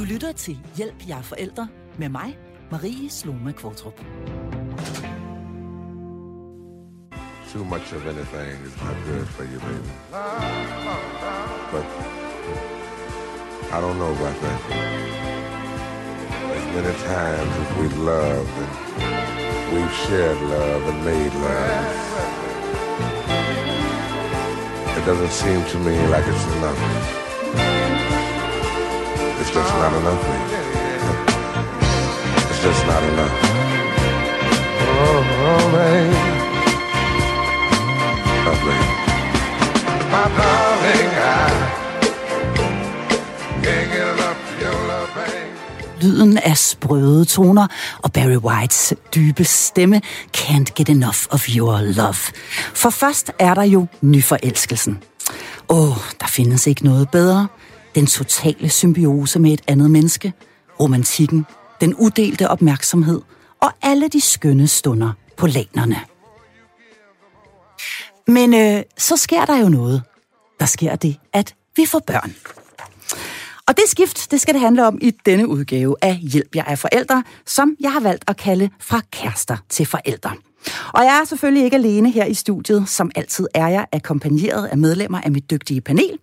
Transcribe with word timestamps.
Du 0.00 0.04
lytter 0.04 0.32
til 0.32 0.60
Hjælp 0.76 1.08
jer 1.08 1.22
forældre 1.22 1.68
med 1.98 2.08
mig, 2.08 2.38
Marie 2.70 3.10
Sloma 3.10 3.52
Kvartrup. 3.52 4.00
Too 7.52 7.64
much 7.64 7.92
of 7.92 8.06
anything 8.06 8.66
is 8.66 8.76
not 8.82 8.96
good 9.06 9.26
for 9.26 9.42
you, 9.42 9.58
baby. 9.60 9.90
But 11.72 11.84
I 13.74 13.80
don't 13.80 13.98
know 14.02 14.12
about 14.18 14.36
that. 14.44 14.60
As 16.56 16.64
many 16.76 16.94
times 17.10 17.52
as 17.62 17.70
we've 17.78 17.98
loved 18.12 18.56
and 18.62 18.72
we've 19.74 19.94
shared 20.04 20.40
love 20.54 20.82
and 20.90 21.04
made 21.04 21.34
love, 21.46 21.86
it 24.98 25.04
doesn't 25.10 25.34
seem 25.42 25.60
to 25.72 25.78
me 25.78 25.94
like 26.14 26.26
it's 26.32 26.46
enough. 26.56 27.19
It's 29.80 29.88
just 29.88 29.96
not 29.96 30.02
enough, 30.02 30.22
baby. 30.28 30.56
It's 32.50 32.60
just 32.62 32.82
not 32.86 33.02
enough. 33.12 33.34
Oh, 34.82 35.24
oh 35.46 35.64
baby. 35.72 36.16
Lovely. 38.46 38.78
My 40.12 40.26
darling, 40.36 41.10
I 41.16 41.48
can't 43.64 43.88
get 43.92 44.06
enough 44.14 44.40
of 44.48 44.60
your 44.62 44.78
love, 44.90 45.10
baby. 45.14 46.02
Lyden 46.02 46.38
af 46.38 46.58
sprøde 46.58 47.24
toner 47.24 47.66
og 48.02 48.12
Barry 48.12 48.36
Whites 48.36 48.94
dybe 49.14 49.44
stemme 49.44 50.00
Can't 50.36 50.74
get 50.74 50.88
enough 50.88 51.26
of 51.30 51.48
your 51.48 51.80
love. 51.80 52.32
For 52.74 52.90
først 52.90 53.32
er 53.38 53.54
der 53.54 53.62
jo 53.64 53.86
nyforelskelsen. 54.00 55.02
Åh, 55.68 55.96
der 56.20 56.26
findes 56.26 56.66
ikke 56.66 56.84
noget 56.84 57.10
bedre. 57.10 57.48
Den 57.94 58.06
totale 58.06 58.68
symbiose 58.68 59.38
med 59.38 59.52
et 59.52 59.62
andet 59.66 59.90
menneske. 59.90 60.32
Romantikken. 60.80 61.46
Den 61.80 61.94
udelte 61.94 62.48
opmærksomhed. 62.48 63.20
Og 63.60 63.70
alle 63.82 64.08
de 64.08 64.20
skønne 64.20 64.68
stunder 64.68 65.12
på 65.36 65.46
lanerne. 65.46 66.00
Men 68.26 68.54
øh, 68.54 68.82
så 68.98 69.16
sker 69.16 69.44
der 69.44 69.56
jo 69.56 69.68
noget. 69.68 70.02
Der 70.60 70.66
sker 70.66 70.96
det, 70.96 71.16
at 71.32 71.54
vi 71.76 71.86
får 71.86 71.98
børn. 71.98 72.34
Og 73.66 73.76
det 73.76 73.84
skift, 73.86 74.30
det 74.30 74.40
skal 74.40 74.54
det 74.54 74.60
handle 74.60 74.86
om 74.86 74.98
i 75.02 75.10
denne 75.26 75.48
udgave 75.48 75.96
af 76.02 76.16
Hjælp 76.16 76.54
jeg 76.54 76.64
er 76.66 76.76
forældre, 76.76 77.24
som 77.46 77.76
jeg 77.80 77.92
har 77.92 78.00
valgt 78.00 78.24
at 78.28 78.36
kalde 78.36 78.70
fra 78.80 79.00
kærester 79.12 79.56
til 79.68 79.86
forældre. 79.86 80.32
Og 80.94 81.04
jeg 81.04 81.18
er 81.20 81.24
selvfølgelig 81.24 81.64
ikke 81.64 81.76
alene 81.76 82.10
her 82.10 82.24
i 82.24 82.34
studiet. 82.34 82.88
Som 82.88 83.10
altid 83.14 83.46
er 83.54 83.68
jeg 83.68 83.86
akkompagneret 83.92 84.66
af 84.66 84.78
medlemmer 84.78 85.20
af 85.20 85.30
mit 85.30 85.50
dygtige 85.50 85.80
panel. 85.80 86.18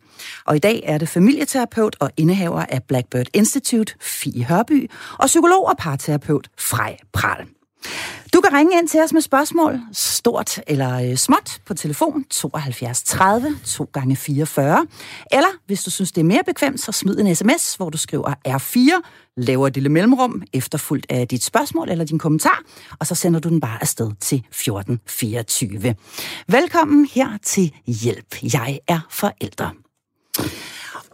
Og 0.46 0.56
i 0.56 0.60
dag 0.60 0.84
er 0.86 0.98
det 0.98 1.10
familieterapeut 1.10 1.96
og 2.00 2.12
indehaver 2.18 2.66
af 2.70 2.84
Blackbird 2.84 3.28
Institute, 3.34 3.94
Fie 4.02 4.44
Hørby, 4.44 4.92
og 5.20 5.26
psykolog 5.26 5.68
og 5.68 5.78
parterapeut 5.78 6.50
Frej 6.58 6.98
Pral. 7.14 7.57
Du 8.34 8.42
kan 8.42 8.54
ringe 8.54 8.78
ind 8.78 8.88
til 8.88 9.00
os 9.02 9.14
med 9.14 9.22
spørgsmål, 9.22 9.80
stort 9.94 10.60
eller 10.68 11.10
øh, 11.12 11.16
småt, 11.16 11.60
på 11.66 11.74
telefon 11.74 12.24
72 12.30 13.04
30 13.04 13.60
2 13.66 13.90
gange 13.94 14.16
44 14.16 14.88
Eller 15.32 15.48
hvis 15.66 15.84
du 15.84 15.92
synes, 15.92 16.12
det 16.12 16.22
er 16.22 16.26
mere 16.26 16.44
bekvemt, 16.46 16.80
så 16.80 16.92
smid 16.92 17.20
en 17.20 17.36
sms, 17.36 17.76
hvor 17.76 17.90
du 17.90 17.98
skriver 17.98 18.34
R4, 18.48 19.10
laver 19.38 19.68
et 19.68 19.74
lille 19.74 19.90
mellemrum, 19.90 20.44
efterfulgt 20.54 21.06
af 21.10 21.28
dit 21.28 21.44
spørgsmål 21.44 21.90
eller 21.90 22.06
din 22.06 22.20
kommentar, 22.20 22.62
og 23.00 23.08
så 23.08 23.16
sender 23.16 23.40
du 23.40 23.50
den 23.50 23.60
bare 23.60 23.78
afsted 23.82 24.12
til 24.20 24.38
1424. 24.38 25.96
Velkommen 26.48 27.08
her 27.14 27.30
til 27.44 27.74
Hjælp. 27.88 28.36
Jeg 28.54 28.80
er 28.88 29.00
forældre. 29.10 29.72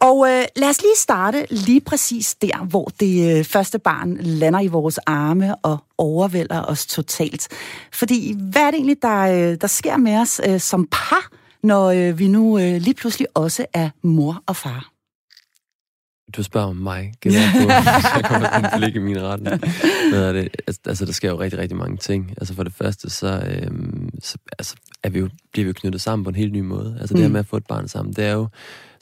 Og 0.04 0.28
øh, 0.30 0.46
lad 0.56 0.70
os 0.70 0.82
lige 0.82 0.98
starte 0.98 1.46
lige 1.50 1.82
præcis 1.82 2.36
der, 2.36 2.66
hvor 2.66 2.92
det 3.00 3.38
øh, 3.38 3.46
første 3.46 3.80
barn 3.80 4.18
lander 4.18 4.59
i 4.59 4.68
vores 4.68 4.98
arme 4.98 5.56
og 5.56 5.78
overvælder 5.98 6.62
os 6.62 6.86
totalt. 6.86 7.48
Fordi 7.94 8.36
hvad 8.52 8.62
er 8.62 8.72
det 8.72 8.78
egentlig, 8.78 9.02
der, 9.02 9.19
øh, 9.19 9.58
der 9.62 9.68
sker 9.68 9.97
med 9.97 10.18
os 10.18 10.41
øh, 10.47 10.59
som 10.59 10.88
par, 10.91 11.31
når 11.64 11.90
øh, 11.90 12.19
vi 12.19 12.28
nu 12.28 12.59
øh, 12.59 12.81
lige 12.81 12.94
pludselig 12.94 13.28
også 13.34 13.66
er 13.74 13.90
mor 14.02 14.44
og 14.47 14.56
far? 14.56 14.94
Du 16.35 16.44
spørger 16.44 16.68
om 16.68 16.75
mig, 16.75 17.14
gælder 17.22 17.40
på, 17.52 17.70
så 18.16 18.28
kommer 18.28 18.50
en 18.50 18.66
blik 18.78 18.96
i 18.96 19.00
min 19.00 19.22
retning. 19.22 19.59
Hvad 20.09 20.34
det? 20.34 20.50
Altså, 20.68 20.81
altså, 20.85 21.06
der 21.06 21.12
sker 21.12 21.30
jo 21.30 21.40
rigtig, 21.40 21.59
rigtig 21.59 21.78
mange 21.78 21.97
ting. 21.97 22.34
Altså, 22.38 22.53
for 22.53 22.64
det 22.64 22.74
første, 22.74 23.09
så, 23.09 23.44
øhm, 23.47 24.09
så 24.22 24.38
altså, 24.59 24.75
er 25.03 25.09
vi 25.09 25.20
jo, 25.20 25.30
bliver 25.52 25.66
vi 25.66 25.68
jo 25.68 25.74
knyttet 25.74 26.02
sammen 26.02 26.24
på 26.24 26.30
en 26.30 26.35
helt 26.35 26.53
ny 26.53 26.59
måde. 26.59 26.97
Altså, 27.00 27.14
det 27.14 27.22
her 27.22 27.30
med 27.30 27.40
at 27.40 27.46
få 27.46 27.58
et 27.58 27.66
barn 27.68 27.88
sammen, 27.88 28.14
det 28.14 28.25
er 28.25 28.31
jo, 28.31 28.47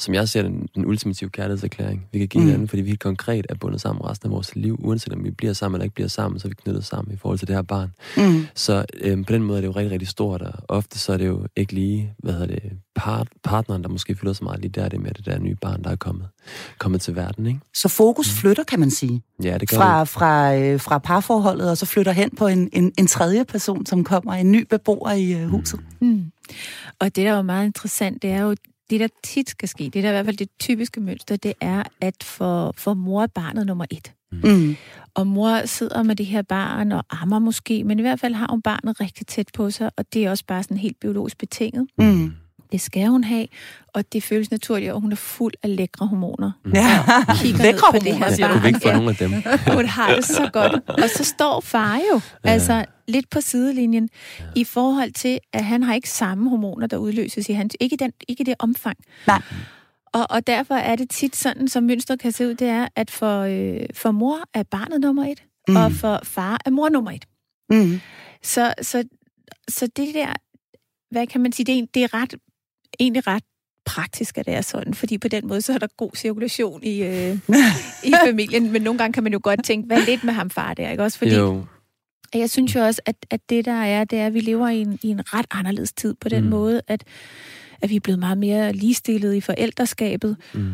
som 0.02 0.14
jeg 0.14 0.30
ser 0.30 0.42
den, 0.42 0.68
den 0.76 0.86
ultimative 0.86 1.30
kærlighedserklæring, 1.30 2.08
vi 2.12 2.20
kan 2.20 2.28
give 2.28 2.42
mm. 2.42 2.48
hinanden, 2.48 2.68
fordi 2.68 2.82
vi 2.82 2.90
helt 2.90 3.00
konkret 3.00 3.46
er 3.50 3.56
bundet 3.56 3.82
sammen 3.82 4.06
resten 4.06 4.28
af 4.28 4.32
vores 4.32 4.56
liv. 4.56 4.80
Uanset 4.84 5.14
om 5.14 5.24
vi 5.24 5.32
bliver 5.32 5.54
sammen 5.54 5.76
eller 5.76 5.84
ikke 5.84 5.96
bliver 5.96 6.08
sammen, 6.08 6.40
så 6.40 6.48
er 6.48 6.50
vi 6.50 6.56
knyttet 6.64 6.86
sammen 6.86 7.14
i 7.14 7.18
forhold 7.18 7.40
til 7.40 7.48
det 7.48 7.56
her 7.56 7.62
barn. 7.62 7.92
Mm. 8.18 8.46
Så 8.56 8.86
øhm, 9.02 9.24
på 9.24 9.34
den 9.34 9.44
måde 9.44 9.58
er 9.58 9.62
det 9.62 9.68
jo 9.68 9.72
rigtig, 9.72 9.92
rigtig 9.92 10.08
stort, 10.08 10.42
og 10.42 10.54
ofte 10.68 11.00
så 11.00 11.14
er 11.14 11.18
det 11.18 11.28
jo 11.28 11.46
ikke 11.56 11.74
lige, 11.74 12.14
hvad 12.18 12.34
hedder 12.34 12.48
det, 12.48 12.64
part, 12.96 13.28
partneren, 13.44 13.84
der 13.84 13.90
måske 13.90 14.16
fylder 14.16 14.34
så 14.34 14.44
meget 14.44 14.60
lige 14.60 14.72
der, 14.72 14.90
det 14.90 15.00
med 15.00 15.12
det 15.12 15.26
der 15.26 15.40
nye 15.40 15.56
barn, 15.56 15.84
der 15.84 15.90
er 15.90 15.96
kommet, 15.96 16.28
kommet 16.80 17.02
til 17.02 17.16
verden, 17.16 17.46
ikke? 17.46 17.60
Så 17.74 17.88
fokus 17.88 18.30
flytter, 18.34 18.64
kan 18.64 18.80
man 18.80 18.92
sige. 18.92 19.22
Ja, 19.44 19.58
det 19.58 19.70
gør 19.70 19.78
Fra, 19.78 20.00
det. 20.00 20.10
fra, 20.10 20.56
øh, 20.56 20.80
fra 20.80 20.98
parforholdet, 20.98 21.70
og 21.70 21.78
så 21.78 21.86
flytter 21.86 22.12
hen 22.12 22.30
på 22.38 22.48
en, 22.48 22.70
en, 22.74 22.92
en 22.98 23.08
tredje 23.08 23.46
person, 23.46 23.86
som 23.86 24.04
kommer, 24.04 24.34
en 24.34 24.52
ny 24.52 24.68
beboer 24.70 25.12
i 25.12 25.34
øh, 25.34 25.48
huset. 25.48 25.80
Mm. 26.02 26.32
Og 27.00 27.06
det, 27.06 27.16
der 27.16 27.32
er 27.32 27.36
jo 27.36 27.42
meget 27.42 27.66
interessant, 27.66 28.22
det 28.22 28.30
er 28.30 28.42
jo, 28.42 28.56
det 28.92 29.00
der 29.00 29.08
tit 29.24 29.50
skal 29.50 29.70
ske, 29.70 29.84
det 29.84 29.94
der 29.94 30.04
er 30.04 30.10
i 30.10 30.16
hvert 30.16 30.26
fald 30.26 30.38
det 30.38 30.50
typiske 30.60 31.00
mønster, 31.00 31.36
det 31.36 31.54
er, 31.62 31.84
at 32.02 32.24
for, 32.24 32.74
for 32.78 32.94
mor 32.94 33.24
er 33.24 33.28
barnet 33.28 33.66
nummer 33.66 33.86
et. 33.92 34.14
Mm. 34.32 34.76
Og 35.14 35.28
mor 35.28 35.66
sidder 35.66 36.04
med 36.04 36.16
det 36.16 36.26
her 36.26 36.42
barn 36.42 36.92
og 36.92 37.04
ammer 37.10 37.40
måske, 37.40 37.84
men 37.84 38.00
i 38.00 38.02
hvert 38.02 38.20
fald 38.20 38.34
har 38.34 38.48
hun 38.50 38.62
barnet 38.62 39.02
rigtig 39.02 39.28
tæt 39.28 39.50
på 39.54 39.70
sig, 39.72 39.90
og 39.98 40.06
det 40.14 40.26
er 40.26 40.30
også 40.30 40.46
bare 40.48 40.64
sådan 40.64 40.78
helt 40.78 41.00
biologisk 41.00 41.38
betinget. 41.38 41.88
Mm. 41.98 42.34
Det 42.72 42.82
skal 42.82 43.08
hun 43.08 43.24
have, 43.24 43.48
og 43.94 44.14
det 44.14 44.24
føles 44.24 44.52
naturligt, 44.52 44.92
og 44.92 45.02
hun 45.02 45.12
er 45.12 45.16
fuld 45.16 45.54
af 45.64 45.76
lækre 45.76 46.08
hormoner. 46.08 46.52
Ja, 46.76 47.00
Og 47.28 47.36
kigger 47.42 47.64
lækre 47.64 47.92
på 47.92 47.98
det 48.00 48.04
hormoner, 48.04 48.26
her 48.28 48.36
siger 48.36 48.48
Kunne 48.48 48.60
barn. 48.62 48.68
ikke 48.68 48.80
få 48.84 48.92
nogen 48.92 49.10
af 49.10 49.16
dem? 49.16 49.32
Hun 49.76 49.86
har 49.86 50.16
det 50.16 50.26
så 50.26 50.50
godt. 50.54 50.90
Og 50.90 51.10
så 51.16 51.24
står 51.24 51.60
far 51.62 52.00
jo 52.14 52.22
altså 52.44 52.86
lidt 53.08 53.30
på 53.30 53.42
sidelinjen 53.42 54.10
i 54.56 54.64
forhold 54.64 55.12
til, 55.12 55.40
at 55.54 55.64
han 55.66 55.84
har 55.84 55.94
ikke 55.94 56.10
samme 56.10 56.50
hormoner, 56.50 56.88
der 56.88 56.98
udløses 56.98 57.50
i 57.50 57.54
hans... 57.54 57.76
Ikke, 57.80 57.94
i 57.94 57.98
den, 57.98 58.12
ikke 58.28 58.44
det 58.44 58.54
omfang. 58.60 58.98
Nej. 59.28 59.42
Og, 60.14 60.28
og 60.30 60.48
derfor 60.48 60.76
er 60.76 60.96
det 60.96 61.10
tit 61.10 61.36
sådan, 61.36 61.68
som 61.68 61.84
mønstret 61.84 62.20
kan 62.20 62.32
se 62.32 62.48
ud, 62.48 62.56
det 62.56 62.68
er, 62.68 62.88
at 62.96 63.12
for, 63.12 63.42
øh, 63.42 63.86
for 63.94 64.12
mor 64.12 64.38
er 64.54 64.64
barnet 64.64 65.02
nummer 65.02 65.26
et, 65.26 65.44
Mm. 65.68 65.74
mm. 65.74 65.78
og 65.82 65.92
for 65.92 66.20
far 66.24 66.60
er 66.66 66.70
mor 66.70 66.90
nummer 66.90 67.12
et. 67.12 67.26
Mm. 67.70 68.00
Så, 68.44 68.74
så, 68.82 69.04
så 69.70 69.88
det 69.88 70.14
der, 70.14 70.34
hvad 71.12 71.28
kan 71.28 71.42
man 71.42 71.52
sige, 71.52 71.66
det 71.66 71.80
er, 71.80 71.86
det 71.94 72.04
er 72.04 72.14
ret, 72.14 72.36
egentlig 73.00 73.28
ret 73.28 73.44
praktisk, 73.86 74.38
at 74.38 74.46
det 74.46 74.54
er 74.54 74.62
sådan, 74.62 74.94
fordi 74.94 75.18
på 75.18 75.28
den 75.28 75.48
måde, 75.48 75.62
så 75.62 75.74
er 75.74 75.78
der 75.78 75.88
god 75.98 76.12
cirkulation 76.16 76.84
i, 76.84 77.04
øh, 77.04 77.38
i 78.10 78.14
familien, 78.26 78.72
men 78.72 78.82
nogle 78.82 78.98
gange 78.98 79.14
kan 79.14 79.24
man 79.24 79.34
jo 79.34 79.40
godt 79.44 79.64
tænke, 79.64 79.88
hvad 79.88 80.06
lidt 80.06 80.24
med 80.24 80.34
ham 80.34 80.50
far 80.50 80.74
der, 80.74 80.90
ikke 80.92 81.04
også? 81.04 81.18
Fordi 81.18 81.36
Jo. 81.36 81.66
jeg 82.34 82.50
synes 82.50 82.76
jo 82.76 82.80
også, 82.86 83.02
at, 83.06 83.16
at 83.30 83.50
det 83.50 83.66
der 83.66 83.72
er, 83.72 84.04
det 84.04 84.20
er, 84.20 84.26
at 84.28 84.34
vi 84.34 84.40
lever 84.40 84.68
i 84.70 84.82
en, 84.82 85.00
i 85.04 85.08
en 85.08 85.34
ret 85.34 85.46
anderledes 85.52 85.94
tid 85.94 86.14
på 86.14 86.30
den 86.30 86.44
mm. 86.44 86.50
måde, 86.50 86.82
at, 86.88 87.04
at 87.82 87.90
vi 87.90 87.96
er 87.96 88.00
blevet 88.00 88.20
meget 88.20 88.38
mere 88.38 88.74
ligestillet 88.74 89.36
i 89.36 89.42
forældreskabet, 89.42 90.38
Mm. 90.54 90.74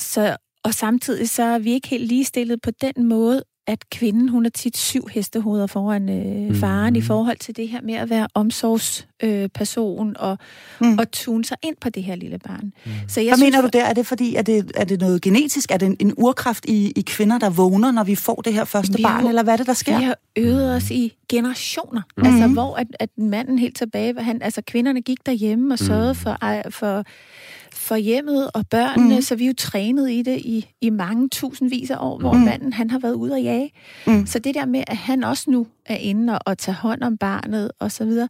så, 0.00 0.36
og 0.64 0.74
samtidig 0.74 1.28
så 1.30 1.42
er 1.42 1.58
vi 1.58 1.72
ikke 1.72 1.88
helt 1.88 2.06
ligestillet 2.06 2.62
på 2.62 2.70
den 2.70 3.06
måde, 3.06 3.44
at 3.66 3.90
kvinden, 3.90 4.28
hun 4.28 4.46
er 4.46 4.50
tit 4.50 4.76
syv 4.76 5.08
hestehoveder 5.08 5.66
foran 5.66 6.08
øh, 6.08 6.56
faren 6.56 6.92
Mhm. 6.92 6.96
i 6.96 7.00
forhold 7.00 7.36
til 7.36 7.56
det 7.56 7.68
her 7.68 7.80
med 7.82 7.94
at 7.94 8.10
være 8.10 8.26
omsorgsperson 8.34 9.08
øh, 9.42 9.48
person 9.48 10.16
og, 10.18 10.38
Mm. 10.80 10.86
mm. 10.86 10.98
og 10.98 11.10
tune 11.12 11.44
sig 11.44 11.56
ind 11.62 11.76
på 11.80 11.88
det 11.90 12.02
her 12.02 12.14
lille 12.16 12.38
barn. 12.38 12.72
Mm. 12.86 12.90
Så 13.08 13.20
jeg 13.20 13.28
Hvad 13.30 13.36
synes, 13.36 13.46
mener 13.52 13.60
du 13.62 13.68
der? 13.72 13.84
Er 13.84 13.92
det 13.92 14.06
fordi, 14.06 14.34
er 14.36 14.42
det, 14.42 14.72
er 14.74 14.84
det 14.84 15.00
noget 15.00 15.22
genetisk? 15.22 15.70
Er 15.70 15.76
det 15.76 15.86
en, 15.86 15.96
en 16.00 16.14
urkraft 16.16 16.64
i, 16.68 16.90
i 16.96 17.00
kvinder, 17.02 17.38
der 17.38 17.50
vågner, 17.50 17.90
når 17.92 18.04
vi 18.04 18.14
får 18.14 18.34
det 18.34 18.54
her 18.54 18.64
første 18.64 18.96
Vi 18.96 19.02
barn? 19.02 19.22
jo- 19.22 19.28
Eller 19.28 19.42
hvad 19.42 19.52
er 19.52 19.56
det, 19.56 19.66
der 19.66 19.72
sker? 19.74 19.98
Vi 19.98 20.04
har 20.04 20.16
øvet 20.36 20.74
os 20.76 20.90
i 20.90 21.12
generationer. 21.28 22.02
Mhm. 22.16 22.26
Mm. 22.26 22.32
Altså, 22.34 22.48
hvor 22.48 22.76
at, 22.76 22.86
at 23.00 23.08
manden 23.16 23.58
helt 23.58 23.76
tilbage, 23.76 24.22
han, 24.22 24.42
altså 24.42 24.62
kvinderne 24.66 25.00
gik 25.00 25.26
derhjemme 25.26 25.74
og 25.74 25.78
Mhm. 25.80 25.86
sørgede 25.86 26.14
for, 26.14 26.38
ej, 26.42 26.70
for, 26.70 27.04
for 27.82 27.96
hjemmet 27.96 28.50
og 28.54 28.66
børnene, 28.70 29.14
mm. 29.14 29.22
så 29.22 29.36
vi 29.36 29.44
er 29.44 29.48
jo 29.48 29.54
trænet 29.58 30.10
i 30.10 30.22
det 30.22 30.38
i, 30.38 30.66
i 30.80 30.90
mange 30.90 31.28
tusindvis 31.28 31.90
af 31.90 31.96
år, 32.00 32.18
hvor 32.18 32.32
Mhm. 32.32 32.42
manden 32.44 32.72
han 32.72 32.90
har 32.90 32.98
været 32.98 33.14
ude 33.14 33.36
at 33.36 33.44
jage. 33.44 33.70
Mhm. 34.06 34.26
Så 34.26 34.38
det 34.38 34.54
der 34.54 34.66
med, 34.66 34.84
at 34.86 34.96
han 34.96 35.24
også 35.24 35.50
nu 35.50 35.66
er 35.86 35.96
inde 35.96 36.32
og, 36.32 36.38
og 36.46 36.58
tager 36.58 36.76
hånd 36.76 37.02
om 37.02 37.16
barnet 37.18 37.70
og 37.78 37.92
så 37.92 38.04
videre, 38.04 38.28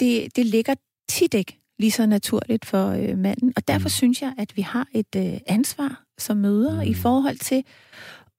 det, 0.00 0.36
det 0.36 0.46
ligger 0.46 0.74
tit 1.08 1.34
ikke 1.34 1.56
lige 1.78 1.90
så 1.90 2.06
naturligt 2.06 2.64
for 2.66 2.88
øh, 2.88 3.18
manden. 3.18 3.52
Og 3.56 3.68
derfor 3.68 3.80
Mhm. 3.88 3.88
synes 3.88 4.22
jeg, 4.22 4.32
at 4.38 4.56
vi 4.56 4.62
har 4.62 4.86
et 4.94 5.16
øh, 5.16 5.32
ansvar 5.46 6.02
som 6.18 6.36
mødre 6.36 6.86
i 6.86 6.90
Mhm. 6.90 6.98
forhold 6.98 7.36
til 7.38 7.64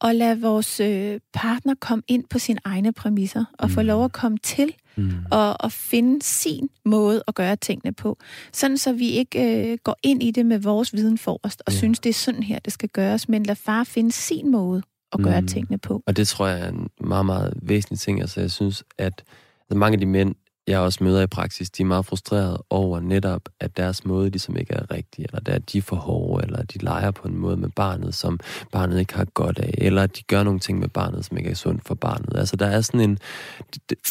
at 0.01 0.15
lade 0.15 0.41
vores 0.41 0.79
øh, 0.79 1.19
partner 1.33 1.73
komme 1.79 2.03
ind 2.07 2.23
på 2.29 2.39
sine 2.39 2.59
egne 2.63 2.93
præmisser, 2.93 3.45
og 3.59 3.67
mm. 3.67 3.73
få 3.73 3.81
lov 3.81 4.05
at 4.05 4.11
komme 4.11 4.37
til 4.37 4.73
mm. 4.95 5.11
og, 5.31 5.55
og 5.59 5.71
finde 5.71 6.21
sin 6.21 6.69
måde 6.85 7.23
at 7.27 7.35
gøre 7.35 7.55
tingene 7.55 7.93
på. 7.93 8.17
Sådan 8.53 8.77
så 8.77 8.93
vi 8.93 9.09
ikke 9.09 9.71
øh, 9.71 9.77
går 9.83 9.97
ind 10.03 10.23
i 10.23 10.31
det 10.31 10.45
med 10.45 10.59
vores 10.59 10.93
viden 10.93 11.17
forrest, 11.17 11.63
og 11.65 11.73
ja. 11.73 11.77
synes, 11.77 11.99
det 11.99 12.09
er 12.09 12.13
sådan 12.13 12.43
her, 12.43 12.59
det 12.59 12.73
skal 12.73 12.89
gøres, 12.89 13.29
men 13.29 13.43
lad 13.43 13.55
far 13.55 13.83
finde 13.83 14.11
sin 14.11 14.51
måde 14.51 14.81
at 15.13 15.19
gøre 15.19 15.41
mm. 15.41 15.47
tingene 15.47 15.77
på. 15.77 16.03
Og 16.07 16.17
det 16.17 16.27
tror 16.27 16.47
jeg 16.47 16.59
er 16.59 16.69
en 16.69 16.89
meget, 16.99 17.25
meget 17.25 17.53
væsentlig 17.61 17.99
ting. 17.99 18.21
Altså, 18.21 18.41
jeg 18.41 18.51
synes, 18.51 18.83
at 18.97 19.23
altså, 19.69 19.77
mange 19.77 19.93
af 19.93 19.99
de 19.99 20.05
mænd, 20.05 20.35
jeg 20.67 20.79
også 20.79 21.03
møder 21.03 21.21
i 21.21 21.27
praksis, 21.27 21.69
de 21.69 21.83
er 21.83 21.87
meget 21.87 22.05
frustrerede 22.05 22.63
over 22.69 22.99
netop, 22.99 23.41
at 23.59 23.77
deres 23.77 24.05
måde 24.05 24.29
ligesom 24.29 24.57
ikke 24.57 24.73
er 24.73 24.91
rigtig, 24.91 25.25
eller 25.25 25.55
at 25.55 25.71
de 25.71 25.77
er 25.77 25.81
for 25.81 25.95
hårde, 25.95 26.45
eller 26.45 26.63
de 26.63 26.77
leger 26.77 27.11
på 27.11 27.27
en 27.27 27.35
måde 27.35 27.57
med 27.57 27.69
barnet, 27.69 28.15
som 28.15 28.39
barnet 28.71 28.99
ikke 28.99 29.13
har 29.13 29.25
godt 29.25 29.59
af, 29.59 29.73
eller 29.77 30.03
at 30.03 30.17
de 30.17 30.23
gør 30.23 30.43
nogle 30.43 30.59
ting 30.59 30.79
med 30.79 30.87
barnet, 30.87 31.25
som 31.25 31.37
ikke 31.37 31.49
er 31.49 31.55
sundt 31.55 31.87
for 31.87 31.95
barnet. 31.95 32.35
Altså, 32.35 32.55
der 32.55 32.65
er 32.65 32.81
sådan 32.81 32.99
en... 32.99 33.17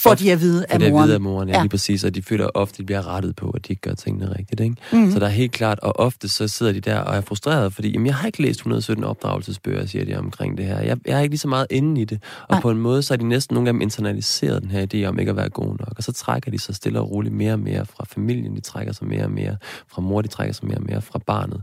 For 0.02 0.14
de 0.14 0.30
er 0.30 0.36
vide 0.36 0.66
af 0.68 0.80
moren. 0.80 0.92
For 0.92 1.06
de 1.06 1.14
af 1.14 1.20
moren, 1.20 1.48
ja, 1.48 1.54
ja, 1.54 1.62
lige 1.62 1.70
præcis, 1.70 2.04
og 2.04 2.14
de 2.14 2.22
føler 2.22 2.46
ofte, 2.54 2.74
at 2.74 2.78
de 2.78 2.84
bliver 2.84 3.06
rettet 3.06 3.36
på, 3.36 3.50
at 3.50 3.68
de 3.68 3.72
ikke 3.72 3.82
gør 3.82 3.94
tingene 3.94 4.38
rigtigt, 4.38 4.60
ikke? 4.60 4.76
Mm. 4.92 5.10
Så 5.10 5.18
der 5.18 5.26
er 5.26 5.30
helt 5.30 5.52
klart, 5.52 5.80
og 5.80 5.98
ofte 5.98 6.28
så 6.28 6.48
sidder 6.48 6.72
de 6.72 6.80
der 6.80 6.98
og 6.98 7.16
er 7.16 7.20
frustrerede, 7.20 7.70
fordi 7.70 7.90
jamen, 7.92 8.06
jeg 8.06 8.14
har 8.14 8.26
ikke 8.26 8.42
læst 8.42 8.58
117 8.58 9.04
opdragelsesbøger, 9.04 9.86
siger 9.86 10.04
de 10.04 10.18
omkring 10.18 10.58
det 10.58 10.66
her. 10.66 10.80
Jeg, 10.80 10.96
jeg 11.06 11.18
er 11.18 11.20
ikke 11.20 11.32
lige 11.32 11.38
så 11.38 11.48
meget 11.48 11.66
inde 11.70 12.00
i 12.00 12.04
det, 12.04 12.22
og 12.42 12.54
Nej. 12.54 12.60
på 12.60 12.70
en 12.70 12.78
måde, 12.78 13.02
så 13.02 13.14
er 13.14 13.18
de 13.18 13.28
næsten 13.28 13.54
nogle 13.54 13.68
dem 13.68 13.80
internaliseret 13.80 14.62
den 14.62 14.70
her 14.70 14.86
idé 14.94 15.08
om 15.08 15.18
ikke 15.18 15.30
at 15.30 15.36
være 15.36 15.48
god 15.48 15.66
nok, 15.66 15.92
og 15.96 16.02
så 16.02 16.12
trækker 16.12 16.39
de 16.48 16.58
sig 16.58 16.74
stille 16.74 17.00
og 17.00 17.10
roligt 17.10 17.34
mere 17.34 17.52
og 17.52 17.58
mere 17.58 17.86
fra 17.86 18.04
familien, 18.08 18.56
de 18.56 18.60
trækker 18.60 18.92
sig 18.92 19.06
mere 19.06 19.24
og 19.24 19.30
mere 19.30 19.56
fra 19.88 20.02
mor, 20.02 20.22
de 20.22 20.28
trækker 20.28 20.54
sig 20.54 20.66
mere 20.66 20.76
og 20.76 20.84
mere 20.88 21.02
fra 21.02 21.18
barnet. 21.18 21.62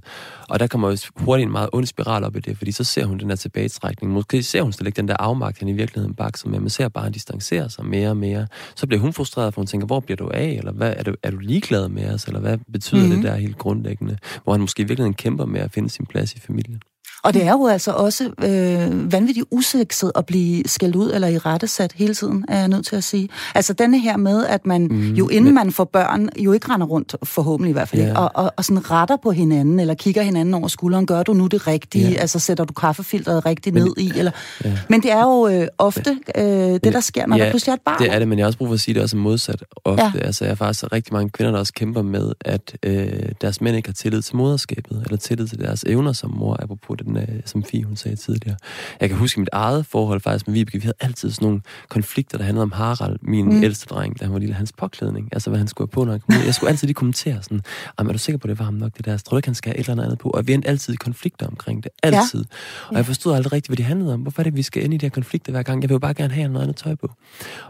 Og 0.50 0.59
der 0.59 0.68
kommer 0.68 0.89
jo 0.89 0.97
hurtigt 1.15 1.45
en 1.45 1.51
meget 1.51 1.69
ond 1.74 1.85
spiral 1.85 2.24
op 2.24 2.35
i 2.35 2.39
det, 2.39 2.57
fordi 2.57 2.71
så 2.71 2.83
ser 2.83 3.06
hun 3.06 3.18
den 3.18 3.29
her 3.29 3.35
tilbagetrækning. 3.35 4.13
Måske 4.13 4.44
ser 4.44 4.62
hun 4.62 4.74
slet 4.74 4.88
ikke 4.88 4.97
den 4.97 5.07
der 5.07 5.18
afmagt, 5.18 5.59
han 5.59 5.68
i 5.68 5.74
virkeligheden 5.74 6.15
bakser 6.15 6.50
med, 6.50 6.59
men 6.59 6.69
ser 6.69 6.88
bare, 6.88 7.01
at 7.01 7.06
han 7.06 7.13
distancerer 7.13 7.68
sig 7.68 7.85
mere 7.85 8.09
og 8.09 8.18
mere. 8.18 8.47
Så 8.75 8.88
bliver 8.88 9.01
hun 9.01 9.13
frustreret, 9.13 9.53
for 9.53 9.62
hun 9.62 9.68
tænker, 9.68 9.88
hvor 9.88 10.00
bliver 10.00 10.18
du 10.18 10.29
af? 10.29 10.50
Eller 10.50 10.71
hvad, 10.71 10.94
er, 10.97 11.03
du, 11.03 11.15
er 11.23 11.31
du 11.31 11.38
ligeglad 11.38 11.89
med 11.89 12.13
os? 12.13 12.25
Eller 12.25 12.39
hvad 12.39 12.57
betyder 12.71 13.01
mm-hmm. 13.01 13.15
det 13.15 13.31
der 13.31 13.35
helt 13.35 13.57
grundlæggende? 13.57 14.18
Hvor 14.44 14.53
han 14.53 14.62
måske 14.62 14.81
i 14.81 14.83
virkeligheden 14.83 15.13
kæmper 15.13 15.45
med 15.45 15.62
at 15.62 15.71
finde 15.71 15.89
sin 15.89 16.06
plads 16.06 16.33
i 16.33 16.39
familien. 16.39 16.81
Og 17.27 17.33
det 17.33 17.44
er 17.44 17.51
jo 17.51 17.68
altså 17.68 17.91
også 17.91 18.24
øh, 18.24 19.12
vanvittigt 19.12 19.45
usekset 19.51 20.12
at 20.15 20.25
blive 20.25 20.63
skældt 20.65 20.95
ud 20.95 21.12
eller 21.12 21.27
i 21.27 21.38
rettesat 21.38 21.94
hele 21.95 22.13
tiden, 22.13 22.45
er 22.47 22.59
jeg 22.59 22.68
nødt 22.68 22.85
til 22.85 22.95
at 22.95 23.03
sige. 23.03 23.29
Altså 23.56 23.74
denne 23.74 24.00
her 24.00 24.18
med, 24.18 24.45
at 24.45 24.65
man 24.65 24.88
mm, 24.91 25.13
jo 25.13 25.27
inden 25.27 25.44
men... 25.44 25.53
man 25.53 25.71
får 25.71 25.83
børn, 25.83 26.29
jo 26.39 26.53
ikke 26.53 26.71
render 26.71 26.88
rundt, 26.88 27.15
forhåbentlig 27.24 27.69
i 27.69 27.74
hvert 27.74 27.89
fald, 27.89 28.01
yeah. 28.01 28.24
og, 28.24 28.31
og, 28.33 28.53
og 28.57 28.65
sådan 28.65 28.91
retter 28.91 29.18
på 29.24 29.31
hinanden, 29.31 29.79
eller 29.79 29.94
kigger 29.94 30.21
hinanden 30.21 30.53
over 30.53 30.68
skulderen, 30.68 31.06
gør 31.06 31.24
du 31.24 31.33
nu 31.33 31.47
det 31.47 31.68
rigtige, 31.68 32.06
yeah. 32.06 32.21
altså 32.21 32.39
sætter 32.39 32.63
du 32.65 32.74
kaffefilteret 32.74 33.45
rigtigt 33.45 33.73
men, 33.73 33.83
ned 33.83 33.94
i, 33.97 34.12
eller... 34.15 34.31
Yeah. 34.65 34.77
Men 34.89 35.03
det 35.03 35.12
er 35.12 35.21
jo 35.21 35.47
øh, 35.47 35.68
ofte 35.77 36.18
øh, 36.38 36.44
det, 36.44 36.83
der 36.83 37.00
sker, 37.00 37.25
når 37.25 37.38
ja, 37.38 37.44
der 37.44 37.50
pludselig 37.50 37.71
er 37.71 37.75
et 37.75 37.81
barn. 37.81 38.01
det 38.01 38.13
er 38.13 38.19
det, 38.19 38.27
men 38.27 38.39
jeg 38.39 38.44
har 38.44 38.47
også 38.47 38.57
brug 38.57 38.68
for 38.68 38.73
at 38.73 38.80
sige 38.80 38.95
det 38.95 39.03
også 39.03 39.18
modsat 39.18 39.63
ofte. 39.85 40.03
Ja. 40.03 40.12
Altså 40.21 40.45
jeg 40.45 40.51
har 40.51 40.56
faktisk 40.56 40.83
rigtig 40.91 41.13
mange 41.13 41.30
kvinder, 41.30 41.51
der 41.51 41.59
også 41.59 41.73
kæmper 41.73 42.01
med, 42.01 42.31
at 42.41 42.75
øh, 42.83 43.09
deres 43.41 43.62
mænd 43.62 43.77
ikke 43.77 43.89
har 43.89 43.94
tillid 43.94 44.21
til 44.21 44.35
moderskabet, 44.35 45.03
eller 45.06 45.18
tillid 45.18 45.47
til 45.47 45.59
deres 45.59 45.83
evner 45.88 46.13
som 46.13 46.33
mor, 46.38 46.57
apropos 46.63 46.97
den, 47.06 47.17
øh, 47.18 47.42
som 47.46 47.64
Fie 47.64 47.84
hun 47.84 47.96
sagde 47.96 48.16
tidligere. 48.16 48.58
Jeg 49.00 49.10
kan 49.10 49.18
huske 49.18 49.40
mit 49.40 49.50
eget 49.52 49.86
forhold 49.86 50.22
faktisk 50.22 50.48
med 50.48 50.54
Vibeke. 50.54 50.78
Vi 50.78 50.81
havde 50.81 50.98
altid 51.00 51.31
sådan 51.31 51.46
nogle 51.46 51.62
konflikter, 51.90 52.38
der 52.38 52.46
handlede 52.46 52.64
om 52.64 52.72
Harald, 52.72 53.19
min 53.22 53.46
mm. 53.46 53.64
ældste 53.64 53.86
dreng, 53.86 54.19
da 54.19 54.25
han 54.25 54.34
var 54.34 54.40
lille, 54.40 54.56
hans 54.56 54.72
påklædning. 54.72 55.30
Altså, 55.31 55.50
hvad 55.50 55.58
han 55.58 55.68
skulle 55.68 55.88
have 55.88 55.94
på, 55.94 56.04
når 56.04 56.12
han 56.12 56.19
kom 56.19 56.36
ud. 56.40 56.46
Jeg 56.46 56.54
skulle 56.54 56.69
altid 56.69 56.88
lige 56.88 56.96
kommentere 56.96 57.44
sådan, 57.44 57.62
er 57.98 58.04
du 58.04 58.18
sikker 58.18 58.38
på, 58.38 58.48
det 58.48 58.60
var 58.60 58.66
ham 58.66 58.74
nok, 58.74 58.98
det 58.98 59.06
der? 59.06 59.12
Jeg 59.12 59.24
tror 59.24 59.38
ikke, 59.38 59.48
han 59.48 59.56
skal 59.56 59.69
have 59.69 59.80
et 59.80 59.90
eller 59.90 60.04
andet 60.04 60.19
på. 60.19 60.30
Og 60.30 60.48
vi 60.48 60.54
endte 60.54 60.68
altid 60.68 60.94
i 60.94 60.98
konflikter 60.98 61.48
omkring 61.48 61.84
det. 61.84 61.92
Altid. 62.04 62.40
Ja. 62.40 62.90
Og 62.90 62.96
jeg 62.96 63.06
forstod 63.06 63.36
aldrig 63.36 63.54
rigtigt, 63.54 63.69
hvad 63.69 63.78
det 63.78 63.86
handlede 63.86 64.14
om. 64.14 64.22
Hvorfor 64.22 64.42
er 64.42 64.44
det, 64.44 64.56
vi 64.56 64.62
skal 64.62 64.84
ind 64.84 64.94
i 64.94 64.98
de 64.98 65.06
her 65.06 65.10
konflikter 65.10 65.52
hver 65.52 65.64
gang? 65.64 65.81
Jeg 65.81 65.90
vil 65.90 65.96
jo 65.96 66.00
bare 66.00 66.14
gerne 66.14 66.34
have 66.34 66.48
noget 66.48 66.64
andet 66.64 66.75
tøj 66.75 66.96
på. 66.96 67.12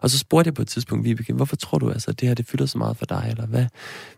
Og 0.02 0.10
så 0.10 0.18
spurgte 0.18 0.48
jeg 0.48 0.54
på 0.54 0.62
et 0.62 0.68
tidspunkt, 0.68 1.06
Vibeke, 1.06 1.34
hvorfor 1.34 1.56
tror 1.56 1.78
du 1.78 1.90
altså, 1.90 2.12
at 2.12 2.20
det 2.20 2.28
her 2.28 2.36
det 2.36 2.46
fylder 2.46 2.66
så 2.66 2.78
meget 2.78 2.98
for 2.98 3.06
dig? 3.06 3.28
Eller 3.30 3.46
hvad, 3.46 3.66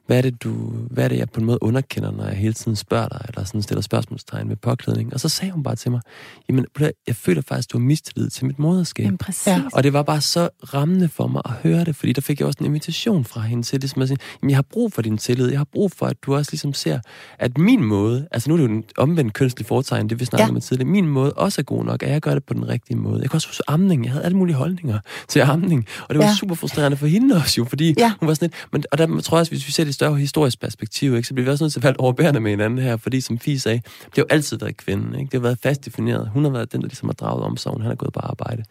hvad 0.07 0.17
er 0.17 0.21
det, 0.21 0.43
du, 0.43 0.53
hvad 0.69 1.03
er 1.03 1.07
det, 1.07 1.17
jeg 1.17 1.29
på 1.29 1.39
en 1.39 1.45
måde 1.45 1.63
underkender, 1.63 2.11
når 2.11 2.25
jeg 2.25 2.35
hele 2.35 2.53
tiden 2.53 2.75
spørger 2.75 3.07
dig, 3.07 3.25
eller 3.27 3.43
sådan 3.43 3.61
stiller 3.61 3.81
spørgsmålstegn 3.81 4.47
med 4.47 4.55
påklædning? 4.55 5.08
Og 5.13 5.19
så 5.19 5.29
sagde 5.29 5.51
hun 5.51 5.63
bare 5.63 5.75
til 5.75 5.91
mig, 5.91 6.01
jamen, 6.49 6.65
jeg 7.07 7.15
føler 7.15 7.41
faktisk, 7.41 7.71
du 7.71 7.77
har 7.77 7.85
mistillid 7.85 8.29
til 8.29 8.45
mit 8.45 8.59
moderskab. 8.59 9.05
Jamen, 9.05 9.17
præcis. 9.17 9.47
Ja. 9.47 9.61
Og 9.73 9.83
det 9.83 9.93
var 9.93 10.03
bare 10.03 10.21
så 10.21 10.49
rammende 10.73 11.09
for 11.09 11.27
mig 11.27 11.41
at 11.45 11.51
høre 11.51 11.85
det, 11.85 11.95
fordi 11.95 12.13
der 12.13 12.21
fik 12.21 12.39
jeg 12.39 12.47
også 12.47 12.57
en 12.59 12.65
invitation 12.65 13.25
fra 13.25 13.41
hende 13.41 13.63
til 13.63 13.79
ligesom 13.79 14.01
at 14.01 14.07
sige, 14.07 14.17
jamen, 14.41 14.49
jeg 14.49 14.57
har 14.57 14.65
brug 14.71 14.93
for 14.93 15.01
din 15.01 15.17
tillid, 15.17 15.49
jeg 15.49 15.59
har 15.59 15.67
brug 15.71 15.91
for, 15.91 16.05
at 16.05 16.23
du 16.23 16.35
også 16.35 16.51
ligesom 16.51 16.73
ser, 16.73 16.99
at 17.39 17.57
min 17.57 17.83
måde, 17.83 18.27
altså 18.31 18.49
nu 18.49 18.55
er 18.55 18.57
det 18.57 18.67
jo 18.67 18.73
en 18.73 18.83
omvendt 18.97 19.33
kønslig 19.33 19.65
foretegn, 19.65 20.09
det 20.09 20.19
vi 20.19 20.25
snakkede 20.25 20.47
ja. 20.47 20.53
med 20.53 20.61
tidligere, 20.61 20.89
min 20.89 21.07
måde 21.07 21.33
også 21.33 21.61
er 21.61 21.63
god 21.63 21.85
nok, 21.85 22.03
at 22.03 22.09
jeg 22.09 22.21
gør 22.21 22.33
det 22.33 22.43
på 22.43 22.53
den 22.53 22.67
rigtige 22.67 22.97
måde. 22.97 23.21
Jeg 23.21 23.29
kan 23.29 23.37
også 23.37 23.47
huske 23.47 23.63
amning, 23.67 24.03
jeg 24.03 24.11
havde 24.11 24.25
alle 24.25 24.37
mulige 24.37 24.55
holdninger 24.55 24.99
til 25.27 25.39
amning, 25.39 25.85
og 26.01 26.15
det 26.15 26.19
var 26.19 26.25
ja. 26.25 26.35
super 26.35 26.55
frustrerende 26.55 26.97
for 26.97 27.07
hende 27.07 27.35
også 27.35 27.55
jo, 27.57 27.65
fordi 27.65 27.95
ja. 27.97 28.13
hun 28.19 28.27
var 28.27 28.33
sådan 28.33 28.45
lidt, 28.45 28.67
men, 28.71 28.83
og 28.91 28.97
der 28.97 29.21
tror 29.21 29.37
jeg 29.37 29.39
også, 29.39 29.51
hvis 29.51 29.67
vi 29.67 29.71
ser 29.71 29.83
det 29.83 29.89
i 29.89 29.93
større 29.93 30.15
historisk 30.15 30.61
perspektiv, 30.61 31.15
ikke, 31.15 31.27
så 31.27 31.33
bliver 31.33 31.45
vi 31.45 31.51
også 31.51 31.63
nødt 31.63 31.73
til 31.73 31.79
at 31.79 31.83
være 31.83 31.93
overbærende 31.97 32.39
med 32.39 32.51
hinanden 32.51 32.79
her, 32.79 32.97
fordi 32.97 33.21
som 33.21 33.39
Fie 33.39 33.59
sagde, 33.59 33.77
det 34.05 34.15
har 34.15 34.21
jo 34.21 34.25
altid 34.29 34.57
været 34.57 34.77
kvinden, 34.77 34.98
ikke? 35.07 35.25
det 35.25 35.33
har 35.33 35.39
været 35.39 35.59
fast 35.63 35.85
defineret. 35.85 36.29
Hun 36.33 36.43
har 36.43 36.51
været 36.51 36.71
den, 36.71 36.81
der 36.81 36.87
ligesom 36.87 37.09
har 37.09 37.13
draget 37.13 37.43
omsorgen, 37.43 37.81
han 37.81 37.91
er 37.91 37.95
gået 37.95 38.13
på 38.13 38.19
arbejde. 38.19 38.63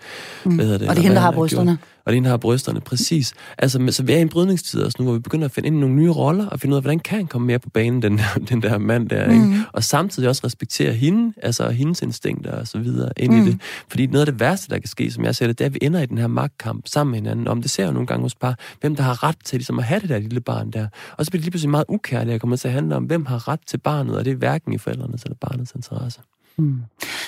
Mm. 0.45 0.55
Hvad 0.55 0.67
det, 0.67 0.73
og 0.75 0.81
det 0.81 0.89
er 0.89 1.03
hende, 1.03 1.17
der 1.17 1.23
har 1.23 1.31
brysterne. 1.31 1.79
Og 2.09 2.15
der 2.15 2.29
har 2.29 2.37
brysterne, 2.37 2.81
præcis. 2.81 3.35
Altså, 3.59 3.87
så 3.91 4.03
vi 4.03 4.13
er 4.13 4.19
i 4.19 4.21
en 4.21 4.29
brydningstid 4.29 4.83
også 4.83 4.97
nu, 4.99 5.05
hvor 5.05 5.15
vi 5.15 5.21
begynder 5.21 5.45
at 5.45 5.51
finde 5.51 5.67
ind 5.67 5.77
i 5.77 5.81
nogle 5.81 5.95
nye 5.95 6.11
roller, 6.11 6.47
og 6.47 6.61
finde 6.61 6.73
ud 6.73 6.77
af, 6.77 6.83
hvordan 6.83 6.99
kan 6.99 7.19
han 7.19 7.27
komme 7.27 7.47
mere 7.47 7.59
på 7.59 7.71
banen, 7.71 8.03
den 8.03 8.19
der, 8.19 8.25
den 8.49 8.63
der 8.63 8.79
mand 8.79 9.09
der, 9.09 9.31
ikke? 9.31 9.45
Mm. 9.45 9.55
Og 9.73 9.85
samtidig 9.85 10.29
også 10.29 10.43
respektere 10.45 10.93
hende, 10.93 11.33
altså 11.43 11.71
hendes 11.71 12.03
instinkter 12.03 12.53
og 12.53 12.67
så 12.67 12.79
videre 12.79 13.13
ind 13.17 13.33
mm. 13.33 13.43
i 13.43 13.51
det. 13.51 13.61
Fordi 13.89 14.07
noget 14.07 14.27
af 14.27 14.33
det 14.33 14.41
værste, 14.41 14.71
der 14.71 14.79
kan 14.79 14.89
ske, 14.89 15.11
som 15.11 15.25
jeg 15.25 15.37
ser 15.37 15.47
det, 15.47 15.59
det 15.59 15.65
er, 15.65 15.67
at 15.67 15.75
vi 15.75 15.79
ender 15.83 16.01
i 16.01 16.07
den 16.07 16.19
her 16.19 16.27
magtkamp 16.27 16.87
sammen 16.87 17.11
med 17.11 17.19
hinanden. 17.19 17.49
Om 17.49 17.63
det 17.63 17.71
ser 17.71 17.87
jo 17.87 17.93
nogle 17.93 18.07
gange 18.07 18.23
hos 18.23 18.35
par, 18.35 18.59
hvem 18.81 18.97
der 18.97 19.03
har 19.03 19.25
ret 19.25 19.37
til 19.45 19.59
ligesom 19.59 19.79
at 19.79 19.85
have 19.85 20.01
det 20.01 20.09
der 20.09 20.19
lille 20.19 20.41
barn 20.41 20.71
der. 20.71 20.87
Og 21.17 21.25
så 21.25 21.31
bliver 21.31 21.41
det 21.41 21.45
lige 21.45 21.51
pludselig 21.51 21.71
meget 21.71 21.85
ukærligt 21.89 22.35
at 22.35 22.41
komme 22.41 22.57
til 22.57 22.69
at 22.69 22.75
handle 22.75 22.97
om, 22.97 23.05
hvem 23.05 23.27
har 23.27 23.49
ret 23.49 23.61
til 23.67 23.79
barnet, 23.79 24.17
og 24.17 24.25
det 24.25 24.31
er 24.31 24.37
hverken 24.37 24.73
i 24.73 24.79
forældrenes 24.79 25.23
eller 25.23 25.37
barnets 25.41 25.73
interesse. 25.77 26.21
Mm. 26.59 26.75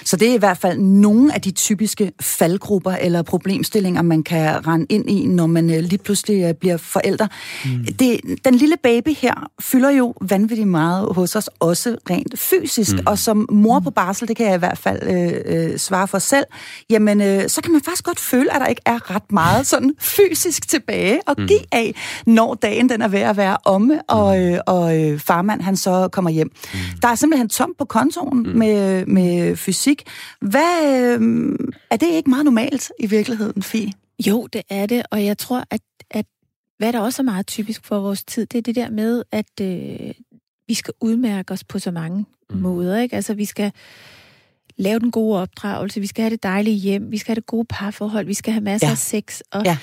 Så 0.05 0.17
det 0.17 0.29
er 0.29 0.35
i 0.35 0.39
hvert 0.39 0.59
fald 0.59 0.79
nogle 0.79 1.35
af 1.35 1.41
de 1.41 1.51
typiske 1.51 2.13
faldgrupper 2.21 2.93
eller 2.93 3.23
problemstillinger, 3.23 4.03
man 4.03 4.23
kan 4.23 4.67
rende 4.67 4.87
ind 4.89 5.11
i, 5.11 5.27
når 5.27 5.47
man 5.47 5.71
øh, 5.71 5.79
lige 5.83 5.99
pludselig 5.99 6.45
øh, 6.45 6.55
bliver 6.55 6.77
forældre. 6.77 7.29
Mm. 7.65 7.85
Det, 7.99 8.21
den 8.45 8.55
lille 8.55 8.77
baby 8.83 9.09
her 9.17 9.51
fylder 9.61 9.91
jo 9.91 10.15
vanvittigt 10.21 10.69
meget 10.69 11.09
hos 11.15 11.37
os, 11.37 11.51
også 11.61 11.97
rent 12.11 12.39
fysisk. 12.39 12.93
Mm. 12.93 13.03
Og 13.07 13.19
som 13.19 13.49
mor 13.53 13.81
på 13.81 13.91
barsel, 13.91 14.29
det 14.29 14.37
kan 14.37 14.47
jeg 14.47 14.55
i 14.55 14.59
hvert 14.59 14.79
fald 14.79 15.03
øh, 15.03 15.71
øh, 15.73 15.79
svare 15.79 16.09
for 16.09 16.19
selv, 16.19 16.45
jamen 16.91 17.21
øh, 17.21 17.49
så 17.49 17.63
kan 17.63 17.73
man 17.73 17.81
faktisk 17.81 18.05
godt 18.05 18.21
føle, 18.21 18.55
at 18.55 18.61
der 18.61 18.67
ikke 18.67 18.83
er 18.87 19.15
ret 19.15 19.33
meget 19.33 19.67
sådan 19.67 19.95
fysisk 20.17 20.69
tilbage 20.69 21.21
at 21.27 21.39
mm. 21.39 21.47
give 21.47 21.61
af, 21.73 21.95
når 22.27 22.55
dagen 22.55 22.89
den 22.89 23.03
er 23.03 23.09
ved 23.09 23.21
at 23.21 23.37
være 23.37 23.57
omme, 23.65 24.03
og, 24.03 24.39
mm. 24.39 24.45
øh, 24.45 24.59
og 24.67 25.01
øh, 25.01 25.19
farmand 25.19 25.61
han 25.61 25.77
så 25.77 26.09
kommer 26.13 26.31
hjem. 26.31 26.51
Mm. 26.75 26.79
Der 27.03 27.09
er 27.09 27.15
simpelthen 27.15 27.49
tom 27.49 27.75
på 27.79 27.85
kontoen 27.85 28.43
mm. 28.43 28.59
med, 28.59 29.07
med 29.07 29.20
med 29.21 29.57
fysik. 29.57 30.03
Hvad, 30.41 31.19
øh, 31.21 31.59
er 31.91 31.97
det 31.97 32.07
ikke 32.07 32.31
meget 32.31 32.45
normalt 32.45 32.93
i 32.99 33.07
virkeligheden, 33.07 33.63
Fie? 33.63 33.93
Jo, 34.27 34.47
det 34.47 34.63
er 34.71 34.87
det, 34.87 35.03
og 35.11 35.25
jeg 35.25 35.39
tror, 35.39 35.65
at, 35.71 35.81
at 36.11 36.27
hvad 36.79 36.93
der 36.93 37.01
også 37.01 37.23
er 37.23 37.25
meget 37.25 37.47
typisk 37.47 37.85
for 37.85 38.01
vores 38.01 38.25
tid, 38.25 38.47
det 38.47 38.59
er 38.59 38.63
det 38.63 38.75
der 38.75 38.91
med, 38.91 39.23
at 39.33 39.61
øh, 39.61 40.15
vi 40.69 40.75
skal 40.75 40.95
udmærke 41.01 41.53
os 41.53 41.65
på 41.65 41.79
så 41.79 41.91
mange 41.91 42.27
mm. 42.51 42.57
måder. 42.57 42.99
Ikke? 42.99 43.17
Altså, 43.17 43.35
vi 43.35 43.45
skal 43.45 43.73
lave 44.77 44.99
den 44.99 45.11
gode 45.11 45.41
opdragelse, 45.41 46.01
vi 46.01 46.07
skal 46.07 46.23
have 46.23 46.31
det 46.31 46.43
dejlige 46.43 46.77
hjem, 46.77 47.11
vi 47.11 47.19
skal 47.19 47.31
have 47.31 47.41
det 47.41 47.47
gode 47.47 47.67
parforhold, 47.69 48.27
vi 48.27 48.35
skal 48.35 48.53
have 48.53 48.65
masser 48.65 48.87
ja. 48.87 48.91
af 48.91 48.99
sex. 48.99 49.41
Og, 49.53 49.65
ja. 49.65 49.79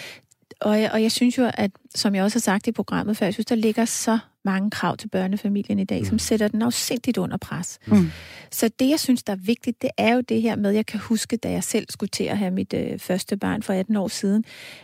og, 0.61 0.81
jeg, 0.81 0.91
og 0.91 1.01
jeg 1.01 1.11
synes 1.11 1.37
jo, 1.37 1.51
at 1.53 1.71
som 1.95 2.15
jeg 2.15 2.23
også 2.23 2.35
har 2.35 2.41
sagt 2.41 2.67
i 2.67 2.71
programmet 2.71 3.17
før, 3.17 3.25
jeg 3.25 3.33
synes, 3.33 3.45
der 3.45 3.55
ligger 3.55 3.85
så 3.85 4.19
mange 4.47 4.71
krav 4.71 4.97
til 4.97 5.07
børnefamilien 5.07 5.79
i 5.79 5.83
dag, 5.83 5.99
mm. 5.99 6.05
som 6.05 6.19
sætter 6.19 6.47
den 6.47 6.61
afsindigt 6.61 7.17
under 7.17 7.37
pres. 7.37 7.79
Mm. 7.87 8.09
Så 8.51 8.69
det, 8.79 8.89
jeg 8.89 8.99
synes, 8.99 9.23
der 9.23 9.33
er 9.33 9.37
vigtigt, 9.37 9.81
det 9.81 9.89
er 9.97 10.13
jo 10.13 10.21
det 10.21 10.41
her 10.41 10.55
med, 10.55 10.71
jeg 10.71 10.85
kan 10.85 10.99
huske, 10.99 11.37
da 11.37 11.51
jeg 11.51 11.63
selv 11.63 11.85
skulle 11.89 12.09
til 12.09 12.23
at 12.23 12.37
have 12.37 12.51
mit 12.51 12.73
øh, 12.73 12.99
første 12.99 13.37
barn 13.37 13.63
for 13.63 13.73
18 13.73 13.95
år 13.95 14.07
siden, 14.07 14.43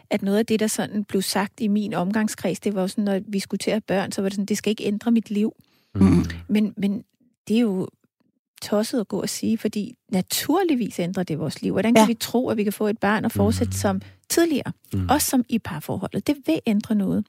at 0.09 0.21
noget 0.21 0.37
af 0.37 0.45
det, 0.45 0.59
der 0.59 0.67
sådan 0.67 1.03
blev 1.03 1.21
sagt 1.21 1.61
i 1.61 1.67
min 1.67 1.93
omgangskreds, 1.93 2.59
det 2.59 2.75
var 2.75 2.87
sådan, 2.87 3.03
når 3.03 3.19
vi 3.27 3.39
skulle 3.39 3.59
til 3.59 3.71
at 3.71 3.75
have 3.75 3.81
børn, 3.81 4.11
så 4.11 4.21
var 4.21 4.29
det 4.29 4.35
sådan, 4.35 4.45
det 4.45 4.57
skal 4.57 4.69
ikke 4.69 4.83
ændre 4.83 5.11
mit 5.11 5.29
liv. 5.29 5.53
Mm. 5.95 6.25
Men, 6.47 6.73
men 6.77 7.03
det 7.47 7.57
er 7.57 7.61
jo 7.61 7.87
tosset 8.61 8.99
at 8.99 9.07
gå 9.07 9.21
og 9.21 9.29
sige, 9.29 9.57
fordi 9.57 9.95
naturligvis 10.11 10.99
ændrer 10.99 11.23
det 11.23 11.39
vores 11.39 11.61
liv. 11.61 11.71
Hvordan 11.71 11.93
kan 11.93 12.01
ja. 12.01 12.07
vi 12.07 12.13
tro, 12.13 12.49
at 12.49 12.57
vi 12.57 12.63
kan 12.63 12.73
få 12.73 12.87
et 12.87 12.97
barn 12.97 13.25
og 13.25 13.31
fortsætte 13.31 13.69
mm. 13.69 13.77
som 13.77 14.01
tidligere? 14.29 14.71
Mm. 14.93 15.09
Også 15.09 15.29
som 15.29 15.43
i 15.49 15.59
parforholdet. 15.59 16.27
Det 16.27 16.35
vil 16.45 16.59
ændre 16.65 16.95
noget. 16.95 17.25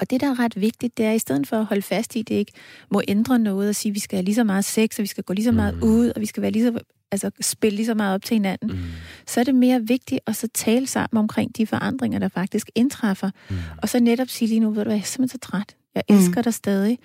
Og 0.00 0.10
det, 0.10 0.20
der 0.20 0.30
er 0.30 0.38
ret 0.38 0.60
vigtigt, 0.60 0.98
det 0.98 1.06
er, 1.06 1.10
at 1.10 1.16
i 1.16 1.18
stedet 1.18 1.46
for 1.46 1.56
at 1.56 1.64
holde 1.64 1.82
fast 1.82 2.16
i, 2.16 2.22
det 2.22 2.34
ikke 2.34 2.52
må 2.90 3.02
ændre 3.08 3.38
noget 3.38 3.68
og 3.68 3.74
sige, 3.74 3.90
at 3.90 3.94
vi 3.94 4.00
skal 4.00 4.16
have 4.16 4.24
lige 4.24 4.34
så 4.34 4.44
meget 4.44 4.64
sex, 4.64 4.98
og 4.98 5.02
vi 5.02 5.06
skal 5.06 5.24
gå 5.24 5.32
lige 5.32 5.44
så 5.44 5.52
meget 5.52 5.74
mm. 5.74 5.82
ud, 5.82 6.12
og 6.16 6.20
vi 6.20 6.26
skal 6.26 6.42
være 6.42 6.50
lige 6.50 6.64
så, 6.64 6.78
altså, 7.12 7.30
spille 7.40 7.76
lige 7.76 7.86
så 7.86 7.94
meget 7.94 8.14
op 8.14 8.24
til 8.24 8.34
hinanden, 8.34 8.70
mm. 8.70 8.78
så 9.26 9.40
er 9.40 9.44
det 9.44 9.54
mere 9.54 9.82
vigtigt 9.82 10.20
at 10.26 10.36
så 10.36 10.48
tale 10.54 10.86
sammen 10.86 11.18
omkring 11.18 11.56
de 11.56 11.66
forandringer, 11.66 12.18
der 12.18 12.28
faktisk 12.28 12.70
indtræffer. 12.74 13.30
Mm. 13.50 13.56
Og 13.82 13.88
så 13.88 14.00
netop 14.00 14.28
sige 14.28 14.48
lige 14.48 14.60
nu, 14.60 14.70
ved 14.70 14.76
du 14.76 14.88
hvad, 14.88 14.96
jeg 14.96 15.02
er 15.02 15.06
simpelthen 15.06 15.40
så 15.40 15.50
træt. 15.50 15.76
Jeg 15.94 16.02
elsker 16.08 16.40
mm. 16.40 16.44
dig 16.44 16.54
stadig. 16.54 16.98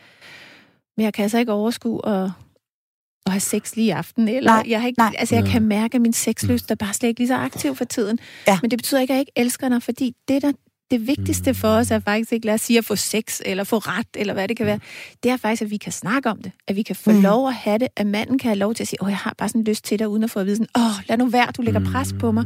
Men 0.98 1.03
jeg 1.03 1.13
kan 1.13 1.24
altså 1.24 1.38
ikke 1.38 1.51
overskue 1.51 2.08
at, 2.08 2.24
at 3.25 3.31
have 3.31 3.31
have 3.31 3.39
sex 3.39 3.75
lige 3.75 3.88
i 3.88 3.89
aften, 3.89 4.27
eller 4.27 4.51
Nej, 4.51 4.63
jeg, 4.67 4.81
har 4.81 4.88
ikke, 4.88 5.00
nej. 5.00 5.15
altså, 5.17 5.36
jeg 5.36 5.46
kan 5.46 5.62
mærke, 5.62 5.96
at 5.96 6.01
min 6.01 6.13
sexlyst 6.13 6.72
er 6.72 6.75
bare 6.75 6.93
slet 6.93 7.10
ikke 7.10 7.19
lige 7.19 7.27
så 7.27 7.36
aktiv 7.36 7.75
for 7.75 7.86
tiden. 7.86 8.19
Ja. 8.48 8.60
Men 8.62 8.72
det 8.72 8.79
betyder 8.79 9.01
ikke, 9.01 9.13
at 9.13 9.15
jeg 9.15 9.19
ikke 9.19 9.31
elsker 9.36 9.69
dig, 9.69 9.84
fordi 9.84 10.15
det, 10.27 10.41
der, 10.41 10.51
det 10.91 11.08
vigtigste 11.08 11.53
for 11.53 11.67
os 11.67 11.91
er 11.91 12.00
faktisk 12.00 12.31
ikke, 12.34 12.46
lad 12.46 12.53
os 12.53 12.62
sige, 12.62 12.77
at 12.77 12.86
få 12.86 12.96
sex, 12.96 13.39
eller 13.46 13.63
få 13.63 13.77
ret, 13.77 14.08
eller 14.15 14.34
hvad 14.34 14.48
det 14.48 14.58
kan 14.58 14.65
være. 14.65 14.79
Det 15.24 15.31
er 15.31 15.38
faktisk, 15.38 15.62
at 15.62 15.69
vi 15.72 15.77
kan 15.77 15.91
snakke 15.91 16.29
om 16.29 16.41
det, 16.41 16.51
at 16.67 16.75
vi 16.75 16.81
kan 16.81 16.96
få 16.96 17.12
Mm. 17.12 17.22
lov 17.22 17.48
at 17.48 17.53
have 17.53 17.77
det, 17.77 17.88
at 17.96 18.08
manden 18.08 18.39
kan 18.39 18.50
have 18.50 18.58
lov 18.58 18.74
til 18.74 18.84
at 18.84 18.88
sige, 18.88 19.03
åh, 19.03 19.10
jeg 19.10 19.17
har 19.17 19.36
bare 19.38 19.50
sådan 19.50 19.63
lyst 19.63 19.84
til 19.86 20.00
dig, 20.00 20.08
uden 20.08 20.24
at 20.24 20.31
få 20.31 20.39
at 20.39 20.46
vide 20.46 20.55
sådan, 20.55 20.67
åh, 20.77 21.03
lad 21.10 21.17
nu 21.17 21.25
være, 21.25 21.48
du 21.58 21.62
lægger 21.62 21.91
pres 21.91 22.15
på 22.19 22.31
mig. 22.31 22.46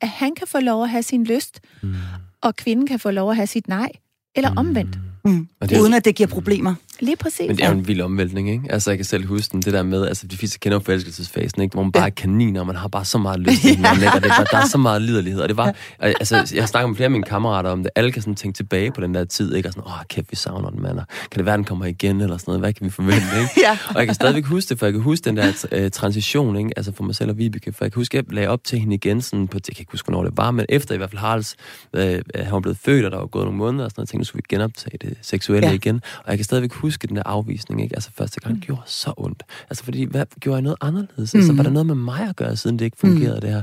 At 0.00 0.08
han 0.08 0.34
kan 0.34 0.46
få 0.46 0.60
lov 0.60 0.82
at 0.82 0.90
have 0.90 1.02
sin 1.02 1.24
lyst, 1.24 1.60
og 2.40 2.56
kvinden 2.56 2.86
kan 2.86 2.98
få 3.00 3.10
lov 3.10 3.30
at 3.30 3.36
have 3.36 3.46
sit 3.46 3.68
nej, 3.68 3.88
eller 4.34 4.52
omvendt. 4.56 4.98
Mm. 5.24 5.48
Uden 5.80 5.94
at 5.94 6.04
det 6.04 6.14
giver 6.14 6.26
problemer. 6.28 6.74
Lige 7.00 7.16
præcis. 7.16 7.46
Men 7.48 7.56
det 7.56 7.64
er 7.64 7.68
jo 7.68 7.74
en 7.78 7.88
vild 7.88 8.00
omvæltning, 8.00 8.50
ikke? 8.50 8.64
Altså, 8.70 8.90
jeg 8.90 8.98
kan 8.98 9.04
selv 9.04 9.26
huske 9.26 9.52
den, 9.52 9.62
det 9.62 9.72
der 9.72 9.82
med, 9.82 10.06
altså, 10.06 10.26
de 10.26 10.36
fleste 10.36 10.58
kender 10.58 10.78
forelskelsesfasen, 10.78 11.62
ikke? 11.62 11.72
Hvor 11.74 11.82
man 11.82 11.92
bare 11.92 12.06
er 12.06 12.10
kaniner, 12.10 12.60
og 12.60 12.66
man 12.66 12.76
har 12.76 12.88
bare 12.88 13.04
så 13.04 13.18
meget 13.18 13.40
lyst 13.40 13.60
til 13.60 13.70
hinanden? 13.76 14.04
Og 14.08 14.22
det, 14.22 14.30
var- 14.38 14.44
der 14.50 14.58
er 14.58 14.66
så 14.66 14.78
meget 14.78 15.02
liderlighed. 15.02 15.40
Og 15.40 15.48
det 15.48 15.56
var, 15.56 15.74
altså, 15.98 16.52
jeg 16.54 16.68
snakker 16.68 16.88
med 16.88 16.96
flere 16.96 17.04
af 17.04 17.10
mine 17.10 17.24
kammerater 17.24 17.70
om 17.70 17.82
det. 17.82 17.90
Alle 17.96 18.12
kan 18.12 18.22
sådan 18.22 18.34
tænke 18.34 18.56
tilbage 18.56 18.92
på 18.92 19.00
den 19.00 19.14
der 19.14 19.24
tid, 19.24 19.54
ikke? 19.54 19.68
Og 19.68 19.72
sådan, 19.72 19.86
åh, 19.88 19.92
kæft, 20.08 20.26
vi 20.30 20.36
savner 20.36 20.70
den, 20.70 20.82
mand. 20.82 20.96
Kan 20.96 21.38
det 21.38 21.44
være, 21.46 21.56
den 21.56 21.64
kommer 21.64 21.84
igen, 21.84 22.20
eller 22.20 22.36
sådan 22.36 22.44
noget? 22.50 22.60
Hvad 22.60 22.72
kan 22.72 22.84
vi 22.86 22.90
forvente, 22.90 23.26
ikke? 23.40 23.50
Ja. 23.66 23.78
Og 23.88 23.94
jeg 23.98 24.06
kan 24.06 24.14
stadigvæk 24.14 24.44
huske 24.44 24.68
det, 24.68 24.78
for 24.78 24.86
jeg 24.86 24.92
kan 24.92 25.02
huske 25.02 25.24
den 25.24 25.36
der 25.36 25.66
øh, 25.72 25.90
transition, 25.90 26.56
ikke? 26.56 26.70
Altså 26.76 26.92
for 26.92 27.04
mig 27.04 27.14
selv 27.14 27.30
og 27.30 27.38
Vibeke. 27.38 27.72
For 27.72 27.84
jeg 27.84 27.92
kan 27.92 28.00
huske, 28.00 28.18
at 28.18 28.24
jeg 28.26 28.34
lagde 28.34 28.48
op 28.48 28.64
til 28.64 28.78
hende 28.78 28.94
igen, 28.94 29.22
sådan 29.22 29.48
på, 29.48 29.58
jeg 29.68 29.76
kan 29.76 29.82
ikke 29.82 29.92
huske, 29.92 30.06
hvornår 30.06 30.24
det 30.28 30.36
var, 30.36 30.50
men 30.50 30.66
efter 30.68 30.94
i 30.94 30.98
hvert 30.98 31.10
fald 31.10 31.20
Haralds, 31.20 31.56
øh, 31.92 32.22
han 32.34 32.52
var 32.52 32.60
blevet 32.60 32.78
født, 32.84 33.04
og 33.04 33.10
der 33.10 33.18
var 33.18 33.26
gået 33.26 33.44
nogle 33.44 33.58
måneder, 33.58 33.84
og 33.84 33.90
sådan 33.90 34.00
noget, 34.00 34.06
jeg 34.06 34.10
tænkte, 34.10 34.20
nu 34.20 34.24
skulle 34.24 34.42
vi 34.50 34.56
genoptage 34.56 34.98
det 35.00 35.14
seksuelle 35.22 35.66
Ja. 35.66 35.70
ja. 35.70 35.74
igen. 35.76 36.00
Og 36.24 36.24
jeg 36.30 36.38
kan 36.38 36.44
stadigvæk 36.44 36.72
huske 36.72 36.85
den 37.08 37.16
der 37.16 37.22
afvisning, 37.26 37.82
ikke? 37.82 37.94
Altså 37.96 38.10
første 38.14 38.40
gang, 38.40 38.54
det 38.54 38.62
gjorde 38.64 38.82
så 38.86 39.12
ondt. 39.16 39.42
Altså 39.70 39.84
fordi, 39.84 40.04
hvad 40.04 40.26
gjorde 40.40 40.54
jeg 40.56 40.62
noget 40.62 40.76
anderledes? 40.80 41.34
Altså 41.34 41.52
Mhm. 41.52 41.58
var 41.58 41.62
der 41.64 41.70
noget 41.70 41.86
med 41.86 41.94
mig 41.94 42.20
at 42.28 42.36
gøre, 42.36 42.56
siden 42.56 42.78
det 42.78 42.84
ikke 42.84 42.96
fungerede, 42.96 43.40
det 43.40 43.50
her? 43.50 43.62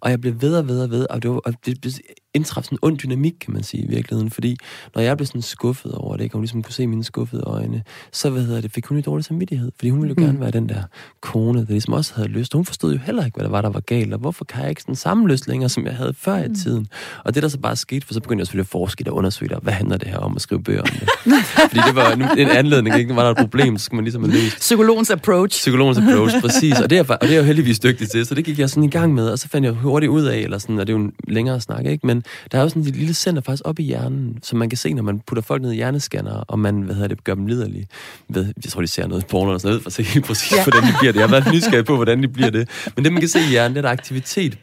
Og 0.00 0.10
jeg 0.10 0.20
blev 0.20 0.40
ved 0.40 0.56
og 0.56 0.68
ved 0.68 0.82
og 0.82 0.90
ved, 0.90 1.06
og 1.10 1.22
det, 1.22 1.30
var, 1.30 1.36
og 1.44 1.54
det 1.66 2.00
blev 2.34 2.40
indtræffet 2.40 2.66
sådan 2.66 2.76
en 2.76 2.78
ond 2.82 2.98
dynamik, 2.98 3.32
kan 3.40 3.52
man 3.54 3.62
sige, 3.62 3.82
i 3.82 3.86
virkeligheden. 3.88 4.30
Fordi 4.30 4.56
når 4.94 5.02
jeg 5.02 5.16
blev 5.16 5.26
sådan 5.26 5.42
skuffet 5.42 5.92
over 5.92 6.16
det, 6.16 6.24
ikke? 6.24 6.34
og 6.34 6.36
hun 6.38 6.42
ligesom 6.42 6.62
kunne 6.62 6.72
se 6.72 6.86
mine 6.86 7.04
skuffede 7.04 7.42
øjne, 7.46 7.82
så 8.12 8.30
hvad 8.30 8.42
hedder 8.42 8.60
det, 8.60 8.72
fik 8.72 8.86
hun 8.86 8.96
en 8.96 9.02
dårlig 9.02 9.24
samvittighed. 9.24 9.72
Fordi 9.78 9.90
hun 9.90 10.02
ville 10.02 10.14
jo 10.18 10.20
Mm. 10.20 10.26
gerne 10.26 10.40
være 10.40 10.50
den 10.50 10.68
der 10.68 10.82
kone, 11.20 11.58
der 11.58 11.66
ligesom 11.68 11.92
også 11.94 12.12
havde 12.16 12.28
lyst. 12.28 12.54
Og 12.54 12.58
hun 12.58 12.64
forstod 12.64 12.92
jo 12.92 12.98
heller 13.06 13.24
ikke, 13.24 13.36
hvad 13.36 13.44
der 13.44 13.50
var, 13.50 13.60
der 13.62 13.68
var 13.70 13.80
galt. 13.80 14.12
Og 14.12 14.18
hvorfor 14.18 14.44
kan 14.44 14.60
jeg 14.62 14.70
ikke 14.70 14.80
sådan 14.80 14.94
samme 14.96 15.28
lyst 15.28 15.48
længere, 15.48 15.68
som 15.68 15.86
jeg 15.86 15.94
havde 15.94 16.14
før 16.18 16.36
i 16.44 16.54
tiden? 16.54 16.86
Og 17.24 17.34
det 17.34 17.42
der 17.42 17.48
så 17.48 17.58
bare 17.58 17.76
skete, 17.76 18.06
for 18.06 18.14
så 18.14 18.20
begyndte 18.20 18.40
jeg 18.40 18.46
selvfølgelig 18.46 18.66
at 18.66 18.70
forske 18.72 19.04
og 19.06 19.16
undersøge 19.16 19.56
og 19.56 19.62
hvad 19.62 19.72
handler 19.72 19.96
det 19.96 20.08
her 20.08 20.18
om 20.18 20.36
at 20.36 20.42
skrive 20.42 20.62
bøger 20.62 20.80
om 20.82 20.88
det? 21.00 21.08
Fordi 21.70 21.80
det 21.86 21.94
var 21.94 22.12
en 22.36 22.48
anledning, 22.48 22.96
ikke? 22.98 23.16
Var 23.16 23.22
der 23.22 23.30
et 23.30 23.36
problem, 23.36 23.78
så 23.78 23.84
skulle 23.84 23.96
man 23.96 24.04
ligesom 24.04 24.24
have 24.24 24.32
løst 24.34 24.56
Psykologens 24.58 25.10
approach. 25.10 25.58
Psykologens 25.58 25.98
approach, 25.98 26.40
præcis. 26.44 26.80
Og 26.80 26.90
det, 26.90 26.98
er, 26.98 27.04
og 27.14 27.18
det 27.28 27.32
er 27.32 27.36
jo 27.38 27.42
heldigvis 27.44 27.78
dygtig 27.78 28.10
til, 28.10 28.26
så 28.26 28.34
det 28.34 28.44
gik 28.44 28.58
jeg 28.58 28.70
sådan 28.70 28.84
i 28.84 28.90
gang 28.90 29.14
med, 29.14 29.28
og 29.28 29.38
så 29.38 29.48
fandt 29.48 29.64
jeg 29.64 29.72
hurtigt 29.74 30.10
ud 30.10 30.22
af, 30.24 30.38
eller 30.38 30.58
sådan, 30.58 30.78
og 30.78 30.86
det 30.86 30.92
er 30.92 30.98
jo 30.98 31.04
en 31.04 31.12
længere 31.28 31.60
snak, 31.60 31.86
ikke? 31.86 32.06
Men 32.06 32.23
der 32.52 32.58
er 32.58 32.62
jo 32.62 32.68
sådan 32.68 32.82
et 32.82 32.96
lille 32.96 33.14
center 33.14 33.42
faktisk 33.42 33.62
op 33.66 33.78
i 33.78 33.82
hjernen, 33.82 34.38
som 34.42 34.58
man 34.58 34.68
kan 34.70 34.76
se, 34.78 34.92
når 34.94 35.02
man 35.02 35.20
putter 35.26 35.42
folk 35.42 35.62
ned 35.62 35.72
i 35.72 35.74
hjernescanner, 35.74 36.32
og 36.34 36.58
man, 36.58 36.80
hvad 36.82 36.94
hedder 36.94 37.08
det, 37.08 37.24
gør 37.24 37.34
dem 37.34 37.46
liderlige. 37.46 37.86
Ved, 38.28 38.44
jeg 38.64 38.72
tror, 38.72 38.80
de 38.80 38.86
ser 38.86 39.06
noget 39.06 39.26
porno 39.26 39.50
eller 39.50 39.58
sådan 39.58 39.68
noget, 39.68 39.82
for 39.82 39.88
at 39.88 39.92
se 39.92 40.02
helt 40.02 40.24
præcis, 40.26 40.52
Ja. 40.52 40.62
hvordan 40.64 40.82
de 40.82 40.94
bliver 41.00 41.12
det. 41.12 41.20
Jeg 41.20 41.28
har 41.28 41.40
været 41.40 41.54
nysgerrig 41.54 41.84
på, 41.84 41.96
hvordan 41.96 42.22
de 42.22 42.28
bliver 42.28 42.50
det. 42.50 42.68
Men 42.96 43.04
det, 43.04 43.12
man 43.12 43.20
kan 43.20 43.28
se 43.28 43.38
i 43.40 43.50
hjernen, 43.50 43.72
det 43.74 43.78
er 43.78 43.82
der 43.82 43.88
er 43.88 43.92
aktivitet 43.92 44.58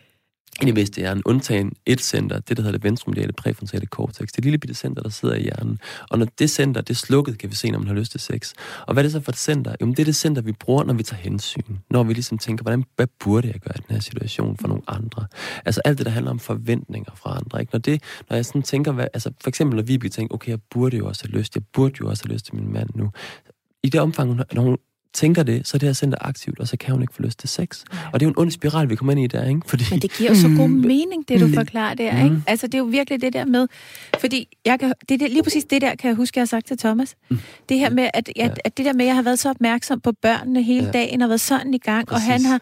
ind 0.61 0.69
i 0.69 0.81
vest 0.81 0.95
hjernen, 0.95 1.23
undtagen 1.25 1.73
et 1.85 2.01
center, 2.01 2.39
det 2.39 2.57
der 2.57 2.63
hedder 2.63 2.77
det 2.77 2.83
ventromediale 2.83 3.33
præfrontale 3.33 3.85
cortex. 3.85 4.29
Det 4.35 4.43
lille 4.43 4.57
bitte 4.57 4.75
center, 4.75 5.03
der 5.03 5.09
sidder 5.09 5.35
i 5.35 5.41
hjernen. 5.41 5.79
Og 6.09 6.19
når 6.19 6.27
det 6.39 6.49
center, 6.49 6.81
det 6.81 6.89
er 6.89 6.97
slukket, 6.97 7.37
kan 7.37 7.49
vi 7.49 7.55
se, 7.55 7.71
når 7.71 7.79
man 7.79 7.87
har 7.87 7.95
lyst 7.95 8.11
til 8.11 8.19
sex. 8.19 8.53
Og 8.87 8.93
hvad 8.93 9.03
er 9.03 9.05
det 9.05 9.11
så 9.11 9.19
for 9.19 9.31
et 9.31 9.37
center? 9.37 9.75
Jo, 9.81 9.85
det 9.85 9.99
er 9.99 10.05
det 10.05 10.15
center, 10.15 10.41
vi 10.41 10.51
bruger, 10.51 10.83
når 10.83 10.93
vi 10.93 11.03
tager 11.03 11.21
hensyn. 11.21 11.77
Når 11.89 12.03
vi 12.03 12.13
ligesom 12.13 12.37
tænker, 12.37 12.63
hvordan, 12.63 12.83
hvad 12.95 13.07
burde 13.19 13.47
jeg 13.47 13.59
gøre 13.59 13.73
i 13.77 13.81
den 13.87 13.95
her 13.95 14.01
situation 14.01 14.57
for 14.57 14.67
nogle 14.67 14.83
andre? 14.87 15.25
Altså 15.65 15.81
alt 15.85 15.97
det, 15.97 16.05
der 16.05 16.11
handler 16.11 16.31
om 16.31 16.39
forventninger 16.39 17.11
fra 17.15 17.37
andre. 17.37 17.61
Ikke? 17.61 17.71
Når, 17.73 17.79
det, 17.79 18.03
når 18.29 18.35
jeg 18.35 18.45
sådan 18.45 18.61
tænker, 18.63 18.91
hvad, 18.91 19.07
altså 19.13 19.31
for 19.41 19.49
eksempel 19.49 19.75
når 19.75 19.83
vi 19.83 19.97
bliver 19.97 20.11
tænkt, 20.11 20.33
okay, 20.33 20.49
jeg 20.49 20.59
burde 20.69 20.97
jo 20.97 21.07
også 21.07 21.27
have 21.27 21.39
lyst, 21.39 21.55
jeg 21.55 21.63
burde 21.73 21.95
jo 22.01 22.09
også 22.09 22.23
have 22.25 22.33
lyst 22.33 22.45
til 22.45 22.55
min 22.55 22.73
mand 22.73 22.89
nu. 22.95 23.11
I 23.83 23.89
det 23.89 24.01
omfang, 24.01 24.41
når 24.53 24.61
hun 24.61 24.77
tænker 25.13 25.43
det, 25.43 25.67
så 25.67 25.77
er 25.77 25.79
det 25.79 25.89
her 25.89 25.93
center 25.93 26.17
aktivt, 26.21 26.59
og 26.59 26.67
så 26.67 26.77
kan 26.77 26.91
hun 26.93 27.01
ikke 27.01 27.13
få 27.13 27.21
lyst 27.21 27.39
til 27.39 27.49
sex. 27.49 27.83
Og 28.13 28.19
det 28.19 28.25
er 28.25 28.27
jo 28.27 28.29
en 28.29 28.37
ond 28.37 28.51
spiral, 28.51 28.89
vi 28.89 28.95
kommer 28.95 29.11
ind 29.11 29.21
i 29.23 29.27
der, 29.27 29.47
ikke? 29.47 29.61
Fordi, 29.65 29.83
Men 29.91 29.99
det 29.99 30.13
giver 30.17 30.29
jo 30.29 30.35
så 30.35 30.47
god 30.57 30.67
Mm. 30.67 30.73
mening, 30.87 31.27
det 31.27 31.39
du 31.39 31.47
Mm. 31.47 31.53
forklarer 31.53 31.93
der, 31.93 32.23
ikke? 32.23 32.41
Altså, 32.47 32.67
det 32.67 32.73
er 32.73 32.77
jo 32.79 32.83
virkelig 32.85 33.21
det 33.21 33.33
der 33.33 33.45
med, 33.45 33.67
fordi 34.19 34.47
jeg 34.65 34.79
kan, 34.79 34.93
det, 35.09 35.13
er 35.15 35.17
det, 35.17 35.31
lige 35.31 35.43
præcis 35.43 35.63
det 35.63 35.81
der, 35.81 35.95
kan 35.95 36.07
jeg 36.07 36.15
huske, 36.15 36.37
jeg 36.37 36.41
har 36.41 36.45
sagt 36.47 36.67
til 36.67 36.77
Thomas. 36.77 37.15
Det 37.69 37.79
her 37.79 37.89
med, 37.89 38.09
at, 38.13 38.29
Ja. 38.35 38.45
at, 38.45 38.61
at 38.65 38.77
det 38.77 38.85
der 38.85 38.93
med, 38.93 39.01
at 39.01 39.07
jeg 39.07 39.15
har 39.15 39.23
været 39.23 39.39
så 39.39 39.49
opmærksom 39.49 39.99
på 40.01 40.11
børnene 40.21 40.63
hele 40.63 40.85
Ja. 40.85 40.91
dagen, 40.91 41.21
og 41.21 41.29
været 41.29 41.41
sådan 41.41 41.73
i 41.73 41.77
gang, 41.77 41.99
og 42.09 42.13
Præcis. 42.13 42.27
han 42.27 42.45
har, 42.45 42.61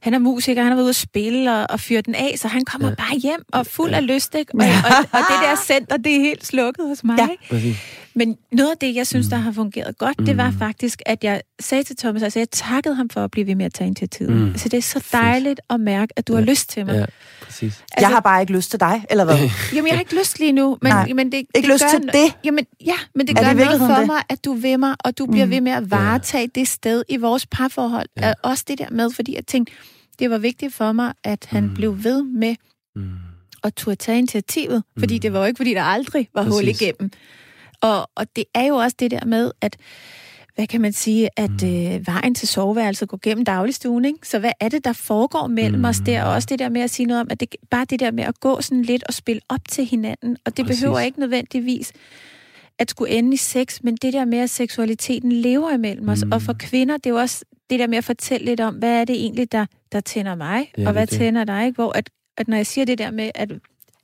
han 0.00 0.14
er 0.14 0.18
musiker, 0.18 0.62
han 0.62 0.70
har 0.70 0.76
været 0.76 0.84
ude 0.84 0.88
at 0.90 0.96
spille 0.96 1.52
og, 1.56 1.66
og 1.70 1.80
fyre 1.80 2.00
den 2.00 2.14
af, 2.14 2.34
så 2.36 2.48
han 2.48 2.64
kommer 2.64 2.88
Ja. 2.88 2.94
bare 2.94 3.18
hjem 3.18 3.42
og 3.52 3.66
fuld 3.66 3.90
Ja. 3.90 3.96
af 3.96 4.06
lyst, 4.06 4.34
ikke? 4.34 4.52
Og, 4.54 4.60
og, 4.60 4.96
og 5.12 5.18
det 5.18 5.36
der 5.42 5.56
center, 5.72 5.96
det 5.96 6.16
er 6.16 6.20
helt 6.20 6.46
slukket 6.46 6.86
hos 6.88 7.04
mig, 7.04 7.18
Ja. 7.18 7.58
ikke? 7.60 7.76
Men 8.14 8.36
noget 8.52 8.70
af 8.70 8.76
det, 8.80 8.94
jeg 8.94 9.06
synes, 9.06 9.26
der 9.28 9.36
har 9.36 9.52
fungeret 9.52 9.98
godt, 9.98 10.18
det 10.18 10.36
var 10.36 10.50
Mm. 10.50 10.58
faktisk, 10.58 11.02
at 11.06 11.24
jeg 11.24 11.42
sagde 11.60 11.84
til 11.84 11.96
Thomas, 11.96 12.22
altså 12.22 12.38
jeg 12.38 12.50
takkede 12.50 12.94
ham 12.94 13.08
for 13.08 13.24
at 13.24 13.30
blive 13.30 13.46
ved 13.46 13.54
med 13.54 13.66
at 13.66 13.74
tage 13.74 13.86
initiativet. 13.86 14.32
Mm. 14.32 14.56
Så 14.56 14.68
det 14.68 14.76
er 14.78 14.82
så 14.82 15.06
dejligt 15.12 15.60
at 15.70 15.80
mærke, 15.80 16.12
at 16.16 16.28
du 16.28 16.32
har 16.32 16.40
Ja. 16.40 16.46
lyst 16.46 16.68
til 16.70 16.86
mig. 16.86 16.94
Ja, 16.94 17.04
præcis. 17.42 17.84
Jeg 18.00 18.08
har 18.08 18.20
bare 18.20 18.40
ikke 18.40 18.52
lyst 18.52 18.70
til 18.70 18.80
dig, 18.80 19.04
eller 19.10 19.24
hvad? 19.24 19.36
Jamen, 19.74 19.86
jeg 19.88 19.94
har 19.94 20.00
ikke 20.00 20.18
lyst 20.18 20.38
lige 20.38 20.52
nu, 20.52 20.78
men, 20.82 20.92
Nej. 20.92 21.12
men 21.12 21.32
det, 21.32 21.38
Ikke 21.38 21.50
det 21.54 21.64
lyst 21.68 21.84
gør 21.84 21.98
til 21.98 22.08
det? 22.12 22.36
Jamen, 22.44 22.66
ja, 22.86 22.94
men 23.14 23.26
det 23.26 23.38
Er 23.38 23.42
gør 23.42 23.48
det 23.48 23.56
noget 23.56 23.80
for 23.80 23.86
det? 23.94 24.06
mig, 24.06 24.22
at 24.28 24.44
du 24.44 24.52
er 24.52 24.56
ved 24.58 24.78
mig, 24.78 24.94
og 25.04 25.18
du 25.18 25.26
bliver 25.26 25.44
Mm. 25.44 25.50
ved 25.50 25.60
med 25.60 25.72
at 25.72 25.90
varetage 25.90 26.46
det 26.54 26.68
sted 26.68 27.02
i 27.08 27.16
vores 27.16 27.46
parforhold. 27.46 28.06
Ja. 28.16 28.26
Ja. 28.28 28.32
Også 28.42 28.64
det 28.68 28.78
der 28.78 28.90
med, 28.90 29.10
fordi 29.10 29.34
jeg 29.34 29.46
tænkte, 29.46 29.72
det 30.18 30.30
var 30.30 30.38
vigtigt 30.38 30.74
for 30.74 30.92
mig, 30.92 31.12
at 31.24 31.46
han 31.50 31.62
Mm. 31.66 31.74
blev 31.74 32.04
ved 32.04 32.22
med 32.22 32.54
Mm. 32.96 33.02
at 33.64 33.74
turde 33.74 33.96
tage 33.96 34.18
initiativet, 34.18 34.82
fordi 34.98 35.14
Mm. 35.14 35.20
det 35.20 35.32
var 35.32 35.38
jo 35.38 35.44
ikke, 35.44 35.56
fordi 35.56 35.74
der 35.74 35.82
aldrig 35.82 36.28
var 36.34 36.42
hul 36.42 36.52
Præcis. 36.64 36.80
igennem. 36.80 37.10
Og, 37.82 38.08
og 38.16 38.26
det 38.36 38.44
er 38.54 38.66
jo 38.66 38.74
også 38.76 38.96
det 39.00 39.10
der 39.10 39.24
med, 39.24 39.50
at 39.60 39.76
hvad 40.54 40.66
kan 40.66 40.80
man 40.80 40.92
sige, 40.92 41.28
at 41.36 41.50
Mm. 41.62 41.68
øh, 41.94 42.06
vejen 42.06 42.34
til 42.34 42.48
soveværelset 42.48 43.08
går 43.08 43.18
gennem 43.22 43.44
dagligstuen, 43.44 44.04
ikke? 44.04 44.18
Så 44.28 44.38
hvad 44.38 44.52
er 44.60 44.68
det, 44.68 44.84
der 44.84 44.92
foregår 44.92 45.46
mellem 45.46 45.78
Mm. 45.78 45.84
os 45.84 45.98
der? 46.06 46.24
Og 46.24 46.32
også 46.32 46.46
det 46.50 46.58
der 46.58 46.68
med 46.68 46.80
at 46.80 46.90
sige 46.90 47.06
noget 47.06 47.20
om, 47.20 47.26
at 47.30 47.40
det, 47.40 47.56
bare 47.70 47.84
det 47.84 48.00
der 48.00 48.10
med 48.10 48.24
at 48.24 48.40
gå 48.40 48.60
sådan 48.60 48.82
lidt 48.82 49.04
og 49.08 49.14
spille 49.14 49.40
op 49.48 49.60
til 49.68 49.84
hinanden, 49.84 50.36
og 50.46 50.56
det 50.56 50.66
Præcis. 50.66 50.82
behøver 50.82 51.00
ikke 51.00 51.20
nødvendigvis 51.20 51.92
at 52.78 52.90
skulle 52.90 53.12
ende 53.12 53.34
i 53.34 53.36
sex, 53.36 53.78
men 53.82 53.96
det 53.96 54.12
der 54.12 54.24
med, 54.24 54.38
at 54.38 54.50
seksualiteten 54.50 55.32
lever 55.32 55.70
imellem 55.70 56.08
os. 56.08 56.24
Mm. 56.24 56.32
Og 56.32 56.42
for 56.42 56.52
kvinder, 56.52 56.96
det 56.96 57.06
er 57.06 57.10
jo 57.10 57.16
også 57.20 57.44
det 57.70 57.78
der 57.80 57.86
med 57.86 57.98
at 57.98 58.04
fortælle 58.04 58.46
lidt 58.46 58.60
om, 58.60 58.74
hvad 58.74 59.00
er 59.00 59.04
det 59.04 59.16
egentlig, 59.16 59.52
der, 59.52 59.66
der 59.92 60.00
tænder 60.00 60.34
mig, 60.34 60.72
Ja, 60.78 60.86
og 60.86 60.92
hvad 60.92 61.02
det 61.02 61.10
det. 61.10 61.18
tænder 61.18 61.44
dig, 61.44 61.66
ikke? 61.66 61.74
Hvor 61.76 61.92
at, 61.96 62.10
at 62.36 62.48
når 62.48 62.56
jeg 62.56 62.66
siger 62.66 62.84
det 62.84 62.98
der 62.98 63.10
med, 63.10 63.30
at 63.34 63.50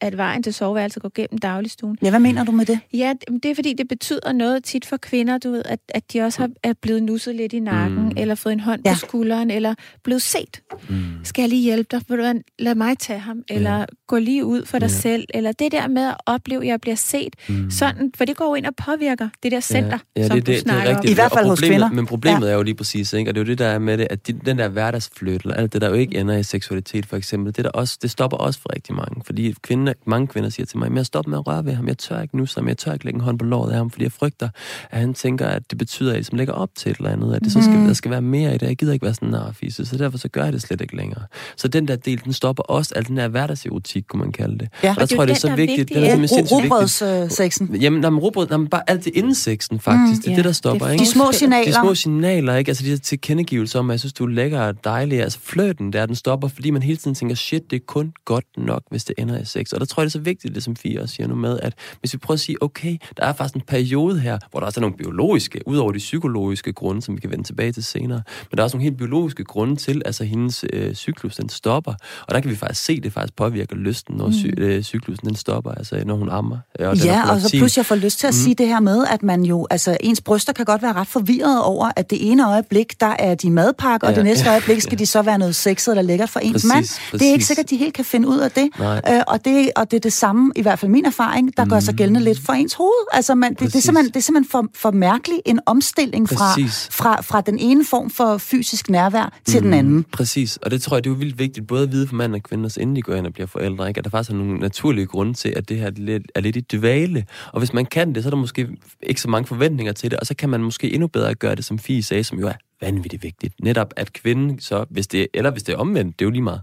at 0.00 0.16
vejen 0.16 0.42
til 0.42 0.54
soveværelset 0.54 1.02
går 1.02 1.12
gennem 1.14 1.38
dagligstuen. 1.38 1.98
Ja, 2.02 2.10
hvad 2.10 2.20
mener 2.20 2.44
du 2.44 2.52
med 2.52 2.64
det? 2.66 2.78
Ja, 2.92 3.12
det 3.42 3.50
er 3.50 3.54
fordi, 3.54 3.72
det 3.72 3.88
betyder 3.88 4.32
noget 4.32 4.64
tit 4.64 4.86
for 4.86 4.96
kvinder, 4.96 5.38
du 5.38 5.50
ved, 5.50 5.62
at, 5.64 5.78
at 5.88 6.12
de 6.12 6.20
også 6.20 6.40
har, 6.40 6.48
er 6.62 6.72
blevet 6.82 7.02
nusset 7.02 7.34
lidt 7.36 7.52
i 7.52 7.60
nakken, 7.60 7.96
Mm. 8.04 8.12
eller 8.16 8.34
fået 8.34 8.52
en 8.52 8.60
hånd 8.60 8.80
Ja. 8.86 8.92
på 8.92 8.98
skulderen, 8.98 9.50
eller 9.50 9.74
blevet 10.04 10.22
set. 10.22 10.60
Mm. 10.88 10.96
Skal 11.24 11.42
jeg 11.42 11.48
lige 11.48 11.62
hjælpe 11.62 11.88
dig? 11.90 12.00
Vil 12.08 12.18
du 12.18 12.32
lad 12.58 12.74
mig 12.74 12.98
tage 12.98 13.18
ham, 13.18 13.42
eller 13.50 13.86
gå 14.06 14.18
lige 14.18 14.44
ud 14.44 14.64
for 14.64 14.78
dig 14.78 14.86
Ja. 14.86 14.92
selv, 14.92 15.24
eller 15.34 15.52
det 15.52 15.72
der 15.72 15.88
med 15.88 16.02
at 16.08 16.14
opleve, 16.26 16.62
at 16.62 16.68
jeg 16.68 16.80
bliver 16.80 16.94
set. 16.96 17.34
Mm. 17.48 17.70
Sådan, 17.70 18.12
for 18.16 18.24
det 18.24 18.36
går 18.36 18.48
jo 18.48 18.54
ind 18.54 18.66
og 18.66 18.74
påvirker 18.76 19.28
det 19.42 19.52
der 19.52 19.60
center, 19.60 19.98
ja, 20.16 20.20
ja, 20.20 20.26
som 20.26 20.36
det, 20.36 20.46
du 20.46 20.50
det, 20.52 20.56
det 20.56 20.62
snakker 20.62 20.90
er 20.90 20.94
rigtigt. 20.96 21.10
I 21.10 21.14
hvert 21.14 21.32
fald 21.32 21.46
hos 21.46 21.58
problemet, 21.58 21.72
kvinder. 21.74 21.90
Men 21.92 22.06
problemet 22.06 22.46
ja. 22.46 22.52
er 22.52 22.56
jo 22.56 22.62
lige 22.62 22.74
præcis, 22.74 23.12
ikke? 23.12 23.30
og 23.30 23.34
det 23.34 23.40
er 23.40 23.44
jo 23.44 23.48
det, 23.50 23.58
der 23.58 23.66
er 23.66 23.78
med 23.78 23.98
det, 23.98 24.06
at 24.10 24.26
de, 24.26 24.32
den 24.32 24.58
der 24.58 24.68
hverdagsflyt, 24.68 25.42
eller 25.42 25.54
alt 25.54 25.72
det, 25.72 25.80
der 25.80 25.88
jo 25.88 25.94
ikke 25.94 26.18
ender 26.18 26.36
i 26.36 26.42
seksualitet, 26.42 27.06
for 27.06 27.16
eksempel, 27.16 27.56
det, 27.56 27.64
der 27.64 27.70
også, 27.70 27.98
det 28.02 28.10
stopper 28.10 28.36
også 28.36 28.60
for 28.60 28.74
rigtig 28.74 28.94
mange. 28.94 29.22
Fordi 29.26 29.54
kvinder, 29.62 29.85
mange 30.06 30.26
kvinder 30.26 30.50
siger 30.50 30.66
til 30.66 30.78
mig, 30.78 30.88
men 30.90 30.96
jeg 30.96 31.06
stopper 31.06 31.30
med 31.30 31.38
at 31.38 31.46
røre 31.46 31.64
ved 31.64 31.72
ham, 31.72 31.88
jeg 31.88 31.98
tør 31.98 32.20
ikke 32.22 32.36
nu, 32.36 32.46
som 32.46 32.68
jeg 32.68 32.78
tør 32.78 32.92
ikke 32.92 33.04
lægge 33.04 33.16
en 33.16 33.20
hånd 33.24 33.38
på 33.38 33.44
låret 33.44 33.70
af 33.70 33.76
ham, 33.76 33.90
fordi 33.90 34.04
jeg 34.04 34.12
frygter, 34.12 34.48
at 34.90 35.00
han 35.00 35.14
tænker, 35.14 35.46
at 35.46 35.62
det 35.70 35.78
betyder, 35.78 36.08
at 36.10 36.12
jeg 36.14 36.18
ligesom 36.18 36.36
lægger 36.38 36.54
op 36.54 36.68
til 36.76 36.90
et 36.90 36.96
eller 36.96 37.10
andet, 37.10 37.34
at 37.34 37.42
det 37.42 37.52
så 37.52 37.62
skal, 37.62 37.74
Mhm. 37.76 37.86
der 37.86 37.92
skal 37.94 38.10
være 38.10 38.22
mere 38.22 38.54
i 38.54 38.58
det. 38.58 38.66
Jeg 38.66 38.76
gider 38.76 38.92
ikke 38.92 39.04
være 39.04 39.14
sådan 39.14 39.28
en 39.28 39.32
narfisse, 39.32 39.86
så 39.86 39.96
derfor 39.98 40.18
så 40.18 40.28
gør 40.28 40.44
jeg 40.44 40.52
det 40.52 40.62
slet 40.62 40.80
ikke 40.80 40.96
længere. 40.96 41.22
Så 41.56 41.68
den 41.68 41.88
der 41.88 41.96
del, 41.96 42.20
den 42.24 42.32
stopper 42.32 42.62
også, 42.62 42.92
al 42.96 43.06
den 43.06 43.16
der 43.16 43.28
hverdagserotik, 43.28 44.04
kunne 44.08 44.20
man 44.20 44.32
kalde 44.32 44.58
det. 44.58 44.68
Ja. 44.82 44.90
Og 44.90 44.96
der 44.96 45.02
Og 45.02 45.08
det 45.08 45.16
tror 45.16 45.22
jeg, 45.22 45.28
det 45.28 45.32
er 45.32 45.34
den, 45.34 45.40
så 45.40 45.48
er 45.48 45.56
vigtigt. 45.56 45.78
vigtig, 45.78 45.96
Det 45.96 46.02
er 46.02 46.06
ja. 46.06 46.10
simpelthen 46.12 46.38
vigtigt. 46.38 46.72
Robrødssexen. 46.72 47.76
Jamen, 47.76 48.00
nej, 48.00 48.10
men 48.10 48.18
rugbrød, 48.20 48.48
nej, 48.48 48.56
men 48.56 48.68
bare 48.68 48.90
alt 48.90 49.04
det 49.04 49.12
inden 49.16 49.34
sexen, 49.34 49.80
faktisk. 49.80 50.18
Mm, 50.18 50.22
det 50.22 50.26
er 50.26 50.30
ja. 50.32 50.36
det, 50.36 50.44
der 50.44 50.52
stopper, 50.52 50.86
Det 50.86 50.92
ikke? 50.92 51.04
De 51.04 51.08
små 51.10 51.32
signaler. 51.32 51.64
De 51.66 51.72
små 51.72 51.94
signaler, 51.94 52.54
ikke? 52.56 52.68
Altså 52.68 52.84
de 52.84 52.90
der 52.90 52.96
tilkendegivelser 52.96 53.78
om, 53.78 53.90
at 53.90 53.94
jeg 53.94 54.00
synes, 54.00 54.12
du 54.12 54.24
er 54.24 54.28
lækker 54.28 54.60
og 54.60 54.84
dejlig. 54.84 55.22
Altså 55.22 55.38
flirten 55.42 55.92
der, 55.92 56.06
den 56.06 56.14
stopper, 56.14 56.48
fordi 56.48 56.70
man 56.70 56.82
hele 56.82 56.96
tiden 56.96 57.14
tænker, 57.14 57.34
shit, 57.36 57.70
det 57.70 57.76
er 57.76 57.80
kun 57.86 58.12
godt 58.24 58.44
nok, 58.56 58.82
hvis 58.90 59.04
det 59.04 59.14
ender 59.18 59.40
i 59.40 59.44
sex. 59.44 59.72
Og 59.76 59.80
Og 59.80 59.80
der 59.80 59.86
tror 59.94 60.02
jeg, 60.02 60.04
det 60.04 60.10
er 60.10 60.18
så 60.18 60.22
vigtigt, 60.24 60.54
det 60.54 60.62
som 60.62 60.76
Fie 60.76 61.02
også 61.02 61.14
siger 61.14 61.26
nu 61.26 61.34
med, 61.34 61.58
at 61.62 61.72
hvis 62.00 62.12
vi 62.12 62.18
prøver 62.18 62.36
at 62.36 62.40
sige, 62.40 62.62
okay, 62.62 62.96
der 63.16 63.22
er 63.24 63.32
faktisk 63.32 63.54
en 63.54 63.60
periode 63.60 64.20
her, 64.20 64.38
hvor 64.50 64.60
der 64.60 64.66
også 64.66 64.80
er 64.80 64.82
nogle 64.82 64.96
biologiske, 64.96 65.60
udover 65.66 65.92
de 65.92 65.98
psykologiske 65.98 66.72
grunde, 66.72 67.02
som 67.02 67.14
vi 67.16 67.20
kan 67.20 67.30
vende 67.30 67.44
tilbage 67.44 67.72
til 67.72 67.84
senere, 67.84 68.22
men 68.50 68.56
der 68.56 68.62
er 68.62 68.64
også 68.64 68.76
nogle 68.76 68.84
helt 68.84 68.96
biologiske 68.98 69.44
grunde 69.44 69.76
til, 69.76 70.02
altså 70.04 70.24
hendes 70.24 70.64
øh, 70.72 70.94
cyklus, 70.94 71.36
den 71.36 71.48
stopper. 71.48 71.94
Og 72.28 72.34
der 72.34 72.40
kan 72.40 72.50
vi 72.50 72.56
faktisk 72.56 72.84
se, 72.84 72.92
at 72.92 73.02
det 73.02 73.12
faktisk 73.12 73.36
påvirker 73.36 73.76
lysten, 73.76 74.16
når 74.16 74.30
sy- 74.30 74.46
øh, 74.58 74.82
cyklusen 74.82 75.26
den 75.28 75.36
stopper, 75.36 75.70
altså 75.72 76.02
når 76.06 76.16
hun 76.16 76.28
ammer. 76.30 76.58
øh, 76.80 76.88
Og 76.88 76.96
Ja, 76.96 77.30
og 77.30 77.40
så 77.40 77.50
pludselig 77.50 77.76
jeg 77.76 77.86
får 77.86 77.94
lyst 77.94 78.18
til 78.18 78.26
at 78.26 78.34
mm. 78.34 78.38
sige 78.44 78.54
det 78.54 78.66
her 78.68 78.80
med, 78.80 79.04
at 79.10 79.22
man 79.22 79.42
jo, 79.42 79.66
altså 79.70 79.96
ens 80.00 80.20
bryster 80.20 80.52
kan 80.52 80.64
godt 80.64 80.82
være 80.82 80.92
ret 80.92 81.06
forvirret 81.08 81.62
over, 81.62 81.90
at 81.96 82.10
det 82.10 82.30
ene 82.30 82.48
øjeblik, 82.52 83.00
der 83.00 83.14
er 83.18 83.34
de 83.34 83.50
madpakke, 83.50 84.06
og 84.06 84.10
Ja, 84.10 84.16
det 84.16 84.24
næste 84.24 84.44
ja, 84.44 84.50
øjeblik 84.50 84.80
skal 84.80 84.98
de 84.98 85.06
så 85.06 85.22
være 85.22 85.38
noget 85.38 85.56
sexet 85.56 85.92
eller 85.92 86.02
lækkert 86.02 86.30
for 86.30 86.40
ens 86.40 86.52
Præcis, 86.52 86.68
mand. 86.74 86.84
Det 87.12 87.22
er 87.22 87.26
ikke 87.26 87.34
præcis. 87.36 87.46
sikkert, 87.46 87.64
at 87.64 87.70
de 87.70 87.76
helt 87.76 87.94
kan 87.94 88.04
finde 88.04 88.28
ud 88.28 88.38
af 88.38 88.50
det. 88.50 88.68
Nej. 88.78 89.00
Øh, 89.10 89.22
og, 89.28 89.44
det 89.44 89.65
og 89.76 89.90
det 89.90 89.96
er 89.96 90.00
det 90.00 90.12
samme, 90.12 90.52
i 90.56 90.62
hvert 90.62 90.78
fald 90.78 90.92
min 90.92 91.04
erfaring, 91.04 91.56
der 91.56 91.64
mm. 91.64 91.70
gør 91.70 91.80
sig 91.80 91.94
gældende 91.94 92.20
lidt 92.20 92.40
for 92.40 92.52
ens 92.52 92.74
hoved. 92.74 93.06
Altså 93.12 93.34
man, 93.34 93.54
det, 93.54 93.60
det, 93.60 93.74
er 93.74 93.80
simpelthen, 93.80 94.12
det 94.12 94.16
er 94.16 94.20
simpelthen 94.20 94.50
for, 94.50 94.66
for 94.74 94.90
mærkelig 94.90 95.40
en 95.44 95.60
omstilling 95.66 96.28
fra, 96.28 96.54
Præcis. 96.54 96.88
fra, 96.92 97.20
fra 97.20 97.40
den 97.40 97.58
ene 97.58 97.84
form 97.84 98.10
for 98.10 98.38
fysisk 98.38 98.90
nærvær 98.90 99.38
til 99.44 99.62
den 99.62 99.74
anden. 99.74 100.04
Præcis, 100.12 100.56
og 100.56 100.70
det 100.70 100.82
tror 100.82 100.96
jeg, 100.96 101.04
det 101.04 101.10
er 101.10 101.14
jo 101.14 101.18
vildt 101.18 101.38
vigtigt, 101.38 101.66
både 101.66 101.82
at 101.82 101.92
vide 101.92 102.08
for 102.08 102.14
mand 102.14 102.34
og 102.34 102.42
kvinde, 102.42 102.66
også 102.66 102.80
inden 102.80 102.96
de 102.96 103.02
går 103.02 103.14
ind 103.14 103.26
og 103.26 103.32
bliver 103.32 103.46
forældre, 103.46 103.88
ikke? 103.88 103.98
at 103.98 104.04
der 104.04 104.10
faktisk 104.10 104.30
er 104.30 104.34
nogle 104.34 104.58
naturlige 104.58 105.06
grunde 105.06 105.34
til, 105.34 105.52
at 105.56 105.68
det 105.68 105.78
her 105.78 105.86
er 105.86 105.90
lidt, 105.90 106.22
er 106.34 106.40
lidt 106.40 106.56
i 106.56 106.60
dvale. 106.60 107.24
Og 107.52 107.58
hvis 107.58 107.72
man 107.72 107.86
kan 107.86 108.14
det, 108.14 108.22
så 108.22 108.28
er 108.28 108.30
der 108.30 108.36
måske 108.36 108.68
ikke 109.02 109.20
så 109.20 109.28
mange 109.28 109.46
forventninger 109.46 109.92
til 109.92 110.10
det, 110.10 110.20
og 110.20 110.26
så 110.26 110.34
kan 110.34 110.48
man 110.48 110.60
måske 110.60 110.92
endnu 110.92 111.06
bedre 111.06 111.34
gøre 111.34 111.54
det, 111.54 111.64
som 111.64 111.78
Fie 111.78 112.02
sagde, 112.02 112.24
som 112.24 112.38
jo 112.38 112.46
er 112.46 112.52
vanvittigt 112.80 113.22
vigtigt. 113.22 113.54
Netop 113.62 113.92
at 113.96 114.12
kvinden 114.12 114.60
så, 114.60 114.84
hvis 114.90 115.06
det, 115.06 115.28
eller 115.34 115.50
hvis 115.50 115.62
det 115.62 115.72
er 115.72 115.76
omvendt, 115.76 116.18
det 116.18 116.24
er 116.24 116.26
jo 116.26 116.30
lige 116.30 116.42
meget, 116.42 116.60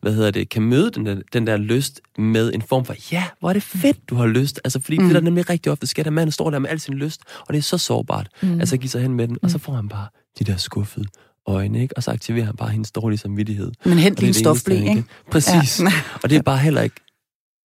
hvad 0.00 0.14
hedder 0.14 0.30
det, 0.30 0.48
kan 0.48 0.62
møde 0.62 0.90
den 0.90 1.06
der, 1.06 1.20
den 1.32 1.46
der 1.46 1.56
lyst 1.56 2.00
med 2.18 2.54
en 2.54 2.62
form 2.62 2.84
for, 2.84 2.94
ja, 3.12 3.24
hvor 3.40 3.48
er 3.48 3.52
det 3.52 3.62
fedt, 3.62 4.08
du 4.10 4.14
har 4.14 4.26
lyst. 4.26 4.60
Altså, 4.64 4.80
fordi 4.80 4.98
mm. 4.98 5.04
det 5.04 5.14
der 5.14 5.20
nemlig 5.20 5.50
rigtig 5.50 5.72
ofte 5.72 5.86
sker, 5.86 6.04
at 6.04 6.12
manden 6.12 6.32
står 6.32 6.50
der 6.50 6.58
med 6.58 6.70
al 6.70 6.80
sin 6.80 6.94
lyst, 6.94 7.20
og 7.40 7.54
det 7.54 7.58
er 7.58 7.62
så 7.62 7.78
sårbart. 7.78 8.28
Mm. 8.42 8.60
Altså, 8.60 8.74
at 8.74 8.80
give 8.80 8.90
sig 8.90 9.02
hen 9.02 9.14
med 9.14 9.28
den, 9.28 9.38
og 9.42 9.50
så 9.50 9.58
får 9.58 9.72
han 9.72 9.88
bare 9.88 10.06
de 10.38 10.44
der 10.44 10.56
skuffede 10.56 11.06
øjne, 11.46 11.82
ikke? 11.82 11.96
Og 11.96 12.02
så 12.02 12.10
aktiverer 12.10 12.46
han 12.46 12.56
bare 12.56 12.68
hendes 12.68 12.92
dårlige 12.92 13.18
samvittighed. 13.18 13.72
Men 13.84 13.98
hent 13.98 14.18
det 14.18 14.24
eneste, 14.24 14.40
stofblæ, 14.40 14.74
ikke? 14.74 15.04
Præcis. 15.30 15.80
Ja. 15.80 15.92
Og 16.22 16.30
det 16.30 16.38
er 16.38 16.42
bare 16.42 16.58
heller 16.58 16.82
ikke 16.82 16.96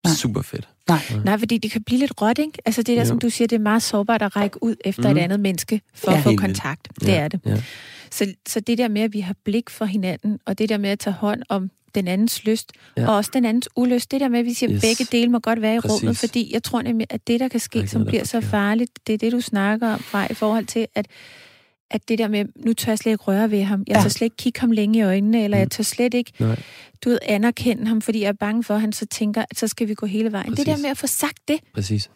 super 0.08 0.42
fedt. 0.42 0.70
Nej. 0.90 1.00
Nej, 1.26 1.38
fordi 1.38 1.58
det 1.58 1.72
kan 1.72 1.84
blive 1.84 2.00
lidt 2.00 2.22
råt, 2.22 2.38
ikke? 2.40 2.58
Altså 2.66 2.82
det 2.84 2.96
der, 2.98 3.02
Jo. 3.02 3.08
som 3.08 3.20
du 3.20 3.30
siger, 3.30 3.48
det 3.48 3.56
er 3.56 3.60
meget 3.60 3.84
sårbart 3.84 4.22
at 4.22 4.36
række 4.36 4.64
ud 4.64 4.76
efter 4.86 5.10
Mhm. 5.10 5.18
et 5.18 5.22
andet 5.22 5.40
menneske 5.40 5.82
for 5.96 6.12
Ja. 6.12 6.18
at 6.18 6.24
få 6.24 6.36
kontakt. 6.36 6.88
Det 7.00 7.08
ja. 7.08 7.16
er 7.20 7.28
det. 7.28 7.40
Ja. 7.46 7.62
Så, 8.12 8.34
så 8.48 8.60
det 8.60 8.78
der 8.78 8.88
med, 8.88 9.02
at 9.02 9.14
vi 9.14 9.20
har 9.20 9.36
blik 9.46 9.70
for 9.70 9.86
hinanden, 9.86 10.40
og 10.46 10.58
det 10.58 10.70
der 10.70 10.78
med 10.78 10.90
at 10.90 11.00
tage 11.00 11.14
hånd 11.14 11.44
om 11.50 11.72
den 11.96 12.08
andens 12.08 12.44
lyst, 12.46 12.72
Ja. 12.98 13.08
og 13.08 13.16
også 13.16 13.32
den 13.34 13.46
andens 13.46 13.70
ulyst, 13.76 14.12
det 14.12 14.22
der 14.22 14.30
med, 14.30 14.40
at 14.40 14.46
vi 14.46 14.54
siger, 14.54 14.70
at 14.70 14.76
Yes. 14.76 14.82
begge 14.82 15.18
dele 15.18 15.32
må 15.32 15.40
godt 15.40 15.62
være 15.62 15.76
i 15.76 15.80
Præcis. 15.80 16.02
rummet, 16.04 16.18
fordi 16.18 16.54
jeg 16.54 16.64
tror 16.64 16.82
nemlig, 16.82 17.08
at 17.10 17.28
det, 17.28 17.40
der 17.40 17.48
kan 17.48 17.60
ske, 17.60 17.88
som 17.88 18.02
er 18.02 18.06
bliver 18.06 18.24
så 18.24 18.42
farligt, 18.42 18.92
det 19.08 19.14
er 19.14 19.18
det, 19.18 19.32
du 19.32 19.42
snakker 19.42 19.94
om 19.94 20.00
fra 20.00 20.28
i 20.32 20.34
forhold 20.34 20.66
til, 20.66 20.88
at 20.96 21.08
at 21.92 22.10
det 22.10 22.18
der 22.20 22.28
med, 22.28 22.46
nu 22.66 22.74
tør 22.74 22.92
jeg 22.92 22.98
slet 23.00 23.12
ikke 23.12 23.24
røre 23.24 23.52
ved 23.52 23.64
ham, 23.64 23.84
jeg 23.88 23.96
Ja. 23.96 24.02
tør 24.02 24.10
slet 24.10 24.26
ikke 24.26 24.36
kigge 24.38 24.60
ham 24.60 24.72
længe 24.72 25.00
i 25.00 25.02
øjnene, 25.02 25.44
eller 25.44 25.58
Mm. 25.58 25.60
jeg 25.60 25.72
tør 25.72 25.84
slet 25.84 26.14
ikke, 26.14 26.32
Nej. 26.40 26.56
du 27.06 27.10
ved, 27.10 27.20
anerkende 27.24 27.88
ham, 27.88 28.02
fordi 28.02 28.22
jeg 28.22 28.28
er 28.28 28.34
bange 28.34 28.64
for, 28.64 28.74
at 28.74 28.82
han 28.82 28.94
så 28.94 29.06
tænker, 29.06 29.42
at 29.52 29.60
så 29.60 29.68
skal 29.68 29.88
vi 29.88 29.94
gå 29.94 30.06
hele 30.06 30.32
vejen. 30.32 30.50
Det 30.52 30.58
der 30.58 30.64
Præcis. 30.66 30.82
med 30.82 30.90
at 30.90 30.98
få 30.98 31.08
sagt 31.08 31.38
det. 31.48 31.60
Præcis. 31.74 32.10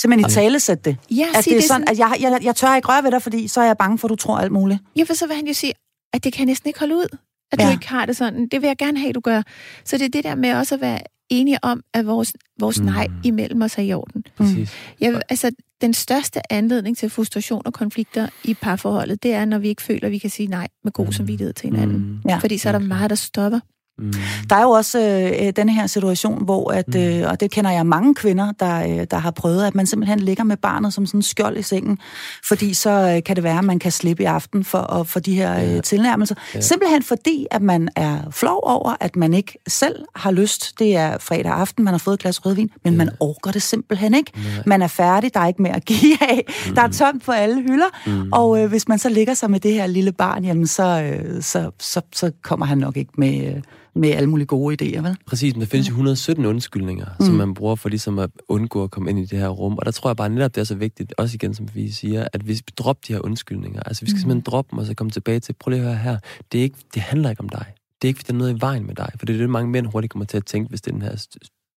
Simpelthen 0.00 0.20
i 0.20 0.22
Ej. 0.38 0.42
talesæt 0.42 0.84
det. 0.84 0.96
Ja, 1.10 1.26
At 1.34 1.44
det 1.44 1.56
er 1.56 1.62
sådan, 1.62 1.88
at 1.88 1.98
jeg, 1.98 2.16
jeg, 2.20 2.38
jeg 2.42 2.56
tør 2.56 2.76
ikke 2.76 2.88
røre 2.88 3.02
ved 3.04 3.10
dig, 3.10 3.22
fordi 3.22 3.48
så 3.48 3.60
er 3.60 3.64
jeg 3.66 3.76
bange 3.78 3.98
for, 3.98 4.08
at 4.08 4.10
du 4.10 4.16
tror 4.16 4.38
alt 4.38 4.52
muligt. 4.52 4.80
Ja, 4.96 5.02
for 5.02 5.14
så 5.14 5.26
vil 5.26 5.36
han 5.36 5.46
jo 5.46 5.52
sige, 5.52 5.72
at 6.12 6.24
det 6.24 6.32
kan 6.32 6.38
jeg 6.40 6.46
næsten 6.46 6.68
ikke 6.68 6.78
holde 6.78 6.96
ud, 6.96 7.06
at 7.52 7.60
Ja. 7.60 7.66
du 7.66 7.70
ikke 7.72 7.88
har 7.88 8.06
det 8.06 8.16
sådan. 8.16 8.48
Det 8.48 8.60
vil 8.62 8.66
jeg 8.66 8.76
gerne 8.76 8.98
have, 8.98 9.12
du 9.12 9.20
gør. 9.20 9.42
Så 9.84 9.98
det 9.98 10.04
er 10.04 10.08
det 10.08 10.24
der 10.24 10.34
med 10.34 10.54
også 10.54 10.74
at 10.74 10.80
være 10.80 10.98
enige 11.32 11.58
om, 11.64 11.82
at 11.94 12.06
vores, 12.06 12.32
vores 12.60 12.78
Mm. 12.80 12.84
nej 12.86 13.08
imellem 13.24 13.62
os 13.62 13.78
er 13.78 13.82
i 13.82 13.92
orden. 13.92 14.24
Præcis. 14.36 14.72
Jeg, 15.00 15.20
altså, 15.28 15.50
den 15.80 15.94
største 15.94 16.52
anledning 16.52 16.96
til 16.96 17.10
frustration 17.10 17.62
og 17.66 17.72
konflikter 17.72 18.28
i 18.44 18.54
parforholdet, 18.54 19.22
det 19.22 19.32
er, 19.34 19.44
når 19.44 19.58
vi 19.58 19.68
ikke 19.68 19.82
føler, 19.82 20.06
at 20.06 20.12
vi 20.12 20.18
kan 20.18 20.30
sige 20.30 20.46
nej 20.46 20.68
med 20.84 20.92
god 20.92 21.06
Mm. 21.06 21.12
samvittighed 21.12 21.52
til 21.54 21.70
hinanden. 21.70 21.98
Mm. 21.98 22.28
Ja. 22.28 22.36
Fordi 22.38 22.58
så 22.58 22.68
er 22.68 22.72
der 22.72 22.78
Okay. 22.78 22.88
meget, 22.88 23.10
der 23.10 23.16
stopper. 23.16 23.60
Mm. 24.02 24.12
Der 24.50 24.56
er 24.56 24.62
jo 24.62 24.70
også 24.70 25.00
øh, 25.00 25.46
øh, 25.46 25.52
denne 25.56 25.72
her 25.74 25.86
situation, 25.86 26.44
hvor, 26.44 26.70
at, 26.70 26.88
Mm. 26.94 27.00
øh, 27.00 27.30
og 27.30 27.40
det 27.40 27.50
kender 27.50 27.70
jeg 27.70 27.86
mange 27.86 28.14
kvinder, 28.14 28.52
der, 28.60 28.82
øh, 29.00 29.06
der 29.10 29.16
har 29.16 29.30
prøvet, 29.30 29.64
at 29.66 29.74
man 29.74 29.86
simpelthen 29.86 30.20
ligger 30.20 30.44
med 30.44 30.56
barnet 30.56 30.94
som 30.94 31.06
sådan 31.06 31.18
en 31.18 31.22
skjold 31.22 31.56
i 31.58 31.62
sengen, 31.62 31.98
fordi 32.48 32.74
så 32.74 32.90
øh, 32.90 33.22
kan 33.22 33.36
det 33.36 33.44
være, 33.44 33.58
at 33.58 33.64
man 33.64 33.78
kan 33.78 33.92
slippe 33.92 34.22
i 34.22 34.26
aften 34.26 34.64
for, 34.64 34.78
og, 34.78 35.06
for 35.06 35.20
de 35.20 35.34
her 35.34 35.52
Ja. 35.54 35.76
øh, 35.76 35.82
tilnærmelser. 35.82 36.34
Ja. 36.54 36.60
Simpelthen 36.60 37.02
fordi, 37.02 37.46
at 37.50 37.62
man 37.62 37.88
er 37.96 38.18
flov 38.30 38.60
over, 38.62 38.94
at 39.00 39.16
man 39.16 39.34
ikke 39.34 39.58
selv 39.68 39.96
har 40.14 40.30
lyst. 40.30 40.78
Det 40.78 40.96
er 40.96 41.18
fredag 41.18 41.52
aften, 41.52 41.84
man 41.84 41.94
har 41.94 41.98
fået 41.98 42.14
et 42.14 42.20
glas 42.20 42.46
rødvin, 42.46 42.70
men 42.84 42.92
Ja. 42.92 42.96
man 42.98 43.10
orker 43.20 43.50
det 43.50 43.62
simpelthen 43.62 44.14
ikke. 44.14 44.32
Nej. 44.34 44.62
Man 44.66 44.82
er 44.82 44.86
færdig, 44.86 45.34
der 45.34 45.40
er 45.40 45.46
ikke 45.48 45.62
mere 45.62 45.76
at 45.76 45.84
give 45.84 46.16
af. 46.20 46.44
Mm. 46.68 46.74
Der 46.74 46.82
er 46.82 46.88
tomt 46.88 47.24
på 47.24 47.32
alle 47.32 47.62
hylder, 47.62 47.86
Mm. 48.06 48.32
og 48.32 48.62
øh, 48.62 48.68
hvis 48.68 48.88
man 48.88 48.98
så 48.98 49.08
ligger 49.08 49.34
sig 49.34 49.50
med 49.50 49.60
det 49.60 49.72
her 49.74 49.86
lille 49.86 50.12
barn, 50.12 50.44
jamen 50.44 50.66
så, 50.66 51.02
øh, 51.02 51.42
så, 51.42 51.70
så, 51.80 52.00
så 52.12 52.32
kommer 52.42 52.66
han 52.66 52.78
nok 52.78 52.96
ikke 52.96 53.12
med, 53.18 53.46
øh, 53.46 53.62
med 53.94 54.10
alle 54.10 54.30
mulige 54.30 54.46
gode 54.46 54.76
idéer, 54.82 55.00
vel? 55.00 55.16
Præcis, 55.26 55.54
men 55.54 55.60
der 55.60 55.66
findes 55.66 55.88
jo 55.88 55.92
117 55.92 56.46
undskyldninger, 56.46 57.06
mm. 57.20 57.26
som 57.26 57.34
man 57.34 57.54
bruger 57.54 57.74
for 57.74 57.88
ligesom 57.88 58.18
at 58.18 58.30
undgå 58.48 58.84
at 58.84 58.90
komme 58.90 59.10
ind 59.10 59.18
i 59.18 59.24
det 59.24 59.38
her 59.38 59.48
rum. 59.48 59.78
Og 59.78 59.84
der 59.84 59.90
tror 59.90 60.10
jeg 60.10 60.16
bare 60.16 60.28
netop, 60.28 60.54
det 60.54 60.60
er 60.60 60.64
så 60.64 60.74
vigtigt, 60.74 61.14
også 61.18 61.34
igen 61.34 61.54
som 61.54 61.68
vi 61.74 61.90
siger, 61.90 62.26
at 62.32 62.48
vi 62.48 62.56
skal 62.56 62.74
droppe 62.78 63.02
de 63.08 63.12
her 63.12 63.20
undskyldninger. 63.24 63.82
Altså 63.82 64.04
vi 64.04 64.10
skal 64.10 64.16
mm. 64.16 64.20
simpelthen 64.20 64.42
droppe 64.42 64.70
dem, 64.70 64.78
og 64.78 64.86
så 64.86 64.94
komme 64.94 65.10
tilbage 65.10 65.40
til, 65.40 65.52
prøv 65.52 65.70
lige 65.70 65.80
at 65.80 65.86
høre 65.86 65.96
her, 65.96 66.18
det, 66.52 66.58
er 66.58 66.62
ikke, 66.62 66.78
det 66.94 67.02
handler 67.02 67.30
ikke 67.30 67.40
om 67.40 67.48
dig. 67.48 67.64
Det 68.02 68.08
er 68.08 68.10
ikke, 68.10 68.18
fordi 68.18 68.28
der 68.28 68.34
er 68.34 68.38
noget 68.38 68.56
i 68.56 68.60
vejen 68.60 68.86
med 68.86 68.94
dig. 68.94 69.10
For 69.18 69.26
det 69.26 69.34
er 69.34 69.38
det, 69.38 69.50
mange 69.50 69.70
mænd 69.70 69.86
hurtigt 69.86 70.12
kommer 70.12 70.26
til 70.26 70.36
at 70.36 70.46
tænke, 70.46 70.68
hvis 70.68 70.80
det 70.80 70.90
er 70.90 70.94
den 70.94 71.02
her 71.02 71.26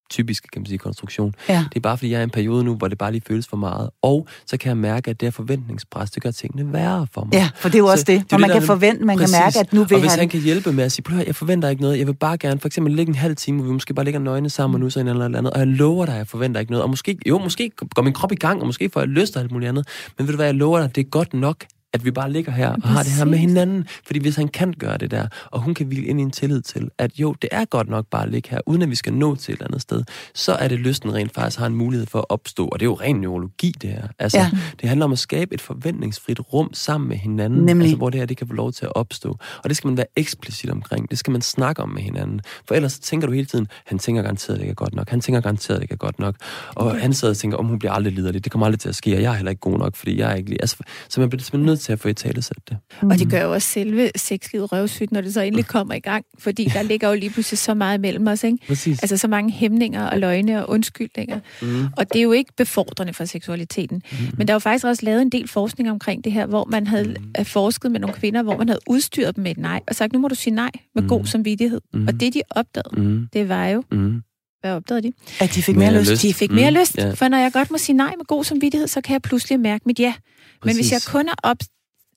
typiske, 0.09 0.47
kan 0.53 0.61
man 0.61 0.65
sige, 0.65 0.77
konstruktion. 0.77 1.35
Ja. 1.49 1.65
Det 1.69 1.75
er 1.75 1.79
bare, 1.79 1.97
fordi 1.97 2.11
jeg 2.11 2.17
er 2.17 2.21
i 2.21 2.23
en 2.23 2.29
periode 2.29 2.63
nu, 2.63 2.75
hvor 2.75 2.87
det 2.87 2.97
bare 2.97 3.11
lige 3.11 3.23
føles 3.27 3.47
for 3.47 3.57
meget. 3.57 3.89
Og 4.01 4.27
så 4.45 4.57
kan 4.57 4.69
jeg 4.69 4.77
mærke, 4.77 5.09
at 5.09 5.19
det 5.19 5.25
her 5.25 5.31
forventningspres, 5.31 6.11
det 6.11 6.23
gør 6.23 6.31
tingene 6.31 6.73
værre 6.73 7.07
for 7.13 7.23
mig. 7.23 7.33
Ja, 7.33 7.49
for 7.55 7.69
det 7.69 7.75
er 7.75 7.79
jo 7.79 7.87
Så 7.87 7.91
også 7.91 8.03
det. 8.07 8.19
det 8.21 8.31
det, 8.31 8.39
man 8.39 8.49
kan 8.49 8.61
forvente, 8.61 9.05
man 9.05 9.17
Præcis. 9.17 9.35
kan 9.35 9.43
mærke, 9.43 9.59
at 9.59 9.73
nu 9.73 9.83
vil 9.83 9.95
og 9.95 9.99
hvis 9.99 10.11
han... 10.11 10.19
han 10.19 10.29
kan 10.29 10.39
hjælpe 10.39 10.71
med 10.71 10.83
at 10.83 10.91
sige, 10.91 11.03
prøv 11.03 11.17
jeg 11.27 11.35
forventer 11.35 11.69
ikke 11.69 11.81
noget, 11.81 11.99
jeg 11.99 12.07
vil 12.07 12.13
bare 12.15 12.37
gerne 12.37 12.59
for 12.59 12.67
eksempel 12.67 12.93
ligge 12.93 13.09
en 13.09 13.15
halv 13.15 13.35
time, 13.35 13.57
hvor 13.57 13.67
vi 13.67 13.73
måske 13.73 13.93
bare 13.93 14.05
ligger 14.05 14.19
nøgne 14.19 14.49
sammen 14.49 14.75
og 14.75 14.79
nu 14.79 14.89
så 14.89 14.99
en 14.99 15.07
eller 15.07 15.25
andet, 15.25 15.53
og 15.53 15.59
jeg 15.59 15.67
lover 15.67 16.05
dig, 16.05 16.13
jeg 16.13 16.27
forventer 16.27 16.59
ikke 16.59 16.71
noget. 16.71 16.83
Og 16.83 16.89
måske, 16.89 17.17
jo, 17.27 17.37
måske 17.37 17.71
går 17.95 18.01
min 18.01 18.13
krop 18.13 18.31
i 18.31 18.35
gang, 18.35 18.61
og 18.61 18.65
måske 18.67 18.89
får 18.93 18.99
jeg 18.99 19.07
lyst 19.09 19.33
til 19.33 19.39
alt 19.39 19.51
muligt 19.51 19.69
andet, 19.69 19.87
men 20.17 20.27
ved 20.27 20.33
du 20.33 20.35
hvad, 20.35 20.45
jeg 20.45 20.55
lover 20.55 20.79
dig, 20.79 20.95
det 20.95 21.05
er 21.05 21.09
godt 21.09 21.33
nok, 21.33 21.65
at 21.95 22.05
vi 22.05 22.11
bare 22.11 22.31
ligger 22.31 22.51
her 22.51 22.69
og 22.69 22.89
har 22.89 23.03
det 23.03 23.11
her 23.11 23.25
med 23.25 23.37
hinanden. 23.37 23.87
Fordi 24.05 24.19
hvis 24.19 24.35
han 24.35 24.47
kan 24.47 24.73
gøre 24.79 24.97
det 24.97 25.11
der, 25.11 25.27
og 25.51 25.61
hun 25.61 25.73
kan 25.73 25.85
hvile 25.85 26.05
ind 26.05 26.19
i 26.19 26.23
en 26.23 26.31
tillid 26.31 26.61
til, 26.61 26.89
at 26.97 27.11
jo, 27.19 27.35
det 27.41 27.49
er 27.51 27.65
godt 27.65 27.89
nok 27.89 28.05
bare 28.11 28.23
at 28.23 28.31
ligge 28.31 28.49
her, 28.49 28.59
uden 28.65 28.81
at 28.81 28.89
vi 28.89 28.95
skal 28.95 29.13
nå 29.13 29.35
til 29.35 29.51
et 29.53 29.57
eller 29.57 29.67
andet 29.67 29.81
sted, 29.81 30.03
så 30.33 30.53
er 30.53 30.67
det 30.67 30.79
lysten 30.79 31.13
rent 31.13 31.33
faktisk 31.33 31.59
har 31.59 31.65
en 31.67 31.75
mulighed 31.75 32.07
for 32.07 32.19
at 32.19 32.25
opstå. 32.29 32.67
Og 32.67 32.79
det 32.79 32.85
er 32.85 32.89
jo 32.89 32.93
ren 32.93 33.15
neurologi, 33.15 33.73
det 33.81 33.89
her. 33.89 34.07
Altså, 34.19 34.37
Ja. 34.37 34.49
det 34.81 34.89
handler 34.89 35.05
om 35.05 35.11
at 35.11 35.19
skabe 35.19 35.53
et 35.53 35.61
forventningsfrit 35.61 36.39
rum 36.53 36.69
sammen 36.73 37.07
med 37.09 37.17
hinanden. 37.17 37.65
Nemlig. 37.65 37.85
Altså, 37.85 37.97
hvor 37.97 38.09
det 38.09 38.19
her 38.19 38.25
det 38.25 38.37
kan 38.37 38.47
få 38.47 38.53
lov 38.53 38.71
til 38.71 38.85
at 38.85 38.95
opstå. 38.95 39.37
Og 39.63 39.69
det 39.69 39.77
skal 39.77 39.87
man 39.87 39.97
være 39.97 40.05
eksplicit 40.15 40.69
omkring. 40.69 41.09
Det 41.11 41.19
skal 41.19 41.31
man 41.31 41.41
snakke 41.41 41.81
om 41.81 41.89
med 41.89 42.01
hinanden. 42.01 42.41
For 42.67 42.75
ellers 42.75 42.91
så 42.93 43.01
tænker 43.01 43.27
du 43.27 43.33
hele 43.33 43.45
tiden, 43.45 43.67
han 43.85 43.99
tænker 43.99 44.21
garanteret, 44.21 44.57
det 44.59 44.63
ikke 44.63 44.71
er 44.71 44.75
godt 44.75 44.95
nok. 44.95 45.09
Han 45.09 45.21
tænker 45.21 45.41
garanteret, 45.41 45.77
det 45.79 45.83
ikke 45.83 45.93
er 45.93 45.97
godt 45.97 46.19
nok. 46.19 46.35
Og 46.75 46.99
han 46.99 47.13
sidder 47.13 47.31
og 47.33 47.37
tænker, 47.37 47.57
om 47.57 47.65
hun 47.65 47.79
bliver 47.79 47.91
aldrig 47.91 48.13
liderlig. 48.13 48.43
Det 48.43 48.51
kommer 48.51 48.65
aldrig 48.65 48.79
til 48.79 48.89
at 48.89 48.95
ske, 48.95 49.15
og 49.15 49.21
jeg 49.21 49.31
er 49.31 49.35
heller 49.35 49.49
ikke 49.49 49.59
god 49.59 49.77
nok, 49.79 49.95
fordi 49.95 50.19
jeg 50.19 50.31
er 50.31 50.35
ikke 50.35 50.49
lige... 50.49 50.61
Altså, 50.61 50.77
så 51.09 51.19
man 51.19 51.29
bliver 51.29 51.41
simpelthen 51.43 51.65
nødt 51.65 51.79
til 51.85 51.93
at 51.93 51.99
få 51.99 52.07
i 52.07 52.13
tale 52.13 52.41
det. 52.41 52.77
Og 53.01 53.19
det 53.19 53.29
gør 53.29 53.41
jo 53.43 53.53
også 53.53 53.67
selve 53.67 54.09
sexlivet 54.15 54.71
røvsygt, 54.71 55.11
når 55.11 55.21
det 55.21 55.33
så 55.33 55.41
endelig 55.41 55.65
kommer 55.67 55.93
i 55.93 55.99
gang. 55.99 56.25
Fordi 56.39 56.65
der 56.65 56.81
ligger 56.91 57.09
jo 57.09 57.15
lige 57.15 57.29
pludselig 57.29 57.57
så 57.57 57.73
meget 57.73 58.01
mellem 58.01 58.27
os, 58.27 58.43
ikke? 58.43 58.57
Præcis. 58.67 58.99
Altså 59.03 59.17
så 59.17 59.27
mange 59.27 59.51
hæmninger 59.51 60.05
og 60.07 60.19
løgne 60.19 60.65
og 60.65 60.69
undskyldninger. 60.69 61.39
Mm. 61.61 61.83
Og 61.97 62.13
det 62.13 62.19
er 62.19 62.23
jo 62.23 62.31
ikke 62.31 62.51
befordrende 62.57 63.13
for 63.13 63.25
seksualiteten. 63.25 64.01
Mm. 64.11 64.17
Men 64.37 64.47
der 64.47 64.53
er 64.53 64.55
jo 64.55 64.59
faktisk 64.59 64.85
også 64.85 65.05
lavet 65.05 65.21
en 65.21 65.29
del 65.29 65.47
forskning 65.47 65.91
omkring 65.91 66.23
det 66.23 66.31
her, 66.31 66.45
hvor 66.45 66.65
man 66.71 66.87
havde 66.87 67.15
mm. 67.37 67.45
forsket 67.45 67.91
med 67.91 67.99
nogle 67.99 68.15
kvinder, 68.15 68.43
hvor 68.43 68.57
man 68.57 68.69
havde 68.69 68.79
udstyret 68.87 69.35
dem 69.35 69.41
med 69.43 69.51
et 69.51 69.57
nej, 69.57 69.79
og 69.87 69.95
sagt, 69.95 70.13
nu 70.13 70.19
må 70.19 70.27
du 70.27 70.35
sige 70.35 70.53
nej 70.53 70.71
med 70.95 71.03
Mm. 71.03 71.09
god 71.09 71.25
samvittighed. 71.25 71.81
Mm. 71.93 72.07
Og 72.07 72.19
det, 72.19 72.33
de 72.33 72.41
opdagede, 72.49 73.01
Mm. 73.01 73.27
det 73.33 73.49
var 73.49 73.67
jo, 73.67 73.83
Mm. 73.91 74.21
hvad 74.61 74.71
opdagede 74.71 75.07
de? 75.07 75.13
At 75.39 75.55
de 75.55 75.63
fik 75.63 75.75
Mere 75.75 75.91
mere 75.91 75.99
lyst. 75.99 76.11
lyst. 76.11 76.21
De 76.21 76.33
fik 76.33 76.51
mere 76.51 76.71
Mm, 76.71 76.77
lyst, 76.77 76.97
ja. 76.97 77.11
for 77.13 77.27
når 77.27 77.37
jeg 77.37 77.51
godt 77.53 77.71
må 77.71 77.77
sige 77.77 77.95
nej 77.95 78.13
med 78.17 78.25
god 78.25 78.43
samvittighed, 78.43 78.87
så 78.87 79.01
kan 79.01 79.13
jeg 79.13 79.21
pludselig 79.21 79.59
mærke 79.59 79.83
mit 79.85 79.99
ja. 79.99 80.13
Men 80.63 80.75
hvis 80.75 80.91
jeg 80.91 81.01
kun 81.07 81.29
er 81.29 81.35
op, 81.43 81.57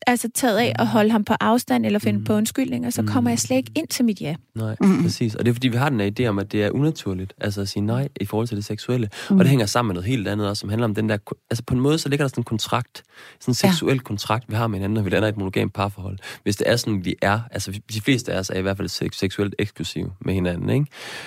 altså 0.07 0.29
taget 0.35 0.59
af 0.59 0.73
at 0.79 0.87
holde 0.87 1.11
ham 1.11 1.25
på 1.25 1.35
afstand 1.41 1.87
eller 1.87 1.99
finde 1.99 2.19
Mm. 2.19 2.25
på 2.25 2.33
undskyldninger, 2.35 2.91
så 2.91 3.03
kommer 3.03 3.31
jeg 3.31 3.39
slet 3.39 3.57
ikke 3.57 3.71
ind 3.75 3.89
til 3.89 4.05
mit 4.05 4.21
ja. 4.21 4.35
Nej, 4.55 4.77
Mm. 4.81 4.87
mm. 4.89 5.03
præcis. 5.03 5.35
Og 5.35 5.45
det 5.45 5.51
er 5.51 5.55
fordi, 5.55 5.69
vi 5.69 5.77
har 5.77 5.89
den 5.89 6.01
her 6.01 6.11
idé 6.21 6.25
om, 6.27 6.39
at 6.39 6.53
det 6.53 6.65
er 6.65 6.71
unaturligt, 6.71 7.35
altså 7.41 7.61
at 7.61 7.69
sige 7.69 7.83
nej 7.87 8.09
i 8.21 8.25
forhold 8.25 8.49
til 8.49 8.57
det 8.57 8.65
seksuelle. 8.65 9.09
Mm. 9.31 9.37
Og 9.39 9.45
det 9.45 9.49
hænger 9.51 9.67
sammen 9.67 9.89
med 9.89 9.95
noget 9.95 10.09
helt 10.09 10.29
andet 10.29 10.49
også, 10.49 10.61
som 10.61 10.69
handler 10.69 10.85
om 10.85 10.95
den 10.95 11.09
der... 11.09 11.19
Altså 11.51 11.63
på 11.65 11.75
en 11.75 11.81
måde, 11.81 11.99
så 11.99 12.09
ligger 12.09 12.25
der 12.25 12.29
sådan 12.29 12.41
en 12.41 12.45
kontrakt, 12.45 13.03
sådan 13.41 13.53
en 13.53 13.57
Ja. 13.65 13.71
seksuel 13.71 14.01
kontrakt, 14.01 14.45
vi 14.49 14.55
har 14.55 14.67
med 14.67 14.79
hinanden, 14.79 14.95
når 14.95 15.03
vi 15.03 15.11
lander 15.11 15.29
i 15.29 15.31
et 15.31 15.37
monogamt 15.37 15.73
parforhold. 15.75 16.19
Hvis 16.43 16.57
det 16.57 16.69
er 16.71 16.77
sådan, 16.77 17.05
vi 17.05 17.15
er, 17.23 17.41
altså 17.51 17.81
de 17.95 18.01
fleste 18.01 18.33
af 18.33 18.39
os 18.39 18.51
er 18.51 18.59
i 18.59 18.63
hvert 18.63 18.77
fald 18.77 18.89
sek- 18.91 19.19
seksuelt 19.19 19.55
eksklusive 19.59 20.13
med 20.21 20.35
hinanden, 20.35 20.71
ikke? 20.71 20.87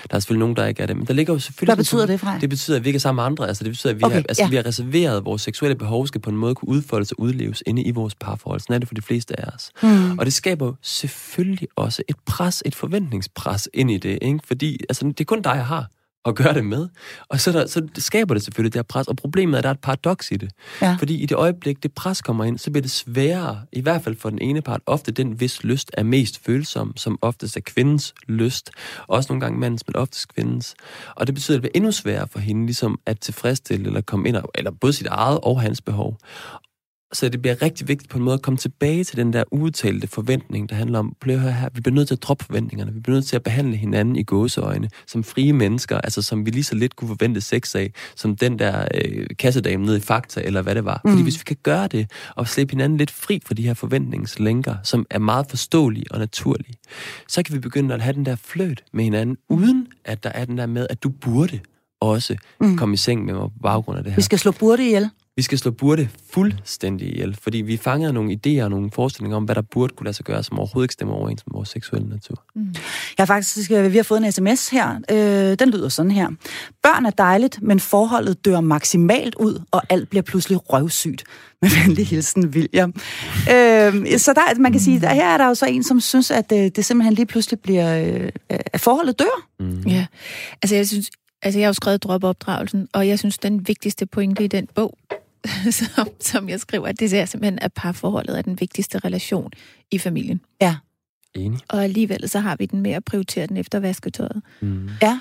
Der 0.09 0.15
er 0.15 0.19
selvfølgelig 0.19 0.39
nogen, 0.39 0.55
der 0.55 0.65
ikke 0.65 0.83
er 0.83 0.87
det, 0.87 0.97
men 0.97 1.05
der 1.07 1.13
ligger 1.13 1.33
jo 1.33 1.39
selvfølgelig... 1.39 1.75
Hvad 1.75 1.83
sådan- 1.85 1.97
betyder 1.99 2.13
det, 2.13 2.19
Frej? 2.19 2.37
Det 2.37 2.49
betyder, 2.49 2.77
at 2.77 2.83
vi 2.83 2.89
ikke 2.89 2.97
er 2.97 2.99
sammen 2.99 3.17
med 3.21 3.23
andre. 3.25 3.47
Altså 3.47 3.63
det 3.63 3.71
betyder, 3.71 3.93
at 3.93 3.99
vi, 3.99 4.03
Okay, 4.03 4.15
har, 4.15 4.23
altså, 4.29 4.43
ja. 4.43 4.49
vi 4.49 4.55
har 4.55 4.65
reserveret 4.65 5.25
vores 5.25 5.41
seksuelle 5.41 5.75
behov, 5.75 6.07
skal 6.07 6.21
på 6.21 6.29
en 6.29 6.37
måde 6.37 6.55
kunne 6.55 6.69
udfoldes 6.69 7.11
og 7.11 7.19
udleves 7.19 7.63
inde 7.65 7.81
i 7.83 7.91
vores 7.91 8.15
parforhold. 8.15 8.60
Sådan 8.61 8.73
er 8.73 8.79
det 8.79 8.87
for 8.87 8.95
de 8.95 9.01
fleste 9.01 9.39
af 9.39 9.45
os. 9.55 9.69
Mm. 9.83 10.19
Og 10.19 10.25
det 10.25 10.33
skaber 10.33 10.65
jo 10.65 10.75
selvfølgelig 10.81 11.67
også 11.75 12.03
et 12.09 12.15
pres, 12.25 12.63
et 12.65 12.75
forventningspres 12.75 13.69
ind 13.73 13.91
i 13.91 13.97
det, 13.97 14.19
ikke? 14.21 14.39
Fordi 14.47 14.77
altså, 14.89 15.05
det 15.07 15.19
er 15.19 15.25
kun 15.25 15.41
dig, 15.41 15.51
jeg 15.55 15.65
har. 15.65 15.87
at 16.25 16.35
gøre 16.35 16.53
det 16.53 16.65
med. 16.65 16.87
Og 17.29 17.39
så, 17.39 17.51
der, 17.51 17.67
så 17.67 17.87
skaber 17.97 18.33
det 18.33 18.43
selvfølgelig 18.43 18.73
det 18.73 18.77
her 18.79 18.83
pres. 18.83 19.07
Og 19.07 19.15
problemet 19.15 19.53
er, 19.53 19.57
at 19.57 19.63
der 19.63 19.69
er 19.69 19.73
et 19.73 19.79
paradoks 19.79 20.31
i 20.31 20.35
det. 20.35 20.51
Ja. 20.81 20.95
Fordi 20.99 21.15
i 21.21 21.25
det 21.25 21.35
øjeblik, 21.35 21.83
det 21.83 21.93
pres 21.93 22.21
kommer 22.21 22.43
ind, 22.43 22.57
så 22.57 22.71
bliver 22.71 22.81
det 22.81 22.91
sværere, 22.91 23.61
i 23.73 23.81
hvert 23.81 24.03
fald 24.03 24.15
for 24.19 24.29
den 24.29 24.41
ene 24.41 24.61
part, 24.61 24.81
ofte 24.85 25.11
den, 25.11 25.31
hvis 25.31 25.63
lyst 25.63 25.91
er 25.93 26.03
mest 26.03 26.45
følsom, 26.45 26.97
som 26.97 27.19
oftest 27.21 27.57
er 27.57 27.61
kvindens 27.61 28.13
lyst. 28.27 28.69
Også 29.07 29.27
nogle 29.33 29.41
gange 29.41 29.59
mandens, 29.59 29.87
men 29.87 29.95
oftest 29.95 30.33
kvindens. 30.33 30.75
Og 31.15 31.27
det 31.27 31.35
betyder, 31.35 31.57
at 31.57 31.63
det 31.63 31.71
bliver 31.71 31.79
endnu 31.79 31.91
sværere 31.91 32.27
for 32.27 32.39
hende 32.39 32.65
ligesom 32.65 32.99
at 33.05 33.19
tilfredsstille 33.19 33.85
eller 33.87 34.01
komme 34.01 34.27
ind, 34.29 34.35
og- 34.35 34.51
eller 34.55 34.71
både 34.71 34.93
sit 34.93 35.07
eget 35.07 35.39
og 35.43 35.61
hans 35.61 35.81
behov. 35.81 36.17
Så 37.13 37.29
det 37.29 37.41
bliver 37.41 37.61
rigtig 37.61 37.87
vigtigt 37.87 38.09
på 38.09 38.17
en 38.17 38.23
måde 38.23 38.33
at 38.33 38.41
komme 38.41 38.57
tilbage 38.57 39.03
til 39.03 39.17
den 39.17 39.33
der 39.33 39.43
udtalte 39.51 40.07
forventning, 40.07 40.69
der 40.69 40.75
handler 40.75 40.99
om, 40.99 41.15
prøv 41.21 41.33
at 41.33 41.53
her, 41.53 41.69
vi 41.73 41.81
bliver 41.81 41.95
nødt 41.95 42.07
til 42.07 42.15
at 42.15 42.23
droppe 42.23 42.45
forventningerne, 42.45 42.93
vi 42.93 42.99
bliver 42.99 43.15
nødt 43.15 43.25
til 43.25 43.35
at 43.35 43.43
behandle 43.43 43.77
hinanden 43.77 44.15
i 44.15 44.23
gåseøjne, 44.23 44.89
som 45.07 45.23
frie 45.23 45.53
mennesker, 45.53 45.97
altså 45.97 46.21
som 46.21 46.45
vi 46.45 46.51
lige 46.51 46.63
så 46.63 46.75
lidt 46.75 46.95
kunne 46.95 47.07
forvente 47.07 47.41
sex 47.41 47.75
af, 47.75 47.93
som 48.15 48.35
den 48.35 48.59
der 48.59 48.87
øh, 48.95 49.27
kassedame 49.39 49.85
nede 49.85 49.97
i 49.97 49.99
Fakta, 49.99 50.41
eller 50.41 50.61
hvad 50.61 50.75
det 50.75 50.85
var. 50.85 51.01
Mm. 51.05 51.11
Fordi 51.11 51.23
hvis 51.23 51.39
vi 51.39 51.43
kan 51.45 51.57
gøre 51.63 51.87
det, 51.87 52.11
og 52.35 52.47
slippe 52.47 52.71
hinanden 52.71 52.97
lidt 52.97 53.11
fri 53.11 53.41
fra 53.45 53.53
de 53.53 53.63
her 53.63 53.73
forventningslænker, 53.73 54.75
som 54.83 55.05
er 55.09 55.19
meget 55.19 55.45
forståelige 55.49 56.05
og 56.11 56.19
naturlige, 56.19 56.75
så 57.27 57.43
kan 57.43 57.55
vi 57.55 57.59
begynde 57.59 57.93
at 57.93 58.01
have 58.01 58.13
den 58.13 58.25
der 58.25 58.35
fløt 58.35 58.83
med 58.93 59.03
hinanden, 59.03 59.37
uden 59.49 59.87
at 60.05 60.23
der 60.23 60.29
er 60.29 60.45
den 60.45 60.57
der 60.57 60.65
med, 60.65 60.87
at 60.89 61.03
du 61.03 61.09
burde 61.09 61.59
også 62.01 62.35
mm. 62.61 62.77
komme 62.77 62.93
i 62.93 62.97
seng 62.97 63.25
med 63.25 63.33
mig 63.33 63.41
på 63.41 63.59
baggrund 63.63 63.97
af 63.97 64.03
det 64.03 64.13
her. 64.13 64.17
Vi 64.17 64.21
skal 64.21 64.39
slå 64.39 64.51
burde 64.51 64.85
ihjel. 64.85 65.09
Vi 65.35 65.41
skal 65.41 65.57
slå 65.57 65.71
burde 65.71 66.09
fuldstændig 66.33 67.07
ihjel, 67.07 67.37
fordi 67.41 67.57
vi 67.57 67.77
fangede 67.77 68.13
nogle 68.13 68.31
idéer 68.31 68.63
og 68.63 68.69
nogle 68.69 68.91
forestillinger 68.91 69.37
om, 69.37 69.43
hvad 69.43 69.55
der 69.55 69.61
burde 69.61 69.93
kunne 69.95 70.05
lade 70.05 70.15
sig 70.15 70.25
gøre, 70.25 70.43
som 70.43 70.59
overhovedet 70.59 70.85
ikke 70.85 70.93
stemmer 70.93 71.15
overens 71.15 71.43
med 71.47 71.53
vores 71.53 71.69
seksuelle 71.69 72.09
natur. 72.09 72.43
Jeg 72.55 72.63
har 73.17 73.25
faktisk, 73.25 73.69
vi 73.69 73.97
har 73.97 74.03
fået 74.03 74.25
en 74.25 74.31
sms 74.31 74.69
her. 74.69 74.99
Øh, 75.11 75.59
den 75.59 75.69
lyder 75.69 75.89
sådan 75.89 76.11
her. 76.11 76.29
Børn 76.83 77.05
er 77.05 77.09
dejligt, 77.09 77.61
men 77.61 77.79
forholdet 77.79 78.45
dør 78.45 78.59
maksimalt 78.59 79.35
ud, 79.35 79.61
og 79.71 79.81
alt 79.89 80.09
bliver 80.09 80.23
pludselig 80.23 80.73
røvsygt. 80.73 81.23
Med 81.61 81.69
venlig 81.69 82.07
hilsen, 82.07 82.45
William. 82.45 82.93
Øh, 83.29 84.19
så 84.19 84.33
der, 84.35 84.59
man 84.59 84.71
kan 84.71 84.81
sige, 84.81 85.07
at 85.07 85.15
her 85.15 85.27
er 85.27 85.37
der 85.37 85.47
jo 85.47 85.55
så 85.55 85.65
en, 85.65 85.83
som 85.83 85.99
synes, 85.99 86.31
at 86.31 86.51
øh, 86.51 86.71
det 86.75 86.85
simpelthen 86.85 87.13
lige 87.13 87.25
pludselig 87.25 87.59
bliver, 87.59 88.05
øh, 88.05 88.29
at 88.49 88.79
forholdet 88.79 89.19
dør. 89.19 89.47
Mm. 89.59 89.81
Ja, 89.87 90.05
altså 90.61 90.75
jeg 90.75 90.87
synes, 90.87 91.09
altså 91.41 91.59
jeg 91.59 91.65
har 91.65 91.69
jo 91.69 91.73
skrevet 91.73 92.03
dropopdragelsen, 92.03 92.87
og 92.93 93.07
jeg 93.07 93.19
synes, 93.19 93.37
den 93.37 93.67
vigtigste 93.67 94.05
pointe 94.05 94.43
i 94.43 94.47
den 94.47 94.67
bog, 94.75 94.97
som, 95.79 96.07
som 96.19 96.49
jeg 96.49 96.59
skriver, 96.59 96.87
at 96.87 96.99
det 96.99 97.13
er 97.13 97.25
simpelthen, 97.25 97.59
at 97.61 97.73
parforholdet 97.73 98.37
er 98.37 98.41
den 98.41 98.59
vigtigste 98.59 98.99
relation 98.99 99.51
i 99.91 99.97
familien. 99.97 100.41
Ja. 100.61 100.75
Enig. 101.33 101.59
Og 101.69 101.83
alligevel 101.83 102.29
så 102.29 102.39
har 102.39 102.55
vi 102.55 102.65
den 102.65 102.81
med 102.81 102.91
at 102.91 103.05
prioritere 103.05 103.47
den 103.47 103.57
efter 103.57 103.79
vasketøjet. 103.79 104.41
Mm. 104.61 104.89
Ja. 105.01 105.19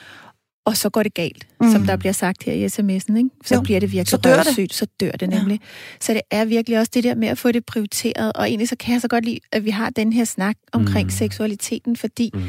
Og 0.64 0.77
så 0.77 0.88
går 0.90 1.03
det 1.03 1.14
galt, 1.14 1.46
Mm. 1.61 1.66
mm. 1.66 1.73
som 1.73 1.85
der 1.87 1.96
bliver 1.96 2.12
sagt 2.12 2.42
her 2.42 2.53
i 2.53 2.66
sms'en. 2.66 3.16
Ikke? 3.16 3.31
Så 3.44 3.55
Jo. 3.55 3.61
bliver 3.61 3.81
det 3.81 3.92
virkelig 3.92 4.09
Så 4.11 4.16
dør 4.16 4.37
det. 4.37 4.46
røvsygt, 4.46 4.75
så 4.75 4.87
dør 5.01 5.11
det 5.11 5.29
nemlig. 5.31 5.61
Ja. 5.62 5.66
Så 6.01 6.12
det 6.14 6.20
er 6.31 6.44
virkelig 6.44 6.79
også 6.79 6.90
det 6.94 7.05
der 7.05 7.14
med 7.14 7.29
at 7.29 7.38
få 7.38 7.53
det 7.53 7.64
prioriteret. 7.66 8.33
Og 8.33 8.49
egentlig 8.49 8.68
så 8.68 8.77
kan 8.77 8.92
jeg 8.92 9.01
så 9.01 9.09
godt 9.09 9.25
lide, 9.25 9.38
at 9.53 9.64
vi 9.64 9.70
har 9.70 9.90
den 9.90 10.12
her 10.12 10.25
snak 10.25 10.57
omkring 10.73 11.05
Mm. 11.05 11.07
mm. 11.07 11.11
seksualiteten, 11.11 11.96
fordi 11.96 12.31
Mm. 12.35 12.42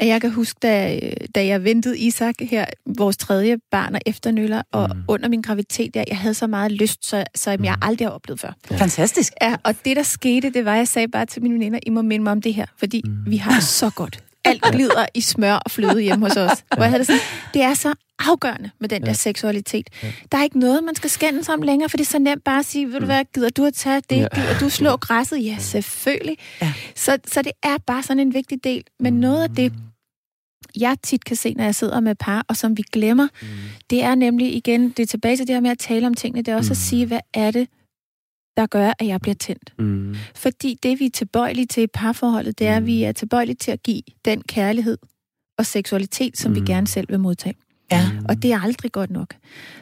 at 0.00 0.06
jeg 0.08 0.20
kan 0.20 0.30
huske, 0.30 0.58
da, 0.62 1.00
da 1.34 1.46
jeg 1.46 1.64
ventede 1.64 1.98
Isak 1.98 2.34
her, 2.40 2.64
vores 2.96 3.16
tredje 3.16 3.56
barn 3.70 3.94
og 3.94 4.00
efternøller, 4.06 4.62
og 4.72 4.88
Mm. 4.92 4.96
mm. 4.96 5.04
under 5.08 5.28
min 5.28 5.42
graviditet, 5.42 5.94
der, 5.94 6.04
jeg 6.08 6.16
havde 6.18 6.34
så 6.34 6.46
meget 6.46 6.72
lyst, 6.72 7.06
så, 7.06 7.24
som 7.34 7.64
jeg 7.64 7.76
aldrig 7.82 8.06
har 8.08 8.12
oplevet 8.12 8.40
før. 8.40 8.52
Ja. 8.70 8.76
Fantastisk. 8.76 9.32
Ja, 9.42 9.56
og 9.64 9.74
det, 9.84 9.96
der 9.96 10.02
skete, 10.02 10.50
det 10.50 10.64
var, 10.64 10.72
at 10.72 10.78
jeg 10.78 10.88
sagde 10.88 11.08
bare 11.08 11.26
til 11.26 11.42
mine 11.42 11.54
veninder, 11.54 11.78
I 11.86 11.90
må 11.90 12.02
minde 12.02 12.22
mig 12.22 12.32
om 12.32 12.42
det 12.42 12.54
her, 12.54 12.66
fordi 12.78 13.02
Mm. 13.04 13.10
mm. 13.12 13.30
vi 13.30 13.36
har 13.36 13.54
det 13.54 13.64
så 13.64 13.90
godt. 13.90 14.18
Alt 14.44 14.62
glider 14.62 15.06
i 15.14 15.20
smør 15.20 15.54
og 15.54 15.70
fløde 15.70 16.00
hjemme 16.00 16.26
hos 16.26 16.36
os. 16.36 16.64
Hvor 16.74 16.82
jeg 16.84 16.90
havde 16.90 16.98
det 16.98 17.06
sådan, 17.06 17.20
det 17.54 17.62
er 17.62 17.74
så 17.74 17.94
afgørende 18.18 18.70
med 18.80 18.88
den 18.88 19.02
Ja. 19.02 19.06
der 19.06 19.12
seksualitet. 19.12 19.88
Ja. 20.02 20.12
Der 20.32 20.38
er 20.38 20.42
ikke 20.42 20.58
noget, 20.58 20.84
man 20.84 20.94
skal 20.94 21.10
skændes 21.10 21.48
om 21.48 21.62
længere, 21.62 21.88
for 21.88 21.96
det 21.96 22.04
er 22.04 22.10
så 22.10 22.18
nemt 22.18 22.44
bare 22.44 22.58
at 22.58 22.64
sige, 22.66 22.92
ved 22.92 23.00
du 23.00 23.06
hvad, 23.06 23.24
gider 23.34 23.48
du 23.50 23.64
at 23.64 23.74
tage 23.74 24.02
det? 24.10 24.16
Ja. 24.16 24.26
Gider 24.34 24.58
du 24.60 24.68
slå 24.68 24.96
græsset? 24.96 25.44
Ja, 25.44 25.56
selvfølgelig. 25.58 26.36
Ja. 26.62 26.72
Så, 26.96 27.18
så 27.26 27.42
det 27.42 27.52
er 27.62 27.76
bare 27.86 28.02
sådan 28.02 28.20
en 28.20 28.34
vigtig 28.34 28.64
del. 28.64 28.84
Men 29.00 29.12
noget 29.12 29.42
af 29.42 29.50
det, 29.50 29.72
jeg 30.80 30.96
tit 31.02 31.24
kan 31.24 31.36
se, 31.36 31.54
når 31.54 31.64
jeg 31.64 31.74
sidder 31.74 32.00
med 32.00 32.14
par, 32.14 32.44
og 32.48 32.56
som 32.56 32.76
vi 32.76 32.82
glemmer, 32.92 33.28
Mm. 33.42 33.48
det 33.90 34.02
er 34.02 34.14
nemlig 34.14 34.56
igen, 34.56 34.90
det 34.90 35.02
er 35.02 35.06
tilbage 35.06 35.36
til 35.36 35.46
det 35.46 35.54
her 35.54 35.60
med 35.60 35.70
at 35.70 35.78
tale 35.78 36.06
om 36.06 36.14
tingene, 36.14 36.42
det 36.42 36.52
er 36.52 36.56
også 36.56 36.68
Mm. 36.70 36.72
at 36.72 36.76
sige, 36.76 37.06
hvad 37.06 37.20
er 37.34 37.50
det, 37.50 37.68
der 38.56 38.66
gør, 38.66 38.92
at 38.98 39.06
jeg 39.06 39.20
bliver 39.20 39.34
tændt? 39.34 39.74
Mm. 39.78 40.14
Fordi 40.34 40.78
det, 40.82 41.00
vi 41.00 41.06
er 41.06 41.10
tilbøjelige 41.10 41.66
til 41.66 41.82
i 41.82 41.86
parforholdet, 41.86 42.58
det 42.58 42.66
er, 42.66 42.76
at 42.76 42.82
Mm. 42.82 42.86
vi 42.86 43.02
er 43.02 43.12
tilbøjelige 43.12 43.56
til 43.56 43.70
at 43.70 43.82
give 43.82 44.02
den 44.24 44.42
kærlighed 44.42 44.98
og 45.58 45.66
seksualitet, 45.66 46.38
som 46.38 46.50
mm. 46.50 46.54
vi 46.54 46.60
Mm. 46.60 46.66
gerne 46.66 46.86
selv 46.86 47.06
vil 47.08 47.20
modtage. 47.20 47.54
Ja. 47.92 48.10
Og 48.28 48.42
det 48.42 48.52
er 48.52 48.60
aldrig 48.60 48.92
godt 48.92 49.10
nok. 49.10 49.34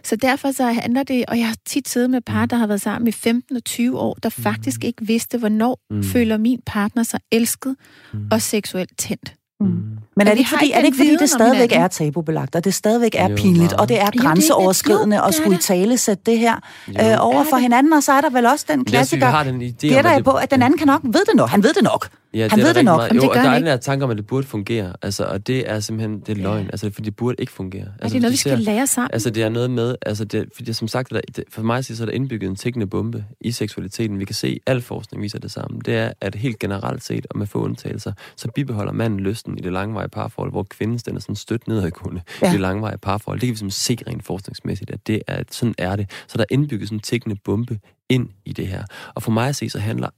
Så 0.05 0.17
derfor 0.17 0.51
så 0.53 0.65
handler 0.73 1.03
det, 1.03 1.25
og 1.29 1.39
jeg 1.39 1.47
har 1.47 1.57
tit 1.67 1.89
siddet 1.89 2.11
med 2.11 2.21
par, 2.21 2.47
der 2.47 2.57
har 2.57 2.67
været 2.67 2.81
sammen 2.81 3.09
i 3.09 3.13
15 3.13 3.57
og 3.57 3.65
20 3.65 3.99
år, 3.99 4.15
der 4.23 4.29
faktisk 4.29 4.85
ikke 4.85 5.07
vidste, 5.07 5.39
hvornår 5.39 5.81
Mm. 5.91 5.97
mm. 5.97 6.03
føler 6.03 6.37
min 6.37 6.61
partner 6.67 7.03
sig 7.03 7.21
elsket 7.33 7.77
Mm. 8.13 8.29
og 8.33 8.43
seksuelt 8.43 8.99
tændt. 8.99 9.35
Mm. 9.61 9.67
Mm. 9.67 9.73
Men 10.17 10.27
er 10.27 10.31
At 10.31 10.35
det 10.35 10.39
ikke 10.39 10.51
fordi, 10.51 10.71
er 10.73 10.79
det 10.79 10.85
ikke 10.87 10.97
fordi, 10.97 11.17
det 11.17 11.31
stadigvæk 11.31 11.73
er 11.73 11.89
tabubelagt, 11.89 12.55
og 12.57 12.65
det 12.65 12.75
stadigvæk 12.75 13.15
er 13.19 13.29
Jo, 13.29 13.37
pinligt, 13.37 13.73
og 13.73 13.89
det 13.89 14.01
er 14.01 14.07
er 14.07 14.11
grænseoverskridende 14.19 15.17
Jo, 15.17 15.23
at 15.23 15.27
det 15.33 15.39
er 15.39 15.43
skulle 15.43 15.55
i 15.55 15.57
det. 15.57 15.65
tale 15.65 15.99
sætte 15.99 16.23
det 16.27 16.39
her 16.39 16.55
Jo. 16.89 17.11
øh, 17.13 17.17
over 17.21 17.45
for 17.45 17.57
hinanden, 17.57 17.93
og 17.93 18.03
så 18.03 18.13
er 18.13 18.21
der 18.21 18.31
vel 18.31 18.47
også 18.47 18.67
den 18.69 18.81
er, 18.81 18.85
klassiker, 18.85 19.43
den 19.43 19.63
idé 19.63 19.75
gætter 19.81 20.11
at 20.11 20.17
jeg 20.17 20.25
på, 20.25 20.31
at 20.31 20.51
den 20.51 20.63
anden 20.63 20.79
kan 20.79 20.87
nok 20.87 21.01
ved 21.05 21.21
det 21.27 21.35
nok. 21.37 21.49
Han 21.49 21.63
ved 21.63 21.73
det 21.73 21.83
nok. 21.83 22.09
Ja, 22.35 22.49
Han 22.51 22.61
er 22.61 22.65
ved 22.65 22.75
det 22.75 22.85
nok. 22.85 22.97
Meget. 22.97 23.11
Jo, 23.15 23.21
det 23.21 23.29
og 23.29 23.35
gør 23.35 23.43
der 23.43 23.51
er 23.51 23.55
den 23.59 23.67
der 23.67 23.77
tanke 23.77 24.05
om, 24.05 24.11
at 24.11 24.17
det 24.17 24.27
burde 24.27 24.47
fungere. 24.47 24.93
Altså, 25.03 25.25
og 25.25 25.47
det 25.47 25.71
er 25.71 25.81
simpelthen, 25.81 26.21
det 26.21 26.29
er 26.29 26.43
løgn. 26.43 26.67
Altså, 26.67 26.91
fordi 26.91 27.05
det 27.05 27.17
burde 27.17 27.37
ikke 27.39 27.53
fungere. 27.53 27.83
Er 27.83 27.91
Altså, 28.03 28.15
det 28.15 28.23
noget, 28.23 28.33
vi 28.33 28.37
skal 28.37 28.57
ser- 28.59 28.65
lære 28.65 28.87
sammen? 28.87 29.11
Altså, 29.13 29.31
det 29.31 29.43
er 29.43 29.49
noget 29.49 29.71
med, 29.71 29.95
altså, 30.07 30.25
det, 30.25 30.49
fordi 30.57 30.73
som 30.73 30.89
sagt, 30.89 31.11
der, 31.11 31.21
det, 31.37 31.45
for 31.49 31.63
mig 31.63 31.85
så 31.85 32.03
er 32.03 32.07
der 32.07 32.13
indbygget 32.13 32.51
en 32.51 32.57
tækkende 32.57 32.87
bombe 32.87 33.25
i 33.41 33.53
seksualiteten. 33.53 34.19
Vi 34.19 34.25
kan 34.25 34.35
se, 34.35 34.61
al 34.67 34.81
forskning 34.83 35.23
viser 35.23 35.39
det 35.39 35.51
samme. 35.51 35.79
Det 35.85 35.97
er, 35.97 36.13
at 36.21 36.35
helt 36.35 36.59
generelt 36.59 37.05
set, 37.05 37.27
og 37.31 37.39
med 37.39 37.47
få 37.47 37.59
undtagelser, 37.65 38.13
så 38.37 38.49
bibeholder 38.55 38.93
manden 38.93 39.21
lysten 39.21 39.59
i 39.59 39.61
det 39.61 39.73
langvarige 39.73 40.09
parforhold, 40.09 40.51
hvor 40.51 40.63
kvinden 40.63 40.99
den 40.99 41.17
er 41.17 41.21
sådan 41.21 41.37
stødt 41.37 41.69
nedadgående 41.69 42.21
Ja. 42.43 42.47
ja. 42.47 42.51
i 42.51 42.53
det 42.53 42.61
langvarige 42.61 42.99
parforhold. 42.99 43.41
Det 43.41 43.47
kan 43.47 43.53
vi 43.53 43.59
simpelthen 43.59 43.97
se 44.07 44.11
rent 44.11 44.25
forskningsmæssigt, 44.25 44.91
at 44.91 45.07
det 45.07 45.23
er, 45.27 45.43
sådan 45.51 45.75
er 45.79 45.97
det. 45.97 46.11
Så 46.29 46.39
der 46.39 46.43
er 46.51 46.55
indbygget 46.55 46.89
sådan 46.89 46.97
en 46.97 47.01
tækkende 47.03 47.37
bombe 47.45 47.79
ind 48.09 48.29
i 48.45 48.53
det 48.53 48.67
her. 48.67 48.85
Og 49.15 49.23
for 49.23 49.31
mig 49.31 49.49
at 49.49 49.57
se, 49.57 49.71
så 49.71 49.79
handler 49.79 50.09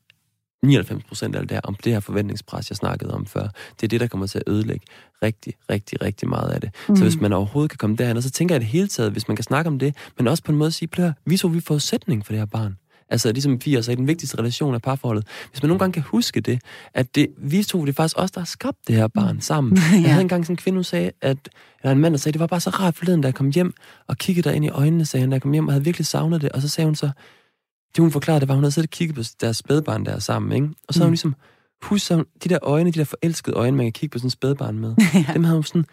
99 0.62 1.04
procent 1.04 1.36
af 1.36 1.42
det 1.42 1.50
her 1.50 1.60
om 1.60 1.74
det 1.84 1.92
her 1.92 2.00
forventningspres, 2.00 2.70
jeg 2.70 2.76
snakkede 2.76 3.14
om 3.14 3.26
før. 3.26 3.48
Det 3.80 3.82
er 3.82 3.88
det, 3.88 4.00
der 4.00 4.06
kommer 4.06 4.26
til 4.26 4.38
at 4.38 4.44
ødelægge 4.46 4.86
rigtig, 5.22 5.54
rigtig, 5.70 6.02
rigtig 6.02 6.28
meget 6.28 6.50
af 6.50 6.60
det. 6.60 6.70
Mm. 6.88 6.96
Så 6.96 7.02
hvis 7.02 7.20
man 7.20 7.32
overhovedet 7.32 7.70
kan 7.70 7.78
komme 7.78 7.96
derhen, 7.96 8.16
og 8.16 8.22
så 8.22 8.30
tænker 8.30 8.54
jeg 8.54 8.60
det 8.60 8.68
hele 8.68 8.88
taget, 8.88 9.12
hvis 9.12 9.28
man 9.28 9.36
kan 9.36 9.44
snakke 9.44 9.68
om 9.68 9.78
det, 9.78 9.96
men 10.18 10.28
også 10.28 10.42
på 10.42 10.52
en 10.52 10.58
måde 10.58 10.72
sige, 10.72 10.88
plør, 10.88 11.12
vi 11.26 11.36
så 11.36 11.48
vi 11.48 11.60
forudsætning 11.60 12.26
for 12.26 12.32
det 12.32 12.40
her 12.40 12.46
barn. 12.46 12.76
Altså 13.08 13.32
ligesom 13.32 13.58
vi 13.64 13.74
altså 13.74 13.92
i 13.92 13.94
den 13.94 14.08
vigtigste 14.08 14.38
relation 14.38 14.74
af 14.74 14.82
parforholdet. 14.82 15.26
Hvis 15.50 15.62
man 15.62 15.68
nogle 15.68 15.78
gange 15.78 15.92
kan 15.92 16.02
huske 16.02 16.40
det, 16.40 16.60
at 16.94 17.14
det, 17.14 17.26
vi 17.38 17.62
to, 17.62 17.80
det 17.80 17.88
er 17.88 17.92
faktisk 17.92 18.18
os, 18.18 18.30
der 18.30 18.40
har 18.40 18.46
skabt 18.46 18.78
det 18.86 18.96
her 18.96 19.08
barn 19.08 19.40
sammen. 19.40 19.76
ja. 19.92 20.00
Jeg 20.00 20.10
havde 20.10 20.20
engang 20.20 20.44
sådan 20.44 20.52
en 20.52 20.56
kvinde, 20.56 20.76
hun 20.76 20.84
sagde, 20.84 21.10
at, 21.20 21.48
eller 21.82 21.92
en 21.92 21.98
mand, 21.98 22.14
der 22.14 22.18
sagde, 22.18 22.32
det 22.32 22.40
var 22.40 22.46
bare 22.46 22.60
så 22.60 22.70
rart 22.70 22.96
forleden, 22.96 23.20
da 23.20 23.26
jeg 23.26 23.34
kom 23.34 23.50
hjem 23.50 23.74
og 24.06 24.18
kiggede 24.18 24.48
der 24.48 24.54
ind 24.54 24.64
i 24.64 24.68
øjnene, 24.68 25.06
sagde 25.06 25.20
han, 25.20 25.30
da 25.30 25.34
jeg 25.34 25.42
kom 25.42 25.52
hjem 25.52 25.66
og 25.66 25.72
havde 25.72 25.84
virkelig 25.84 26.06
savnet 26.06 26.42
det. 26.42 26.52
Og 26.52 26.62
så 26.62 26.68
sagde 26.68 26.86
hun 26.86 26.94
så, 26.94 27.10
det 27.96 28.02
hun 28.02 28.10
forklarede, 28.10 28.40
det 28.40 28.48
var, 28.48 28.54
hun 28.54 28.64
havde 28.64 28.72
siddet 28.72 28.88
og 28.88 28.90
kigget 28.90 29.16
på 29.16 29.22
deres 29.40 29.56
spædbarn 29.56 30.06
der 30.06 30.18
sammen, 30.18 30.52
ikke? 30.52 30.68
Og 30.88 30.94
så 30.94 31.00
havde 31.00 31.06
hun 31.08 31.12
ligesom, 31.12 31.34
husk 31.82 32.10
de 32.10 32.48
der 32.48 32.58
øjne, 32.62 32.90
de 32.90 32.98
der 32.98 33.04
forelskede 33.04 33.56
øjne, 33.56 33.76
man 33.76 33.86
kan 33.86 33.92
kigge 33.92 34.12
på 34.12 34.18
sådan 34.18 34.26
en 34.26 34.30
spædbarn 34.30 34.78
med, 34.78 34.94
dem 35.34 35.44
havde 35.44 35.56
hun 35.56 35.64
sådan 35.64 35.84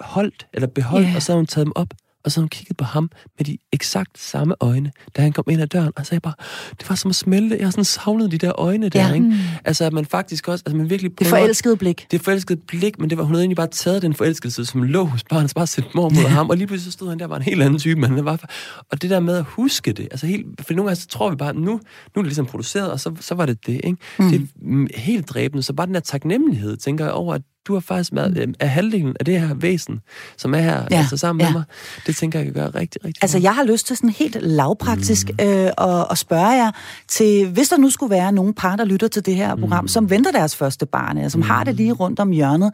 holdt, 0.00 0.46
eller 0.52 0.66
beholdt, 0.66 1.08
Ja. 1.08 1.12
og 1.16 1.22
så 1.22 1.32
havde 1.32 1.38
hun 1.38 1.46
taget 1.46 1.64
dem 1.64 1.72
op, 1.76 1.94
og 2.24 2.32
så 2.32 2.36
havde 2.40 2.42
hun 2.44 2.48
kigget 2.48 2.76
på 2.76 2.84
ham 2.84 3.10
med 3.38 3.44
de 3.44 3.58
eksakt 3.72 4.18
samme 4.18 4.54
øjne, 4.60 4.92
da 5.16 5.22
han 5.22 5.32
kom 5.32 5.44
ind 5.50 5.62
ad 5.62 5.66
døren, 5.66 5.92
og 5.96 6.06
sagde 6.06 6.20
bare, 6.20 6.34
det 6.80 6.88
var 6.90 6.94
som 6.96 7.08
at 7.08 7.14
smelte, 7.14 7.56
jeg 7.56 7.66
har 7.66 7.70
sådan 7.70 7.84
savnet 7.84 8.30
de 8.30 8.38
der 8.38 8.60
øjne 8.60 8.88
der, 8.88 9.06
Ja. 9.08 9.14
ikke? 9.14 9.26
Mm. 9.26 9.34
Altså, 9.64 9.84
at 9.84 9.92
man 9.92 10.06
faktisk 10.06 10.48
også, 10.48 10.62
altså 10.66 10.76
man 10.76 10.90
virkelig 10.90 11.18
Det 11.18 11.26
prøver, 11.26 11.42
forelskede 11.42 11.76
blik. 11.76 12.06
det 12.10 12.20
forelskede 12.20 12.60
blik, 12.66 12.98
men 13.00 13.10
det 13.10 13.18
var, 13.18 13.24
hun 13.24 13.34
havde 13.34 13.42
egentlig 13.42 13.56
bare 13.56 13.66
taget 13.66 14.02
den 14.02 14.14
forelskelse, 14.14 14.64
som 14.64 14.82
lå 14.82 15.04
hos 15.04 15.24
barnet, 15.24 15.50
så 15.50 15.54
bare 15.54 15.66
sendt 15.66 15.94
mor 15.94 16.08
mod 16.08 16.28
ham, 16.28 16.50
og 16.50 16.56
lige 16.56 16.66
pludselig 16.66 16.92
så 16.92 16.96
stod 16.96 17.08
han 17.08 17.18
der, 17.18 17.26
var 17.26 17.36
en 17.36 17.42
helt 17.42 17.62
anden 17.62 17.78
type, 17.78 18.00
men 18.00 18.10
han 18.10 18.24
var, 18.24 18.50
og 18.90 19.02
det 19.02 19.10
der 19.10 19.20
med 19.20 19.36
at 19.36 19.44
huske 19.48 19.92
det, 19.92 20.08
altså 20.10 20.26
helt, 20.26 20.46
for 20.66 20.74
nogle 20.74 20.88
gange 20.88 21.00
så 21.00 21.08
tror 21.08 21.30
vi 21.30 21.36
bare, 21.36 21.54
nu, 21.54 21.60
nu 21.62 21.78
er 22.16 22.20
det 22.22 22.24
ligesom 22.26 22.46
produceret, 22.46 22.90
og 22.90 23.00
så, 23.00 23.12
så 23.20 23.34
var 23.34 23.46
det 23.46 23.66
det, 23.66 23.80
ikke? 23.84 23.96
Mm. 24.18 24.28
Det 24.30 24.48
er 24.94 25.00
helt 25.00 25.28
dræbende, 25.28 25.62
så 25.62 25.72
bare 25.72 25.86
den 25.86 25.94
der 25.94 26.00
taknemmelighed, 26.00 26.76
tænker 26.76 27.04
jeg 27.04 27.12
over, 27.14 27.34
at 27.34 27.42
du 27.66 27.72
har 27.72 27.80
faktisk 27.80 28.10
været 28.12 28.48
mm. 28.48 28.54
af 28.60 28.68
halvdelen 28.70 29.16
af 29.20 29.24
det 29.24 29.40
her 29.40 29.54
væsen, 29.54 30.00
som 30.36 30.54
er 30.54 30.58
her, 30.58 30.82
Ja, 30.90 30.98
altså 30.98 31.16
sammen 31.16 31.40
ja. 31.40 31.46
med 31.46 31.52
mig, 31.52 31.64
det 32.06 32.16
tænker 32.16 32.38
jeg 32.38 32.46
kan 32.46 32.54
gøre 32.54 32.70
rigtig, 32.70 33.04
rigtig 33.04 33.22
Altså, 33.22 33.36
meget. 33.36 33.44
jeg 33.44 33.54
har 33.54 33.64
lyst 33.64 33.86
til 33.86 33.96
sådan 33.96 34.10
helt 34.10 34.36
lavpraktisk 34.40 35.30
mm. 35.38 35.44
øh, 35.46 35.70
at, 35.78 36.06
at 36.10 36.18
spørge 36.18 36.48
jer 36.48 36.70
til, 37.08 37.48
hvis 37.48 37.68
der 37.68 37.76
nu 37.76 37.90
skulle 37.90 38.10
være 38.10 38.32
nogle 38.32 38.54
par, 38.54 38.76
der 38.76 38.84
lytter 38.84 39.08
til 39.08 39.26
det 39.26 39.34
her 39.36 39.56
program, 39.56 39.84
mm. 39.84 39.88
som 39.88 40.10
venter 40.10 40.32
deres 40.32 40.56
første 40.56 40.86
barn, 40.86 41.16
eller 41.16 41.28
som 41.28 41.38
mm. 41.38 41.46
har 41.46 41.64
det 41.64 41.74
lige 41.74 41.92
rundt 41.92 42.20
om 42.20 42.30
hjørnet. 42.30 42.72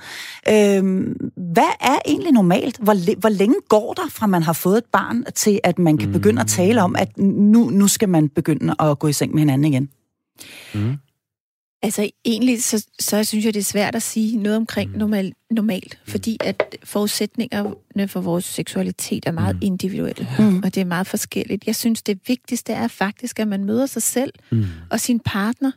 Øh, 0.48 1.06
hvad 1.36 1.72
er 1.80 1.98
egentlig 2.06 2.32
normalt? 2.32 2.78
Hvor, 2.82 3.16
hvor 3.20 3.28
længe 3.28 3.54
går 3.68 3.94
der, 3.94 4.08
fra 4.10 4.26
man 4.26 4.42
har 4.42 4.52
fået 4.52 4.78
et 4.78 4.84
barn, 4.92 5.24
til 5.34 5.60
at 5.64 5.78
man 5.78 5.98
kan 5.98 6.08
mm. 6.08 6.12
begynde 6.12 6.40
at 6.40 6.46
tale 6.46 6.82
om, 6.82 6.96
at 6.98 7.18
nu, 7.18 7.70
nu 7.70 7.88
skal 7.88 8.08
man 8.08 8.28
begynde 8.28 8.74
at 8.80 8.98
gå 8.98 9.08
i 9.08 9.12
seng 9.12 9.32
med 9.32 9.40
hinanden 9.40 9.64
igen? 9.72 9.88
Mm. 10.74 10.96
Altså 11.82 12.10
egentlig, 12.24 12.62
så, 12.64 12.86
så 13.00 13.24
synes 13.24 13.44
jeg, 13.44 13.54
det 13.54 13.60
er 13.60 13.64
svært 13.64 13.94
at 13.94 14.02
sige 14.02 14.36
noget 14.36 14.56
omkring 14.56 14.96
normal, 14.96 15.32
normalt, 15.50 15.98
fordi 16.08 16.36
at 16.40 16.76
forudsætningerne 16.84 18.08
for 18.08 18.20
vores 18.20 18.44
seksualitet 18.44 19.26
er 19.26 19.32
meget 19.32 19.56
individuelle, 19.62 20.28
Mm. 20.38 20.58
og 20.64 20.74
det 20.74 20.80
er 20.80 20.84
meget 20.84 21.06
forskelligt. 21.06 21.66
Jeg 21.66 21.76
synes, 21.76 22.02
det 22.02 22.18
vigtigste 22.26 22.72
er 22.72 22.88
faktisk, 22.88 23.38
at 23.40 23.48
man 23.48 23.64
møder 23.64 23.86
sig 23.86 24.02
selv 24.02 24.32
Mm. 24.50 24.64
og 24.90 25.00
sin 25.00 25.20
partner 25.20 25.70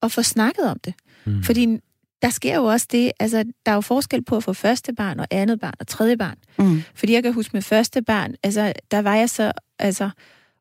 og 0.00 0.12
får 0.12 0.22
snakket 0.22 0.64
om 0.70 0.78
det. 0.84 0.94
Mm. 1.26 1.42
Fordi 1.42 1.78
der 2.22 2.30
sker 2.30 2.54
jo 2.56 2.64
også 2.64 2.86
det, 2.92 3.12
altså 3.20 3.44
der 3.66 3.72
er 3.72 3.74
jo 3.76 3.80
forskel 3.80 4.24
på 4.24 4.36
at 4.36 4.44
få 4.44 4.52
første 4.52 4.92
barn 4.94 5.20
og 5.20 5.26
andet 5.30 5.60
barn 5.60 5.74
og 5.80 5.86
tredje 5.86 6.16
barn. 6.16 6.36
Mm. 6.58 6.82
Fordi 6.94 7.12
jeg 7.12 7.22
kan 7.22 7.32
huske 7.32 7.50
med 7.52 7.62
første 7.62 8.02
barn, 8.02 8.34
altså 8.42 8.72
der 8.90 8.98
var 8.98 9.14
jeg 9.14 9.30
så 9.30 9.52
altså, 9.78 10.10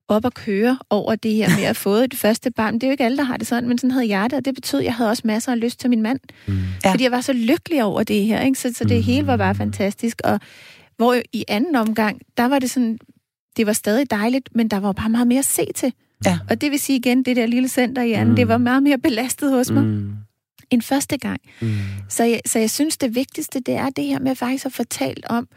op 0.08 0.26
at 0.26 0.34
køre 0.34 0.78
over 0.90 1.16
det 1.16 1.34
her 1.34 1.50
med 1.58 1.64
at 1.66 1.76
få 1.78 1.90
et 1.94 2.14
første 2.14 2.52
barn. 2.52 2.74
Det 2.74 2.84
er 2.84 2.88
jo 2.88 2.92
ikke 2.92 3.04
alle, 3.06 3.18
der 3.18 3.24
har 3.24 3.38
det 3.38 3.48
sådan, 3.48 3.70
men 3.70 3.78
sådan 3.78 3.92
havde 3.92 4.08
jeg 4.10 4.30
det, 4.30 4.38
og 4.38 4.46
det 4.46 4.56
betød, 4.56 4.80
at 4.80 4.86
jeg 4.86 4.94
havde 4.96 5.10
også 5.10 5.24
masser 5.26 5.52
af 5.52 5.60
lyst 5.60 5.80
til 5.80 5.90
min 5.90 6.02
mand. 6.02 6.20
Mm. 6.48 6.58
Ja. 6.86 6.92
Fordi 6.92 7.04
jeg 7.04 7.12
var 7.12 7.22
så 7.22 7.34
lykkelig 7.34 7.84
over 7.84 8.04
det 8.04 8.26
her, 8.26 8.42
ikke? 8.42 8.60
Så, 8.60 8.74
så 8.74 8.84
det 8.84 9.04
hele 9.04 9.28
var 9.28 9.38
bare 9.38 9.56
fantastisk. 9.56 10.22
Og 10.24 10.40
hvor 10.98 11.16
i 11.34 11.46
anden 11.48 11.76
omgang, 11.76 12.22
der 12.38 12.46
var 12.46 12.60
det 12.60 12.70
sådan, 12.70 12.98
det 13.58 13.66
var 13.68 13.74
stadig 13.74 14.12
dejligt, 14.12 14.50
men 14.56 14.68
der 14.68 14.78
var 14.78 14.92
bare 14.92 15.10
meget 15.10 15.28
mere 15.28 15.40
at 15.40 15.46
se 15.46 15.66
til. 15.76 15.94
Ja. 16.26 16.40
Og 16.50 16.62
det 16.62 16.72
vil 16.72 16.80
sige 16.80 16.98
igen, 17.00 17.24
det 17.24 17.36
der 17.36 17.46
lille 17.46 17.68
center 17.70 18.02
i 18.02 18.12
anden, 18.12 18.30
Mm. 18.30 18.36
det 18.36 18.48
var 18.48 18.58
meget 18.58 18.84
mere 18.84 18.98
belastet 18.98 19.52
hos 19.52 19.72
mig 19.72 19.84
Mm. 19.84 20.14
end 20.72 20.82
første 20.82 21.18
gang. 21.18 21.40
Mm. 21.62 21.76
Så 22.10 22.24
jeg, 22.24 22.40
så 22.46 22.60
jeg 22.60 22.70
synes, 22.70 22.98
det 22.98 23.16
vigtigste, 23.16 23.60
det 23.60 23.74
er 23.74 23.90
det 23.90 24.04
her 24.06 24.20
med 24.20 24.36
faktisk 24.36 24.66
at 24.80 24.88
talt 24.90 25.26
om, 25.30 25.48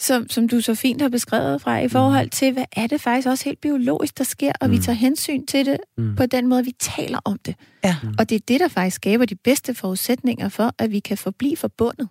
som, 0.00 0.28
som 0.28 0.48
du 0.48 0.60
så 0.60 0.74
fint 0.74 1.02
har 1.02 1.08
beskrevet 1.08 1.62
fra, 1.62 1.78
i 1.78 1.88
forhold 1.88 2.30
til, 2.30 2.52
hvad 2.52 2.64
er 2.72 2.86
det 2.86 3.00
faktisk 3.00 3.28
også 3.28 3.44
helt 3.44 3.60
biologisk, 3.60 4.18
der 4.18 4.24
sker, 4.24 4.52
og 4.60 4.70
vi 4.70 4.76
Mm. 4.76 4.82
tager 4.82 4.96
hensyn 4.96 5.46
til 5.46 5.66
det 5.66 5.76
Mm. 5.98 6.16
på 6.16 6.26
den 6.26 6.46
måde, 6.46 6.64
vi 6.64 6.72
taler 6.80 7.18
om 7.24 7.38
det. 7.46 7.54
Ja. 7.84 7.96
Og 8.18 8.28
det 8.30 8.34
er 8.34 8.40
det, 8.48 8.60
der 8.60 8.68
faktisk 8.68 8.96
skaber 8.96 9.24
de 9.24 9.34
bedste 9.34 9.74
forudsætninger 9.74 10.48
for, 10.48 10.72
at 10.78 10.90
vi 10.90 11.00
kan 11.00 11.18
forblive 11.18 11.56
forbundet. 11.56 12.08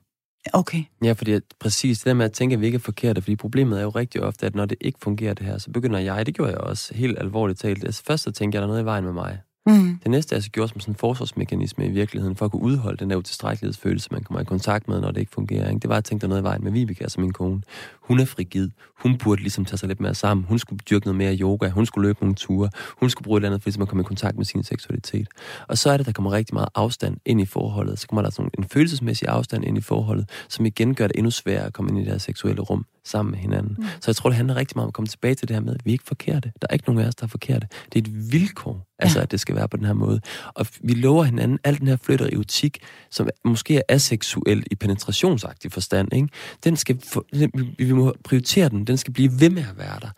Okay. 0.53 0.83
Ja, 1.03 1.11
fordi 1.11 1.31
at, 1.31 1.41
præcis 1.59 1.97
det 1.99 2.05
der 2.05 2.13
med 2.13 2.25
at 2.25 2.31
tænke, 2.31 2.53
at 2.53 2.61
vi 2.61 2.65
ikke 2.65 2.75
er 2.75 2.79
forkerte, 2.79 3.21
fordi 3.21 3.35
problemet 3.35 3.77
er 3.79 3.83
jo 3.83 3.89
rigtig 3.89 4.21
ofte, 4.21 4.45
at 4.45 4.55
når 4.55 4.65
det 4.65 4.77
ikke 4.81 4.99
fungerer 5.01 5.33
det 5.33 5.45
her, 5.45 5.57
så 5.57 5.71
begynder 5.71 5.99
jeg, 5.99 6.25
det 6.25 6.35
gjorde 6.35 6.51
jeg 6.51 6.59
også 6.61 6.93
helt 6.93 7.19
alvorligt 7.19 7.59
talt, 7.59 7.83
altså 7.83 8.03
først 8.07 8.23
så 8.23 8.31
tænkte 8.31 8.55
jeg, 8.55 8.61
der 8.61 8.67
er 8.67 8.71
noget 8.71 8.81
i 8.81 8.85
vejen 8.85 9.03
med 9.03 9.13
mig. 9.13 9.39
Mm. 9.67 9.99
Det 10.03 10.11
næste 10.11 10.35
er 10.35 10.39
så 10.39 10.49
gjort 10.49 10.69
som 10.69 10.79
sådan 10.79 10.91
en 10.91 10.95
forsvarsmekanisme 10.95 11.85
i 11.85 11.89
virkeligheden, 11.89 12.35
for 12.35 12.45
at 12.45 12.51
kunne 12.51 12.61
udholde 12.61 12.97
den 12.97 13.09
der 13.09 13.15
utilstrækkelighedsfølelse, 13.15 14.09
man 14.11 14.23
kommer 14.23 14.41
i 14.41 14.43
kontakt 14.43 14.87
med, 14.87 15.01
når 15.01 15.11
det 15.11 15.19
ikke 15.19 15.31
fungerer. 15.31 15.69
Ikke? 15.69 15.79
Det 15.79 15.89
var 15.89 15.97
at 15.97 16.03
tænke, 16.03 16.21
der 16.21 16.27
er 16.27 16.29
noget 16.29 16.41
i 16.41 16.43
vejen 16.43 16.63
med 16.63 16.71
Vibeke, 16.71 17.03
altså 17.03 17.21
min 17.21 17.33
kone. 17.33 17.61
Hun 18.01 18.19
er 18.19 18.25
frigid. 18.25 18.69
Hun 19.03 19.17
burde 19.17 19.41
ligesom 19.41 19.65
tage 19.65 19.77
sig 19.77 19.87
lidt 19.87 19.99
mere 19.99 20.15
sammen. 20.15 20.45
Hun 20.49 20.59
skulle 20.59 20.79
dyrke 20.89 21.05
noget 21.05 21.17
mere 21.17 21.35
yoga. 21.35 21.69
Hun 21.69 21.85
skulle 21.85 22.07
løbe 22.07 22.19
nogle 22.21 22.35
ture. 22.35 22.69
Hun 22.99 23.09
skulle 23.09 23.23
bruge 23.23 23.37
et 23.37 23.39
eller 23.39 23.49
andet 23.49 23.63
for 23.63 23.69
ligesom 23.69 23.81
at 23.81 23.87
komme 23.87 24.01
i 24.01 24.03
kontakt 24.03 24.37
med 24.37 24.45
sin 24.45 24.63
seksualitet. 24.63 25.27
Og 25.67 25.77
så 25.77 25.89
er 25.89 25.97
det, 25.97 26.05
der 26.05 26.11
kommer 26.11 26.31
rigtig 26.31 26.53
meget 26.53 26.69
afstand 26.75 27.17
ind 27.25 27.41
i 27.41 27.45
forholdet. 27.45 27.99
Så 27.99 28.07
kommer 28.07 28.21
der 28.21 28.29
sådan 28.29 28.51
en 28.57 28.63
følelsesmæssig 28.63 29.27
afstand 29.27 29.65
ind 29.65 29.77
i 29.77 29.81
forholdet, 29.81 30.29
som 30.49 30.65
igen 30.65 30.95
gør 30.95 31.07
det 31.07 31.15
endnu 31.17 31.31
sværere 31.31 31.65
at 31.65 31.73
komme 31.73 31.89
ind 31.91 31.97
i 31.97 32.01
det 32.01 32.11
her 32.11 32.17
seksuelle 32.17 32.61
rum 32.61 32.85
sammen 33.03 33.31
med 33.31 33.39
hinanden. 33.39 33.75
Mm. 33.77 33.83
Så 33.83 34.11
jeg 34.11 34.15
tror, 34.15 34.29
det 34.29 34.37
handler 34.37 34.55
rigtig 34.55 34.77
meget 34.77 34.85
om 34.85 34.89
at 34.89 34.93
komme 34.93 35.07
tilbage 35.07 35.35
til 35.35 35.47
det 35.47 35.55
her 35.55 35.61
med, 35.61 35.73
at 35.75 35.85
vi 35.85 35.91
er 35.91 35.93
ikke 35.93 36.03
forkerte. 36.07 36.51
Der 36.61 36.67
er 36.69 36.73
ikke 36.73 36.85
nogen 36.87 37.01
af 37.01 37.07
os, 37.07 37.15
der 37.15 37.23
er 37.23 37.27
forkerte. 37.27 37.67
Det 37.93 37.95
er 37.95 38.11
et 38.11 38.31
vilkår, 38.31 38.87
altså, 38.99 39.19
at 39.19 39.31
det 39.31 39.39
skal 39.39 39.55
være 39.55 39.67
på 39.67 39.77
den 39.77 39.85
her 39.85 39.93
måde. 39.93 40.21
Og 40.53 40.65
vi 40.81 40.93
lover 40.93 41.23
hinanden 41.23 41.59
al 41.63 41.79
den 41.79 41.87
her 41.87 41.97
flytter 42.03 42.29
erotik, 42.33 42.79
som 43.11 43.29
måske 43.45 43.77
er 43.77 43.81
aseksuel 43.89 44.63
i 44.71 44.75
penetrationsagtig 44.75 45.71
forstand. 45.71 46.13
Ikke? 46.13 46.27
Den 46.63 46.77
skal 46.77 46.99
få, 47.03 47.25
den, 47.33 47.51
vi, 47.77 47.85
vi 47.85 47.93
må 47.93 48.15
prioritere 48.23 48.69
den. 48.69 48.87
Den 48.87 48.97
skal 48.97 49.13
blive 49.13 49.31
ved 49.39 49.49
med 49.49 49.63
at 49.71 49.77
være 49.77 49.99
der. 50.01 50.09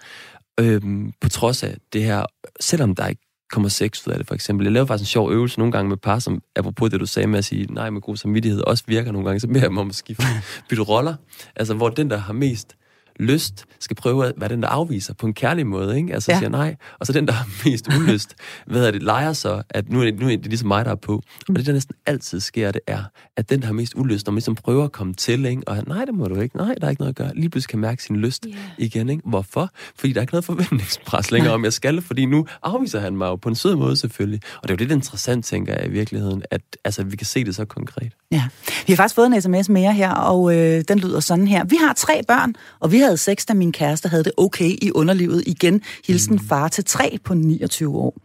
Øhm, 0.60 1.13
på 1.22 1.30
trods 1.30 1.63
af 1.63 1.78
det 1.94 2.04
her, 2.04 2.26
selvom 2.60 2.96
der 2.96 3.08
ikke 3.08 3.22
kommer 3.50 3.70
sex 3.70 4.08
ud 4.08 4.13
af 4.13 4.20
det, 4.20 4.28
for 4.28 4.36
eksempel. 4.36 4.66
Jeg 4.66 4.74
laver 4.74 4.86
faktisk 4.86 5.10
en 5.10 5.12
sjov 5.12 5.32
øvelse 5.32 5.60
nogle 5.60 5.72
gange 5.72 5.90
med 5.90 5.98
par, 5.98 6.20
som 6.20 6.42
apropos 6.56 6.90
det, 6.90 7.00
du 7.00 7.06
sagde 7.06 7.28
med 7.28 7.38
at 7.38 7.46
sige 7.46 7.74
nej 7.74 7.90
med 7.90 8.02
god 8.02 8.18
samvittighed, 8.18 8.62
også 8.62 8.84
virker 8.88 9.12
nogle 9.12 9.28
gange, 9.28 9.40
så 9.40 9.48
beder 9.48 9.60
jeg 9.60 9.70
dem 9.70 9.78
om 9.78 9.90
at 9.90 9.96
skifte, 9.96 10.26
bytte 10.70 10.84
roller. 10.84 11.16
Altså, 11.56 11.74
hvor 11.74 11.90
den, 11.90 12.10
der 12.10 12.18
har 12.18 12.34
mest 12.34 12.76
lyst, 13.19 13.65
skal 13.80 13.95
prøve 13.95 14.25
at 14.25 14.34
være 14.38 14.49
den, 14.49 14.62
der 14.62 14.67
afviser 14.67 15.13
på 15.13 15.25
en 15.27 15.34
kærlig 15.34 15.67
måde, 15.67 15.97
ikke? 15.97 16.13
Altså 16.13 16.32
Ja. 16.32 16.38
siger 16.38 16.49
nej, 16.49 16.75
og 16.99 17.06
så 17.06 17.13
den, 17.13 17.27
der 17.27 17.34
har 17.41 17.47
mest 17.65 17.88
ulyst, 17.97 18.36
hvad 18.67 18.88
er 18.88 18.91
det, 18.91 19.03
leger 19.03 19.34
så, 19.34 19.62
at 19.69 19.89
nu 19.89 20.01
er, 20.01 20.06
det, 20.06 20.19
nu 20.19 20.25
er 20.30 20.36
det 20.38 20.45
ligesom 20.45 20.67
mig, 20.67 20.86
der 20.86 20.91
er 20.91 20.95
på. 20.95 21.21
Og 21.49 21.56
det, 21.56 21.65
der 21.65 21.73
næsten 21.73 21.95
altid 22.06 22.39
sker, 22.39 22.71
det 22.71 22.82
er, 22.88 23.03
at 23.38 23.49
den, 23.49 23.60
der 23.60 23.65
har 23.65 23.73
mest 23.73 23.93
ulyst, 23.95 24.25
når 24.27 24.32
man 24.32 24.36
ligesom 24.36 24.56
prøver 24.56 24.84
at 24.84 24.91
komme 24.91 25.13
til, 25.13 25.45
ikke? 25.45 25.62
og 25.67 25.84
nej, 25.88 26.06
det 26.06 26.13
må 26.15 26.25
du 26.27 26.39
ikke, 26.39 26.58
nej, 26.58 26.73
der 26.82 26.86
er 26.86 26.89
ikke 26.89 27.01
noget 27.01 27.10
at 27.10 27.15
gøre, 27.15 27.32
lige 27.36 27.49
pludselig 27.49 27.69
kan 27.69 27.80
mærke 27.80 28.03
sin 28.03 28.15
lyst 28.15 28.45
Ja. 28.45 28.51
igen, 28.77 29.10
ikke? 29.10 29.23
Hvorfor? 29.25 29.69
Fordi 29.95 30.13
der 30.13 30.19
er 30.19 30.21
ikke 30.21 30.34
noget 30.34 30.45
forventningspres 30.45 31.32
længere 31.32 31.53
om, 31.53 31.63
jeg 31.63 31.73
skal, 31.73 32.01
fordi 32.01 32.25
nu 32.25 32.45
afviser 32.63 32.99
han 32.99 33.15
mig 33.17 33.25
jo 33.27 33.36
på 33.36 33.49
en 33.49 33.56
sød 33.56 33.75
måde 33.75 33.97
selvfølgelig. 33.97 34.39
Og 34.56 34.63
det 34.63 34.69
er 34.69 34.75
jo 34.75 34.77
lidt 34.77 34.91
interessant, 34.91 35.45
tænker 35.45 35.73
jeg 35.73 35.86
i 35.86 35.89
virkeligheden, 35.89 36.43
at 36.51 36.62
altså, 36.86 37.03
vi 37.03 37.15
kan 37.15 37.27
se 37.27 37.43
det 37.43 37.56
så 37.56 37.65
konkret. 37.65 38.12
Ja. 38.32 38.43
Vi 38.88 38.93
har 38.93 38.95
faktisk 38.95 39.15
fået 39.15 39.25
en 39.36 39.41
sms 39.41 39.69
mere 39.69 39.93
her, 39.93 40.12
og 40.12 40.56
øh, 40.56 40.84
den 40.88 40.99
lyder 40.99 41.19
sådan 41.19 41.47
her. 41.47 41.63
Vi 41.65 41.75
har 41.82 41.93
tre 41.93 42.21
børn, 42.27 42.53
og 42.80 42.91
vi 42.91 42.99
havde 43.08 43.17
sex, 43.17 43.46
da 43.46 43.54
min 43.54 43.72
kæreste 43.72 44.10
havde 44.10 44.24
det 44.24 44.32
okay 44.38 44.70
i 44.82 44.91
underlivet 44.96 45.43
igen. 45.46 45.82
Hilsen 46.08 46.34
mm. 46.34 46.48
far 46.48 46.67
til 46.67 46.86
tre 46.86 47.17
på 47.24 47.34
29 47.34 47.98
år. 47.98 48.15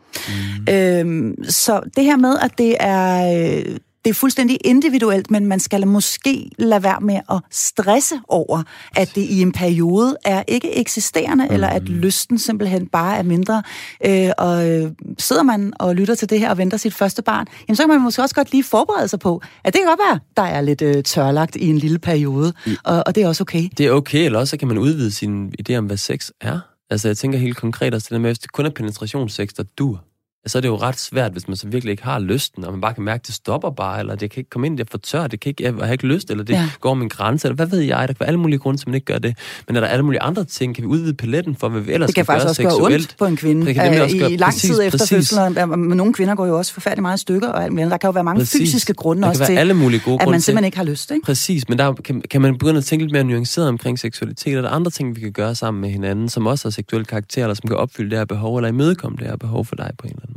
Mm. 0.66 0.74
Øhm, 0.74 1.44
så 1.44 1.80
det 1.96 2.04
her 2.04 2.16
med, 2.16 2.38
at 2.42 2.58
det 2.58 2.76
er... 2.80 3.62
Øh, 3.66 3.76
det 4.04 4.10
er 4.10 4.14
fuldstændig 4.14 4.58
individuelt, 4.64 5.30
men 5.30 5.46
man 5.46 5.60
skal 5.60 5.86
måske 5.86 6.50
lade 6.58 6.82
være 6.82 7.00
med 7.00 7.20
at 7.30 7.40
stresse 7.50 8.14
over, 8.28 8.62
at 8.96 9.14
det 9.14 9.22
i 9.22 9.42
en 9.42 9.52
periode 9.52 10.16
er 10.24 10.42
ikke 10.48 10.76
eksisterende, 10.76 11.44
mm. 11.44 11.54
eller 11.54 11.68
at 11.68 11.82
lysten 11.82 12.38
simpelthen 12.38 12.86
bare 12.86 13.18
er 13.18 13.22
mindre. 13.22 13.62
Øh, 14.06 14.30
og 14.38 14.70
øh, 14.70 14.90
sidder 15.18 15.42
man 15.42 15.72
og 15.78 15.94
lytter 15.94 16.14
til 16.14 16.30
det 16.30 16.40
her 16.40 16.50
og 16.50 16.58
venter 16.58 16.76
sit 16.76 16.94
første 16.94 17.22
barn, 17.22 17.46
jamen 17.68 17.76
så 17.76 17.82
kan 17.82 17.88
man 17.88 18.00
måske 18.00 18.22
også 18.22 18.34
godt 18.34 18.52
lige 18.52 18.64
forberede 18.64 19.08
sig 19.08 19.18
på, 19.18 19.42
at 19.64 19.72
det 19.72 19.80
kan 19.80 19.88
godt 19.88 20.00
være, 20.10 20.20
der 20.36 20.42
er 20.42 20.60
lidt 20.60 20.82
øh, 20.82 21.02
tørlagt 21.02 21.56
i 21.56 21.68
en 21.68 21.78
lille 21.78 21.98
periode, 21.98 22.52
og, 22.84 23.02
og 23.06 23.14
det 23.14 23.22
er 23.22 23.28
også 23.28 23.42
okay. 23.42 23.68
Det 23.78 23.86
er 23.86 23.90
okay, 23.90 24.24
eller 24.24 24.38
også 24.38 24.50
så 24.50 24.56
kan 24.56 24.68
man 24.68 24.78
udvide 24.78 25.10
sin 25.10 25.54
idé 25.60 25.74
om, 25.74 25.86
hvad 25.86 25.96
sex 25.96 26.30
er. 26.40 26.60
Altså, 26.90 27.08
jeg 27.08 27.16
tænker 27.16 27.38
helt 27.38 27.56
konkret 27.56 27.94
også 27.94 28.04
det 28.04 28.10
der 28.10 28.18
med, 28.18 28.30
hvis 28.30 28.38
det 28.38 28.52
kun 28.52 28.66
er 28.66 28.70
penetrationssex, 28.70 29.48
der 29.48 29.62
dur, 29.62 30.04
så 30.46 30.58
er 30.58 30.60
det 30.60 30.68
jo 30.68 30.76
ret 30.76 30.98
svært, 30.98 31.32
hvis 31.32 31.48
man 31.48 31.56
så 31.56 31.68
virkelig 31.68 31.90
ikke 31.90 32.02
har 32.04 32.18
lysten, 32.18 32.64
og 32.64 32.72
man 32.72 32.80
bare 32.80 32.94
kan 32.94 33.04
mærke, 33.04 33.20
at 33.20 33.26
det 33.26 33.34
stopper 33.34 33.70
bare, 33.70 34.00
eller 34.00 34.14
det 34.14 34.30
kan 34.30 34.40
ikke 34.40 34.50
komme 34.50 34.66
ind, 34.66 34.78
det 34.78 34.86
er 34.86 34.90
for 34.90 34.98
tørt, 34.98 35.30
det 35.30 35.40
kan 35.40 35.50
ikke, 35.50 35.64
jeg 35.64 35.74
har 35.86 35.92
ikke 35.92 36.06
lyst, 36.06 36.30
eller 36.30 36.44
det 36.44 36.54
Ja. 36.54 36.68
går 36.80 36.90
om 36.90 37.02
en 37.02 37.08
grænse, 37.08 37.48
eller 37.48 37.56
hvad 37.56 37.66
ved 37.66 37.78
jeg, 37.80 37.98
der 38.00 38.06
kan 38.06 38.16
være 38.20 38.26
alle 38.26 38.40
mulige 38.40 38.58
grunde, 38.58 38.80
til 38.80 38.88
man 38.88 38.94
ikke 38.94 39.04
gør 39.04 39.18
det. 39.18 39.36
Men 39.68 39.76
er 39.76 39.80
der 39.80 39.86
alle 39.88 40.02
mulige 40.04 40.22
andre 40.22 40.44
ting, 40.44 40.74
kan 40.74 40.82
vi 40.82 40.88
udvide 40.88 41.14
paletten 41.14 41.56
for, 41.56 41.68
hvad 41.68 41.80
vi 41.80 41.92
ellers 41.92 42.06
Det 42.08 42.14
kan 42.14 42.26
faktisk 42.26 42.44
gøre 42.44 42.50
også 42.50 42.62
gøre 42.62 42.70
seksuelt? 42.72 43.02
ondt 43.02 43.16
på 43.18 43.24
en 43.26 43.36
kvinde 43.36 43.66
Det 43.66 43.74
kan 43.74 43.94
øh, 43.96 44.02
også 44.02 44.16
i 44.16 44.18
gøre- 44.18 44.30
lang 44.36 44.52
præcis, 44.52 44.70
tid 44.70 44.82
efter 44.82 44.98
præcis. 44.98 45.16
fødslen. 45.16 45.58
og- 45.58 45.78
Men 45.78 45.96
nogle 45.96 46.12
kvinder 46.14 46.34
går 46.34 46.46
jo 46.46 46.58
også 46.58 46.72
forfærdeligt 46.74 47.02
meget 47.02 47.18
i 47.18 47.20
stykker, 47.20 47.48
og 47.48 47.62
alt 47.64 47.72
der 47.90 47.96
kan 47.96 48.08
jo 48.08 48.12
være 48.12 48.24
mange 48.24 48.38
Præcis. 48.40 48.60
fysiske 48.60 48.94
grunde 48.94 49.28
også 49.28 49.46
til, 49.46 49.52
alle 49.52 49.74
mulige 49.74 50.00
gode 50.04 50.18
at 50.22 50.28
man 50.28 50.40
simpelthen 50.40 50.64
ikke 50.64 50.76
har 50.76 50.84
lyst. 50.84 51.10
Ikke? 51.10 51.24
Præcis, 51.24 51.68
men 51.68 51.78
der 51.78 51.92
kan, 51.92 52.22
kan 52.30 52.40
man 52.42 52.58
begynde 52.58 52.78
at 52.78 52.84
tænke 52.84 53.04
lidt 53.04 53.12
mere 53.12 53.24
nuanceret 53.24 53.68
omkring 53.68 53.98
seksualitet, 53.98 54.56
og 54.56 54.62
der 54.62 54.68
er 54.68 54.72
andre 54.74 54.90
ting, 54.90 55.16
vi 55.16 55.20
kan 55.20 55.32
gøre 55.32 55.54
sammen 55.54 55.80
med 55.80 55.90
hinanden, 55.90 56.28
som 56.28 56.46
også 56.46 56.64
har 56.68 56.70
seksuel 56.70 57.04
karakter, 57.06 57.42
eller 57.42 57.54
som 57.54 57.68
kan 57.68 57.76
opfylde 57.76 58.10
det 58.10 58.18
her 58.18 58.24
behov, 58.24 58.56
eller 58.56 58.68
imødekomme 58.68 59.18
det 59.18 59.26
her 59.26 59.36
behov 59.36 59.64
for 59.64 59.76
dig 59.76 59.90
på 59.98 60.06
en 60.06 60.10
eller 60.12 60.22
anden. 60.22 60.31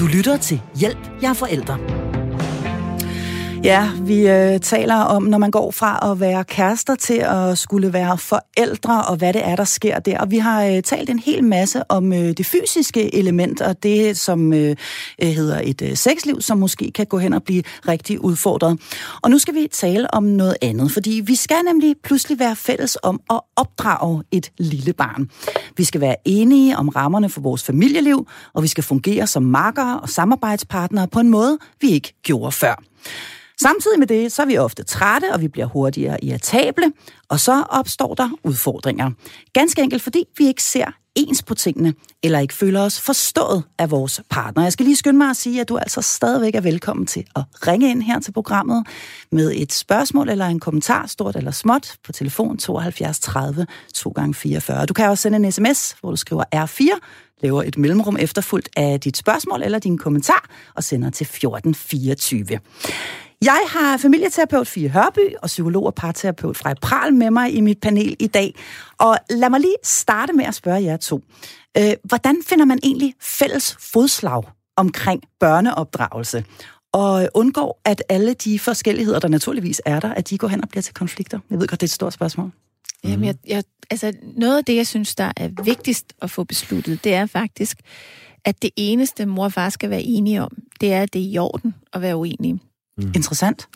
Du 0.00 0.06
lytter 0.06 0.36
til 0.36 0.62
Hjælp, 0.74 1.10
jeg 1.22 1.30
er 1.30 1.34
forældre. 1.34 1.99
Ja, 3.64 3.90
vi 4.02 4.28
øh, 4.28 4.60
taler 4.60 4.96
om, 4.96 5.22
når 5.22 5.38
man 5.38 5.50
går 5.50 5.70
fra 5.70 6.10
at 6.12 6.20
være 6.20 6.44
kærester 6.44 6.94
til 6.94 7.14
at 7.14 7.58
skulle 7.58 7.92
være 7.92 8.18
forældre, 8.18 9.04
og 9.04 9.16
hvad 9.16 9.32
det 9.32 9.46
er, 9.46 9.56
der 9.56 9.64
sker 9.64 9.98
der. 9.98 10.18
Og 10.18 10.30
vi 10.30 10.38
har 10.38 10.64
øh, 10.64 10.82
talt 10.82 11.10
en 11.10 11.18
hel 11.18 11.44
masse 11.44 11.90
om 11.90 12.12
øh, 12.12 12.18
det 12.18 12.46
fysiske 12.46 13.14
element, 13.14 13.60
og 13.60 13.82
det, 13.82 14.18
som 14.18 14.52
øh, 14.52 14.76
øh, 15.22 15.28
hedder 15.28 15.60
et 15.64 15.82
øh, 15.82 15.96
sexliv, 15.96 16.40
som 16.40 16.58
måske 16.58 16.90
kan 16.94 17.06
gå 17.06 17.18
hen 17.18 17.32
og 17.32 17.42
blive 17.42 17.62
rigtig 17.88 18.24
udfordret. 18.24 18.80
Og 19.22 19.30
nu 19.30 19.38
skal 19.38 19.54
vi 19.54 19.68
tale 19.72 20.14
om 20.14 20.22
noget 20.22 20.56
andet, 20.62 20.92
fordi 20.92 21.22
vi 21.24 21.34
skal 21.34 21.62
nemlig 21.64 21.94
pludselig 22.04 22.38
være 22.38 22.56
fælles 22.56 22.98
om 23.02 23.20
at 23.30 23.40
opdrage 23.56 24.22
et 24.30 24.52
lille 24.58 24.92
barn. 24.92 25.28
Vi 25.76 25.84
skal 25.84 26.00
være 26.00 26.16
enige 26.24 26.76
om 26.76 26.88
rammerne 26.88 27.28
for 27.28 27.40
vores 27.40 27.64
familieliv, 27.64 28.28
og 28.54 28.62
vi 28.62 28.68
skal 28.68 28.84
fungere 28.84 29.26
som 29.26 29.42
makkere 29.42 30.00
og 30.00 30.08
samarbejdspartnere 30.08 31.08
på 31.08 31.20
en 31.20 31.28
måde, 31.28 31.58
vi 31.80 31.88
ikke 31.88 32.14
gjorde 32.22 32.52
før. 32.52 32.89
Samtidig 33.62 33.98
med 33.98 34.06
det, 34.06 34.32
så 34.32 34.42
er 34.42 34.46
vi 34.46 34.58
ofte 34.58 34.82
trætte, 34.82 35.32
og 35.32 35.40
vi 35.40 35.48
bliver 35.48 35.66
hurtigere 35.66 36.24
irritable, 36.24 36.92
og 37.28 37.40
så 37.40 37.62
opstår 37.62 38.14
der 38.14 38.30
udfordringer. 38.44 39.10
Ganske 39.52 39.82
enkelt, 39.82 40.02
fordi 40.02 40.24
vi 40.38 40.46
ikke 40.46 40.62
ser 40.62 40.99
ens 41.16 41.42
på 41.42 41.54
tingene, 41.54 41.94
eller 42.22 42.38
ikke 42.38 42.54
føler 42.54 42.80
os 42.80 43.00
forstået 43.00 43.62
af 43.78 43.90
vores 43.90 44.20
partner. 44.30 44.62
Jeg 44.62 44.72
skal 44.72 44.86
lige 44.86 44.96
skynde 44.96 45.18
mig 45.18 45.30
at 45.30 45.36
sige, 45.36 45.60
at 45.60 45.68
du 45.68 45.76
altså 45.76 46.02
stadigvæk 46.02 46.54
er 46.54 46.60
velkommen 46.60 47.06
til 47.06 47.24
at 47.36 47.42
ringe 47.66 47.90
ind 47.90 48.02
her 48.02 48.20
til 48.20 48.32
programmet 48.32 48.86
med 49.32 49.52
et 49.56 49.72
spørgsmål 49.72 50.28
eller 50.28 50.46
en 50.46 50.60
kommentar, 50.60 51.06
stort 51.06 51.36
eller 51.36 51.50
småt, 51.50 51.94
på 52.04 52.12
telefon 52.12 52.58
72 52.58 53.20
30 53.20 53.66
2 53.94 54.10
gange 54.10 54.34
44. 54.34 54.86
Du 54.86 54.94
kan 54.94 55.08
også 55.08 55.22
sende 55.22 55.36
en 55.36 55.52
sms, 55.52 55.96
hvor 56.00 56.10
du 56.10 56.16
skriver 56.16 56.44
R4, 56.54 56.98
laver 57.42 57.62
et 57.62 57.78
mellemrum 57.78 58.16
efterfulgt 58.20 58.68
af 58.76 59.00
dit 59.00 59.16
spørgsmål 59.16 59.62
eller 59.62 59.78
din 59.78 59.98
kommentar, 59.98 60.48
og 60.74 60.84
sender 60.84 61.10
til 61.10 61.24
1424. 61.24 62.58
Jeg 63.44 63.62
har 63.68 63.96
familieterapeut 63.96 64.68
Fie 64.68 64.88
Hørby 64.88 65.34
og 65.42 65.46
psykolog 65.46 65.86
og 65.86 65.94
parterapeut 65.94 66.56
Frej 66.56 66.74
Pral 66.74 67.14
med 67.14 67.30
mig 67.30 67.54
i 67.54 67.60
mit 67.60 67.80
panel 67.80 68.16
i 68.18 68.26
dag. 68.26 68.54
Og 68.98 69.16
lad 69.30 69.50
mig 69.50 69.60
lige 69.60 69.76
starte 69.82 70.32
med 70.32 70.44
at 70.44 70.54
spørge 70.54 70.82
jer 70.82 70.96
to. 70.96 71.24
Øh, 71.78 71.92
hvordan 72.04 72.42
finder 72.46 72.64
man 72.64 72.78
egentlig 72.82 73.14
fælles 73.20 73.76
fodslag 73.92 74.42
omkring 74.76 75.22
børneopdragelse, 75.40 76.44
og 76.92 77.28
undgår, 77.34 77.80
at 77.84 78.02
alle 78.08 78.34
de 78.34 78.58
forskelligheder, 78.58 79.18
der 79.18 79.28
naturligvis 79.28 79.82
er 79.84 80.00
der, 80.00 80.14
at 80.14 80.30
de 80.30 80.38
går 80.38 80.48
hen 80.48 80.62
og 80.62 80.68
bliver 80.68 80.82
til 80.82 80.94
konflikter? 80.94 81.38
Jeg 81.50 81.60
ved 81.60 81.68
godt, 81.68 81.80
det 81.80 81.86
er 81.86 81.88
et 81.88 81.90
stort 81.90 82.12
spørgsmål. 82.12 82.50
Jamen, 83.04 83.24
jeg, 83.24 83.34
jeg, 83.46 83.64
altså, 83.90 84.12
noget 84.36 84.58
af 84.58 84.64
det, 84.64 84.76
jeg 84.76 84.86
synes, 84.86 85.14
der 85.14 85.32
er 85.36 85.48
vigtigst 85.64 86.12
at 86.22 86.30
få 86.30 86.44
besluttet, 86.44 87.04
det 87.04 87.14
er 87.14 87.26
faktisk, 87.26 87.78
at 88.44 88.62
det 88.62 88.70
eneste, 88.76 89.26
mor 89.26 89.44
og 89.44 89.52
far 89.52 89.68
skal 89.68 89.90
være 89.90 90.02
enige 90.02 90.42
om, 90.42 90.50
det 90.80 90.92
er, 90.92 91.02
at 91.02 91.12
det 91.12 91.20
er 91.20 91.26
i 91.26 91.38
orden 91.38 91.74
at 91.92 92.02
være 92.02 92.16
uenige. 92.16 92.60
Mm. 92.98 93.12
Interessant. 93.16 93.68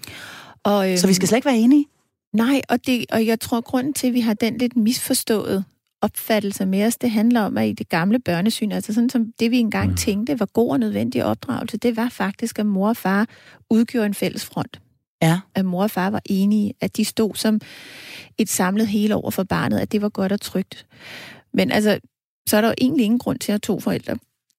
Og, 0.65 0.91
øhm, 0.91 0.97
Så 0.97 1.07
vi 1.07 1.15
skal 1.15 1.29
slet 1.29 1.37
ikke 1.37 1.47
være 1.47 1.59
enige? 1.59 1.87
Nej, 2.33 2.61
og, 2.69 2.87
det, 2.87 3.07
og 3.13 3.27
jeg 3.27 3.41
tror, 3.41 3.61
grunden 3.61 3.93
til, 3.93 4.07
at 4.07 4.15
vi 4.15 4.21
har 4.21 4.35
den 4.35 4.59
lidt 4.59 4.77
misforstået 4.77 5.65
opfattelse 6.01 6.67
med 6.67 6.87
os, 6.87 6.97
det 6.97 7.11
handler 7.11 7.41
om, 7.41 7.59
at 7.59 7.69
i 7.69 7.73
det 7.73 7.89
gamle 7.89 8.19
børnesyn, 8.19 8.73
altså 8.73 8.95
sådan 8.95 9.11
som 9.11 9.33
det, 9.41 9.51
vi 9.51 9.59
engang 9.59 9.91
mm. 9.91 9.97
tænkte 9.97 10.41
var 10.41 10.47
god 10.47 10.71
og 10.71 10.81
nødvendig 10.81 11.25
opdragelse, 11.25 11.77
det 11.77 11.97
var 11.97 12.09
faktisk, 12.09 12.59
at 12.59 12.67
mor 12.67 12.89
og 12.89 12.97
far 12.97 13.29
udgjorde 13.71 14.07
en 14.07 14.15
fælles 14.15 14.45
front. 14.45 14.81
Ja. 15.23 15.41
At 15.55 15.65
mor 15.65 15.83
og 15.83 15.91
far 15.91 16.11
var 16.11 16.23
enige, 16.27 16.75
at 16.81 16.97
de 16.97 17.05
stod 17.05 17.35
som 17.35 17.61
et 18.39 18.49
samlet 18.49 18.87
hele 18.87 19.15
over 19.15 19.31
for 19.31 19.43
barnet, 19.43 19.79
at 19.79 19.93
det 19.93 20.03
var 20.03 20.09
godt 20.09 20.33
og 20.33 20.41
trygt. 20.41 20.87
Men 21.55 21.71
altså, 21.73 21.99
så 22.49 22.57
er 22.57 22.61
der 22.61 22.69
jo 22.69 22.75
egentlig 22.81 23.05
ingen 23.05 23.19
grund 23.19 23.39
til 23.39 23.53
at 23.53 23.55
have 23.55 23.59
to 23.59 23.81
forældre. 23.81 24.17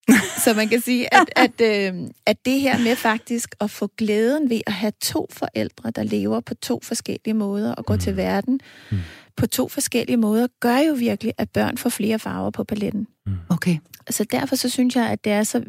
så 0.44 0.54
man 0.54 0.70
kan 0.70 0.82
sige, 0.82 1.14
at, 1.14 1.30
at, 1.36 1.62
øh, 1.62 2.10
at 2.26 2.46
det 2.46 2.62
her 2.62 2.78
med 2.78 2.96
faktisk 2.96 3.56
at 3.62 3.72
få 3.72 3.90
glæden 3.98 4.50
ved 4.50 4.62
at 4.68 4.74
have 4.74 4.94
to 5.02 5.28
forældre, 5.32 5.92
der 5.92 6.04
lever 6.04 6.40
på 6.40 6.54
to 6.54 6.80
forskellige 6.84 7.34
måder 7.34 7.76
og 7.76 7.86
går 7.86 7.94
mm. 7.94 8.00
til 8.00 8.18
verden 8.18 8.60
mm. 8.92 8.98
på 9.38 9.48
to 9.48 9.70
forskellige 9.70 10.18
måder, 10.18 10.48
gør 10.60 10.78
jo 10.78 10.94
virkelig, 10.94 11.34
at 11.38 11.50
børn 11.50 11.78
får 11.78 11.90
flere 11.90 12.20
farver 12.20 12.50
på 12.50 12.64
paletten. 12.64 13.08
Mm. 13.26 13.34
Okay. 13.50 13.78
Så 14.10 14.24
derfor 14.24 14.56
så 14.56 14.70
synes 14.70 14.96
jeg, 14.96 15.10
at 15.10 15.24
det 15.24 15.32
er 15.32 15.44
så 15.44 15.64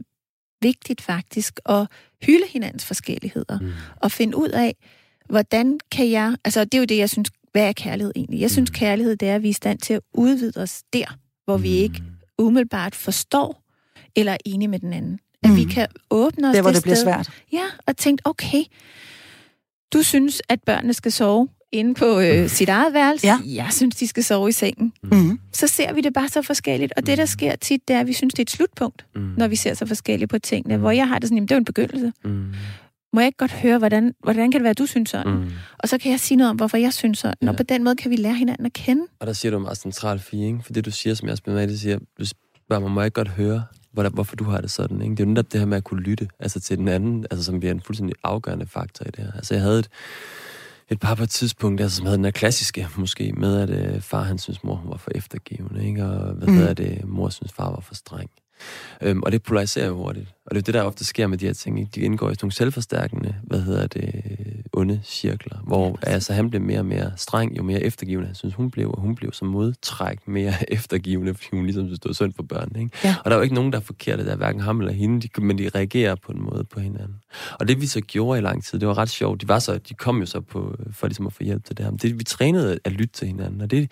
vigtigt 0.62 1.01
faktisk 1.01 1.61
at 1.66 1.87
hylde 2.22 2.46
hinandens 2.51 2.85
forskelligheder 2.85 3.59
mm. 3.61 3.72
og 3.96 4.12
finde 4.12 4.37
ud 4.37 4.49
af, 4.49 4.77
hvordan 5.29 5.79
kan 5.92 6.11
jeg... 6.11 6.37
Altså, 6.44 6.64
det 6.64 6.75
er 6.75 6.79
jo 6.79 6.85
det, 6.85 6.99
jeg 6.99 7.11
synes, 7.11 7.31
hvad 7.53 7.68
er 7.68 7.72
kærlighed 7.72 8.12
egentlig? 8.16 8.40
Jeg 8.40 8.51
synes, 8.51 8.70
mm. 8.70 8.75
kærlighed 8.75 9.16
det 9.16 9.29
er, 9.29 9.35
at 9.35 9.42
vi 9.42 9.49
er 9.49 9.51
i 9.51 9.53
stand 9.53 9.79
til 9.79 9.94
at 9.94 10.01
udvide 10.14 10.62
os 10.62 10.83
der, 10.92 11.18
hvor 11.44 11.57
vi 11.57 11.68
ikke 11.68 12.03
umiddelbart 12.38 12.94
forstår 12.94 13.65
eller 14.16 14.33
er 14.33 14.37
enige 14.44 14.68
med 14.68 14.79
den 14.79 14.92
anden. 14.92 15.18
At 15.42 15.50
mm. 15.50 15.57
vi 15.57 15.64
kan 15.64 15.87
åbne 16.11 16.48
os 16.48 16.55
Der, 16.55 16.62
hvor 16.62 16.70
det, 16.70 16.76
det 16.76 16.83
bliver 16.83 16.94
sted, 16.94 17.05
svært. 17.05 17.31
Ja, 17.52 17.64
og 17.87 17.96
tænke, 17.96 18.22
okay, 18.26 18.62
du 19.92 20.02
synes, 20.02 20.42
at 20.48 20.62
børnene 20.66 20.94
skal 20.94 21.12
sove 21.12 21.48
inde 21.72 21.94
på 21.94 22.20
øh, 22.20 22.48
sit 22.48 22.68
eget 22.68 22.94
værelse. 22.94 23.26
Ja. 23.26 23.38
Jeg 23.46 23.68
synes, 23.72 23.96
de 23.96 24.07
skal 24.09 24.24
sove 24.24 24.48
i 24.48 24.52
sengen. 24.52 24.92
Mm. 25.02 25.38
Så 25.52 25.66
ser 25.66 25.92
vi 25.92 26.00
det 26.00 26.12
bare 26.14 26.29
så 26.29 26.42
forskelligt. 26.42 26.92
Og 26.96 27.07
det, 27.07 27.18
der 27.18 27.24
sker 27.26 27.57
tit, 27.57 27.88
det 27.88 27.96
er, 27.96 28.00
at 28.00 28.07
vi 28.07 28.12
synes, 28.12 28.35
det 28.35 28.38
er 28.38 28.42
et 28.44 28.50
slutpunkt, 28.50 29.07
Mm. 29.14 29.35
når 29.37 29.48
vi 29.48 29.57
ser 29.57 29.74
så 29.74 29.87
forskelligt 29.87 30.31
på 30.31 30.38
tingene. 30.38 30.76
Hvor 30.76 30.90
jeg 30.90 31.09
har 31.09 31.18
det 31.18 31.29
sådan, 31.29 31.37
jamen, 31.37 31.48
det 31.48 31.55
er 31.55 31.59
en 31.59 31.64
begyndelse. 31.64 32.12
Mm. 32.24 32.52
Må 33.12 33.20
jeg 33.20 33.26
ikke 33.26 33.37
godt 33.37 33.52
høre, 33.52 33.79
hvordan, 33.79 34.14
hvordan 34.22 34.50
kan 34.50 34.59
det 34.59 34.62
være, 34.62 34.70
at 34.70 34.79
du 34.79 34.87
synes 34.87 35.11
sådan? 35.11 35.33
Mm. 35.33 35.50
Og 35.79 35.88
så 35.88 35.98
kan 35.98 36.11
jeg 36.11 36.20
sige 36.20 36.37
noget 36.37 36.50
om, 36.50 36.57
hvorfor 36.57 36.76
jeg 36.76 36.92
synes 36.92 37.18
sådan. 37.18 37.37
Ja. 37.42 37.48
Og 37.48 37.57
på 37.57 37.62
den 37.62 37.85
måde 37.85 37.96
kan 37.96 38.11
vi 38.11 38.16
lære 38.16 38.35
hinanden 38.35 38.66
at 38.66 38.72
kende. 38.72 39.02
Og 39.20 39.26
der 39.26 39.33
siger 39.33 39.52
du 39.52 39.59
meget 39.59 39.79
central 39.79 40.18
fie, 40.18 40.46
ikke? 40.46 40.59
For 40.62 40.72
det, 40.72 40.85
du 40.85 40.90
siger, 40.90 41.14
som 41.14 41.26
jeg 41.29 41.33
også 41.33 41.42
med 41.46 41.68
det 41.68 41.81
siger, 41.81 41.98
du 42.20 42.24
spørger 42.26 42.81
mig, 42.81 42.90
må 42.90 43.00
jeg 43.00 43.07
ikke 43.07 43.14
godt 43.14 43.29
høre, 43.29 43.64
hvordan, 43.96 44.12
hvorfor 44.12 44.37
du 44.37 44.44
har 44.44 44.61
det 44.61 44.70
sådan, 44.70 45.02
ikke? 45.02 45.11
Det 45.11 45.20
er 45.20 45.24
jo 45.24 45.28
netop 45.28 45.52
det 45.52 45.61
her 45.61 45.66
med 45.66 45.76
at 45.76 45.85
kunne 45.85 46.00
lytte, 46.00 46.28
altså 46.38 46.61
til 46.61 46.78
den 46.78 46.88
anden, 46.88 47.26
altså 47.30 47.44
som 47.44 47.61
bliver 47.61 47.74
en 47.74 47.80
fuldstændig 47.80 48.16
afgørende 48.22 48.66
faktor 48.66 49.06
i 49.06 49.11
det 49.11 49.24
her. 49.24 49.32
Altså 49.32 49.54
jeg 49.54 49.62
havde 49.62 49.78
et, 49.78 49.88
et 50.88 51.00
par 51.00 51.14
på 51.14 51.22
et 51.22 51.30
tidspunkt, 51.30 51.80
altså, 51.80 51.96
som 51.96 52.06
havde 52.06 52.16
den 52.16 52.24
her 52.24 52.32
klassiske, 52.32 52.88
måske, 52.96 53.32
med 53.32 53.61
at 53.61 53.70
øh, 53.70 54.00
far 54.00 54.22
han 54.22 54.38
synes, 54.38 54.64
mor 54.64 54.82
var 54.85 54.96
for 54.96 55.11
eftergivende, 55.14 55.87
ikke? 55.87 56.04
Og 56.04 56.32
hvad 56.35 56.48
mm. 56.48 56.54
hedder 56.54 56.74
det, 56.74 57.04
mor 57.04 57.28
synes, 57.28 57.52
far 57.52 57.70
var 57.70 57.80
for 57.80 57.94
streng. 57.94 58.30
Øhm, 59.03 59.23
og 59.23 59.33
det 59.33 59.42
polariserer 59.42 59.87
jo 59.87 59.97
hurtigt. 59.97 60.27
Og 60.47 60.55
det 60.55 60.61
er 60.61 60.64
det, 60.64 60.75
der 60.75 60.83
ofte 60.83 61.05
sker 61.05 61.27
med 61.27 61.38
de 61.38 61.47
her 61.47 61.53
ting. 61.53 61.81
Ikke? 61.81 61.90
De 61.95 62.01
indgår 62.01 62.31
i 62.31 62.35
sådan 62.35 62.45
nogle 62.45 62.53
selvforstærkende, 62.53 63.35
hvad 63.42 63.61
hedder 63.61 63.87
det, 63.87 64.12
onde 64.73 65.01
cirkler, 65.05 65.59
hvor 65.66 65.99
ja, 66.07 66.11
altså, 66.11 66.33
han 66.33 66.51
blev 66.51 66.62
mere 66.62 66.79
og 66.79 66.87
mere 66.87 67.12
streng, 67.16 67.57
jo 67.57 67.62
mere 67.62 67.83
eftergivende 67.83 68.27
han 68.27 68.35
synes, 68.35 68.55
hun 68.55 68.71
blev, 68.71 68.90
og 68.90 69.01
hun 69.01 69.14
blev 69.14 69.33
som 69.33 69.49
modtræk 69.49 70.29
mere 70.29 70.55
eftergivende, 70.73 71.35
fordi 71.35 71.49
hun 71.53 71.64
ligesom 71.64 71.87
synes, 71.87 72.01
det 72.01 72.09
var 72.09 72.14
synd 72.14 72.33
for 72.37 72.42
børn. 72.42 72.73
Ikke? 72.79 72.90
Ja. 73.05 73.14
Og 73.25 73.31
der 73.31 73.37
er 73.37 73.38
jo 73.38 73.42
ikke 73.42 73.55
nogen, 73.55 73.73
der 73.73 73.79
er 73.79 73.83
forkerte, 73.83 74.25
der 74.25 74.33
er 74.33 74.37
hverken 74.37 74.61
ham 74.61 74.81
eller 74.81 74.92
hende, 74.92 75.29
de, 75.29 75.40
men 75.42 75.59
de 75.59 75.71
reagerer 75.75 76.14
på 76.14 76.33
en 76.33 76.42
måde 76.42 76.64
på 76.64 76.81
hinanden. 76.81 77.16
Og 77.61 77.69
det 77.69 77.81
vi 77.81 77.87
så 77.87 78.01
gjorde 78.01 78.38
i 78.38 78.42
lang 78.42 78.64
tid, 78.64 78.79
det 78.79 78.88
var 78.88 78.99
ret 78.99 79.11
sjovt. 79.11 79.40
De, 79.40 79.49
var 79.49 79.59
så, 79.59 79.79
de 79.79 79.95
kom 79.95 80.19
jo 80.19 80.27
så 80.27 80.40
på, 80.40 80.77
for 80.92 81.07
ligesom 81.07 81.27
at 81.27 81.33
få 81.33 81.42
hjælp 81.42 81.64
til 81.64 81.77
det 81.77 81.85
her. 81.85 81.90
Men 81.90 81.99
det, 81.99 82.19
vi 82.19 82.25
trænede 82.25 82.79
at 82.85 82.92
lytte 82.92 83.14
til 83.14 83.27
hinanden, 83.27 83.61
og 83.61 83.71
det, 83.71 83.90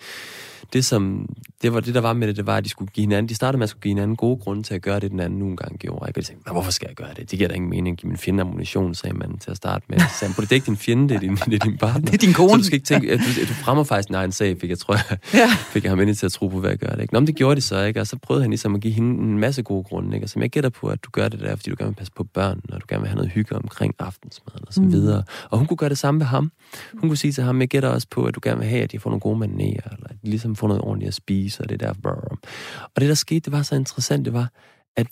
det, 0.73 0.85
som, 0.85 1.29
det 1.61 1.73
var 1.73 1.79
det, 1.79 1.95
der 1.95 2.01
var 2.01 2.13
med 2.13 2.27
det, 2.27 2.37
det 2.37 2.45
var, 2.45 2.57
at 2.57 2.63
de 2.63 2.69
skulle 2.69 2.91
give 2.91 3.03
hinanden, 3.03 3.29
de 3.29 3.35
startede 3.35 3.57
med 3.57 3.63
at 3.63 3.69
skulle 3.69 3.81
give 3.81 3.91
hinanden 3.91 4.15
gode 4.15 4.37
grunde 4.37 4.54
til 4.63 4.73
at 4.73 4.81
gøre 4.81 4.99
det, 4.99 5.11
den 5.11 5.19
anden 5.19 5.39
nogle 5.39 5.57
gange 5.57 5.77
gjorde. 5.77 5.99
Og 6.01 6.13
tænkte, 6.15 6.35
"Men 6.45 6.51
hvorfor 6.51 6.71
skal 6.71 6.87
jeg 6.87 6.95
gøre 6.95 7.13
det? 7.17 7.31
Det 7.31 7.37
giver 7.39 7.47
da 7.47 7.55
ingen 7.55 7.69
mening. 7.69 7.97
Giv 7.97 8.07
min 8.07 8.17
fjende 8.17 8.41
ammunition, 8.41 8.95
sagde 8.95 9.17
man 9.17 9.37
til 9.37 9.51
at 9.51 9.57
starte 9.57 9.85
med. 9.89 9.99
Så 9.99 10.05
sagde 10.19 10.29
han, 10.29 10.35
"Prøv, 10.35 10.41
det 10.43 10.51
er 10.51 10.55
ikke 10.55 10.65
din 10.65 10.77
fjende, 10.77 11.09
det 11.09 11.15
er 11.15 11.19
din, 11.19 11.35
det 11.35 11.53
er 11.53 11.57
din 11.59 11.77
partner. 11.77 12.05
Det 12.11 12.13
er 12.13 12.17
din 12.17 12.33
kone. 12.33 12.49
Så 12.51 12.57
du 12.57 12.63
skal 12.63 12.75
ikke 12.75 12.85
tænke, 12.85 13.11
at 13.11 13.19
du, 13.19 13.41
at 13.41 13.47
du 13.47 13.53
fremmer 13.53 13.83
faktisk 13.83 14.07
din 14.07 14.15
egen 14.15 14.31
sag, 14.31 14.57
fik 14.61 14.69
jeg, 14.69 14.79
tror 14.79 14.93
jeg, 14.93 15.17
Ja. 15.33 15.47
fik 15.73 15.83
jeg 15.83 15.91
ham 15.91 15.99
ind 15.99 16.15
til 16.15 16.25
at 16.25 16.31
tro 16.31 16.47
på, 16.47 16.59
hvad 16.59 16.69
jeg 16.69 16.79
gør 16.79 16.87
det. 16.89 17.01
Ikke? 17.01 17.13
Nå, 17.13 17.19
men 17.19 17.27
det 17.27 17.35
gjorde 17.35 17.55
de 17.55 17.61
så, 17.61 17.83
ikke? 17.83 18.01
Og 18.01 18.07
så 18.07 18.17
prøvede 18.17 18.43
han 18.43 18.51
ligesom 18.51 18.75
at 18.75 18.81
give 18.81 18.93
hende 18.93 19.23
en 19.23 19.39
masse 19.39 19.63
gode 19.63 19.83
grunde, 19.83 20.15
ikke? 20.15 20.25
Og 20.25 20.29
som 20.29 20.41
jeg 20.41 20.49
gætter 20.49 20.69
på, 20.69 20.87
at 20.87 21.03
du 21.03 21.09
gør 21.11 21.29
det 21.29 21.39
der, 21.39 21.55
fordi 21.55 21.69
du 21.69 21.75
gerne 21.79 21.89
vil 21.89 21.95
passe 21.95 22.13
på 22.15 22.23
børn, 22.23 22.61
og 22.69 22.81
du 22.81 22.85
gerne 22.89 23.01
vil 23.01 23.09
have 23.09 23.15
noget 23.15 23.31
hygge 23.31 23.55
omkring 23.55 23.93
aftensmaden 23.99 24.63
og 24.67 24.73
så 24.73 24.81
Mm. 24.81 24.91
videre. 24.91 25.23
Og 25.49 25.57
hun 25.57 25.67
kunne 25.67 25.77
gøre 25.77 25.89
det 25.89 25.97
samme 25.97 26.17
med 26.17 26.25
ham. 26.25 26.51
Hun 26.97 27.09
kunne 27.09 27.17
sige 27.17 27.31
til 27.31 27.43
ham, 27.43 27.59
jeg 27.61 27.67
gætter 27.67 27.89
også 27.89 28.07
på, 28.11 28.25
at 28.25 28.35
du 28.35 28.39
gerne 28.43 28.59
vil 28.59 28.67
have, 28.69 28.81
at 28.83 28.91
de 28.91 28.99
får 28.99 29.09
nogle 29.09 29.19
gode 29.19 29.39
manerer, 29.39 29.89
eller 29.95 30.07
at 30.09 30.15
de 30.23 30.29
ligesom 30.29 30.55
får 30.55 30.67
noget 30.67 30.81
ordentligt 30.83 31.07
at 31.07 31.13
spise, 31.13 31.63
og 31.63 31.69
det 31.69 31.79
der. 31.79 31.93
Og 32.95 33.01
det, 33.01 33.09
der 33.09 33.13
skete, 33.15 33.39
det 33.39 33.51
var 33.51 33.61
så 33.61 33.75
interessant, 33.75 34.25
det 34.25 34.33
var, 34.33 34.44
at 34.95 35.07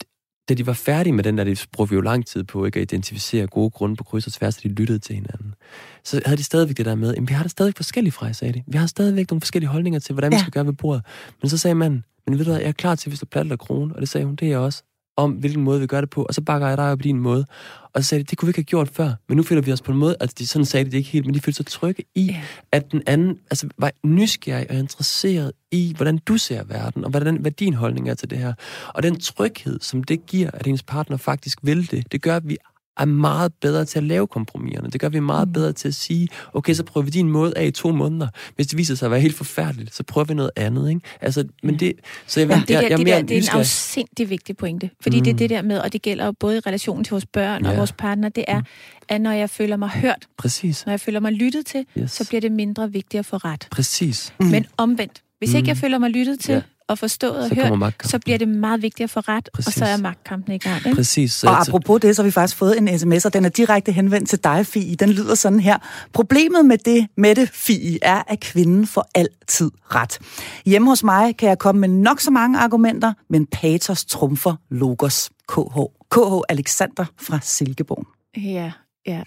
da 0.50 0.54
de 0.54 0.68
var 0.68 0.74
færdige 0.74 1.14
med 1.14 1.24
den 1.24 1.38
der, 1.38 1.44
det 1.44 1.68
brugte 1.72 1.90
vi 1.90 1.96
jo 1.96 2.02
lang 2.02 2.26
tid 2.26 2.44
på, 2.44 2.66
ikke 2.66 2.80
at 2.80 2.84
identificere 2.84 3.48
gode 3.48 3.70
grunde 3.70 3.96
på 3.96 4.04
kryds 4.04 4.28
og 4.28 4.34
tværs, 4.34 4.58
at 4.58 4.64
de 4.64 4.70
lyttede 4.70 5.00
til 5.00 5.16
hinanden. 5.16 5.56
Så 6.04 6.22
havde 6.26 6.38
de 6.38 6.44
stadigvæk 6.44 6.78
det 6.78 6.86
der 6.86 6.96
med, 6.96 7.16
at 7.16 7.30
vi 7.30 7.34
har 7.34 7.44
det 7.44 7.52
stadig 7.52 7.74
forskellige 7.76 8.12
fra, 8.12 8.34
sagde 8.34 8.54
de. 8.54 8.64
Vi 8.68 8.78
har 8.78 8.88
stadigvæk 8.88 9.32
nogle 9.32 9.42
forskellige 9.42 9.70
holdninger 9.70 10.00
til, 10.00 10.14
hvordan 10.14 10.32
ja. 10.32 10.38
Vi 10.38 10.40
skal 10.40 10.52
gøre 10.52 10.66
ved 10.66 10.74
bordet. 10.74 11.04
Men 11.42 11.50
så 11.50 11.58
sagde 11.58 11.76
man, 11.76 12.04
men 12.28 12.38
ved 12.38 12.46
du 12.46 12.52
hvad, 12.52 12.60
jeg 12.60 12.68
er 12.68 12.72
klar 12.72 12.96
til, 12.96 13.10
hvis 13.10 13.20
du 13.20 13.26
platter 13.26 13.56
krone, 13.56 13.96
og 13.96 14.02
det 14.02 14.10
sagde 14.10 14.26
hun, 14.26 14.36
det 14.36 14.46
er 14.46 14.50
jeg 14.50 14.60
også 14.60 14.84
om, 15.18 15.32
hvilken 15.32 15.64
måde 15.64 15.80
vi 15.80 15.88
gør 15.88 16.02
det 16.02 16.10
på, 16.10 16.24
og 16.24 16.34
så 16.34 16.42
bakker 16.42 16.68
jeg 16.68 16.78
dig 16.78 16.92
op 16.92 17.00
i 17.00 17.04
din 17.04 17.20
måde. 17.20 17.46
Og 17.94 18.04
så 18.04 18.10
sagde 18.10 18.24
de, 18.24 18.28
det 18.30 18.38
kunne 18.38 18.48
vi 18.48 18.50
ikke 18.50 18.58
have 18.60 18.64
gjort 18.64 18.90
før, 18.90 19.12
men 19.30 19.38
nu 19.38 19.44
føler 19.44 19.62
vi 19.62 19.72
os 19.72 19.82
på 19.82 19.92
en 19.92 19.98
måde, 19.98 20.16
altså 20.20 20.36
de 20.40 20.48
sådan 20.48 20.66
sagde 20.66 20.86
de 20.86 20.92
det 20.92 20.98
ikke 20.98 21.10
helt, 21.10 21.26
men 21.26 21.36
de 21.36 21.40
følte 21.42 21.58
sig 21.58 21.66
trygge 21.66 22.04
i, 22.16 22.26
Ja. 22.26 22.42
at 22.72 22.92
den 22.92 23.02
anden 23.08 23.38
altså, 23.52 23.68
var 23.78 23.92
nysgerrig 24.04 24.72
og 24.72 24.76
interesseret 24.76 25.52
i, 25.72 25.94
hvordan 25.96 26.18
du 26.18 26.38
ser 26.38 26.64
verden, 26.64 27.04
og 27.04 27.10
hvordan, 27.10 27.36
hvad 27.36 27.52
din 27.52 27.74
holdning 27.74 28.10
er 28.10 28.14
til 28.14 28.30
det 28.30 28.38
her. 28.38 28.54
Og 28.88 29.04
den 29.04 29.20
tryghed, 29.20 29.80
som 29.82 30.04
det 30.04 30.26
giver, 30.26 30.50
at 30.54 30.68
ens 30.68 30.84
partner 30.84 31.18
faktisk 31.18 31.60
vil 31.62 31.92
det, 31.92 32.12
det 32.12 32.22
gør, 32.22 32.36
at 32.36 32.48
vi 32.50 32.58
er 32.98 33.06
meget 33.06 33.54
bedre 33.62 33.86
til 33.86 33.98
at 33.98 34.04
lave 34.04 34.28
kompromiserne. 34.28 34.90
Det 34.90 35.02
gør 35.02 35.10
vi 35.10 35.20
meget 35.20 35.48
Mm. 35.48 35.54
bedre 35.54 35.74
til 35.74 35.88
at 35.88 35.94
sige, 35.96 36.28
okay, 36.54 36.74
så 36.74 36.84
prøver 36.84 37.06
vi 37.06 37.12
din 37.12 37.30
måde 37.30 37.54
af 37.58 37.66
i 37.66 37.72
to 37.72 37.92
måneder. 37.92 38.28
Hvis 38.56 38.68
det 38.68 38.78
viser 38.78 38.96
sig 38.96 39.06
at 39.06 39.12
være 39.12 39.20
helt 39.20 39.36
forfærdeligt, 39.36 39.96
så 39.96 40.04
prøver 40.04 40.26
vi 40.26 40.34
noget 40.34 40.52
andet, 40.56 40.90
ikke? 40.90 41.02
Altså, 41.22 41.44
men 41.64 41.80
det... 41.80 41.94
Så 42.28 42.40
jeg, 42.40 42.50
Ja, 42.50 42.56
det, 42.56 42.68
der, 42.68 42.74
jeg, 42.74 42.84
jeg 42.84 42.92
er 42.94 42.98
det, 42.98 43.08
der, 43.08 43.22
det 43.22 43.38
er 43.38 43.52
en 43.54 43.60
afsindig 43.60 44.30
vigtig 44.30 44.58
pointe. 44.58 44.90
Fordi 45.02 45.18
mm. 45.18 45.24
det 45.24 45.32
er 45.34 45.38
det 45.38 45.50
der 45.50 45.62
med, 45.62 45.78
og 45.80 45.94
det 45.94 46.02
gælder 46.02 46.26
jo 46.26 46.32
både 46.32 46.58
i 46.58 46.60
relationen 46.60 47.04
til 47.04 47.12
vores 47.12 47.26
børn 47.26 47.64
ja. 47.66 47.72
og 47.72 47.78
vores 47.78 47.92
partner, 47.92 48.30
det 48.30 48.46
er, 48.48 48.62
at 49.10 49.22
når 49.22 49.32
jeg 49.32 49.50
føler 49.50 49.78
mig 49.78 49.90
hørt, 49.90 50.28
Præcis. 50.38 50.86
når 50.86 50.94
jeg 50.94 51.00
føler 51.00 51.20
mig 51.20 51.32
lyttet 51.32 51.66
til, 51.66 51.86
Yes. 51.98 52.12
så 52.12 52.28
bliver 52.28 52.42
det 52.42 52.52
mindre 52.52 52.92
vigtigt 52.92 53.20
at 53.20 53.26
få 53.26 53.38
ret. 53.38 53.68
Præcis. 53.72 54.34
Mm. 54.40 54.46
Men 54.46 54.66
omvendt, 54.78 55.22
hvis 55.40 55.54
ikke 55.54 55.68
jeg 55.68 55.78
føler 55.78 55.98
mig 55.98 56.10
lyttet 56.10 56.40
til 56.40 56.54
Ja. 56.54 56.62
Og 56.88 57.00
forstået 57.00 57.38
og 57.44 57.50
Så 57.50 57.56
hørt, 57.56 57.94
så 58.04 58.20
bliver 58.20 58.38
det 58.38 58.48
meget 58.48 58.82
vigtigt 58.82 59.04
at 59.04 59.10
få 59.10 59.20
ret, 59.20 59.48
og 59.48 59.54
Præcis. 59.54 59.74
så 59.74 59.86
er 59.86 59.98
magtkampen 59.98 60.54
i 60.54 60.58
gang. 60.58 60.78
Ikke? 60.86 60.96
Præcis. 60.96 61.44
Og 61.44 61.62
apropos 61.62 62.02
det, 62.02 62.16
så 62.16 62.22
har 62.22 62.26
vi 62.28 62.32
faktisk 62.32 62.58
fået 62.58 62.78
en 62.78 63.00
sms, 63.00 63.26
og 63.26 63.34
den 63.34 63.46
er 63.46 63.50
direkte 63.50 63.92
henvendt 63.92 64.30
til 64.30 64.40
dig, 64.44 64.66
Fie. 64.66 64.96
Den 64.96 65.10
lyder 65.10 65.36
sådan 65.36 65.60
her. 65.60 65.78
Problemet 66.14 66.66
med 66.66 66.78
det, 66.78 67.08
med 67.18 67.36
det, 67.36 67.50
Fie, 67.54 68.00
er, 68.02 68.22
at 68.28 68.40
kvinden 68.40 68.88
får 68.88 69.10
altid 69.16 69.72
ret. 69.96 70.20
Hjemme 70.66 70.88
hos 70.90 71.04
mig 71.04 71.38
kan 71.38 71.50
jeg 71.50 71.58
komme 71.60 71.82
med 71.82 71.90
nok 71.90 72.20
så 72.22 72.32
mange 72.32 72.60
argumenter, 72.60 73.14
men 73.30 73.46
patos 73.46 74.06
trumfer 74.06 74.56
logos. 74.72 75.30
KH. 75.50 75.78
KH 76.12 76.20
Alexander 76.50 77.06
fra 77.22 77.40
Silkeborg. 77.42 78.08
Ja, 78.38 78.72
ja. 79.08 79.22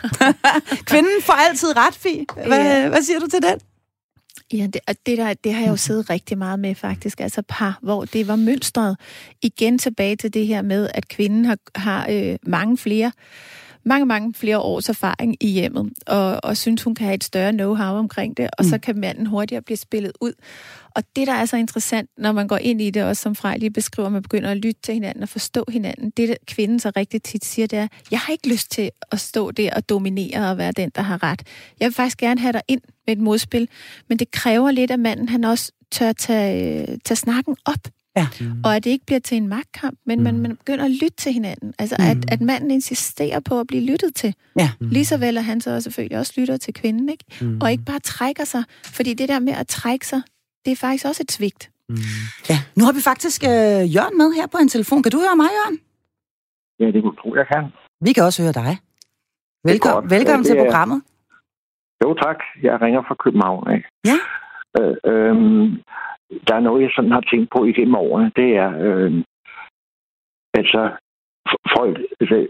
Kvinden 0.90 1.22
får 1.22 1.32
altid 1.32 1.76
ret, 1.76 1.94
Fie. 1.94 2.24
Hvad, 2.46 2.58
Ja. 2.58 2.88
hvad 2.88 3.02
siger 3.02 3.18
du 3.20 3.26
til 3.26 3.42
den? 3.42 3.58
Ja, 4.52 4.66
det, 4.66 4.80
og 4.88 4.94
det, 5.06 5.18
der, 5.18 5.34
det 5.34 5.54
har 5.54 5.60
jeg 5.60 5.70
jo 5.70 5.76
siddet 5.76 6.10
rigtig 6.10 6.38
meget 6.38 6.58
med 6.58 6.74
faktisk. 6.74 7.20
Altså 7.20 7.42
par, 7.48 7.78
hvor 7.82 8.04
det 8.04 8.28
var 8.28 8.36
mønstret. 8.36 8.96
Igen 9.42 9.78
tilbage 9.78 10.16
til 10.16 10.34
det 10.34 10.46
her 10.46 10.62
med, 10.62 10.88
at 10.94 11.08
kvinden 11.08 11.44
har, 11.44 11.58
har 11.74 12.06
øh, 12.10 12.36
mange 12.42 12.78
flere 12.78 13.12
mange, 13.86 14.06
mange 14.06 14.34
flere 14.34 14.58
års 14.58 14.88
erfaring 14.88 15.36
i 15.40 15.48
hjemmet, 15.48 15.92
og, 16.06 16.44
og 16.44 16.56
synes, 16.56 16.82
hun 16.82 16.94
kan 16.94 17.06
have 17.06 17.14
et 17.14 17.24
større 17.24 17.50
know-how 17.50 17.98
omkring 17.98 18.36
det, 18.36 18.50
og 18.58 18.64
mm. 18.64 18.70
så 18.70 18.78
kan 18.78 18.98
manden 18.98 19.26
hurtigere 19.26 19.62
blive 19.62 19.76
spillet 19.76 20.12
ud. 20.20 20.32
Og 20.96 21.02
det, 21.16 21.26
der 21.26 21.32
er 21.32 21.44
så 21.44 21.56
interessant, 21.56 22.10
når 22.18 22.32
man 22.32 22.48
går 22.48 22.56
ind 22.56 22.82
i 22.82 22.90
det, 22.90 23.04
også 23.04 23.22
som 23.22 23.34
Frej 23.34 23.56
lige 23.56 23.70
beskriver, 23.70 24.08
man 24.08 24.22
begynder 24.22 24.50
at 24.50 24.56
lytte 24.56 24.80
til 24.82 24.94
hinanden 24.94 25.22
og 25.22 25.28
forstå 25.28 25.64
hinanden, 25.68 26.10
det, 26.10 26.28
der 26.28 26.34
kvinden 26.46 26.80
så 26.80 26.92
rigtig 26.96 27.22
tit 27.22 27.44
siger, 27.44 27.66
det 27.66 27.78
er, 27.78 27.88
jeg 28.10 28.18
har 28.18 28.32
ikke 28.32 28.48
lyst 28.48 28.70
til 28.70 28.90
at 29.12 29.20
stå 29.20 29.50
der 29.50 29.74
og 29.74 29.88
dominere 29.88 30.50
og 30.50 30.58
være 30.58 30.72
den, 30.72 30.90
der 30.94 31.02
har 31.02 31.22
ret. 31.22 31.42
Jeg 31.80 31.86
vil 31.86 31.94
faktisk 31.94 32.18
gerne 32.18 32.40
have 32.40 32.52
dig 32.52 32.62
ind 32.68 32.80
med 33.06 33.16
et 33.16 33.22
modspil, 33.22 33.68
men 34.08 34.18
det 34.18 34.30
kræver 34.30 34.70
lidt, 34.70 34.90
at 34.90 35.00
manden 35.00 35.28
han 35.28 35.44
også 35.44 35.72
tør 35.92 36.12
tage, 36.12 36.86
tage 37.04 37.16
snakken 37.16 37.56
op. 37.64 37.78
Ja. 38.16 38.26
Og 38.64 38.76
at 38.76 38.84
det 38.84 38.90
ikke 38.90 39.06
bliver 39.06 39.18
til 39.20 39.36
en 39.36 39.48
magtkamp, 39.48 39.98
men 40.06 40.22
man, 40.22 40.38
man 40.38 40.56
begynder 40.56 40.84
at 40.84 40.90
lytte 40.90 41.16
til 41.16 41.32
hinanden. 41.32 41.74
Altså, 41.78 41.96
at, 41.98 42.16
at 42.32 42.40
manden 42.40 42.70
insisterer 42.70 43.40
på 43.40 43.60
at 43.60 43.66
blive 43.66 43.82
lyttet 43.82 44.14
til. 44.14 44.34
Ja. 44.58 44.70
Lige 44.80 45.04
så 45.04 45.16
vel, 45.16 45.38
at 45.38 45.44
han 45.44 45.60
så 45.60 45.80
selvfølgelig 45.80 46.18
også 46.18 46.32
lytter 46.36 46.56
til 46.56 46.74
kvinden, 46.74 47.08
ikke? 47.08 47.24
Mm. 47.40 47.58
Og 47.62 47.72
ikke 47.72 47.84
bare 47.84 48.00
trækker 48.00 48.44
sig. 48.44 48.62
Fordi 48.84 49.14
det 49.14 49.28
der 49.28 49.38
med 49.38 49.52
at 49.52 49.66
trække 49.68 50.06
sig, 50.06 50.22
det 50.64 50.72
er 50.72 50.76
faktisk 50.76 51.04
også 51.06 51.22
et 51.22 51.32
svigt. 51.32 51.70
Mm. 51.88 51.96
ja. 52.50 52.58
Nu 52.76 52.84
har 52.84 52.92
vi 52.92 53.00
faktisk 53.00 53.44
øh, 53.44 53.50
Jørgen 53.94 54.18
med 54.18 54.32
her 54.34 54.46
på 54.46 54.58
en 54.58 54.68
telefon. 54.68 55.02
Kan 55.02 55.12
du 55.12 55.18
høre 55.18 55.36
mig, 55.36 55.46
Jørgen? 55.46 55.78
Ja, 56.80 56.86
det 56.86 57.02
kunne 57.02 57.16
tro, 57.16 57.34
jeg 57.34 57.46
kan. 57.52 57.64
Vi 58.00 58.12
kan 58.12 58.22
også 58.24 58.42
høre 58.42 58.52
dig. 58.52 58.78
Velkommen, 59.64 60.10
velkommen 60.10 60.46
Ja, 60.46 60.52
til 60.52 60.58
er- 60.60 60.64
programmet. 60.64 61.02
Jo, 62.04 62.14
tak. 62.14 62.38
Jeg 62.62 62.80
ringer 62.82 63.02
fra 63.08 63.14
København 63.24 63.68
af. 63.68 63.80
Ja. 64.10 64.18
Øh, 64.80 64.96
øhm, 65.12 65.66
der 66.48 66.54
er 66.54 66.60
noget, 66.60 66.82
jeg 66.82 66.90
sådan 66.96 67.10
har 67.12 67.24
tænkt 67.30 67.48
på 67.56 67.64
igennem 67.64 67.94
årene. 67.94 68.32
Det 68.36 68.56
er, 68.56 68.70
øh, 68.86 69.12
altså, 70.54 70.90
folk, 71.76 72.00
altså, 72.20 72.46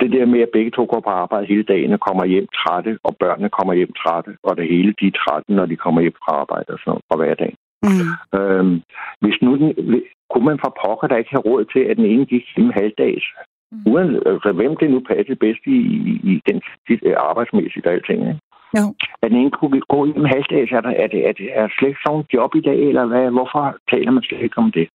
det 0.00 0.12
der 0.12 0.26
med, 0.26 0.40
at 0.40 0.50
begge 0.52 0.70
to 0.70 0.84
går 0.90 1.00
på 1.00 1.10
arbejde 1.10 1.46
hele 1.46 1.62
dagen 1.62 1.92
og 1.92 2.00
kommer 2.00 2.24
hjem 2.24 2.46
trætte, 2.54 2.98
og 3.04 3.16
børnene 3.20 3.48
kommer 3.48 3.74
hjem 3.74 3.92
trætte, 3.92 4.36
og 4.42 4.56
det 4.56 4.68
hele, 4.68 4.94
de 5.00 5.06
er 5.06 5.18
trætte, 5.22 5.52
når 5.52 5.66
de 5.66 5.76
kommer 5.76 6.00
hjem 6.00 6.16
fra 6.24 6.32
arbejde 6.32 6.68
og 6.68 6.78
sådan 6.78 6.90
noget 6.90 7.04
fra 7.08 7.16
hverdagen. 7.16 7.56
Mm. 7.86 8.38
Øhm, 8.38 8.82
hvis 9.20 9.38
nu 9.42 9.50
den, 9.56 10.02
kunne 10.30 10.44
man 10.44 10.58
fra 10.58 10.72
pokker, 10.82 11.06
der 11.08 11.16
ikke 11.16 11.30
have 11.30 11.46
råd 11.50 11.64
til, 11.64 11.80
at 11.80 11.96
den 11.96 12.04
ene 12.04 12.26
gik 12.26 12.44
hjemme 12.56 12.72
halvdags, 12.72 13.26
Mm. 13.74 13.92
uden 13.92 14.10
altså, 14.26 14.52
hvem 14.52 14.76
det 14.76 14.90
nu 14.90 15.00
passer 15.00 15.34
bedst 15.34 15.62
i, 15.66 15.78
i, 16.10 16.12
i 16.32 16.40
den 16.48 16.62
sit, 16.86 17.00
øh, 17.02 17.16
arbejdsmæssigt 17.30 17.86
og 17.86 17.92
alting. 17.92 18.20
Ikke? 18.28 18.40
Jo. 18.78 18.84
At 19.22 19.28
den 19.30 19.38
ene 19.42 19.52
kunne 19.58 19.80
gå 19.94 19.98
hjemme 20.06 20.28
halvdags, 20.34 20.70
er, 20.78 20.82
der, 20.86 20.94
er, 21.02 21.08
det, 21.14 21.20
er, 21.28 21.32
det, 21.40 21.46
er 21.60 21.66
slet 21.76 21.88
ikke 21.88 22.04
sådan 22.06 22.24
job 22.34 22.50
i 22.60 22.62
dag, 22.68 22.80
eller 22.90 23.04
hvad? 23.10 23.24
Hvorfor 23.38 23.62
taler 23.92 24.10
man 24.16 24.22
slet 24.22 24.42
ikke 24.46 24.58
om 24.64 24.70
det? 24.78 24.86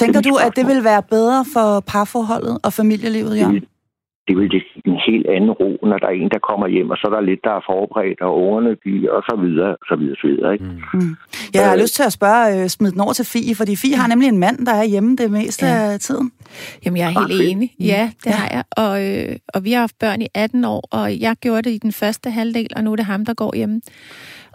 Tænker 0.00 0.20
Det 0.20 0.30
du, 0.30 0.34
at 0.46 0.52
det 0.58 0.66
vil 0.72 0.80
være 0.90 1.02
bedre 1.14 1.40
for 1.54 1.68
parforholdet 1.92 2.54
og 2.66 2.70
familielivet, 2.80 3.34
Jørgen? 3.40 3.64
Det, 4.28 4.36
vil 4.36 4.50
det 4.54 4.62
give 4.74 4.94
en 4.94 5.00
helt 5.10 5.26
anden 5.36 5.50
ro, 5.60 5.70
når 5.90 5.98
der 5.98 6.06
er 6.06 6.16
en, 6.22 6.30
der 6.34 6.38
kommer 6.50 6.66
hjem, 6.68 6.90
og 6.90 6.96
så 6.96 7.04
er 7.10 7.14
der 7.16 7.20
lidt, 7.30 7.40
der 7.44 7.50
er 7.58 7.62
forberedt, 7.70 8.20
og 8.20 8.32
ungerne, 8.42 8.70
de, 8.84 8.92
og 9.16 9.22
så 9.28 9.34
videre, 9.44 9.70
og 9.80 9.84
så 9.90 9.96
videre, 10.00 10.16
så 10.22 10.26
videre. 10.26 10.52
Ikke? 10.52 10.64
Mm. 10.64 10.98
Mm. 11.00 11.16
Jeg 11.54 11.64
har 11.68 11.74
Øh. 11.76 11.80
lyst 11.82 11.94
til 11.94 12.02
at 12.02 12.12
spørge, 12.12 12.62
øh, 12.62 12.68
smid 12.68 12.90
den 12.92 13.00
over 13.00 13.12
til 13.12 13.24
Fie, 13.24 13.54
fordi 13.54 13.76
Fie 13.76 13.96
har 13.96 14.08
nemlig 14.08 14.28
en 14.28 14.38
mand, 14.38 14.66
der 14.66 14.72
er 14.72 14.84
hjemme 14.84 15.16
det 15.16 15.30
meste 15.30 15.66
Ja. 15.66 15.92
af 15.92 16.00
tiden. 16.00 16.32
Jamen, 16.84 16.96
jeg 16.96 17.04
er 17.04 17.18
helt 17.20 17.40
Okay. 17.40 17.48
enig. 17.50 17.68
Ja, 17.80 18.10
det 18.24 18.26
Ja. 18.30 18.36
har 18.40 18.48
jeg. 18.56 18.64
Og, 18.76 18.94
øh, 19.08 19.36
og 19.54 19.64
vi 19.64 19.72
har 19.72 19.80
haft 19.80 19.98
børn 19.98 20.22
i 20.22 20.26
18 20.34 20.64
år, 20.64 20.88
og 20.92 21.20
jeg 21.20 21.36
gjorde 21.40 21.62
det 21.62 21.70
i 21.70 21.78
den 21.78 21.92
første 21.92 22.30
halvdel, 22.30 22.66
og 22.76 22.84
nu 22.84 22.92
er 22.92 22.96
det 22.96 23.04
ham, 23.04 23.24
der 23.26 23.34
går 23.34 23.54
hjemme. 23.56 23.80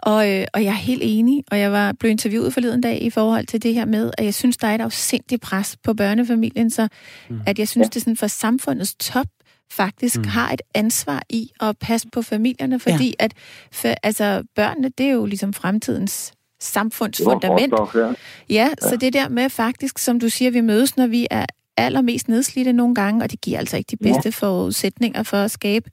Og, 0.02 0.30
øh, 0.32 0.44
og 0.54 0.64
jeg 0.64 0.68
er 0.70 0.82
helt 0.90 1.02
enig, 1.04 1.44
og 1.50 1.58
jeg 1.58 1.72
var 1.72 1.92
blev 2.00 2.10
interviewet 2.10 2.52
forleden 2.54 2.80
dag 2.80 3.02
i 3.02 3.10
forhold 3.10 3.46
til 3.46 3.62
det 3.62 3.74
her 3.74 3.84
med, 3.84 4.10
at 4.18 4.24
jeg 4.24 4.34
synes, 4.34 4.56
der 4.56 4.68
er 4.68 4.74
et 4.74 4.80
afsindigt 4.80 5.42
pres 5.42 5.76
på 5.84 5.94
børnefamilien, 5.94 6.70
så 6.70 6.88
Mm. 7.30 7.40
at 7.46 7.58
jeg 7.58 7.68
synes, 7.68 7.88
det 7.88 7.96
er 7.96 8.00
sådan 8.00 8.16
for 8.16 8.26
samfundets 8.26 8.94
top 8.94 9.26
faktisk 9.72 10.16
Mm. 10.18 10.24
har 10.24 10.52
et 10.52 10.62
ansvar 10.74 11.22
i 11.30 11.50
at 11.60 11.78
passe 11.78 12.08
på 12.12 12.22
familierne, 12.22 12.78
fordi 12.80 13.14
ja. 13.20 13.24
at 13.24 13.32
for, 13.72 13.88
altså, 14.02 14.42
børnene, 14.56 14.88
det 14.98 15.06
er 15.06 15.10
jo 15.12 15.26
ligesom 15.26 15.52
fremtidens 15.52 16.32
samfundsfundament. 16.60 17.72
Var 17.72 17.78
råstof, 17.80 18.00
ja. 18.00 18.12
Ja, 18.54 18.68
så 18.80 18.96
det 18.96 19.12
der 19.12 19.28
med 19.28 19.48
faktisk, 19.50 19.98
som 19.98 20.20
du 20.20 20.28
siger, 20.28 20.50
vi 20.50 20.60
mødes, 20.60 20.96
når 20.96 21.06
vi 21.06 21.26
er 21.30 21.46
allermest 21.76 22.28
nedslidte 22.28 22.72
nogle 22.72 22.94
gange, 22.94 23.24
og 23.24 23.30
det 23.30 23.40
giver 23.40 23.58
altså 23.58 23.76
ikke 23.76 23.88
de 23.90 23.96
bedste 23.96 24.26
ja. 24.42 24.46
forudsætninger 24.46 25.22
for 25.22 25.36
at 25.36 25.50
skabe 25.50 25.90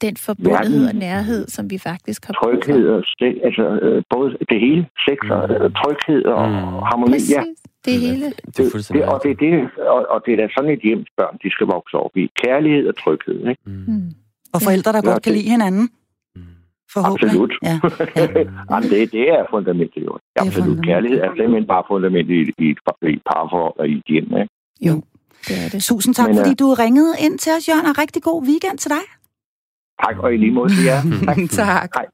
den 0.00 0.16
forbundethed 0.16 0.88
og 0.88 0.94
nærhed, 0.94 1.48
som 1.48 1.70
vi 1.70 1.78
faktisk 1.78 2.24
har. 2.26 2.32
Tryghed 2.32 2.88
og 2.88 3.02
altså 3.44 3.78
øh, 3.82 4.02
både 4.10 4.30
det 4.50 4.60
hele, 4.60 4.86
sex 5.08 5.18
og 5.30 5.50
øh, 5.50 5.70
tryghed 5.80 6.24
og 6.24 6.48
Mm. 6.48 6.54
harmoni. 6.88 7.12
Præcis, 7.12 7.30
Ja, 7.30 7.42
det 7.84 7.94
hele. 8.00 8.26
Det 8.56 8.60
er 8.66 8.70
fuldstændig 8.70 9.02
det, 9.06 9.12
og, 9.12 9.20
det, 9.22 9.30
rigtigt. 9.30 9.52
det, 9.76 9.86
og, 9.94 10.06
og 10.12 10.18
det 10.26 10.32
er 10.32 10.36
da 10.42 10.46
sådan 10.56 10.70
et 10.70 10.80
hjems 10.88 11.08
børn, 11.16 11.34
de 11.42 11.50
skal 11.50 11.66
vokse 11.66 11.94
op 11.96 12.14
i. 12.16 12.24
Kærlighed 12.44 12.84
og 12.88 12.96
tryghed. 13.02 13.38
Ikke? 13.50 13.62
Mm. 13.66 13.84
Mm. 13.86 14.10
Og 14.54 14.62
forældre, 14.62 14.92
der 14.92 15.00
Ja, 15.04 15.10
godt 15.10 15.22
kan 15.22 15.32
det- 15.32 15.38
lide 15.40 15.50
hinanden, 15.50 15.86
Mm. 16.36 16.42
forhåbentlig. 16.94 17.28
Absolut. 17.30 17.52
Ja. 17.68 17.74
Jamen, 18.70 18.88
det, 18.90 19.12
det 19.16 19.24
er 19.36 19.42
fundamentet 19.54 20.02
jo. 20.08 20.12
Absolut. 20.36 20.54
fundamentet. 20.54 20.84
Kærlighed 20.90 21.18
er 21.26 21.30
simpelthen 21.38 21.66
bare 21.74 21.84
fundamentet 21.92 22.34
i, 22.34 22.42
i, 22.64 22.66
et, 22.70 22.78
i 23.14 23.18
parforhold 23.30 23.74
og 23.82 23.86
i 23.88 23.94
et 23.98 24.04
hjem. 24.08 24.24
Ikke? 24.42 24.48
Jo, 24.88 24.94
det 25.48 25.54
er 25.64 25.68
det. 25.72 25.82
Tusind 25.90 26.14
tak, 26.14 26.28
Men, 26.28 26.38
øh, 26.38 26.40
fordi 26.40 26.54
du 26.62 26.66
ringede 26.84 27.12
ind 27.24 27.38
til 27.38 27.52
os, 27.56 27.68
Jørgen, 27.68 27.86
og 27.90 27.94
rigtig 28.02 28.22
god 28.22 28.38
weekend 28.48 28.78
til 28.78 28.90
dig. 28.96 29.04
Tak, 30.04 30.16
og 30.24 30.34
i 30.34 30.36
lige 30.36 30.52
måde 30.58 30.68
til 30.74 30.84
jer. 30.90 31.00
Tak. 31.28 31.36
tak. 31.50 31.90
Hej. 31.98 32.06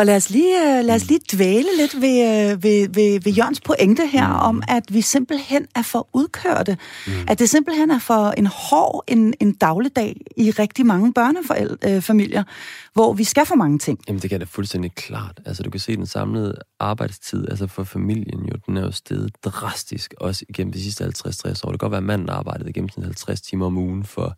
Og 0.00 0.06
lad 0.06 0.16
os 0.16 0.30
lige, 0.30 0.78
øh, 0.78 0.84
lad 0.84 0.94
os 0.94 1.06
lige 1.08 1.20
dvæle 1.32 1.68
lidt 1.78 2.00
ved, 2.00 2.50
øh, 2.52 2.62
ved, 2.62 2.88
ved, 2.88 3.20
ved 3.20 3.32
Jørgens 3.32 3.60
pointe 3.60 4.06
her 4.06 4.28
Mm. 4.28 4.34
om, 4.34 4.62
at 4.68 4.82
vi 4.88 5.00
simpelthen 5.00 5.66
er 5.74 5.82
for 5.82 6.08
udkørte. 6.12 6.78
Mm. 7.06 7.12
At 7.28 7.38
det 7.38 7.50
simpelthen 7.50 7.90
er 7.90 7.98
for 7.98 8.30
en 8.36 8.46
hård 8.46 9.04
en, 9.08 9.34
en 9.40 9.52
dagligdag 9.52 10.20
i 10.36 10.50
rigtig 10.50 10.86
mange 10.86 11.12
børnefamilier, 11.12 12.44
hvor 12.92 13.12
vi 13.12 13.24
skal 13.24 13.46
for 13.46 13.54
mange 13.54 13.78
ting. 13.78 13.98
Jamen, 14.08 14.22
det 14.22 14.30
kan 14.30 14.40
da 14.40 14.46
fuldstændig 14.48 14.94
klart. 14.94 15.40
Altså, 15.46 15.62
du 15.62 15.70
kan 15.70 15.80
se 15.80 15.96
den 15.96 16.06
samlede 16.06 16.54
arbejdstid, 16.80 17.48
altså 17.50 17.66
for 17.66 17.84
familien 17.84 18.40
jo, 18.44 18.56
den 18.66 18.76
er 18.76 18.80
jo 18.82 18.92
steget 18.92 19.30
drastisk, 19.44 20.14
også 20.20 20.44
igennem 20.48 20.72
de 20.72 20.82
sidste 20.82 21.04
50-60 21.04 21.08
år. 21.08 21.50
Det 21.52 21.62
kan 21.62 21.72
godt 21.78 21.90
være, 21.90 21.98
at 21.98 22.04
manden 22.04 22.28
arbejdede 22.28 22.70
igennem 22.70 22.88
50 23.02 23.40
timer 23.40 23.66
om 23.66 23.76
ugen 23.76 24.04
for 24.04 24.36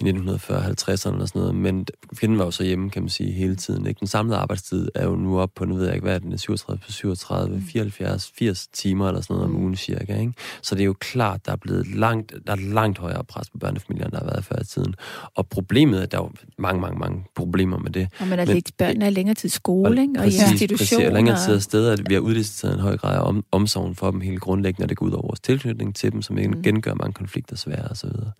i 0.00 0.10
1940-50'erne 0.10 1.12
eller 1.12 1.26
sådan 1.26 1.30
noget, 1.34 1.54
men 1.54 1.86
kvinden 2.16 2.38
var 2.38 2.44
jo 2.44 2.50
så 2.50 2.62
hjemme, 2.64 2.90
kan 2.90 3.02
man 3.02 3.08
sige, 3.08 3.32
hele 3.32 3.56
tiden. 3.56 3.86
Ikke? 3.86 3.98
Den 3.98 4.08
samlede 4.08 4.38
arbejdstid 4.38 4.85
er 4.94 5.04
jo 5.04 5.16
nu 5.16 5.40
op 5.40 5.50
på, 5.56 5.64
nu 5.64 5.74
ved 5.74 5.84
jeg 5.84 5.94
ikke, 5.94 6.04
hvad 6.04 6.14
er 6.14 6.18
den, 6.18 6.32
er 6.32 6.36
37 6.36 6.80
på 6.86 6.92
37, 6.92 7.62
74, 7.68 8.32
80 8.38 8.66
timer 8.66 9.08
eller 9.08 9.20
sådan 9.20 9.34
noget 9.36 9.50
om 9.50 9.56
ugen 9.56 9.76
cirka. 9.76 10.20
Ikke? 10.20 10.32
Så 10.62 10.74
det 10.74 10.80
er 10.80 10.84
jo 10.84 10.94
klart, 11.00 11.46
der 11.46 11.52
er 11.52 11.56
blevet 11.56 11.86
langt, 11.94 12.34
der 12.46 12.52
er 12.52 12.56
langt 12.56 12.98
højere 12.98 13.24
pres 13.24 13.50
på 13.50 13.58
børnefamilierne, 13.58 14.10
der 14.10 14.18
har 14.18 14.24
været 14.26 14.44
før 14.44 14.56
i 14.60 14.64
tiden. 14.64 14.94
Og 15.34 15.46
problemet 15.48 15.98
er, 15.98 16.02
at 16.02 16.12
der 16.12 16.18
er 16.18 16.22
jo 16.22 16.30
mange, 16.58 16.80
mange, 16.80 16.98
mange 16.98 17.24
problemer 17.34 17.78
med 17.78 17.90
det. 17.90 18.08
Og 18.20 18.26
man 18.26 18.38
har 18.38 18.46
Men- 18.46 18.54
lægt 18.54 18.72
børnene 18.78 19.04
er 19.06 19.10
længere 19.10 19.34
tid 19.34 19.46
i 19.48 19.52
skole, 19.52 20.00
ikke? 20.02 20.12
og 20.18 20.26
i 20.26 20.26
præcis, 20.26 20.42
Præcis, 20.42 20.60
institutioner. 20.62 21.06
og 21.06 21.12
længere 21.14 21.36
tid 21.46 21.54
af 21.54 21.62
steder, 21.62 21.92
at 21.92 22.00
vi 22.08 22.14
har 22.14 22.20
udliciteret 22.20 22.74
en 22.74 22.80
høj 22.80 22.96
grad 22.96 23.16
af 23.16 23.20
om, 23.28 23.44
omsorgen 23.52 23.94
for 23.94 24.10
dem 24.10 24.20
helt 24.20 24.40
grundlæggende, 24.40 24.84
og 24.84 24.88
det 24.88 24.96
går 24.96 25.06
ud 25.06 25.12
over 25.12 25.22
vores 25.22 25.40
tilknytning 25.40 25.94
til 25.94 26.12
dem, 26.12 26.22
som 26.22 26.36
mm. 26.36 26.62
gengør 26.62 26.94
mange 26.94 27.12
konflikter 27.12 27.56
svære 27.56 27.84
og 27.88 27.96
så 27.96 28.06
videre. 28.06 28.32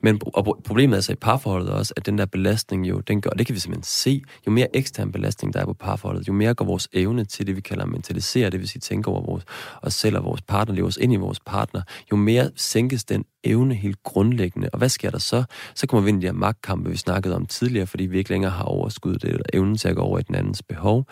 Men 0.00 0.20
og 0.26 0.48
pro- 0.48 0.60
problemet 0.64 0.92
er 0.94 0.96
altså 0.96 1.12
i 1.12 1.16
parforholdet 1.16 1.70
også, 1.70 1.94
at 1.96 2.06
den 2.06 2.18
der 2.18 2.26
belastning 2.26 2.88
jo, 2.88 3.00
den 3.00 3.20
gør, 3.20 3.30
og 3.30 3.38
det 3.38 3.46
kan 3.46 3.54
vi 3.54 3.60
simpelthen 3.60 3.84
se, 3.84 4.22
jo 4.46 4.52
mere 4.52 4.76
ekstern 4.76 5.12
belastning 5.12 5.54
der 5.54 5.60
er 5.60 5.64
på 5.64 5.74
parforholdet, 5.84 6.28
jo 6.28 6.32
mere 6.32 6.54
går 6.54 6.64
vores 6.64 6.88
evne 6.92 7.24
til 7.24 7.46
det, 7.46 7.56
vi 7.56 7.60
kalder 7.60 7.86
mentalisere, 7.86 8.50
det 8.50 8.60
vil 8.60 8.68
sige 8.68 8.80
tænke 8.80 9.08
over 9.08 9.22
vores, 9.22 9.44
os 9.82 9.94
selv 9.94 10.16
og 10.16 10.24
vores 10.24 10.42
partner, 10.42 10.74
leve 10.74 10.86
os 10.86 10.96
ind 10.96 11.12
i 11.12 11.16
vores 11.16 11.40
partner, 11.40 11.82
jo 12.12 12.16
mere 12.16 12.50
sænkes 12.56 13.04
den 13.04 13.24
evne 13.44 13.74
helt 13.74 14.02
grundlæggende. 14.02 14.68
Og 14.72 14.78
hvad 14.78 14.88
sker 14.88 15.10
der 15.10 15.18
så? 15.18 15.44
Så 15.74 15.86
kommer 15.86 16.04
vi 16.04 16.08
ind 16.08 16.18
i 16.18 16.20
de 16.20 16.26
her 16.26 16.32
magtkampe, 16.32 16.90
vi 16.90 16.96
snakkede 16.96 17.36
om 17.36 17.46
tidligere, 17.46 17.86
fordi 17.86 18.06
vi 18.06 18.18
ikke 18.18 18.30
længere 18.30 18.50
har 18.50 18.64
overskud 18.64 19.16
eller 19.22 19.44
evnen 19.52 19.76
til 19.76 19.88
at 19.88 19.96
gå 19.96 20.02
over 20.02 20.18
i 20.18 20.22
den 20.22 20.34
andens 20.34 20.62
behov. 20.62 21.06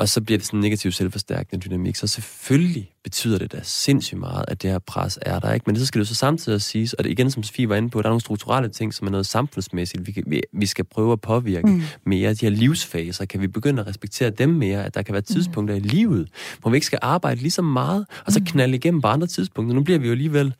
Og 0.00 0.08
så 0.08 0.20
bliver 0.20 0.38
det 0.38 0.46
sådan 0.46 0.58
en 0.58 0.62
negativ 0.62 0.92
selvforstærkende 0.92 1.66
dynamik. 1.66 1.96
Så 1.96 2.06
selvfølgelig 2.06 2.90
betyder 3.04 3.38
det 3.38 3.52
da 3.52 3.60
sindssygt 3.62 4.20
meget, 4.20 4.44
at 4.48 4.62
det 4.62 4.70
her 4.70 4.78
pres 4.78 5.18
er 5.22 5.38
der. 5.38 5.52
ikke. 5.52 5.64
Men 5.66 5.74
det 5.74 5.80
så 5.80 5.86
skal 5.86 6.00
det 6.00 6.04
jo 6.04 6.08
så 6.08 6.14
samtidig 6.14 6.56
også 6.56 6.68
siges, 6.68 6.92
og 6.92 7.04
det 7.04 7.10
igen, 7.10 7.30
som 7.30 7.42
Sofie 7.42 7.68
var 7.68 7.76
inde 7.76 7.90
på, 7.90 8.02
der 8.02 8.08
er 8.08 8.10
nogle 8.10 8.20
strukturelle 8.20 8.68
ting, 8.68 8.94
som 8.94 9.06
er 9.06 9.10
noget 9.10 9.26
samfundsmæssigt, 9.26 10.06
vi, 10.06 10.12
kan, 10.12 10.22
vi, 10.26 10.42
vi 10.52 10.66
skal 10.66 10.84
prøve 10.84 11.12
at 11.12 11.20
påvirke 11.20 11.66
mm. 11.66 11.82
mere. 12.06 12.34
De 12.34 12.38
her 12.40 12.50
livsfaser, 12.50 13.24
kan 13.24 13.40
vi 13.40 13.46
begynde 13.46 13.80
at 13.82 13.88
respektere 13.88 14.30
dem 14.30 14.48
mere, 14.48 14.84
at 14.84 14.94
der 14.94 15.02
kan 15.02 15.12
være 15.12 15.22
tidspunkter 15.22 15.74
mm. 15.74 15.84
i 15.84 15.88
livet, 15.88 16.28
hvor 16.60 16.70
vi 16.70 16.76
ikke 16.76 16.86
skal 16.86 16.98
arbejde 17.02 17.40
lige 17.40 17.50
så 17.50 17.62
meget, 17.62 18.06
og 18.26 18.32
så 18.32 18.40
knalde 18.46 18.76
igennem 18.76 19.00
på 19.00 19.08
andre 19.08 19.26
tidspunkter. 19.26 19.74
Nu 19.74 19.82
bliver 19.82 19.98
vi 19.98 20.06
jo 20.06 20.12
alligevel 20.12 20.54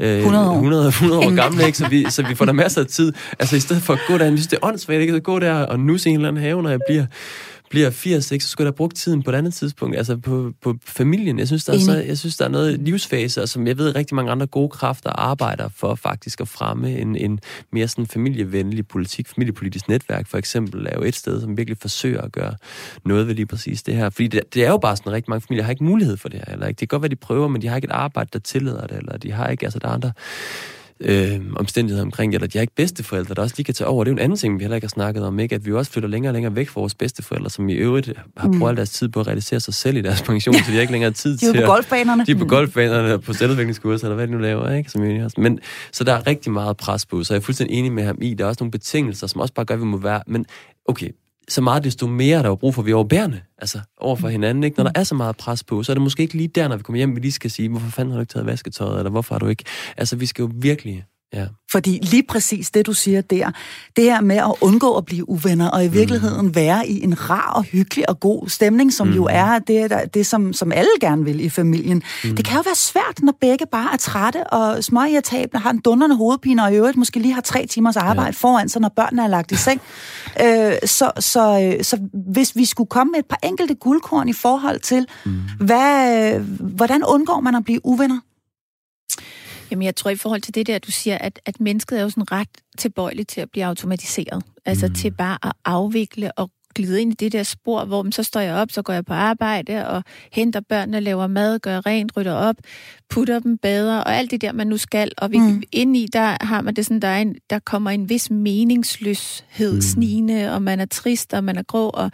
øh, 0.00 0.16
100 0.18 0.50
år. 0.50 0.54
100, 0.54 0.88
100 0.88 1.20
år 1.20 1.34
gamle, 1.42 1.66
ikke? 1.66 1.78
Så, 1.78 1.88
vi, 1.88 2.06
så 2.10 2.26
vi 2.28 2.34
får 2.34 2.44
der 2.44 2.52
masser 2.52 2.80
af 2.80 2.86
tid. 2.86 3.12
Altså 3.38 3.56
i 3.56 3.60
stedet 3.60 3.82
for 3.82 3.92
at 3.92 4.00
gå 4.08 4.18
der, 4.18 4.24
jeg 4.24 4.32
synes, 4.32 4.46
det 4.46 4.58
er 4.62 4.66
åndssvagt, 4.66 5.00
ikke? 5.00 5.12
Så 5.12 5.20
gå 5.20 5.38
der 5.38 5.54
og 5.54 5.80
nusse 5.80 6.08
en 6.08 6.16
eller 6.16 6.28
anden 6.28 6.42
have, 6.42 6.62
når 6.62 6.70
jeg 6.70 6.80
bliver 6.88 7.06
bliver 7.74 7.90
80, 7.90 8.32
ikke, 8.32 8.44
så 8.44 8.50
skulle 8.50 8.66
jeg 8.66 8.72
da 8.72 8.76
bruge 8.76 8.90
tiden 8.90 9.22
på 9.22 9.30
et 9.30 9.34
andet 9.34 9.54
tidspunkt, 9.54 9.96
altså 9.96 10.16
på, 10.16 10.52
på 10.62 10.74
familien. 10.84 11.38
Jeg 11.38 11.46
synes, 11.46 11.64
der 11.64 11.72
er, 11.72 11.78
så, 11.78 11.92
jeg 11.92 12.18
synes, 12.18 12.36
der 12.36 12.44
er 12.44 12.48
noget 12.48 12.80
livsfase, 12.80 13.46
som 13.46 13.66
jeg 13.66 13.78
ved, 13.78 13.96
rigtig 13.96 14.14
mange 14.14 14.32
andre 14.32 14.46
gode 14.46 14.68
kræfter 14.68 15.10
arbejder 15.10 15.68
for 15.76 15.94
faktisk 15.94 16.40
at 16.40 16.48
fremme 16.48 16.98
en, 16.98 17.16
en 17.16 17.40
mere 17.72 17.88
sådan 17.88 18.06
familievenlig 18.06 18.88
politik. 18.88 19.28
Familiepolitisk 19.28 19.88
netværk 19.88 20.28
for 20.28 20.38
eksempel 20.38 20.86
er 20.86 20.92
jo 20.96 21.02
et 21.02 21.14
sted, 21.14 21.40
som 21.40 21.56
virkelig 21.56 21.78
forsøger 21.78 22.20
at 22.20 22.32
gøre 22.32 22.54
noget 23.04 23.28
ved 23.28 23.34
lige 23.34 23.46
præcis 23.46 23.82
det 23.82 23.94
her. 23.94 24.10
Fordi 24.10 24.28
det, 24.28 24.54
det 24.54 24.64
er 24.64 24.70
jo 24.70 24.78
bare 24.78 24.96
sådan, 24.96 25.10
at 25.10 25.14
rigtig 25.14 25.30
mange 25.30 25.46
familier 25.46 25.64
har 25.64 25.70
ikke 25.70 25.84
mulighed 25.84 26.16
for 26.16 26.28
det 26.28 26.42
her. 26.46 26.52
Eller 26.52 26.66
ikke? 26.66 26.80
Det 26.80 26.88
kan 26.88 26.98
godt 26.98 27.02
være, 27.02 27.10
de 27.10 27.16
prøver, 27.16 27.48
men 27.48 27.62
de 27.62 27.68
har 27.68 27.76
ikke 27.76 27.86
et 27.86 27.92
arbejde, 27.92 28.30
der 28.32 28.38
tillader 28.38 28.86
det, 28.86 28.96
eller 28.96 29.16
de 29.16 29.32
har 29.32 29.48
ikke, 29.48 29.66
altså 29.66 29.78
der 29.78 29.88
er 29.88 29.92
andre 29.92 30.12
øh, 31.00 31.40
omstændigheder 31.56 32.04
omkring 32.04 32.32
det, 32.32 32.36
eller 32.36 32.48
de 32.48 32.58
har 32.58 32.62
ikke 32.62 32.74
bedsteforældre, 32.74 33.34
der 33.34 33.42
også 33.42 33.54
lige 33.58 33.64
kan 33.64 33.74
tage 33.74 33.88
over. 33.88 34.04
Det 34.04 34.10
er 34.10 34.12
jo 34.12 34.16
en 34.16 34.22
anden 34.22 34.38
ting, 34.38 34.58
vi 34.58 34.64
heller 34.64 34.74
ikke 34.74 34.84
har 34.84 34.88
snakket 34.88 35.24
om, 35.24 35.38
ikke? 35.38 35.54
at 35.54 35.66
vi 35.66 35.72
også 35.72 35.92
flytter 35.92 36.08
længere 36.08 36.30
og 36.30 36.34
længere 36.34 36.56
væk 36.56 36.68
fra 36.68 36.80
vores 36.80 36.94
bedsteforældre, 36.94 37.50
som 37.50 37.68
i 37.68 37.72
øvrigt 37.72 38.12
har 38.36 38.48
brugt 38.58 38.70
al 38.70 38.76
deres 38.76 38.90
tid 38.90 39.08
på 39.08 39.20
at 39.20 39.26
realisere 39.26 39.60
sig 39.60 39.74
selv 39.74 39.96
i 39.96 40.00
deres 40.00 40.22
pension, 40.22 40.54
så 40.54 40.64
de 40.66 40.72
har 40.72 40.80
ikke 40.80 40.92
længere 40.92 41.10
tid 41.10 41.36
De 41.38 41.46
er 41.46 41.52
til 41.52 41.58
på 41.58 41.62
at... 41.62 41.68
golfbanerne. 41.68 42.26
De 42.26 42.32
er 42.32 42.36
på 42.36 42.44
golfbanerne, 42.44 43.18
på 43.18 43.32
selvudviklingskurser, 43.32 44.06
eller 44.06 44.16
hvad 44.16 44.26
de 44.26 44.32
nu 44.32 44.38
laver, 44.38 44.70
ikke? 44.70 44.90
Som 44.90 45.04
jeg 45.04 45.24
også. 45.24 45.40
Men, 45.40 45.58
så 45.92 46.04
der 46.04 46.12
er 46.12 46.26
rigtig 46.26 46.52
meget 46.52 46.76
pres 46.76 47.06
på, 47.06 47.24
så 47.24 47.34
jeg 47.34 47.40
er 47.40 47.44
fuldstændig 47.44 47.78
enig 47.78 47.92
med 47.92 48.04
ham 48.04 48.18
i, 48.22 48.34
der 48.34 48.44
er 48.44 48.48
også 48.48 48.62
nogle 48.64 48.70
betingelser, 48.70 49.26
som 49.26 49.40
også 49.40 49.54
bare 49.54 49.66
gør, 49.66 49.74
at 49.74 49.80
vi 49.80 49.86
må 49.86 49.96
være... 49.96 50.22
Men 50.26 50.46
okay, 50.86 51.08
så 51.48 51.60
meget 51.60 51.84
desto 51.84 52.06
mere 52.06 52.42
der 52.42 52.50
er 52.50 52.54
brug 52.54 52.74
for, 52.74 52.82
at 52.82 52.86
vi 52.86 52.90
er 52.90 52.94
overbærende 52.94 53.40
altså, 53.58 53.80
over 53.96 54.16
for 54.16 54.28
hinanden. 54.28 54.64
Ikke? 54.64 54.76
Når 54.76 54.84
der 54.84 55.00
er 55.00 55.04
så 55.04 55.14
meget 55.14 55.36
pres 55.36 55.64
på, 55.64 55.82
så 55.82 55.92
er 55.92 55.94
det 55.94 56.02
måske 56.02 56.22
ikke 56.22 56.34
lige 56.34 56.48
der, 56.48 56.68
når 56.68 56.76
vi 56.76 56.82
kommer 56.82 56.96
hjem, 56.96 57.16
vi 57.16 57.20
lige 57.20 57.32
skal 57.32 57.50
sige, 57.50 57.68
hvorfor 57.68 57.90
fanden 57.90 58.10
har 58.10 58.18
du 58.18 58.20
ikke 58.20 58.32
taget 58.32 58.46
vasketøjet, 58.46 58.98
eller 58.98 59.10
hvorfor 59.10 59.34
har 59.34 59.38
du 59.38 59.46
ikke... 59.46 59.64
Altså, 59.96 60.16
vi 60.16 60.26
skal 60.26 60.42
jo 60.42 60.50
virkelig 60.54 61.04
Ja. 61.34 61.46
Fordi 61.74 61.98
lige 62.02 62.22
præcis 62.28 62.70
det, 62.70 62.86
du 62.86 62.92
siger 62.92 63.20
der, 63.20 63.50
det 63.96 64.04
her 64.04 64.20
med 64.20 64.36
at 64.36 64.52
undgå 64.60 64.96
at 64.96 65.04
blive 65.04 65.28
uvenner, 65.28 65.70
og 65.70 65.84
i 65.84 65.88
mm. 65.88 65.94
virkeligheden 65.94 66.46
mm. 66.46 66.54
være 66.54 66.88
i 66.88 67.04
en 67.04 67.30
rar 67.30 67.52
og 67.56 67.62
hyggelig 67.62 68.08
og 68.08 68.20
god 68.20 68.48
stemning, 68.48 68.92
som 68.92 69.06
mm. 69.06 69.14
jo 69.14 69.28
er 69.30 69.58
det, 69.58 69.90
der, 69.90 70.04
det 70.04 70.26
som, 70.26 70.52
som 70.52 70.72
alle 70.72 70.90
gerne 71.00 71.24
vil 71.24 71.44
i 71.44 71.48
familien. 71.48 72.02
Mm. 72.24 72.36
Det 72.36 72.44
kan 72.44 72.56
jo 72.56 72.62
være 72.66 72.74
svært, 72.74 73.22
når 73.22 73.34
begge 73.40 73.66
bare 73.72 73.92
er 73.92 73.96
trætte 73.96 74.46
og 74.46 74.84
småirritable, 74.84 75.58
har 75.58 75.70
en 75.70 75.80
dundrende 75.80 76.16
hovedpine, 76.16 76.62
og 76.64 76.72
i 76.72 76.76
øvrigt 76.76 76.96
måske 76.96 77.20
lige 77.20 77.34
har 77.34 77.40
tre 77.40 77.66
timers 77.66 77.96
arbejde 77.96 78.26
ja. 78.26 78.48
foran 78.48 78.68
sig, 78.68 78.80
når 78.80 78.92
børnene 78.96 79.22
er 79.22 79.28
lagt 79.28 79.52
i 79.52 79.56
seng. 79.56 79.80
øh, 80.44 80.72
så, 80.84 81.10
så, 81.18 81.74
øh, 81.78 81.84
så 81.84 81.98
hvis 82.32 82.56
vi 82.56 82.64
skulle 82.64 82.88
komme 82.88 83.10
med 83.10 83.18
et 83.18 83.26
par 83.26 83.38
enkelte 83.42 83.74
guldkorn 83.74 84.28
i 84.28 84.32
forhold 84.32 84.80
til, 84.80 85.06
mm. 85.24 85.32
hvad, 85.60 86.38
hvordan 86.60 87.04
undgår 87.04 87.40
man 87.40 87.54
at 87.54 87.64
blive 87.64 87.80
uvenner? 87.86 88.18
Jamen, 89.74 89.86
jeg 89.86 89.96
tror 89.96 90.10
i 90.10 90.16
forhold 90.16 90.40
til 90.40 90.54
det 90.54 90.66
der, 90.66 90.78
du 90.78 90.90
siger, 90.90 91.18
at, 91.18 91.40
at 91.46 91.60
mennesket 91.60 91.98
er 91.98 92.02
jo 92.02 92.10
sådan 92.10 92.32
ret 92.32 92.48
tilbøjeligt 92.78 93.28
til 93.28 93.40
at 93.40 93.50
blive 93.50 93.64
automatiseret. 93.64 94.42
Altså 94.64 94.86
mm. 94.86 94.94
til 94.94 95.10
bare 95.10 95.38
at 95.42 95.52
afvikle 95.64 96.32
og 96.32 96.50
glide 96.74 97.02
ind 97.02 97.12
i 97.12 97.14
det 97.14 97.32
der 97.32 97.42
spor, 97.42 97.84
hvor 97.84 98.10
så 98.10 98.22
står 98.22 98.40
jeg 98.40 98.54
op, 98.54 98.70
så 98.70 98.82
går 98.82 98.92
jeg 98.92 99.04
på 99.04 99.12
arbejde 99.12 99.88
og 99.88 100.02
henter 100.32 100.60
børnene, 100.60 101.00
laver 101.00 101.26
mad, 101.26 101.58
gør 101.58 101.86
rent, 101.86 102.16
rydder 102.16 102.32
op, 102.32 102.56
putter 103.08 103.38
dem 103.38 103.58
bedre 103.58 104.04
og 104.04 104.16
alt 104.16 104.30
det 104.30 104.40
der, 104.40 104.52
man 104.52 104.66
nu 104.66 104.76
skal. 104.76 105.12
Og 105.16 105.30
vi, 105.30 105.38
mm. 105.38 105.62
ind 105.72 105.96
i, 105.96 106.06
der 106.12 106.36
har 106.40 106.60
man 106.60 106.76
det 106.76 106.84
sådan, 106.86 107.00
der, 107.00 107.08
er 107.08 107.20
en, 107.20 107.36
der 107.50 107.58
kommer 107.58 107.90
en 107.90 108.08
vis 108.08 108.30
meningsløshed 108.30 109.74
mm. 109.74 109.80
snigende, 109.80 110.52
og 110.52 110.62
man 110.62 110.80
er 110.80 110.86
trist, 110.86 111.34
og 111.34 111.44
man 111.44 111.56
er 111.56 111.62
grå, 111.62 111.88
og 111.88 112.10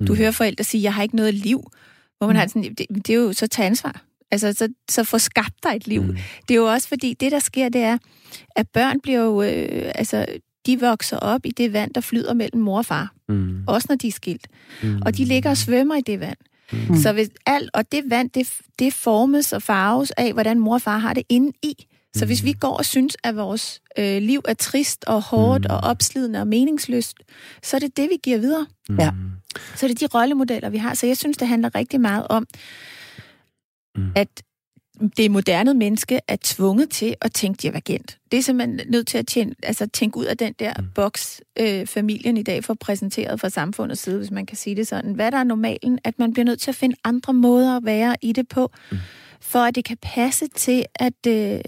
mm. 0.00 0.06
du 0.06 0.14
hører 0.14 0.30
forældre 0.30 0.64
sige, 0.64 0.82
jeg 0.82 0.94
har 0.94 1.02
ikke 1.02 1.16
noget 1.16 1.34
liv. 1.34 1.70
Hvor 2.18 2.26
man 2.26 2.36
mm. 2.36 2.38
har 2.38 2.46
sådan, 2.46 2.62
det, 2.62 2.86
det 3.06 3.10
er 3.10 3.14
jo 3.14 3.32
så 3.32 3.46
tage 3.46 3.66
ansvar. 3.66 4.02
Altså, 4.32 4.52
så, 4.52 4.68
så 4.90 5.04
få 5.04 5.18
skabt 5.18 5.54
dig 5.62 5.72
et 5.76 5.86
liv. 5.86 6.02
Mm. 6.02 6.16
Det 6.48 6.54
er 6.54 6.58
jo 6.58 6.72
også 6.72 6.88
fordi, 6.88 7.14
det 7.14 7.32
der 7.32 7.38
sker, 7.38 7.68
det 7.68 7.80
er, 7.80 7.98
at 8.56 8.68
børn 8.68 9.00
bliver 9.00 9.20
jo, 9.20 9.42
øh, 9.42 9.92
altså, 9.94 10.26
de 10.66 10.80
vokser 10.80 11.16
op 11.16 11.46
i 11.46 11.50
det 11.50 11.72
vand, 11.72 11.94
der 11.94 12.00
flyder 12.00 12.34
mellem 12.34 12.62
mor 12.62 12.78
og 12.78 12.86
far. 12.86 13.12
Mm. 13.28 13.64
Også 13.66 13.86
når 13.88 13.96
de 13.96 14.08
er 14.08 14.12
skilt. 14.12 14.46
Mm. 14.82 15.02
Og 15.06 15.16
de 15.16 15.24
ligger 15.24 15.50
og 15.50 15.56
svømmer 15.56 15.96
i 15.96 16.00
det 16.00 16.20
vand. 16.20 16.36
Mm. 16.72 16.96
Så 16.96 17.12
hvis 17.12 17.28
alt, 17.46 17.70
og 17.74 17.92
det 17.92 18.04
vand, 18.08 18.30
det, 18.30 18.52
det 18.78 18.92
formes 18.92 19.52
og 19.52 19.62
farves 19.62 20.10
af, 20.10 20.32
hvordan 20.32 20.58
mor 20.58 20.74
og 20.74 20.82
far 20.82 20.98
har 20.98 21.14
det 21.14 21.22
inde 21.28 21.52
i. 21.62 21.86
Så 22.14 22.26
hvis 22.26 22.42
mm. 22.42 22.46
vi 22.46 22.52
går 22.52 22.76
og 22.76 22.84
synes, 22.84 23.16
at 23.24 23.36
vores 23.36 23.80
øh, 23.98 24.22
liv 24.22 24.40
er 24.48 24.54
trist 24.54 25.04
og 25.04 25.22
hårdt 25.22 25.64
mm. 25.64 25.74
og 25.74 25.80
opslidende 25.80 26.40
og 26.40 26.46
meningsløst, 26.48 27.16
så 27.62 27.76
er 27.76 27.80
det 27.80 27.96
det, 27.96 28.08
vi 28.10 28.18
giver 28.22 28.38
videre. 28.38 28.66
Mm. 28.88 28.98
Ja. 28.98 29.10
Så 29.76 29.86
er 29.86 29.88
det 29.88 30.00
de 30.00 30.06
rollemodeller, 30.06 30.70
vi 30.70 30.78
har. 30.78 30.94
Så 30.94 31.06
jeg 31.06 31.16
synes, 31.16 31.36
det 31.36 31.48
handler 31.48 31.74
rigtig 31.74 32.00
meget 32.00 32.26
om, 32.28 32.46
mm. 33.96 34.12
at 34.16 34.42
det 35.16 35.30
moderne 35.30 35.74
menneske 35.74 36.20
er 36.28 36.36
tvunget 36.42 36.90
til 36.90 37.14
at 37.20 37.32
tænke 37.32 37.62
divergent. 37.62 38.18
Det 38.32 38.38
er 38.38 38.42
simpelthen 38.42 38.80
nødt 38.90 39.06
til 39.06 39.18
at 39.18 39.26
tjene, 39.26 39.54
altså, 39.62 39.86
tænke 39.86 40.16
ud 40.16 40.24
af 40.24 40.36
den 40.36 40.52
der 40.58 40.72
mm. 40.78 40.86
boks, 40.94 41.40
øh, 41.60 41.86
familien 41.86 42.36
i 42.36 42.42
dag 42.42 42.64
får 42.64 42.74
præsenteret 42.74 43.40
fra 43.40 43.48
samfundets 43.48 44.00
side, 44.00 44.18
hvis 44.18 44.30
man 44.30 44.46
kan 44.46 44.56
sige 44.56 44.76
det 44.76 44.86
sådan. 44.86 45.12
Hvad 45.12 45.30
der 45.30 45.38
er 45.38 45.44
normalen, 45.44 45.98
at 46.04 46.18
man 46.18 46.32
bliver 46.32 46.44
nødt 46.44 46.60
til 46.60 46.70
at 46.70 46.74
finde 46.74 46.96
andre 47.04 47.32
måder 47.32 47.76
at 47.76 47.84
være 47.84 48.16
i 48.22 48.32
det 48.32 48.48
på, 48.48 48.70
mm. 48.92 48.98
for 49.40 49.58
at 49.58 49.74
det 49.74 49.84
kan 49.84 49.96
passe 50.02 50.48
til, 50.48 50.84
at, 50.94 51.26
øh, 51.26 51.60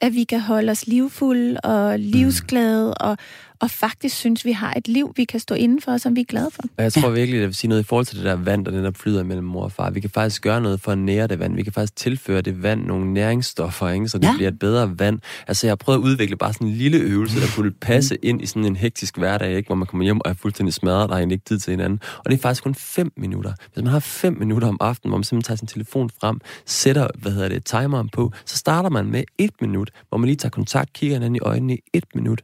at 0.00 0.14
vi 0.14 0.24
kan 0.24 0.40
holde 0.40 0.70
os 0.70 0.86
livfulde 0.86 1.60
og 1.60 2.00
mm. 2.00 2.04
livsglade 2.06 2.94
og, 2.94 3.16
og 3.60 3.70
faktisk 3.70 4.16
synes, 4.16 4.44
vi 4.44 4.52
har 4.52 4.74
et 4.76 4.88
liv, 4.88 5.12
vi 5.16 5.24
kan 5.24 5.40
stå 5.40 5.54
indenfor, 5.54 5.96
som 5.96 6.16
vi 6.16 6.20
er 6.20 6.24
glade 6.24 6.50
for. 6.50 6.62
Og 6.76 6.82
jeg 6.84 6.92
tror 6.92 7.10
virkelig, 7.10 7.36
at 7.36 7.40
jeg 7.40 7.46
vil 7.46 7.54
sige 7.54 7.68
noget 7.68 7.82
i 7.82 7.84
forhold 7.84 8.06
til 8.06 8.16
det 8.16 8.24
der 8.24 8.34
vand, 8.34 8.64
der 8.64 8.70
den 8.70 8.84
der 8.84 8.90
flyder 8.94 9.22
mellem 9.22 9.46
mor 9.46 9.62
og 9.62 9.72
far. 9.72 9.90
Vi 9.90 10.00
kan 10.00 10.10
faktisk 10.10 10.42
gøre 10.42 10.60
noget 10.60 10.80
for 10.80 10.92
at 10.92 10.98
nære 10.98 11.26
det 11.26 11.38
vand. 11.38 11.54
Vi 11.54 11.62
kan 11.62 11.72
faktisk 11.72 11.96
tilføre 11.96 12.40
det 12.40 12.62
vand 12.62 12.84
nogle 12.84 13.12
næringsstoffer, 13.12 13.88
ikke? 13.88 14.08
så 14.08 14.18
det 14.18 14.24
ja. 14.24 14.34
bliver 14.36 14.48
et 14.48 14.58
bedre 14.58 14.98
vand. 14.98 15.18
Altså, 15.48 15.66
jeg 15.66 15.70
har 15.70 15.76
prøvet 15.76 15.98
at 15.98 16.02
udvikle 16.02 16.36
bare 16.36 16.52
sådan 16.52 16.66
en 16.66 16.74
lille 16.74 16.98
øvelse, 16.98 17.40
der 17.40 17.46
kunne 17.56 17.70
passe 17.70 18.16
ind 18.22 18.42
i 18.42 18.46
sådan 18.46 18.64
en 18.64 18.76
hektisk 18.76 19.18
hverdag, 19.18 19.56
ikke? 19.56 19.66
hvor 19.66 19.76
man 19.76 19.86
kommer 19.86 20.04
hjem 20.04 20.20
og 20.24 20.30
er 20.30 20.34
fuldstændig 20.34 20.74
smadret, 20.74 21.08
der 21.08 21.14
er 21.14 21.18
egentlig 21.18 21.34
ikke 21.34 21.44
tid 21.44 21.58
til 21.58 21.70
hinanden. 21.70 22.00
Og 22.18 22.30
det 22.30 22.36
er 22.36 22.40
faktisk 22.40 22.62
kun 22.62 22.74
5 22.74 23.12
minutter. 23.16 23.52
Hvis 23.72 23.84
man 23.84 23.92
har 23.92 24.00
5 24.00 24.36
minutter 24.38 24.68
om 24.68 24.76
aftenen, 24.80 25.10
hvor 25.10 25.18
man 25.18 25.24
simpelthen 25.24 25.48
tager 25.48 25.56
sin 25.56 25.66
telefon 25.66 26.10
frem, 26.20 26.40
sætter, 26.66 27.08
hvad 27.14 27.32
hedder 27.32 27.48
det, 27.48 27.64
timeren 27.64 28.08
på, 28.08 28.32
så 28.44 28.56
starter 28.56 28.90
man 28.90 29.06
med 29.06 29.24
et 29.38 29.50
minut, 29.60 29.90
hvor 30.08 30.18
man 30.18 30.26
lige 30.26 30.36
tager 30.36 30.50
kontakt, 30.50 30.92
kigger 30.92 31.16
hinanden 31.16 31.36
i 31.36 31.40
øjnene 31.40 31.76
i 31.76 31.80
et 31.92 32.04
minut. 32.14 32.42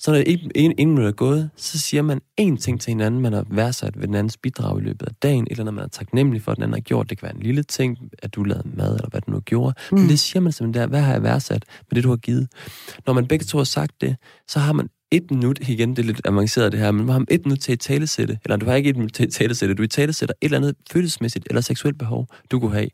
Så 0.00 0.10
når 0.10 0.18
en, 0.18 0.50
en, 0.54 0.74
en 0.78 0.88
minut 0.88 1.06
er 1.06 1.12
gået, 1.12 1.50
så 1.56 1.78
siger 1.78 2.02
man 2.02 2.20
én 2.40 2.56
ting 2.56 2.80
til 2.80 2.90
hinanden, 2.90 3.20
man 3.20 3.32
har 3.32 3.46
værdsat 3.50 4.00
ved 4.00 4.06
den 4.06 4.14
andens 4.14 4.36
bidrag 4.36 4.78
i 4.78 4.82
løbet 4.82 5.06
af 5.06 5.14
dagen, 5.22 5.46
eller 5.50 5.64
når 5.64 5.72
man 5.72 5.84
er 5.84 5.88
taknemmelig 5.88 6.42
for, 6.42 6.52
at 6.52 6.56
den 6.56 6.62
anden 6.62 6.74
har 6.74 6.80
gjort. 6.80 7.10
Det 7.10 7.18
kan 7.18 7.26
være 7.26 7.36
en 7.36 7.42
lille 7.42 7.62
ting, 7.62 7.98
at 8.22 8.34
du 8.34 8.42
lavede 8.42 8.68
mad, 8.76 8.94
eller 8.94 9.08
hvad 9.08 9.20
du 9.20 9.30
nu 9.30 9.40
gjorde. 9.40 9.74
Mm. 9.92 9.98
Men 9.98 10.08
det 10.08 10.18
siger 10.20 10.40
man 10.40 10.52
simpelthen 10.52 10.82
der, 10.82 10.88
hvad 10.88 11.00
har 11.00 11.12
jeg 11.12 11.22
værdsat 11.22 11.64
med 11.90 11.96
det, 11.96 12.04
du 12.04 12.08
har 12.08 12.16
givet? 12.16 12.48
Når 13.06 13.12
man 13.12 13.26
begge 13.26 13.44
to 13.44 13.58
har 13.58 13.64
sagt 13.64 14.00
det, 14.00 14.16
så 14.48 14.58
har 14.58 14.72
man 14.72 14.88
et 15.10 15.30
minut, 15.30 15.58
igen, 15.68 15.90
det 15.90 15.98
er 15.98 16.06
lidt 16.06 16.20
avanceret 16.24 16.72
det 16.72 16.80
her, 16.80 16.90
men 16.90 17.06
du 17.06 17.12
har 17.12 17.24
et 17.28 17.44
minut 17.44 17.58
til 17.58 17.72
at 17.72 17.80
talesætte, 17.80 18.38
eller 18.44 18.56
du 18.56 18.66
har 18.66 18.74
ikke 18.74 18.90
et 18.90 18.96
minut 18.96 19.12
til 19.12 19.22
at 19.22 19.32
talesætte, 19.32 19.74
du 19.74 19.82
i 19.82 19.88
talesætter 19.88 20.34
et 20.40 20.44
eller 20.44 20.58
andet 20.58 20.74
følelsesmæssigt 20.92 21.46
eller 21.50 21.60
seksuelt 21.60 21.98
behov, 21.98 22.26
du 22.50 22.60
kunne 22.60 22.72
have. 22.72 22.88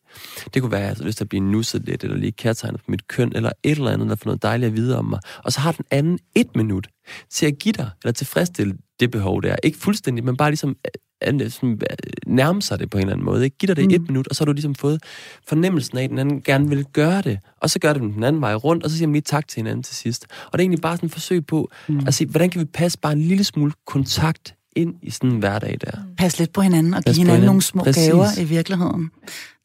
Det 0.54 0.62
kunne 0.62 0.72
være, 0.72 0.80
at 0.80 0.86
jeg 0.86 0.96
har 0.96 1.04
lyst 1.04 1.18
til 1.18 1.24
at 1.24 1.28
blive 1.28 1.40
nusset 1.40 1.84
lidt, 1.84 2.04
eller 2.04 2.16
lige 2.16 2.32
kærtegnet 2.32 2.80
på 2.80 2.90
mit 2.90 3.08
køn, 3.08 3.32
eller 3.34 3.52
et 3.62 3.78
eller 3.78 3.90
andet, 3.90 4.08
der 4.08 4.16
får 4.16 4.26
noget 4.26 4.42
dejligt 4.42 4.66
at 4.66 4.76
vide 4.76 4.98
om 4.98 5.04
mig. 5.04 5.20
Og 5.44 5.52
så 5.52 5.60
har 5.60 5.72
den 5.72 5.84
anden 5.90 6.18
et 6.34 6.56
minut 6.56 6.88
til 7.30 7.46
at 7.46 7.58
give 7.58 7.72
dig, 7.72 7.90
eller 8.02 8.12
tilfredsstille 8.12 8.76
det 9.00 9.10
behov 9.10 9.42
der. 9.42 9.56
Ikke 9.62 9.78
fuldstændig, 9.78 10.24
men 10.24 10.36
bare 10.36 10.50
ligesom 10.50 10.76
sådan, 11.22 11.70
øh, 11.70 11.78
nærme 12.26 12.62
sig 12.62 12.78
det 12.78 12.90
på 12.90 12.98
en 12.98 13.02
eller 13.02 13.12
anden 13.12 13.24
måde. 13.24 13.44
Ikke? 13.44 13.56
Giv 13.58 13.66
dig 13.66 13.76
det 13.76 13.84
mm. 13.84 13.94
et 13.94 14.08
minut, 14.08 14.28
og 14.28 14.36
så 14.36 14.40
har 14.40 14.46
du 14.46 14.52
ligesom 14.52 14.74
fået 14.74 15.02
fornemmelsen 15.48 15.98
af, 15.98 16.04
at 16.04 16.10
den 16.10 16.18
anden 16.18 16.42
gerne 16.42 16.68
vil 16.68 16.84
gøre 16.92 17.22
det. 17.22 17.38
Og 17.62 17.70
så 17.70 17.78
gør 17.78 17.92
det 17.92 18.02
den 18.02 18.24
anden 18.24 18.42
vej 18.42 18.54
rundt, 18.54 18.84
og 18.84 18.90
så 18.90 18.96
siger 18.96 19.06
man 19.06 19.12
lige 19.12 19.22
tak 19.22 19.48
til 19.48 19.56
hinanden 19.56 19.82
til 19.82 19.96
sidst. 19.96 20.26
Og 20.46 20.52
det 20.52 20.58
er 20.58 20.62
egentlig 20.62 20.80
bare 20.80 20.96
sådan 20.96 21.06
et 21.06 21.12
forsøg 21.12 21.46
på 21.46 21.70
mm. 21.88 22.00
at 22.06 22.14
se, 22.14 22.26
hvordan 22.26 22.50
kan 22.50 22.60
vi 22.60 22.64
passe 22.64 22.98
bare 22.98 23.12
en 23.12 23.22
lille 23.22 23.44
smule 23.44 23.72
kontakt 23.86 24.54
ind 24.76 24.94
i 25.02 25.10
sådan 25.10 25.30
en 25.30 25.38
hverdag 25.38 25.76
der. 25.80 25.90
Mm. 25.96 26.16
Pas 26.16 26.38
lidt 26.38 26.52
på 26.52 26.60
hinanden 26.60 26.94
og 26.94 27.02
give 27.02 27.14
hinanden, 27.14 27.26
hinanden 27.26 27.46
nogle 27.46 27.62
små 27.62 27.82
Præcis. 27.82 28.08
gaver 28.08 28.40
i 28.40 28.44
virkeligheden. 28.44 29.10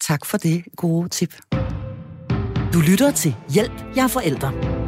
Tak 0.02 0.26
for 0.26 0.38
det 0.38 0.64
gode 0.76 1.10
tip. 1.10 1.36
Du 2.74 2.80
lytter 2.80 3.12
til 3.12 3.36
Hjælp, 3.50 3.72
jeg 3.96 4.04
er 4.04 4.08
forældre. 4.08 4.81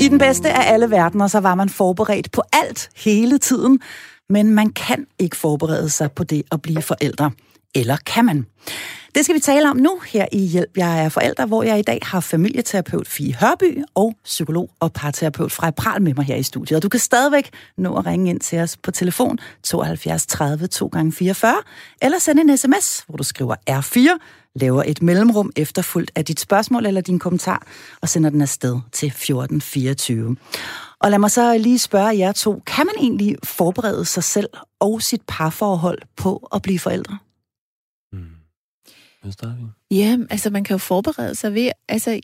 I 0.00 0.08
den 0.08 0.18
bedste 0.18 0.50
af 0.50 0.72
alle 0.72 0.90
verdener, 0.90 1.26
så 1.26 1.40
var 1.40 1.54
man 1.54 1.68
forberedt 1.68 2.32
på 2.32 2.42
alt 2.52 2.90
hele 2.96 3.38
tiden 3.38 3.80
men 4.28 4.54
man 4.54 4.72
kan 4.72 5.06
ikke 5.18 5.36
forberede 5.36 5.90
sig 5.90 6.12
på 6.12 6.24
det 6.24 6.42
at 6.52 6.62
blive 6.62 6.82
forældre. 6.82 7.30
Eller 7.74 7.96
kan 7.96 8.24
man? 8.24 8.46
Det 9.14 9.24
skal 9.24 9.34
vi 9.34 9.40
tale 9.40 9.70
om 9.70 9.76
nu 9.76 10.00
her 10.12 10.26
i 10.32 10.38
Hjælp, 10.38 10.76
jeg 10.76 11.04
er 11.04 11.08
forældre, 11.08 11.46
hvor 11.46 11.62
jeg 11.62 11.78
i 11.78 11.82
dag 11.82 11.98
har 12.02 12.20
familieterapeut 12.20 13.08
Fie 13.08 13.34
Hørby 13.34 13.82
og 13.94 14.14
psykolog 14.24 14.70
og 14.80 14.92
parterapeut 14.92 15.52
fra 15.52 15.70
Pral 15.70 16.02
med 16.02 16.14
mig 16.14 16.24
her 16.24 16.36
i 16.36 16.42
studiet. 16.42 16.76
Og 16.76 16.82
du 16.82 16.88
kan 16.88 17.00
stadigvæk 17.00 17.50
nå 17.78 17.96
at 17.96 18.06
ringe 18.06 18.30
ind 18.30 18.40
til 18.40 18.58
os 18.58 18.76
på 18.76 18.90
telefon 18.90 19.38
72 19.62 20.26
30 20.26 20.66
2 20.66 20.90
x 21.10 21.14
44 21.14 21.54
eller 22.02 22.18
sende 22.18 22.42
en 22.42 22.56
sms, 22.56 23.04
hvor 23.08 23.16
du 23.16 23.24
skriver 23.24 23.54
R4, 23.70 24.18
laver 24.60 24.82
et 24.86 25.02
mellemrum 25.02 25.52
efterfuldt 25.56 26.10
af 26.14 26.24
dit 26.24 26.40
spørgsmål 26.40 26.86
eller 26.86 27.00
din 27.00 27.18
kommentar 27.18 27.66
og 28.00 28.08
sender 28.08 28.30
den 28.30 28.42
afsted 28.42 28.80
til 28.92 29.06
1424. 29.06 30.36
Og 31.00 31.10
lad 31.10 31.18
mig 31.18 31.30
så 31.30 31.58
lige 31.58 31.78
spørge 31.78 32.18
jer 32.18 32.32
to, 32.32 32.62
kan 32.66 32.86
man 32.86 32.94
egentlig 32.98 33.36
forberede 33.44 34.04
sig 34.04 34.24
selv 34.24 34.48
og 34.80 35.02
sit 35.02 35.22
parforhold 35.28 35.98
på 36.16 36.48
at 36.54 36.62
blive 36.62 36.78
forældre? 36.78 37.18
Mm. 38.12 38.18
Hvad 39.22 39.32
Ja, 39.90 40.18
altså 40.30 40.50
man 40.50 40.64
kan 40.64 40.74
jo 40.74 40.78
forberede 40.78 41.34
sig 41.34 41.54
ved, 41.54 41.70
altså 41.88 42.20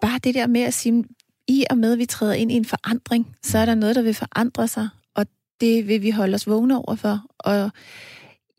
bare 0.00 0.18
det 0.24 0.34
der 0.34 0.46
med 0.46 0.60
at 0.60 0.74
sige, 0.74 1.04
i 1.48 1.64
og 1.70 1.78
med 1.78 1.92
at 1.92 1.98
vi 1.98 2.06
træder 2.06 2.32
ind 2.32 2.52
i 2.52 2.54
en 2.54 2.64
forandring, 2.64 3.36
så 3.42 3.58
er 3.58 3.64
der 3.64 3.74
noget, 3.74 3.96
der 3.96 4.02
vil 4.02 4.14
forandre 4.14 4.68
sig, 4.68 4.88
og 5.14 5.26
det 5.60 5.88
vil 5.88 6.02
vi 6.02 6.10
holde 6.10 6.34
os 6.34 6.46
vågne 6.46 6.76
over 6.76 6.96
for. 6.96 7.20
Og 7.38 7.70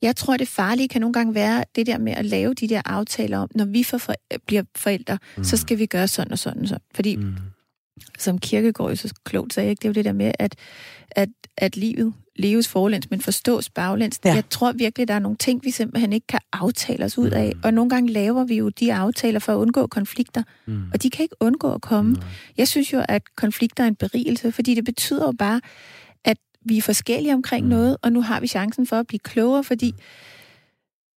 jeg 0.01 0.15
tror, 0.15 0.37
det 0.37 0.47
farlige 0.47 0.87
kan 0.87 1.01
nogle 1.01 1.13
gange 1.13 1.35
være 1.35 1.63
det 1.75 1.87
der 1.87 1.97
med 1.97 2.13
at 2.13 2.25
lave 2.25 2.53
de 2.53 2.69
der 2.69 2.81
aftaler 2.85 3.37
om, 3.37 3.49
når 3.55 3.65
vi 3.65 3.83
for, 3.83 3.99
bliver 4.47 4.63
forældre, 4.75 5.17
mm. 5.37 5.43
så 5.43 5.57
skal 5.57 5.79
vi 5.79 5.85
gøre 5.85 6.07
sådan 6.07 6.31
og 6.31 6.39
sådan 6.39 6.61
og 6.61 6.67
sådan. 6.67 6.83
Fordi 6.95 7.15
mm 7.15 7.35
som 8.17 8.39
Kirkegaard 8.39 8.95
så 8.95 9.13
klogt 9.23 9.53
sagde, 9.53 9.69
ikke? 9.69 9.79
det 9.79 9.85
er 9.85 9.89
jo 9.89 9.93
det 9.93 10.05
der 10.05 10.13
med, 10.13 10.31
at, 10.39 10.55
at, 11.11 11.29
at 11.57 11.77
livet 11.77 12.13
leves 12.35 12.67
forlæns, 12.67 13.09
men 13.09 13.21
forstås 13.21 13.69
baglæns. 13.69 14.19
Ja. 14.25 14.33
Jeg 14.33 14.43
tror 14.49 14.71
virkelig, 14.71 15.07
der 15.07 15.13
er 15.13 15.19
nogle 15.19 15.37
ting, 15.37 15.63
vi 15.63 15.71
simpelthen 15.71 16.13
ikke 16.13 16.27
kan 16.27 16.39
aftale 16.53 17.05
os 17.05 17.17
ud 17.17 17.29
af. 17.29 17.51
Mm. 17.55 17.61
Og 17.63 17.73
nogle 17.73 17.89
gange 17.89 18.11
laver 18.11 18.43
vi 18.43 18.55
jo 18.55 18.69
de 18.69 18.93
aftaler 18.93 19.39
for 19.39 19.53
at 19.53 19.57
undgå 19.57 19.87
konflikter. 19.87 20.43
Mm. 20.65 20.81
Og 20.93 21.03
de 21.03 21.09
kan 21.09 21.23
ikke 21.23 21.35
undgå 21.39 21.73
at 21.73 21.81
komme. 21.81 22.11
Mm. 22.11 22.21
Jeg 22.57 22.67
synes 22.67 22.93
jo, 22.93 23.03
at 23.09 23.35
konflikter 23.35 23.83
er 23.83 23.87
en 23.87 23.95
berigelse, 23.95 24.51
fordi 24.51 24.75
det 24.75 24.85
betyder 24.85 25.25
jo 25.25 25.31
bare, 25.31 25.61
vi 26.69 26.77
er 26.77 26.81
forskellige 26.81 27.33
omkring 27.33 27.65
mm. 27.65 27.69
noget, 27.69 27.97
og 28.01 28.11
nu 28.11 28.21
har 28.21 28.39
vi 28.39 28.47
chancen 28.47 28.87
for 28.87 28.95
at 28.95 29.07
blive 29.07 29.19
klogere, 29.19 29.63
fordi 29.63 29.93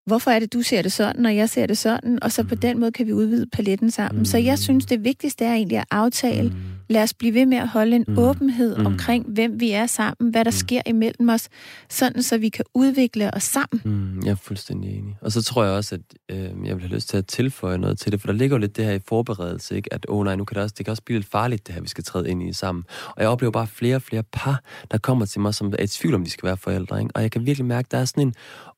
hvorfor 0.06 0.30
er 0.30 0.38
det, 0.38 0.52
du 0.52 0.62
ser 0.62 0.82
det 0.82 0.92
sådan, 0.92 1.26
og 1.26 1.36
jeg 1.36 1.48
ser 1.48 1.66
det 1.66 1.78
sådan, 1.78 2.18
og 2.22 2.32
så 2.32 2.42
på 2.42 2.54
mm. 2.54 2.60
den 2.60 2.80
måde 2.80 2.92
kan 2.92 3.06
vi 3.06 3.12
udvide 3.12 3.46
paletten 3.46 3.90
sammen. 3.90 4.18
Mm. 4.18 4.24
Så 4.24 4.38
jeg 4.38 4.52
mm. 4.52 4.56
synes, 4.56 4.86
det 4.86 5.04
vigtigste 5.04 5.44
er 5.44 5.54
egentlig 5.54 5.78
at 5.78 5.84
aftale, 5.90 6.48
mm. 6.48 6.54
Lad 6.90 7.02
os 7.02 7.14
blive 7.14 7.34
ved 7.34 7.46
med 7.46 7.56
at 7.58 7.68
holde 7.68 7.96
en 7.96 8.04
Mm. 8.08 8.18
åbenhed 8.18 8.76
Mm. 8.78 8.86
omkring, 8.86 9.26
hvem 9.28 9.60
vi 9.60 9.70
er 9.70 9.86
sammen, 9.86 10.30
hvad 10.30 10.44
der 10.44 10.50
Mm. 10.50 10.56
sker 10.56 10.82
imellem 10.86 11.28
os, 11.28 11.48
sådan 11.90 12.22
så 12.22 12.38
vi 12.38 12.48
kan 12.48 12.64
udvikle 12.74 13.34
os 13.34 13.42
sammen. 13.42 13.80
Mm, 13.84 14.20
jeg 14.24 14.30
er 14.30 14.34
fuldstændig 14.34 14.90
enig. 14.98 15.16
Og 15.20 15.32
så 15.32 15.42
tror 15.42 15.64
jeg 15.64 15.72
også, 15.72 15.94
at 15.94 16.00
øh, 16.36 16.42
jeg 16.66 16.74
vil 16.76 16.80
have 16.82 16.94
lyst 16.94 17.08
til 17.08 17.16
at 17.16 17.26
tilføje 17.26 17.78
noget 17.78 17.98
til 17.98 18.12
det, 18.12 18.20
for 18.20 18.26
der 18.26 18.34
ligger 18.34 18.56
jo 18.56 18.60
lidt 18.60 18.76
det 18.76 18.84
her 18.84 18.92
i 18.92 18.98
forberedelse, 19.08 19.76
ikke? 19.76 19.94
at 19.94 20.06
oh, 20.08 20.24
nej, 20.24 20.36
nu 20.36 20.44
kan 20.44 20.54
det, 20.54 20.62
også, 20.62 20.74
det 20.78 20.86
kan 20.86 20.90
også 20.90 21.02
blive 21.02 21.18
lidt 21.18 21.30
farligt, 21.30 21.66
det 21.66 21.74
her, 21.74 21.82
vi 21.82 21.88
skal 21.88 22.04
træde 22.04 22.30
ind 22.30 22.42
i 22.42 22.52
sammen. 22.52 22.84
Og 23.16 23.22
jeg 23.22 23.28
oplever 23.28 23.50
bare 23.52 23.66
flere 23.66 23.96
og 23.96 24.02
flere 24.02 24.22
par, 24.32 24.62
der 24.90 24.98
kommer 24.98 25.26
til 25.26 25.40
mig, 25.40 25.54
som 25.54 25.72
er 25.78 25.82
i 25.82 25.86
tvivl 25.86 26.14
om, 26.14 26.24
de 26.24 26.30
skal 26.30 26.46
være 26.46 26.56
forældre. 26.56 26.98
Ikke? 27.00 27.10
Og 27.14 27.22
jeg 27.22 27.30
kan 27.30 27.46
virkelig 27.46 27.66
mærke, 27.66 27.86
at 27.86 27.92
der 27.92 27.98
er 27.98 28.04
sådan 28.04 28.26
en 28.26 28.34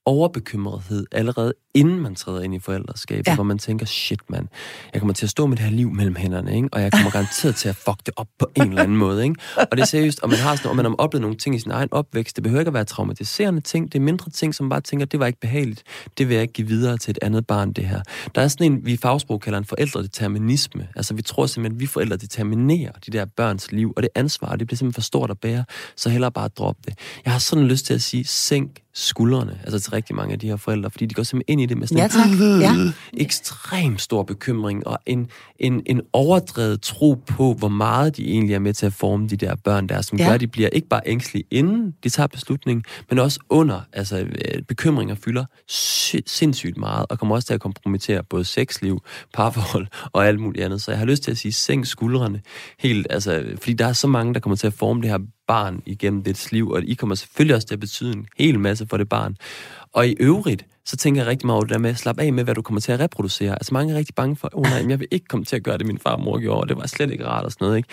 overbekymrethed 0.07 1.07
allerede 1.12 1.55
inden 1.74 2.00
man 2.00 2.14
træder 2.14 2.42
ind 2.42 2.54
i 2.54 2.58
forældreskabet, 2.58 3.26
Ja. 3.26 3.34
hvor 3.34 3.44
man 3.44 3.58
tænker, 3.58 3.86
shit 3.86 4.20
mand, 4.28 4.48
jeg 4.92 5.00
kommer 5.00 5.14
til 5.14 5.26
at 5.26 5.30
stå 5.30 5.46
med 5.46 5.56
det 5.56 5.64
her 5.64 5.72
liv 5.72 5.90
mellem 5.90 6.16
hænderne, 6.16 6.56
ikke? 6.56 6.68
og 6.72 6.82
jeg 6.82 6.92
kommer 6.92 7.10
garanteret 7.10 7.56
til 7.56 7.68
at 7.68 7.76
fuck 7.76 7.98
det 8.06 8.14
op 8.16 8.26
på 8.38 8.46
en 8.56 8.62
eller 8.68 8.82
anden 8.82 8.96
måde. 8.96 9.24
Ikke? 9.24 9.36
Og 9.56 9.76
det 9.76 9.80
er 9.80 9.86
seriøst, 9.86 10.20
og 10.20 10.28
man 10.28 10.38
har, 10.38 10.56
sådan, 10.56 10.70
og 10.70 10.76
man 10.76 10.84
har 10.84 10.94
oplevet 10.98 11.20
nogle 11.22 11.36
ting 11.36 11.54
i 11.56 11.58
sin 11.58 11.70
egen 11.70 11.88
opvækst. 11.90 12.36
Det 12.36 12.42
behøver 12.42 12.60
ikke 12.60 12.68
at 12.68 12.74
være 12.74 12.84
traumatiserende 12.84 13.60
ting, 13.60 13.92
det 13.92 13.98
er 13.98 14.02
mindre 14.02 14.30
ting, 14.30 14.54
som 14.54 14.68
bare 14.68 14.80
tænker, 14.80 15.06
det 15.06 15.20
var 15.20 15.26
ikke 15.26 15.40
behageligt. 15.40 15.82
Det 16.18 16.28
vil 16.28 16.34
jeg 16.34 16.42
ikke 16.42 16.52
give 16.54 16.68
videre 16.68 16.96
til 16.98 17.10
et 17.10 17.18
andet 17.22 17.46
barn, 17.46 17.72
det 17.72 17.84
her. 17.88 18.00
Der 18.34 18.42
er 18.42 18.48
sådan 18.48 18.72
en, 18.72 18.86
vi 18.86 18.92
i 18.92 18.96
fagsprog 18.96 19.40
kalder 19.40 19.58
en 19.58 19.64
forældredeterminisme. 19.64 20.88
Altså 20.96 21.14
vi 21.14 21.22
tror 21.22 21.46
simpelthen, 21.46 21.76
at 21.76 21.80
vi 21.80 21.86
forældre 21.86 22.16
determinerer 22.16 22.92
de 23.06 23.10
der 23.10 23.24
børns 23.36 23.72
liv, 23.72 23.92
og 23.96 24.02
det 24.02 24.10
ansvar, 24.14 24.56
det 24.56 24.66
bliver 24.66 24.76
simpelthen 24.76 24.94
for 24.94 25.04
stort 25.04 25.30
at 25.30 25.38
bære, 25.40 25.64
så 25.96 26.08
hellere 26.10 26.32
bare 26.32 26.48
drop 26.48 26.76
det. 26.86 26.94
Jeg 27.24 27.32
har 27.32 27.40
sådan 27.40 27.64
lyst 27.66 27.86
til 27.86 27.94
at 27.94 28.02
sige, 28.02 28.24
sænk 28.24 28.80
skuldrene, 28.95 29.59
altså 29.64 29.80
til 29.80 29.90
rigtig 29.90 30.16
mange 30.16 30.32
af 30.32 30.38
de 30.38 30.49
her 30.49 30.57
forældre, 30.57 30.90
fordi 30.90 31.07
de 31.07 31.14
går 31.14 31.22
simpelthen 31.22 31.53
ind 31.53 31.61
i 31.61 31.66
det 31.66 31.78
med 31.78 31.86
sådan 31.86 31.99
Ja, 31.99 32.05
en 32.05 32.61
tak. 32.61 32.76
Ja. 32.76 32.92
ekstrem 33.24 33.99
stor 33.99 34.22
bekymring 34.22 34.86
og 34.86 34.99
en, 35.07 35.28
en, 35.59 35.82
en 35.86 36.01
overdrevet 36.12 36.80
tro 36.82 37.14
på, 37.26 37.55
hvor 37.55 37.68
meget 37.68 38.16
de 38.16 38.28
egentlig 38.28 38.55
er 38.55 38.59
med 38.59 38.72
til 38.74 38.86
at 38.86 38.92
forme 38.92 39.28
de 39.28 39.36
der 39.36 39.55
børn 39.64 39.86
der, 39.88 40.03
som 40.03 40.18
Ja. 40.18 40.26
gør, 40.26 40.32
at 40.34 40.40
de 40.40 40.47
bliver 40.47 40.68
ikke 40.68 40.88
bare 40.88 41.01
ængstlige 41.07 41.45
inden 41.51 41.95
de 42.05 42.09
tager 42.09 42.26
beslutningen, 42.26 42.84
men 43.11 43.18
også 43.18 43.38
under. 43.49 43.80
Altså 43.92 44.18
øh, 44.20 44.62
bekymringer 44.68 45.14
fylder 45.14 45.45
sy- 45.68 46.16
sindssygt 46.26 46.76
meget, 46.76 47.07
og 47.11 47.18
kommer 47.18 47.34
også 47.34 47.47
til 47.47 47.55
at 47.55 47.61
kompromittere 47.61 48.22
både 48.30 48.45
sexliv, 48.45 49.01
parforhold 49.34 49.86
og 50.12 50.26
alt 50.26 50.40
muligt 50.40 50.64
andet. 50.64 50.82
Så 50.82 50.90
jeg 50.90 50.99
har 50.99 51.07
lyst 51.07 51.22
til 51.22 51.30
at 51.30 51.38
sige, 51.38 51.53
sænk 51.53 51.86
skuldrene 51.86 52.40
helt, 52.78 53.07
altså, 53.11 53.45
fordi 53.59 53.72
der 53.72 53.86
er 53.86 53.92
så 53.92 54.07
mange, 54.07 54.34
der 54.34 54.40
kommer 54.40 54.57
til 54.57 54.66
at 54.66 54.72
forme 54.74 55.03
det 55.03 55.11
her 55.11 55.18
barn 55.49 55.82
igennem 55.86 56.22
dets 56.22 56.53
liv, 56.53 56.70
og 56.70 56.82
I 56.84 56.95
kommer 56.95 57.14
selvfølgelig 57.14 57.57
også 57.57 57.66
til 57.66 57.74
at 57.74 57.80
betyde 57.80 58.12
en 58.12 58.26
hel 58.38 58.59
masse 58.59 58.86
for 58.86 58.97
det 58.97 59.09
barn. 59.09 59.36
Og 59.92 60.09
i 60.09 60.16
øvrigt, 60.20 60.66
så 60.86 60.97
tænker 60.97 61.20
jeg 61.20 61.28
rigtig 61.30 61.47
meget 61.47 61.57
over 61.57 61.64
det 61.64 61.74
der 61.74 61.78
med 61.78 61.90
at 61.90 61.99
slappe 61.99 62.22
af 62.22 62.32
med, 62.32 62.45
hvad 62.45 62.55
du 62.55 62.62
kommer 62.62 62.80
til 62.80 62.92
at 62.92 63.01
reproducere. 63.01 63.53
Altså 63.53 63.74
mange 63.74 63.95
er 63.95 63.99
rigtig 63.99 64.14
bange 64.14 64.36
for, 64.36 64.51
åh 64.53 64.61
oh, 64.61 64.70
nej, 64.70 64.90
jeg 64.90 65.01
vil 65.01 65.09
ikke 65.11 65.26
komme 65.26 65.45
til 65.45 65.57
at 65.57 65.62
gøre 65.62 65.78
det, 65.78 65.86
min 65.86 65.99
far 65.99 66.11
og 66.11 66.20
mor 66.20 66.38
gjorde, 66.38 66.61
og 66.61 66.68
det 66.68 66.76
var 66.76 66.86
slet 66.86 67.11
ikke 67.11 67.26
rart 67.26 67.45
og 67.45 67.53
sådan 67.53 67.64
noget, 67.64 67.76
ikke? 67.76 67.88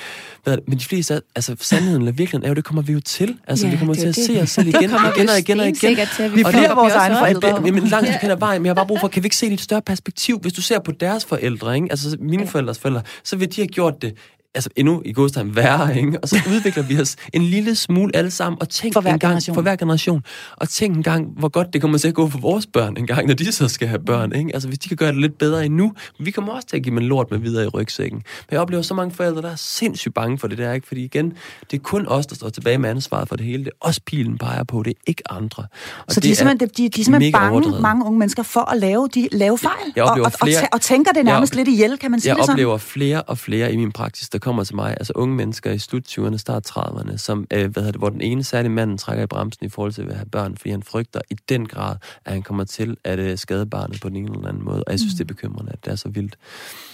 Men 0.68 0.80
de 0.80 0.86
fleste, 0.86 1.22
altså 1.36 1.56
sandheden 1.60 2.02
eller 2.02 2.12
virkeligheden 2.12 2.46
er 2.46 2.50
jo, 2.50 2.54
det 2.54 2.64
kommer 2.64 2.82
vi 2.82 2.94
jo 2.94 3.00
til. 3.00 3.38
Altså 3.48 3.68
Ja, 3.68 3.72
vi 3.72 3.78
kommer 3.78 3.94
til 3.94 4.08
at 4.08 4.16
se 4.16 4.42
os 4.42 4.50
selv 4.50 4.68
igen 4.68 4.90
kommer 4.90 5.10
og 5.10 5.18
igen 5.18 5.28
vi 5.28 5.32
og 5.32 5.40
igen 5.40 5.60
og 5.60 5.68
igen. 5.68 6.08
til, 6.16 6.36
Vi 6.36 6.44
og 6.44 6.52
bliver 6.52 6.76
vores 6.76 6.94
egne 6.94 7.16
forældre. 7.18 7.56
Og, 7.56 7.62
men 7.62 7.88
langt 7.88 8.10
hen 8.10 8.32
ad 8.32 8.38
vejen, 8.38 8.62
men 8.62 8.66
jeg 8.66 8.70
har 8.70 8.76
bare 8.76 8.88
brug 8.88 9.00
for, 9.00 9.08
kan 9.08 9.24
vi 9.24 9.26
ikke 9.26 9.36
se 9.36 9.46
det 9.46 9.52
i 9.52 9.54
et 9.54 9.62
større 9.62 9.82
perspektiv? 9.82 10.40
Hvis 10.40 10.54
du 10.54 10.62
ser 10.62 10.80
på 10.80 10.92
deres 10.92 11.26
forældre, 11.26 11.76
ikke? 11.76 11.88
altså 11.90 12.18
mine 12.20 12.48
forældres 12.48 12.80
forældre, 12.80 13.02
så 13.24 13.36
vil 13.36 13.56
de 13.56 13.62
have 13.62 13.68
gjort 13.68 14.02
det 14.02 14.14
altså 14.56 14.70
endnu 14.76 15.02
i 15.06 15.14
godstegn 15.14 15.56
værre, 15.56 15.98
ikke? 15.98 16.20
Og 16.24 16.30
så 16.30 16.36
udvikler 16.56 16.84
vi 16.84 17.00
os 17.02 17.16
en 17.34 17.42
lille 17.42 17.76
smule 17.76 18.16
alle 18.16 18.32
sammen, 18.32 18.58
og 18.62 18.70
tænk 18.70 18.94
For 18.94 19.02
hver 19.02 19.14
en 19.14 19.20
gang, 19.20 19.32
generation. 19.32 19.54
for 19.56 19.62
hver 19.62 19.76
generation, 19.76 20.24
og 20.58 20.70
tænk 20.70 20.96
en 20.98 21.04
gang, 21.04 21.28
hvor 21.38 21.50
godt 21.50 21.74
det 21.74 21.82
kommer 21.82 21.98
til 21.98 22.08
at 22.08 22.14
gå 22.14 22.30
for 22.30 22.40
vores 22.40 22.68
børn 22.68 22.98
en 22.98 23.08
gang, 23.08 23.28
når 23.28 23.34
de 23.34 23.52
så 23.52 23.68
skal 23.68 23.88
have 23.88 24.00
børn, 24.06 24.36
ikke? 24.36 24.52
Altså 24.54 24.68
hvis 24.68 24.80
de 24.80 24.88
kan 24.88 24.98
gøre 24.98 25.12
det 25.12 25.22
lidt 25.22 25.38
bedre 25.38 25.66
endnu, 25.66 25.94
vi 26.20 26.32
kommer 26.32 26.54
også 26.54 26.68
til 26.68 26.78
at 26.78 26.84
give 26.84 26.92
dem 26.92 26.98
en 26.98 27.08
lort 27.08 27.32
med 27.32 27.40
videre 27.40 27.64
i 27.66 27.68
rygsækken. 27.68 28.18
Men 28.18 28.52
jeg 28.52 28.60
oplever 28.60 28.82
så 28.84 28.94
mange 28.94 29.16
forældre, 29.16 29.42
der 29.42 29.52
er 29.52 29.56
sindssygt 29.56 30.14
bange 30.14 30.38
for 30.38 30.48
det 30.48 30.58
der, 30.58 30.74
ikke? 30.74 30.88
Fordi 30.88 31.04
igen, 31.04 31.34
det 31.72 31.78
er 31.78 31.82
kun 31.84 32.06
os, 32.08 32.26
der 32.26 32.36
står 32.36 32.50
tilbage 32.50 32.78
med 32.78 32.90
ansvaret 32.90 33.28
for 33.28 33.36
det 33.36 33.46
hele. 33.46 33.64
Det 33.66 33.72
er 33.82 33.88
os, 33.88 34.00
pilen 34.00 34.38
peger 34.38 34.64
på, 34.64 34.84
det 34.84 34.90
er 34.92 35.02
ikke 35.08 35.32
andre. 35.32 35.64
Og 36.08 36.14
Så 36.14 36.20
de 36.20 36.32
er 36.32 36.36
simpelthen, 36.36 36.70
de, 36.78 36.90
de 36.90 37.02
er 37.02 37.04
simpelthen 37.06 37.32
bange, 37.34 37.52
overdrevet. 37.52 37.82
mange 37.82 38.06
unge 38.06 38.20
mennesker, 38.20 38.44
for 38.44 38.72
at 38.72 38.78
lave, 38.80 39.08
de, 39.16 39.28
lave 39.32 39.58
fejl. 39.58 39.76
Jeg 39.96 40.04
og, 40.04 40.10
oplever 40.10 40.28
og, 40.28 40.34
og, 40.42 40.48
flere- 40.48 40.62
tæ- 40.62 40.68
og 40.72 40.82
tænker 40.82 41.12
det 41.12 41.26
nærmest 41.26 41.54
Jeg- 41.54 41.58
lidt 41.58 41.68
ihjel, 41.68 41.98
kan 41.98 42.12
man 42.12 42.20
sige 42.20 42.30
Jeg 42.30 42.36
det 42.38 42.46
sådan? 42.46 42.54
oplever 42.54 42.78
flere 42.78 43.22
og 43.22 43.38
flere 43.38 43.74
i 43.74 43.76
min 43.78 43.92
praksis, 43.92 44.30
der 44.30 44.38
kommer 44.42 44.64
til 44.64 44.76
mig, 44.76 44.90
altså 45.00 45.14
unge 45.16 45.36
mennesker 45.36 45.72
i 45.72 45.78
slut 45.80 46.08
20'erne, 46.20 46.38
start 46.38 46.70
30'erne, 46.78 47.18
som, 47.18 47.48
øh, 47.54 47.60
hvad 47.72 47.84
hedder 47.84 47.92
det, 47.92 48.02
hvor 48.02 48.10
den 48.10 48.22
ene 48.22 48.44
særlige 48.44 48.72
manden 48.72 48.98
trækker 48.98 49.24
i 49.24 49.28
bremsen 49.28 49.66
i 49.66 49.70
forhold 49.70 49.92
til 49.94 50.02
at 50.02 50.16
have 50.16 50.26
børn, 50.26 50.58
fordi 50.58 50.70
han 50.70 50.84
frygter 50.84 51.22
i 51.30 51.34
den 51.50 51.68
grad, 51.68 51.96
at 52.26 52.32
han 52.34 52.42
kommer 52.42 52.64
til 52.64 52.98
at 53.04 53.20
øh, 53.20 53.38
skade 53.38 53.66
barnet 53.66 54.02
på 54.02 54.10
den 54.10 54.18
ene 54.18 54.36
eller 54.36 54.48
anden 54.48 54.64
måde. 54.66 54.84
Og 54.84 54.92
jeg 54.92 55.00
synes, 55.00 55.14
mm. 55.14 55.18
det 55.18 55.24
er 55.24 55.28
bekymrende, 55.28 55.72
at 55.72 55.86
det 55.86 55.92
er 55.92 55.96
så 55.96 56.10
vildt. 56.10 56.38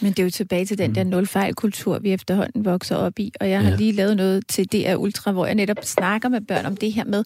Men 0.01 0.11
det 0.11 0.19
er 0.19 0.23
jo 0.23 0.29
tilbage 0.29 0.65
til 0.65 0.77
den 0.77 0.95
der 0.95 1.03
nulfejlkultur, 1.03 1.99
vi 1.99 2.13
efterhånden 2.13 2.65
vokser 2.65 2.95
op 2.95 3.19
i. 3.19 3.31
Og 3.39 3.49
jeg 3.49 3.61
har 3.63 3.69
Ja. 3.69 3.75
lige 3.75 3.91
lavet 3.91 4.17
noget 4.17 4.47
til 4.47 4.65
DR 4.65 4.95
Ultra, 4.95 5.31
hvor 5.31 5.45
jeg 5.45 5.55
netop 5.55 5.77
snakker 5.83 6.29
med 6.29 6.41
børn 6.41 6.65
om 6.65 6.77
det 6.77 6.93
her 6.93 7.05
med, 7.05 7.23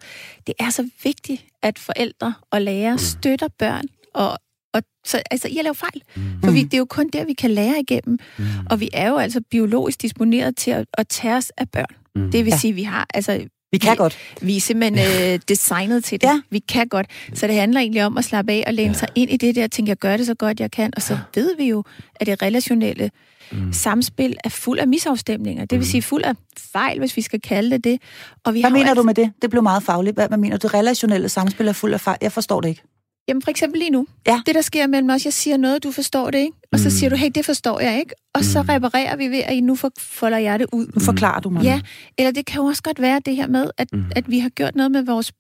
det 0.48 0.56
er 0.60 0.70
så 0.70 0.90
vigtigt, 1.04 1.46
at 1.62 1.80
forældre 1.80 2.34
og 2.52 2.62
lærere 2.62 2.98
støtter 2.98 3.48
børn 3.60 3.84
og 4.14 4.38
og 4.74 4.82
så, 5.06 5.22
altså, 5.32 5.48
I 5.48 5.56
har 5.56 5.64
lavet 5.64 5.78
fejl. 5.78 6.02
Mm. 6.16 6.22
For 6.44 6.52
vi, 6.52 6.64
det 6.64 6.74
er 6.74 6.78
jo 6.78 6.86
kun 6.86 7.10
der, 7.14 7.26
vi 7.26 7.34
kan 7.34 7.52
lære 7.52 7.80
igennem. 7.80 8.20
Mm. 8.38 8.44
Og 8.70 8.80
vi 8.80 8.90
er 8.94 9.10
jo 9.10 9.18
altså 9.18 9.42
biologisk 9.52 10.02
disponeret 10.02 10.56
til 10.58 10.72
at, 10.72 10.86
at 10.94 11.08
tage 11.08 11.36
os 11.36 11.52
af 11.58 11.70
børn. 11.70 11.96
Mm. 12.16 12.32
Det 12.32 12.46
vil 12.46 12.52
Ja. 12.52 12.58
sige, 12.58 12.74
vi 12.74 12.84
har, 12.84 13.08
altså, 13.14 13.46
Vi 13.72 13.78
kan 13.78 13.96
godt. 13.96 14.18
vi 14.42 14.58
er 14.58 14.62
simpelthen 14.62 15.34
øh, 15.34 15.40
designet 15.48 16.04
til 16.04 16.22
det. 16.22 16.28
Ja. 16.28 16.42
Vi 16.50 16.60
kan 16.60 16.88
godt. 16.88 17.06
Så 17.34 17.48
det 17.48 17.56
handler 17.56 17.80
egentlig 17.80 18.06
om 18.06 18.18
at 18.18 18.26
slappe 18.26 18.52
af 18.52 18.64
og 18.68 18.74
læne 18.74 18.88
Ja. 18.90 18.94
sig 18.94 19.08
ind 19.16 19.30
i 19.32 19.38
det 19.38 19.56
der, 19.56 19.64
og 19.64 19.72
tænke, 19.72 19.90
jeg 19.90 19.98
gør 19.98 20.18
det 20.18 20.26
så 20.26 20.34
godt, 20.34 20.60
jeg 20.60 20.72
kan. 20.72 20.94
Og 20.96 21.02
så 21.02 21.18
ved 21.36 21.58
vi 21.58 21.66
jo, 21.70 21.84
at 22.16 22.28
det 22.28 22.42
relationelle 22.42 23.12
mm. 23.52 23.74
samspil 23.74 24.36
er 24.44 24.50
fuld 24.50 24.80
af 24.80 24.88
misafstemninger. 24.88 25.66
Det 25.66 25.80
vil 25.80 25.88
sige 25.88 26.02
fuld 26.02 26.24
af 26.24 26.34
fejl, 26.72 27.00
hvis 27.00 27.18
vi 27.18 27.22
skal 27.22 27.42
kalde 27.42 27.72
det 27.72 27.84
det. 27.84 28.02
Og 28.46 28.54
vi 28.54 28.62
Hvad 28.62 28.70
har 28.70 28.78
mener 28.78 28.86
du 28.86 28.90
altså- 28.90 29.04
med 29.04 29.14
det? 29.14 29.32
Det 29.42 29.50
blev 29.50 29.64
meget 29.64 29.84
fagligt. 29.84 30.16
Hvad, 30.16 30.28
hvad 30.28 30.38
mener 30.38 30.58
du? 30.58 30.68
Det 30.68 30.74
relationelle 30.74 31.30
samspil 31.30 31.68
er 31.68 31.74
fuld 31.74 31.94
af 31.94 32.02
fejl. 32.02 32.18
Jeg 32.22 32.32
forstår 32.32 32.62
det 32.62 32.70
ikke. 32.70 32.82
Jamen 33.28 33.42
for 33.42 33.52
eksempel 33.52 33.80
lige 33.80 33.92
nu. 33.92 34.08
Ja. 34.28 34.42
Det, 34.46 34.56
der 34.56 34.62
sker 34.62 34.88
mellem 34.88 35.10
os, 35.10 35.26
jeg 35.26 35.34
siger 35.34 35.58
noget, 35.58 35.84
du 35.84 35.92
forstår 35.92 36.32
det 36.32 36.38
ikke. 36.38 36.58
Og 36.72 36.80
så 36.80 36.86
Mm. 36.86 36.92
siger 36.92 37.10
du, 37.10 37.16
hey, 37.16 37.30
det 37.36 37.46
forstår 37.46 37.80
jeg 37.80 38.00
ikke. 38.00 38.14
Og 38.34 38.44
så 38.44 38.62
reparerer 38.70 39.16
vi 39.16 39.28
ved, 39.28 39.42
at 39.46 39.64
nu 39.64 39.76
for- 39.76 39.92
folder 40.00 40.38
jeg 40.38 40.60
det 40.60 40.68
ud. 40.74 40.88
Nu 40.96 41.02
forklarer 41.02 41.40
du 41.40 41.50
mig. 41.50 41.64
Ja, 41.64 41.82
eller 42.18 42.32
det 42.32 42.46
kan 42.46 42.62
jo 42.62 42.66
også 42.66 42.84
godt 42.84 43.02
være 43.02 43.22
det 43.26 43.36
her 43.36 43.48
med, 43.48 43.70
at, 43.78 43.88
Mm. 43.94 44.04
at 44.16 44.30
vi 44.30 44.40
har 44.40 44.50
gjort 44.50 44.76
noget 44.76 44.92
med 44.92 45.04
vores 45.04 45.32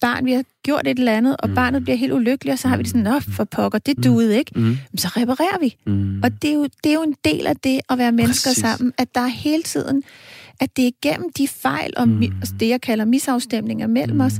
barn, 0.00 0.24
vi 0.24 0.32
har 0.32 0.44
gjort 0.62 0.86
et 0.86 0.98
eller 0.98 1.12
andet, 1.12 1.36
og 1.38 1.48
Mm. 1.48 1.54
barnet 1.54 1.82
bliver 1.84 1.96
helt 1.96 2.12
ulykkelig, 2.12 2.52
og 2.52 2.58
så 2.58 2.68
har 2.68 2.76
vi 2.76 2.82
det 2.82 2.90
sådan, 2.90 3.02
nå, 3.02 3.20
for 3.20 3.44
pokker, 3.44 3.78
det 3.78 4.04
duede 4.04 4.38
ikke. 4.38 4.52
Mm. 4.54 4.62
Men 4.62 4.98
så 4.98 5.08
reparerer 5.08 5.58
vi. 5.60 5.76
Mm. 5.86 6.20
Og 6.22 6.42
det 6.42 6.50
er, 6.50 6.54
jo, 6.54 6.64
det 6.84 6.90
er 6.90 6.94
jo 6.94 7.02
en 7.02 7.14
del 7.24 7.46
af 7.46 7.56
det 7.56 7.80
at 7.90 7.98
være 7.98 8.12
mennesker 8.12 8.50
Præcis. 8.50 8.60
sammen, 8.62 8.92
at 8.98 9.14
der 9.14 9.20
er 9.20 9.26
hele 9.26 9.62
tiden, 9.62 10.02
at 10.60 10.76
det 10.76 10.84
er 10.84 10.90
igennem 11.02 11.30
de 11.38 11.48
fejl 11.48 11.92
og 11.96 12.08
Mm. 12.08 12.14
mm. 12.14 12.32
det, 12.60 12.68
jeg 12.68 12.80
kalder 12.80 13.04
misafstemninger 13.04 13.86
mellem 13.86 14.20
os, 14.20 14.32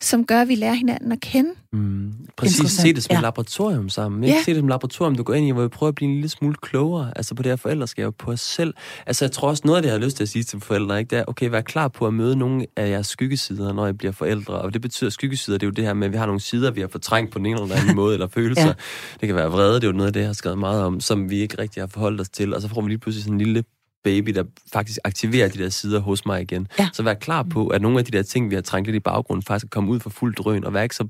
som 0.00 0.24
gør, 0.26 0.40
at 0.40 0.48
vi 0.48 0.54
lærer 0.54 0.74
hinanden 0.74 1.12
at 1.12 1.20
kende. 1.20 1.50
Mm. 1.72 2.12
Præcis, 2.36 2.70
se 2.70 2.92
det 2.94 3.02
som 3.02 3.12
Ja. 3.12 3.18
et 3.18 3.22
laboratorium 3.22 3.88
sammen. 3.88 4.24
Ikke? 4.24 4.36
Ja. 4.36 4.42
Se 4.42 4.50
det 4.50 4.56
som 4.58 4.66
et 4.66 4.70
laboratorium, 4.70 5.16
du 5.16 5.22
går 5.22 5.34
ind 5.34 5.46
i, 5.46 5.50
hvor 5.50 5.62
vi 5.62 5.68
prøver 5.68 5.88
at 5.88 5.94
blive 5.94 6.08
en 6.08 6.14
lille 6.14 6.28
smule 6.28 6.54
klogere 6.62 7.12
altså 7.16 7.34
på 7.34 7.42
det 7.42 7.50
her 7.50 7.56
forældreskab 7.56 8.12
på 8.18 8.30
os 8.30 8.40
selv. 8.40 8.74
Altså 9.06 9.24
jeg 9.24 9.32
tror 9.32 9.48
også, 9.48 9.62
noget 9.64 9.76
af 9.76 9.82
det, 9.82 9.88
jeg 9.88 9.98
har 9.98 10.04
lyst 10.04 10.16
til 10.16 10.24
at 10.24 10.28
sige 10.28 10.42
til 10.42 10.60
forældre, 10.60 10.98
ikke, 10.98 11.10
det 11.10 11.18
er, 11.18 11.24
okay, 11.26 11.48
vær 11.50 11.60
klar 11.60 11.88
på 11.88 12.06
at 12.06 12.14
møde 12.14 12.36
nogle 12.36 12.66
af 12.76 12.90
jeres 12.90 13.06
skyggesider, 13.06 13.72
når 13.72 13.86
I 13.86 13.92
bliver 13.92 14.12
forældre. 14.12 14.54
Og 14.54 14.72
det 14.74 14.82
betyder, 14.82 15.08
at 15.08 15.12
skyggesider, 15.12 15.58
det 15.58 15.66
er 15.66 15.68
jo 15.68 15.72
det 15.72 15.84
her 15.84 15.94
med, 15.94 16.06
at 16.06 16.12
vi 16.12 16.16
har 16.18 16.26
nogle 16.26 16.40
sider, 16.40 16.70
vi 16.70 16.80
har 16.80 16.88
fortrængt 16.88 17.32
på 17.32 17.38
den 17.38 17.46
ene 17.46 17.62
eller 17.62 17.76
anden 17.76 17.96
måde, 18.02 18.14
eller 18.14 18.28
følelser. 18.28 18.66
Ja. 18.66 18.72
Det 19.20 19.26
kan 19.26 19.36
være 19.36 19.50
vrede, 19.50 19.74
det 19.74 19.84
er 19.84 19.88
jo 19.88 19.92
noget 19.92 20.06
af 20.06 20.12
det, 20.12 20.20
jeg 20.20 20.28
har 20.28 20.34
skrevet 20.34 20.58
meget 20.58 20.82
om, 20.82 21.00
som 21.00 21.30
vi 21.30 21.36
ikke 21.40 21.58
rigtig 21.58 21.82
har 21.82 21.88
forholdt 21.88 22.20
os 22.20 22.28
til. 22.28 22.54
Og 22.54 22.62
så 22.62 22.68
får 22.68 22.80
vi 22.82 22.88
lige 22.88 22.98
pludselig 22.98 23.24
sådan 23.24 23.34
en 23.40 23.46
lille 23.46 23.64
baby, 24.04 24.30
der 24.30 24.44
faktisk 24.72 24.98
aktiverer 25.04 25.48
de 25.48 25.58
der 25.58 25.68
sider 25.68 26.00
hos 26.00 26.26
mig 26.26 26.42
igen. 26.42 26.68
Ja. 26.78 26.88
Så 26.92 27.02
vær 27.02 27.14
klar 27.14 27.42
på, 27.42 27.68
at 27.68 27.82
nogle 27.82 27.98
af 27.98 28.04
de 28.04 28.10
der 28.10 28.22
ting, 28.22 28.50
vi 28.50 28.54
har 28.54 28.62
trængt 28.62 28.86
lidt 28.86 28.96
i 28.96 29.00
baggrunden, 29.00 29.42
faktisk 29.42 29.64
er 29.64 29.68
kommet 29.68 29.90
ud 29.90 30.00
for 30.00 30.10
fuld 30.10 30.34
drøn, 30.34 30.64
og 30.64 30.74
vær 30.74 30.82
ikke 30.82 30.94
så 30.94 31.08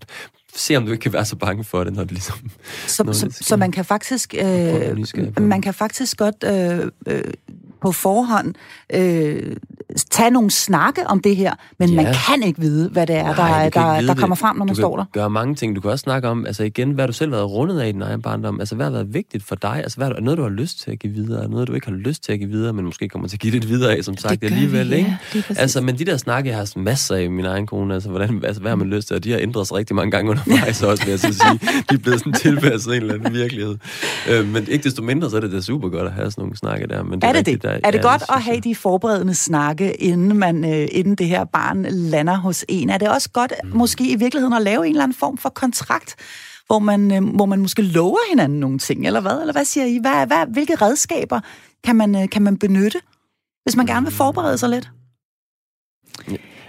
se 0.55 0.77
om 0.77 0.87
du 0.87 0.93
ikke 0.93 1.03
kan 1.03 1.13
være 1.13 1.25
så 1.25 1.37
bange 1.37 1.65
for 1.65 1.85
det, 1.85 1.93
når 1.93 2.03
det 2.03 2.13
ligesom... 2.13 2.51
Så, 2.87 3.13
så, 3.13 3.39
så 3.41 3.57
man 3.57 3.73
kan 3.73 3.85
faktisk 3.85 4.35
øh, 4.39 4.99
man 5.41 5.63
kan 5.63 5.75
faktisk 5.75 6.17
godt 6.17 6.45
øh, 6.45 6.91
øh, 7.07 7.25
på 7.83 7.93
forhånd 7.93 8.55
øh, 8.95 9.57
tage 10.11 10.31
nogle 10.31 10.51
snakke 10.51 11.07
om 11.07 11.21
det 11.21 11.37
her, 11.37 11.55
men 11.79 11.89
Ja. 11.89 12.03
man 12.03 12.15
kan 12.15 12.43
ikke 12.43 12.61
vide, 12.61 12.89
hvad 12.89 13.07
det 13.07 13.17
er, 13.17 13.23
Nej, 13.23 13.35
der, 13.35 13.59
du 13.61 13.65
ikke 13.65 13.79
der, 13.79 14.01
der 14.01 14.01
det. 14.15 14.19
kommer 14.19 14.37
frem, 14.37 14.57
når 14.57 14.65
man 14.65 14.75
du 14.75 14.81
står 14.81 14.97
der. 14.97 15.05
gøre 15.13 15.31
mange 15.31 15.55
ting. 15.55 15.77
Du 15.77 15.81
kan 15.81 15.91
også 15.91 16.03
snakke 16.03 16.29
om, 16.29 16.47
altså 16.47 16.65
igen, 16.65 16.91
hvad 16.91 17.03
har 17.03 17.07
du 17.07 17.13
selv 17.13 17.33
været 17.33 17.51
rundet 17.51 17.81
af 17.81 17.89
i 17.89 17.93
din 17.93 18.03
egen 18.03 18.23
barndom? 18.23 18.61
Altså, 18.61 18.75
hvad 18.75 18.87
har 18.87 18.91
været 18.93 19.15
vigtigt 19.15 19.45
for 19.45 19.55
dig? 19.55 19.77
Altså, 19.77 19.97
hvad 19.99 20.09
er 20.11 20.21
noget, 20.21 20.39
du 20.39 20.43
har 20.43 20.51
lyst 20.51 20.81
til 20.83 20.91
at 20.91 20.99
give 20.99 21.13
videre? 21.13 21.49
Noget, 21.51 21.69
du 21.69 21.73
ikke 21.73 21.87
har 21.87 21.95
lyst 21.95 22.25
til 22.25 22.33
at 22.33 22.39
give 22.39 22.51
videre, 22.51 22.73
men 22.73 22.85
måske 22.85 23.09
kommer 23.09 23.29
til 23.29 23.37
at 23.37 23.41
give 23.41 23.53
lidt 23.53 23.69
videre 23.69 23.97
af, 23.97 24.05
som 24.05 24.17
sagt, 24.17 24.41
gør 24.41 24.49
alligevel, 24.49 24.91
vi, 24.91 24.95
ikke? 24.97 25.09
ja, 25.35 25.41
præcis. 25.41 25.59
Altså, 25.59 25.81
men 25.81 25.99
de 25.99 26.05
der 26.05 26.17
snakke, 26.17 26.51
jeg 26.51 26.57
har 26.59 26.73
masser 26.77 27.15
af 27.15 27.23
i 27.23 27.29
min 27.29 27.45
egen 27.45 27.67
kone, 27.67 27.95
altså, 27.95 28.09
hvordan, 28.11 28.45
altså, 28.45 28.61
hvad 28.61 28.71
har 28.71 28.77
man 28.77 28.87
lyst 28.91 29.07
til? 29.09 29.17
Og 29.17 29.25
de 29.25 29.31
har 29.33 29.39
ændret 29.39 29.67
sig 29.67 29.77
rigtig 29.77 29.97
mange 29.97 30.11
gange 30.11 30.31
undervejs 30.31 30.83
også, 30.83 31.05
vil 31.05 31.11
jeg 31.11 31.19
så 31.21 31.33
sige. 31.33 31.61
De 31.91 31.95
er 31.95 31.99
blevet 31.99 32.19
sådan 32.21 32.33
tilpasset 32.33 32.97
en 32.97 33.03
eller 33.03 33.15
anden 33.15 33.35
virkelighed. 33.35 33.77
Øh, 34.31 34.47
men 34.49 34.69
ikke 34.69 34.85
desto 34.85 35.03
mindre, 35.03 35.31
så 35.31 35.37
er 35.37 35.41
det 35.41 35.53
da 35.53 35.61
super 35.61 35.89
godt 35.89 36.07
at 36.07 36.13
have 36.13 36.31
sådan 36.31 36.43
nogle 36.43 36.57
snakke 36.57 36.87
der. 36.87 37.03
Men 37.03 37.13
Er 37.23 37.27
det 37.29 37.37
rigtigt, 37.37 37.63
det? 37.63 37.68
Der, 37.69 37.81
Er 37.85 37.91
det 37.91 37.99
ja, 37.99 38.11
godt 38.11 38.23
at 38.29 38.43
have 38.43 38.61
de 38.61 38.75
forberedende 38.75 39.35
snakke, 39.35 39.95
inden, 39.95 40.39
man, 40.39 40.65
øh, 40.65 40.89
inden 40.93 41.15
det 41.15 41.27
her 41.27 41.45
barn 41.45 41.83
lander 41.91 42.37
hos 42.37 42.65
en? 42.69 42.91
Er 42.91 42.99
det 42.99 43.09
også 43.09 43.31
godt 43.31 43.53
Mm. 43.65 43.71
måske 43.75 44.11
i 44.11 44.17
virkeligheden 44.17 44.55
at 44.55 44.63
lave 44.63 44.87
en 44.87 44.91
eller 44.91 45.03
anden 45.03 45.19
form 45.19 45.39
for 45.39 45.49
kontrakt, 45.49 46.17
hvor 46.67 46.79
man, 46.79 47.13
øh, 47.15 47.35
hvor 47.35 47.47
man 47.47 47.61
måske 47.61 47.83
lover 47.83 48.19
hinanden 48.31 48.61
nogle 48.61 48.79
ting, 48.79 49.07
eller 49.07 49.21
hvad? 49.21 49.41
Eller 49.41 49.53
hvad 49.53 49.65
siger 49.65 49.87
I? 49.87 49.99
Hvad, 50.01 50.27
hvad, 50.27 50.47
hvilke 50.53 50.75
redskaber 50.75 51.41
kan 51.85 51.97
man, 51.97 52.15
øh, 52.17 52.29
kan 52.29 52.43
man 52.43 52.59
benytte, 52.59 53.01
hvis 53.63 53.77
man 53.77 53.87
gerne 53.87 54.07
vil 54.07 54.15
forberede 54.15 54.59
sig 54.59 54.69
lidt? 54.69 54.91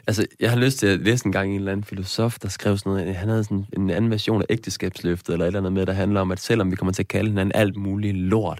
Altså, 0.09 0.25
jeg 0.39 0.49
har 0.49 0.57
lyst 0.57 0.79
til 0.79 0.87
at 0.87 0.99
læse 0.99 1.25
en 1.25 1.31
gang 1.31 1.49
en 1.49 1.55
eller 1.55 1.71
anden 1.71 1.83
filosof, 1.83 2.39
der 2.39 2.49
skrev 2.49 2.77
sådan 2.77 2.91
noget. 2.91 3.15
Han 3.15 3.29
havde 3.29 3.43
sådan 3.43 3.65
en 3.77 3.89
anden 3.89 4.11
version 4.11 4.41
af 4.41 4.45
ægteskabsløftet, 4.49 5.33
eller 5.33 5.45
et 5.45 5.47
eller 5.47 5.59
andet 5.59 5.73
med, 5.73 5.85
der 5.85 5.93
handler 5.93 6.21
om, 6.21 6.31
at 6.31 6.39
selvom 6.39 6.71
vi 6.71 6.75
kommer 6.75 6.91
til 6.91 7.03
at 7.03 7.07
kalde 7.07 7.29
hinanden 7.29 7.51
alt 7.55 7.75
muligt 7.75 8.17
lort, 8.17 8.59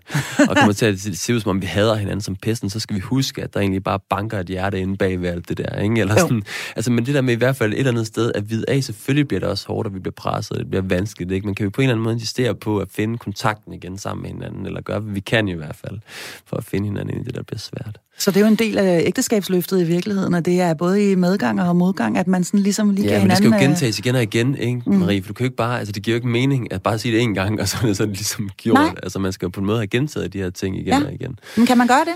og 0.49 0.57
kommer 0.57 0.73
til 0.73 0.85
at 0.85 0.99
se 0.99 1.35
ud 1.35 1.39
som 1.39 1.49
om 1.49 1.61
vi 1.61 1.65
hader 1.65 1.95
hinanden 1.95 2.21
som 2.21 2.35
pesten, 2.35 2.69
så 2.69 2.79
skal 2.79 2.95
vi 2.95 3.01
huske, 3.01 3.43
at 3.43 3.53
der 3.53 3.59
egentlig 3.59 3.83
bare 3.83 3.99
banker 4.09 4.39
et 4.39 4.47
hjerte 4.47 4.79
inde 4.79 4.97
bag 4.97 5.21
ved 5.21 5.29
alt 5.29 5.49
det 5.49 5.57
der, 5.57 5.79
ikke? 5.81 5.99
Eller 6.01 6.15
sådan, 6.15 6.43
altså, 6.75 6.91
men 6.91 7.05
det 7.05 7.15
der 7.15 7.21
med 7.21 7.33
i 7.33 7.37
hvert 7.37 7.55
fald 7.55 7.73
et 7.73 7.79
eller 7.79 7.91
andet 7.91 8.07
sted, 8.07 8.31
at 8.35 8.49
vide 8.49 8.65
af, 8.67 8.83
selvfølgelig 8.83 9.27
bliver 9.27 9.39
det 9.39 9.49
også 9.49 9.67
hårdt, 9.67 9.87
og 9.87 9.93
vi 9.93 9.99
bliver 9.99 10.15
presset, 10.15 10.51
og 10.51 10.59
det 10.59 10.69
bliver 10.69 10.83
vanskeligt, 10.83 11.31
ikke? 11.31 11.45
Men 11.45 11.55
kan 11.55 11.65
vi 11.65 11.69
på 11.69 11.81
en 11.81 11.85
eller 11.85 11.93
anden 11.93 12.03
måde 12.03 12.13
insistere 12.13 12.55
på 12.55 12.79
at 12.79 12.87
finde 12.91 13.17
kontakten 13.17 13.73
igen 13.73 13.97
sammen 13.97 14.21
med 14.21 14.29
hinanden, 14.29 14.65
eller 14.65 14.81
gøre, 14.81 14.99
hvad 14.99 15.13
vi 15.13 15.19
kan 15.19 15.47
i 15.47 15.53
hvert 15.53 15.75
fald, 15.75 15.99
for 16.45 16.57
at 16.57 16.63
finde 16.63 16.87
hinanden 16.87 17.21
i 17.21 17.23
det, 17.23 17.35
der 17.35 17.43
bliver 17.43 17.59
svært. 17.59 17.99
Så 18.17 18.31
det 18.31 18.37
er 18.37 18.41
jo 18.41 18.47
en 18.47 18.55
del 18.55 18.77
af 18.77 19.03
ægteskabsløftet 19.05 19.81
i 19.81 19.83
virkeligheden, 19.83 20.33
og 20.33 20.45
det 20.45 20.61
er 20.61 20.73
både 20.73 21.11
i 21.11 21.15
medgang 21.47 21.69
og 21.69 21.75
modgang, 21.75 22.17
at 22.17 22.27
man 22.27 22.43
sådan 22.43 22.59
ligesom 22.59 22.89
lige 22.89 23.05
Ja, 23.05 23.11
kan 23.11 23.21
men 23.21 23.29
det 23.29 23.37
skal 23.37 23.45
hinanden... 23.45 23.61
jo 23.61 23.65
øh, 23.65 23.71
gentages 23.71 23.99
igen 23.99 24.15
og 24.15 24.23
igen, 24.23 24.55
ikke, 24.57 24.81
Marie? 24.89 25.21
For 25.21 25.27
du 25.27 25.33
kan 25.33 25.43
jo 25.43 25.47
ikke 25.47 25.55
bare, 25.57 25.79
altså 25.79 25.91
det 25.91 26.03
giver 26.03 26.13
jo 26.13 26.17
ikke 26.17 26.27
mening 26.27 26.73
at 26.73 26.83
bare 26.83 26.99
sige 26.99 27.13
det 27.15 27.21
en 27.21 27.33
gang, 27.33 27.61
og 27.61 27.67
så 27.67 27.77
er 27.81 27.85
det 27.87 27.97
sådan 27.97 28.13
ligesom 28.13 28.49
gjort. 28.57 28.73
Nej. 28.73 28.95
Altså 29.03 29.19
man 29.19 29.31
skal 29.31 29.45
jo 29.45 29.49
på 29.49 29.59
en 29.59 29.65
måde 29.65 29.77
have 29.77 29.87
gentaget 29.87 30.33
de 30.33 30.37
her 30.37 30.49
ting 30.49 30.75
igen 30.77 30.87
Ja. 30.87 31.05
og 31.05 31.13
igen. 31.13 31.39
Men 31.57 31.65
kan 31.65 31.77
man 31.77 31.87
gøre 31.87 31.99
det? 32.05 32.13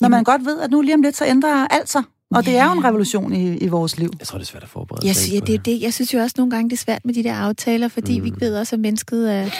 Når 0.00 0.08
man 0.08 0.24
godt 0.24 0.44
ved, 0.44 0.60
at 0.60 0.70
nu 0.70 0.80
lige 0.82 0.94
om 0.94 1.02
lidt, 1.02 1.16
så 1.16 1.24
ændrer 1.26 1.66
alt 1.70 1.90
sig. 1.90 2.02
Og 2.34 2.44
det 2.44 2.56
er 2.56 2.64
jo 2.66 2.72
en 2.72 2.84
revolution 2.84 3.32
i, 3.32 3.56
i 3.56 3.68
vores 3.68 3.98
liv. 3.98 4.10
Jeg 4.18 4.26
tror, 4.26 4.38
det 4.38 4.44
er 4.44 4.50
svært 4.50 4.62
at 4.62 4.68
forberede 4.68 5.06
Jeg 5.06 5.16
sig 5.16 5.24
siger, 5.24 5.40
det 5.40 5.54
er 5.54 5.58
det. 5.58 5.82
Jeg 5.82 5.94
synes 5.94 6.14
jo 6.14 6.18
også 6.18 6.34
nogle 6.38 6.50
gange, 6.50 6.70
det 6.70 6.76
er 6.76 6.80
svært 6.80 7.04
med 7.04 7.14
de 7.14 7.22
der 7.24 7.34
aftaler, 7.34 7.88
fordi 7.88 8.18
mm. 8.18 8.24
vi 8.24 8.32
ved 8.40 8.56
også, 8.56 8.76
at 8.76 8.80
mennesket 8.80 9.32
er 9.34 9.50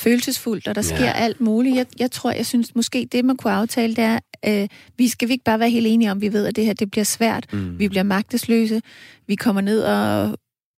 følelsesfuldt, 0.00 0.68
og 0.68 0.74
der 0.74 0.82
sker 0.82 1.04
Ja. 1.04 1.12
alt 1.12 1.40
muligt. 1.40 1.76
Jeg, 1.76 1.86
jeg 1.98 2.10
tror, 2.10 2.30
jeg 2.32 2.46
synes 2.46 2.74
måske, 2.74 3.08
det 3.12 3.24
man 3.24 3.36
kunne 3.36 3.52
aftale, 3.52 3.96
det 3.96 4.04
er, 4.04 4.18
øh, 4.46 4.68
vi 4.98 5.08
skal 5.08 5.28
vi 5.28 5.32
ikke 5.32 5.44
bare 5.44 5.58
være 5.60 5.70
helt 5.70 5.86
enige 5.86 6.10
om, 6.10 6.20
vi 6.20 6.32
ved, 6.32 6.46
at 6.46 6.56
det 6.56 6.64
her 6.66 6.72
det 6.72 6.90
bliver 6.90 7.04
svært. 7.04 7.46
Mm. 7.52 7.78
Vi 7.78 7.88
bliver 7.88 8.02
magtesløse. 8.02 8.82
Vi 9.26 9.34
kommer 9.34 9.60
ned 9.60 9.82
og 9.82 10.36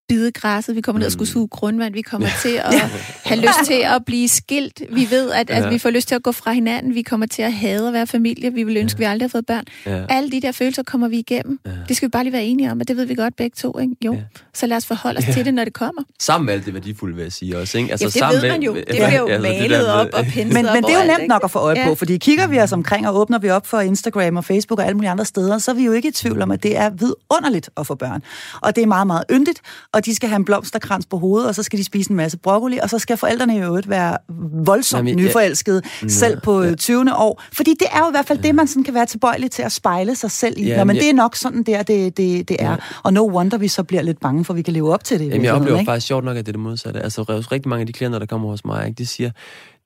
bide 0.09 0.33
græsset. 0.33 0.77
Vi 0.77 0.81
kommer 0.81 0.99
ned 0.99 1.07
og 1.07 1.13
skulle 1.13 1.29
Mm. 1.29 1.33
suge 1.33 1.49
grundvand. 1.49 1.95
Vi 1.95 2.03
kommer 2.03 2.29
til 2.43 2.49
at 2.65 2.75
have 3.29 3.41
lyst 3.41 3.65
til 3.67 3.75
at 3.85 4.05
blive 4.07 4.29
skilt. 4.29 4.83
Vi 4.91 5.07
ved, 5.11 5.31
at, 5.31 5.51
at 5.51 5.65
Ja. 5.65 5.69
vi 5.69 5.79
får 5.79 5.91
lyst 5.91 6.09
til 6.09 6.15
at 6.15 6.23
gå 6.23 6.33
fra 6.33 6.53
hinanden. 6.53 6.95
Vi 6.95 7.03
kommer 7.03 7.27
til 7.27 7.43
at 7.43 7.53
hade 7.53 7.87
at 7.89 7.93
være 7.93 8.07
familie. 8.07 8.53
Vi 8.53 8.63
vil 8.63 8.77
ønske, 8.77 8.97
at 8.97 8.99
vi 9.01 9.05
aldrig 9.05 9.25
har 9.25 9.29
fået 9.31 9.47
børn. 9.47 9.65
Ja. 9.87 10.05
Alle 10.09 10.31
de 10.31 10.41
der 10.41 10.53
følelser 10.53 10.83
kommer 10.83 11.09
vi 11.09 11.19
igennem. 11.19 11.59
Ja. 11.67 11.71
Det 11.89 11.97
skal 11.97 12.07
vi 12.07 12.11
bare 12.11 12.25
lige 12.25 12.33
være 12.33 12.45
enige 12.45 12.71
om, 12.71 12.81
og 12.81 12.89
det 12.89 12.97
ved 12.97 13.05
vi 13.05 13.15
godt 13.15 13.37
begge 13.37 13.55
to. 13.59 13.79
Ikke? 13.79 13.95
Jo, 14.05 14.13
Ja. 14.15 14.21
så 14.55 14.67
lad 14.67 14.77
os 14.77 14.87
forholde 14.87 15.19
os 15.19 15.27
Ja. 15.29 15.33
til 15.33 15.45
det, 15.45 15.55
når 15.55 15.65
det 15.65 15.73
kommer. 15.73 16.03
Sammen 16.21 16.47
med 16.47 16.55
alt 16.55 16.67
det 16.67 16.75
værdifulde, 16.75 17.15
vil 17.17 17.23
jeg 17.23 17.33
sige 17.33 17.59
også, 17.59 17.79
ikke? 17.79 17.91
Altså, 17.91 18.05
Ja, 18.05 18.09
det 18.09 18.15
sammen 18.15 18.43
ved 18.43 18.51
man 18.51 18.63
jo. 18.63 18.73
Med, 18.73 18.81
Det 18.81 18.89
bliver 18.89 19.19
jo 19.19 19.27
altså, 19.27 19.49
det 19.51 19.61
malet 19.61 19.71
der 19.81 19.93
op 19.93 20.07
og 20.13 20.25
penslet 20.25 20.47
Men, 20.53 20.67
op 20.67 20.75
men 20.75 20.85
det 20.85 20.95
er 20.95 20.99
jo 21.01 21.07
nemt 21.07 21.19
ikke? 21.21 21.29
nok 21.29 21.45
at 21.45 21.51
få 21.51 21.59
øje 21.59 21.79
Ja. 21.79 21.87
på, 21.89 21.95
fordi 21.95 22.17
kigger 22.19 22.47
vi 22.47 22.59
os 22.59 22.73
omkring 22.73 23.09
og 23.09 23.17
åbner 23.21 23.39
vi 23.39 23.51
op 23.51 23.67
for 23.67 23.81
Instagram 23.81 24.37
og 24.37 24.45
Facebook 24.45 24.79
og 24.79 24.85
alle 24.87 24.95
mulige 24.95 25.11
andre 25.11 25.25
steder, 25.25 25.59
så 25.59 25.71
er 25.71 25.75
vi 25.75 25.85
jo 25.85 25.93
ikke 25.93 26.09
i 26.09 26.13
tvivl 26.13 26.43
om, 26.43 26.51
at 26.51 26.63
det 26.63 26.77
er 26.77 26.91
vidunderligt 26.91 27.71
at 27.77 27.87
få 27.87 27.95
børn. 27.95 28.23
Og 28.61 28.77
det 28.77 28.83
er 28.83 28.87
meget, 28.87 29.07
meget 29.07 29.25
yndigt, 29.33 29.61
og 29.93 30.02
de 30.07 30.15
skal 30.15 30.29
have 30.29 30.37
en 30.37 30.45
blomsterkrans 30.45 31.07
på 31.07 31.19
hovedet, 31.19 31.49
og 31.49 31.55
så 31.55 31.63
skal 31.63 31.79
de 31.79 31.85
spise 31.85 32.11
en 32.11 32.17
masse 32.17 32.39
broccoli, 32.39 32.79
og 32.79 32.91
så 32.91 32.99
skal 32.99 33.17
forældrene 33.17 33.57
i 33.57 33.61
øvrigt 33.61 33.89
være 33.91 34.17
voldsomt 34.65 35.09
Jamen, 35.09 35.19
ja. 35.19 35.25
nyforelskede, 35.27 35.83
selv 36.09 36.41
på 36.41 36.63
øh, 36.63 36.77
20. 36.77 37.17
år. 37.17 37.43
Fordi 37.53 37.71
det 37.81 37.87
er 37.93 37.99
jo 37.99 38.09
i 38.09 38.11
hvert 38.11 38.27
fald 38.27 38.39
det, 38.39 38.55
man 38.55 38.67
sådan 38.67 38.85
kan 38.85 38.95
være 38.95 39.07
tilbøjelig 39.07 39.51
til 39.51 39.63
at 39.63 39.73
spejle 39.73 40.15
sig 40.17 40.31
selv 40.31 40.55
i. 40.59 40.67
Ja, 40.67 40.77
Nå, 40.77 40.85
men 40.85 40.87
men 40.87 40.97
det 40.97 41.03
jeg- 41.03 41.09
er 41.11 41.15
nok 41.15 41.37
sådan 41.37 41.63
der, 41.63 41.83
det, 41.83 42.17
det, 42.17 42.49
det 42.49 42.57
er. 42.61 42.77
Og 43.03 43.13
no 43.13 43.29
wonder, 43.31 43.59
vi 43.59 43.69
så 43.69 43.83
bliver 43.83 44.03
lidt 44.03 44.21
bange 44.21 44.45
for, 44.45 44.55
vi 44.55 44.63
kan 44.63 44.73
leve 44.75 44.93
op 44.93 45.05
til 45.05 45.19
det. 45.19 45.29
Jamen, 45.29 45.45
jeg 45.45 45.53
oplever 45.55 45.79
ikke? 45.79 45.89
faktisk 45.91 46.07
sjovt 46.07 46.25
nok, 46.25 46.37
at 46.37 46.47
det 46.47 46.51
er 46.51 46.53
det 46.53 46.61
modsatte. 46.61 47.01
Altså, 47.01 47.23
rigtig 47.23 47.69
mange 47.69 47.81
af 47.81 47.87
de 47.87 47.93
klienter, 47.93 48.19
der 48.19 48.27
kommer 48.27 48.49
hos 48.49 48.65
mig, 48.65 48.87
ikke, 48.87 48.99
de 48.99 49.07
siger, 49.07 49.31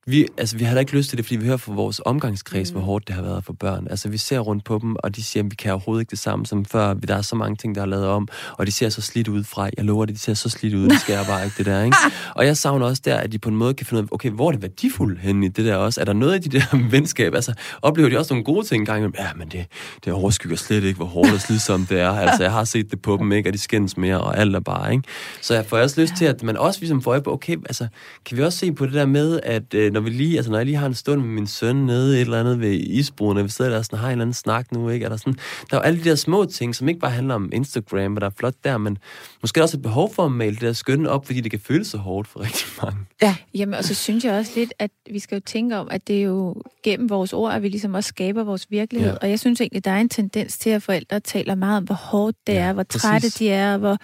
vi, 0.09 0.27
altså, 0.39 0.57
vi 0.57 0.65
har 0.65 0.75
da 0.75 0.81
ikke 0.81 0.97
lyst 0.97 1.09
til 1.09 1.19
det, 1.19 1.27
fordi 1.27 1.37
vi 1.37 1.47
hører 1.47 1.57
fra 1.57 1.73
vores 1.73 2.01
omgangskreds, 2.05 2.73
mm. 2.73 2.79
hvor 2.79 2.87
hårdt 2.87 3.07
det 3.07 3.15
har 3.15 3.23
været 3.23 3.45
for 3.45 3.53
børn. 3.53 3.87
Altså, 3.91 4.09
vi 4.09 4.19
ser 4.19 4.39
rundt 4.39 4.65
på 4.65 4.79
dem, 4.83 4.97
og 4.99 5.17
de 5.17 5.23
siger, 5.23 5.43
at 5.43 5.51
vi 5.51 5.55
kan 5.55 5.73
overhovedet 5.73 6.03
ikke 6.03 6.11
det 6.11 6.19
samme 6.19 6.47
som 6.47 6.65
før. 6.65 6.95
Der 6.95 7.17
er 7.17 7.23
så 7.23 7.37
mange 7.37 7.57
ting, 7.57 7.75
der 7.75 7.83
er 7.83 7.87
lavet 7.87 8.07
om, 8.07 8.29
og 8.53 8.67
de 8.67 8.73
ser 8.73 8.89
så 8.89 9.03
slidt 9.03 9.29
ud 9.29 9.45
fra. 9.45 9.69
Jeg 9.77 9.85
lover 9.85 10.05
det, 10.05 10.15
de 10.15 10.21
ser 10.21 10.35
så 10.35 10.49
slidt 10.49 10.75
ud. 10.75 10.89
Det 10.89 11.01
skal 11.01 11.13
jeg 11.13 11.25
bare 11.29 11.45
ikke, 11.45 11.55
det 11.59 11.67
der, 11.67 11.83
ikke? 11.83 11.97
Og 12.37 12.47
jeg 12.47 12.57
savner 12.57 12.87
også 12.87 13.03
der, 13.05 13.17
at 13.17 13.33
de 13.33 13.39
på 13.39 13.49
en 13.49 13.57
måde 13.57 13.75
kan 13.75 13.87
finde 13.87 14.03
ud 14.03 14.09
af, 14.09 14.15
okay, 14.15 14.31
hvor 14.31 14.49
er 14.49 14.53
det 14.53 14.63
værdifuldt 14.63 15.21
henne 15.21 15.47
i 15.47 15.49
det 15.49 15.65
der 15.65 15.77
også? 15.77 16.01
Er 16.01 16.05
der 16.05 16.13
noget 16.13 16.33
af 16.33 16.43
de 16.43 16.49
der 16.49 16.65
venskab? 16.91 17.35
Altså, 17.35 17.53
oplever 17.83 18.09
de 18.09 18.19
også 18.19 18.35
nogle 18.35 18.45
gode 18.45 18.67
ting 18.67 18.81
engang? 18.81 19.15
Ja, 19.19 19.29
men 19.37 19.49
det, 19.49 19.67
det 20.05 20.13
overskygger 20.13 20.57
slet 20.57 20.85
ikke, 20.85 20.97
hvor 20.97 21.07
hårdt 21.07 21.33
og 21.33 21.41
slidsomt 21.41 21.91
det 21.91 22.01
er. 22.01 22.11
Altså, 22.11 22.43
jeg 22.43 22.53
har 22.53 22.65
set 22.65 22.91
det 22.91 23.03
på 23.03 23.17
dem, 23.17 23.33
ikke? 23.33 23.49
Og 23.49 23.53
de 23.53 23.59
skændes 23.59 23.97
mere, 23.97 24.21
og 24.21 24.39
alt 24.39 24.57
er 24.57 24.61
bare, 24.61 24.93
ikke? 24.93 25.05
Så 25.41 25.55
jeg 25.55 25.67
får 25.67 25.79
også 25.79 26.01
lyst 26.01 26.15
til, 26.17 26.25
at 26.25 26.43
man 26.43 26.57
også 26.57 26.81
ligesom 26.81 27.03
får 27.03 27.11
øje 27.11 27.23
på, 27.23 27.33
okay, 27.33 27.57
altså, 27.57 27.87
kan 28.25 28.37
vi 28.37 28.43
også 28.43 28.59
se 28.59 28.73
på 28.73 28.87
det 28.87 28.95
der 28.95 29.07
med, 29.07 29.41
at 29.43 29.75
øh, 29.75 29.93
når 29.97 30.01
vi 30.01 30.11
lige, 30.11 30.37
altså 30.37 30.51
når 30.51 30.59
jeg 30.59 30.67
lige 30.67 30.77
har 30.77 30.87
en 30.87 30.95
stund 30.95 31.21
med 31.21 31.29
min 31.29 31.47
søn 31.47 31.77
nede 31.77 32.17
et 32.17 32.21
eller 32.21 32.41
andet 32.41 32.61
ved 32.61 32.73
isbroen, 32.73 33.39
og 33.39 33.45
vi 33.45 33.49
sidder 33.49 33.71
der 33.71 33.79
og 33.79 33.85
sådan, 33.85 33.99
har 33.99 34.07
en 34.07 34.13
eller 34.13 34.23
anden 34.23 34.35
snak 34.35 34.73
nu, 34.73 34.89
ikke? 34.89 35.05
Er 35.05 35.09
der, 35.09 35.17
sådan, 35.17 35.33
der 35.71 35.77
er 35.77 35.81
jo 35.81 35.83
alle 35.83 36.05
de 36.05 36.09
der 36.09 36.15
små 36.15 36.45
ting, 36.45 36.75
som 36.75 36.89
ikke 36.89 37.01
bare 37.01 37.11
handler 37.11 37.35
om 37.35 37.51
Instagram, 37.53 38.15
og 38.15 38.21
der 38.21 38.27
er 38.27 38.31
flot 38.39 38.55
der, 38.65 38.79
men 38.79 38.99
måske 39.43 39.63
også 39.63 39.77
et 39.77 39.83
behov 39.83 40.15
for 40.15 40.25
at 40.25 40.33
male 40.33 40.53
det 40.55 40.61
der 40.61 40.73
skønne 40.73 41.09
op, 41.11 41.27
fordi 41.27 41.41
det 41.41 41.51
kan 41.51 41.61
føles 41.61 41.87
så 41.87 41.99
hårdt 41.99 42.29
for 42.29 42.41
rigtig 42.41 42.67
mange. 42.83 43.37
Jamen, 43.55 43.75
og 43.75 43.85
så 43.85 43.95
synes 43.95 44.25
jeg 44.25 44.35
også 44.35 44.53
lidt, 44.57 44.73
at 44.79 44.91
vi 45.11 45.19
skal 45.19 45.37
jo 45.37 45.41
tænke 45.47 45.77
om, 45.77 45.89
at 45.91 46.09
det 46.09 46.19
er 46.19 46.23
jo 46.23 46.55
gennem 46.85 47.11
vores 47.11 47.33
ord, 47.33 47.55
at 47.55 47.63
vi 47.63 47.69
ligesom 47.69 47.95
også 47.95 48.09
skaber 48.09 48.45
vores 48.45 48.67
virkelighed. 48.71 49.09
Ja. 49.11 49.13
Ja. 49.15 49.19
Og 49.23 49.31
jeg 49.31 49.41
synes 49.41 49.61
egentlig, 49.61 49.85
der 49.85 49.91
er 49.91 50.01
en 50.01 50.09
tendens 50.09 50.59
til, 50.59 50.71
at 50.71 50.83
forældre 50.83 51.21
taler 51.21 51.55
meget 51.55 51.77
om, 51.77 51.85
hvor 51.85 51.95
hårdt 51.95 52.37
det 52.47 52.53
Ja, 52.53 52.59
er, 52.59 52.73
hvor 52.73 52.83
præcis. 52.83 53.03
trætte 53.03 53.29
de 53.31 53.51
er, 53.51 53.73
og 53.73 53.79
hvor 53.79 53.97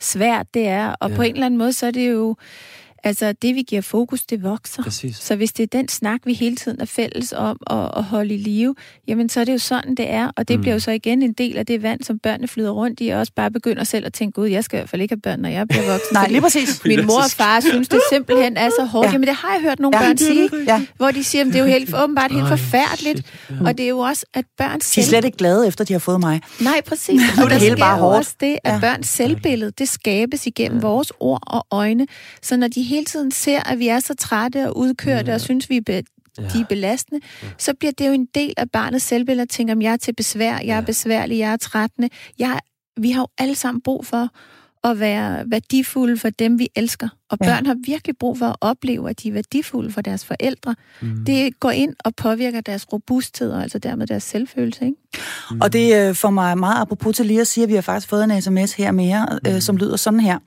svært 0.00 0.46
det 0.54 0.66
er. 0.66 0.88
Og 0.92 1.10
Ja. 1.10 1.16
på 1.16 1.22
en 1.22 1.32
eller 1.32 1.46
anden 1.46 1.58
måde, 1.58 1.72
så 1.72 1.86
er 1.86 1.90
det 1.90 2.10
jo... 2.10 2.36
Altså, 3.04 3.32
det 3.42 3.54
vi 3.54 3.62
giver 3.62 3.82
fokus, 3.82 4.22
det 4.22 4.42
vokser. 4.42 4.82
Præcis. 4.82 5.16
Så 5.16 5.36
hvis 5.36 5.52
det 5.52 5.62
er 5.62 5.78
den 5.78 5.88
snak, 5.88 6.20
vi 6.24 6.32
hele 6.32 6.56
tiden 6.56 6.80
er 6.80 6.84
fælles 6.84 7.32
om 7.36 7.58
at, 7.70 7.90
at 7.96 8.04
holde 8.04 8.34
i 8.34 8.38
live, 8.38 8.74
jamen 9.08 9.28
så 9.28 9.40
er 9.40 9.44
det 9.44 9.52
jo 9.52 9.58
sådan, 9.58 9.94
det 9.94 10.10
er. 10.10 10.30
Og 10.36 10.48
det 10.48 10.56
Mm. 10.56 10.60
bliver 10.62 10.74
jo 10.74 10.80
så 10.80 10.90
igen 10.90 11.22
en 11.22 11.32
del 11.32 11.56
af 11.56 11.66
det 11.66 11.82
vand, 11.82 12.02
som 12.02 12.18
børnene 12.18 12.48
flyder 12.48 12.70
rundt 12.70 13.00
i, 13.00 13.08
og 13.08 13.18
også 13.18 13.32
bare 13.36 13.50
begynder 13.50 13.84
selv 13.84 14.06
at 14.06 14.12
tænke, 14.12 14.34
gud, 14.40 14.46
jeg 14.48 14.64
skal 14.64 14.76
i 14.76 14.80
hvert 14.80 14.88
fald 14.90 15.02
ikke 15.02 15.12
have 15.12 15.20
børn, 15.20 15.40
når 15.40 15.48
jeg 15.48 15.68
bliver 15.68 15.92
voksen. 15.92 16.14
Nej, 16.18 16.28
lige 16.28 16.40
præcis. 16.40 16.80
Min 16.84 17.06
mor 17.06 17.18
og 17.24 17.30
far 17.30 17.60
synes, 17.60 17.88
det 17.88 18.00
simpelthen 18.12 18.56
er 18.56 18.70
så 18.78 18.84
hårdt. 18.84 19.04
Ja. 19.04 19.08
Ja. 19.08 19.12
Jamen, 19.12 19.28
det 19.28 19.36
har 19.36 19.52
jeg 19.52 19.62
hørt 19.62 19.78
nogle 19.80 19.96
Ja, 19.98 20.02
ja, 20.04 20.08
børn 20.08 20.18
sige, 20.18 20.50
Ja. 20.66 20.82
hvor 20.96 21.10
de 21.10 21.24
siger, 21.24 21.42
at 21.44 21.46
det 21.46 21.56
er 21.56 21.60
jo 21.60 21.66
helt, 21.66 21.94
åbenbart 21.96 22.30
helt 22.32 22.42
Ej, 22.42 22.48
forfærdeligt. 22.48 23.26
shit. 23.46 23.60
Og 23.66 23.78
det 23.78 23.84
er 23.84 23.88
jo 23.88 23.98
også, 23.98 24.26
at 24.34 24.44
børn 24.58 24.70
De 24.70 24.74
er 24.76 24.80
selv... 24.84 25.06
slet 25.06 25.24
ikke 25.24 25.36
glade 25.38 25.66
efter, 25.66 25.84
de 25.84 25.92
har 25.92 26.00
fået 26.00 26.20
mig. 26.20 26.40
Nej, 26.60 26.80
præcis. 26.86 27.20
Nu 27.36 27.42
er 27.42 27.44
Og 27.44 27.50
det 27.50 27.60
hele 27.60 27.76
bare 27.76 27.98
hårdt. 27.98 28.16
også 28.16 28.34
det, 28.40 28.46
at 28.64 28.70
Ja. 28.70 28.74
ja. 28.74 28.80
børns 28.80 29.08
selvbillede, 29.08 29.70
det 29.78 29.88
skabes 29.88 30.46
igennem 30.46 30.78
ja. 30.80 30.86
vores 30.86 31.12
ord 31.20 31.42
og 31.46 31.66
øjne. 31.70 32.06
Så 32.42 32.56
når 32.56 32.68
de 32.68 32.82
hele 32.86 33.04
tiden 33.04 33.30
ser, 33.30 33.60
at 33.60 33.78
vi 33.78 33.88
er 33.88 34.00
så 34.00 34.14
trætte 34.14 34.68
og 34.68 34.76
udkørte, 34.76 35.28
Ja. 35.28 35.34
og 35.34 35.40
synes, 35.40 35.70
vi 35.70 35.76
er 35.76 35.80
be- 35.86 36.02
Ja. 36.38 36.42
de 36.54 36.60
er 36.60 36.64
belastende, 36.68 37.20
så 37.58 37.74
bliver 37.74 37.92
det 37.92 38.06
jo 38.08 38.12
en 38.12 38.26
del 38.34 38.54
af 38.56 38.70
barnets 38.70 39.04
selvbillede 39.04 39.42
at 39.42 39.48
tænke, 39.48 39.72
om 39.72 39.82
jeg 39.82 39.92
er 39.92 39.96
til 39.96 40.14
besvær, 40.14 40.52
jeg 40.52 40.68
er 40.68 40.74
Ja. 40.74 40.80
besværlig, 40.80 41.38
jeg 41.38 41.52
er 41.52 41.56
trættende. 41.56 42.08
Jeg, 42.38 42.60
vi 43.00 43.10
har 43.10 43.20
jo 43.22 43.26
alle 43.38 43.54
sammen 43.54 43.82
brug 43.82 44.06
for 44.06 44.28
at 44.84 45.00
være 45.00 45.44
værdifulde 45.50 46.16
for 46.18 46.30
dem, 46.30 46.58
vi 46.58 46.68
elsker. 46.76 47.08
Og 47.30 47.38
Ja. 47.40 47.46
børn 47.46 47.66
har 47.66 47.76
virkelig 47.86 48.16
brug 48.20 48.38
for 48.38 48.46
at 48.46 48.56
opleve, 48.60 49.10
at 49.10 49.22
de 49.22 49.28
er 49.28 49.32
værdifulde 49.32 49.92
for 49.92 50.00
deres 50.00 50.24
forældre. 50.24 50.74
Mm. 51.02 51.24
Det 51.24 51.60
går 51.60 51.70
ind 51.70 51.94
og 52.04 52.14
påvirker 52.14 52.60
deres 52.60 52.86
robusthed, 52.92 53.50
og 53.50 53.62
altså 53.62 53.78
dermed 53.78 54.06
deres 54.06 54.22
selvfølelse. 54.22 54.84
Ikke? 54.84 54.96
Mm. 55.50 55.60
Og 55.60 55.72
det 55.72 55.96
øh, 56.08 56.14
får 56.14 56.30
mig 56.30 56.58
meget 56.58 56.80
apropos 56.80 57.16
til 57.16 57.26
lige 57.26 57.40
at 57.40 57.46
sige, 57.46 57.64
at 57.64 57.68
vi 57.70 57.74
har 57.74 57.80
faktisk 57.82 58.08
fået 58.08 58.24
en 58.24 58.42
sms 58.42 58.72
her 58.72 58.90
mere, 58.90 59.28
Mm. 59.44 59.50
øh, 59.50 59.60
som 59.60 59.76
lyder 59.76 59.96
sådan 59.96 60.20
her. 60.20 60.38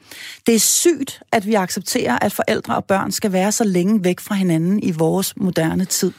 Det 0.48 0.56
er 0.56 0.60
sygt, 0.60 1.22
at 1.32 1.46
vi 1.48 1.54
accepterer, 1.54 2.20
at 2.22 2.34
forældre 2.34 2.76
og 2.76 2.86
børn 2.86 3.12
skal 3.12 3.32
være 3.32 3.52
så 3.52 3.64
længe 3.64 4.04
væk 4.04 4.20
fra 4.20 4.36
hinanden 4.36 4.84
i 4.84 4.92
vores 4.92 5.34
moderne 5.38 5.86
tid. 5.86 6.12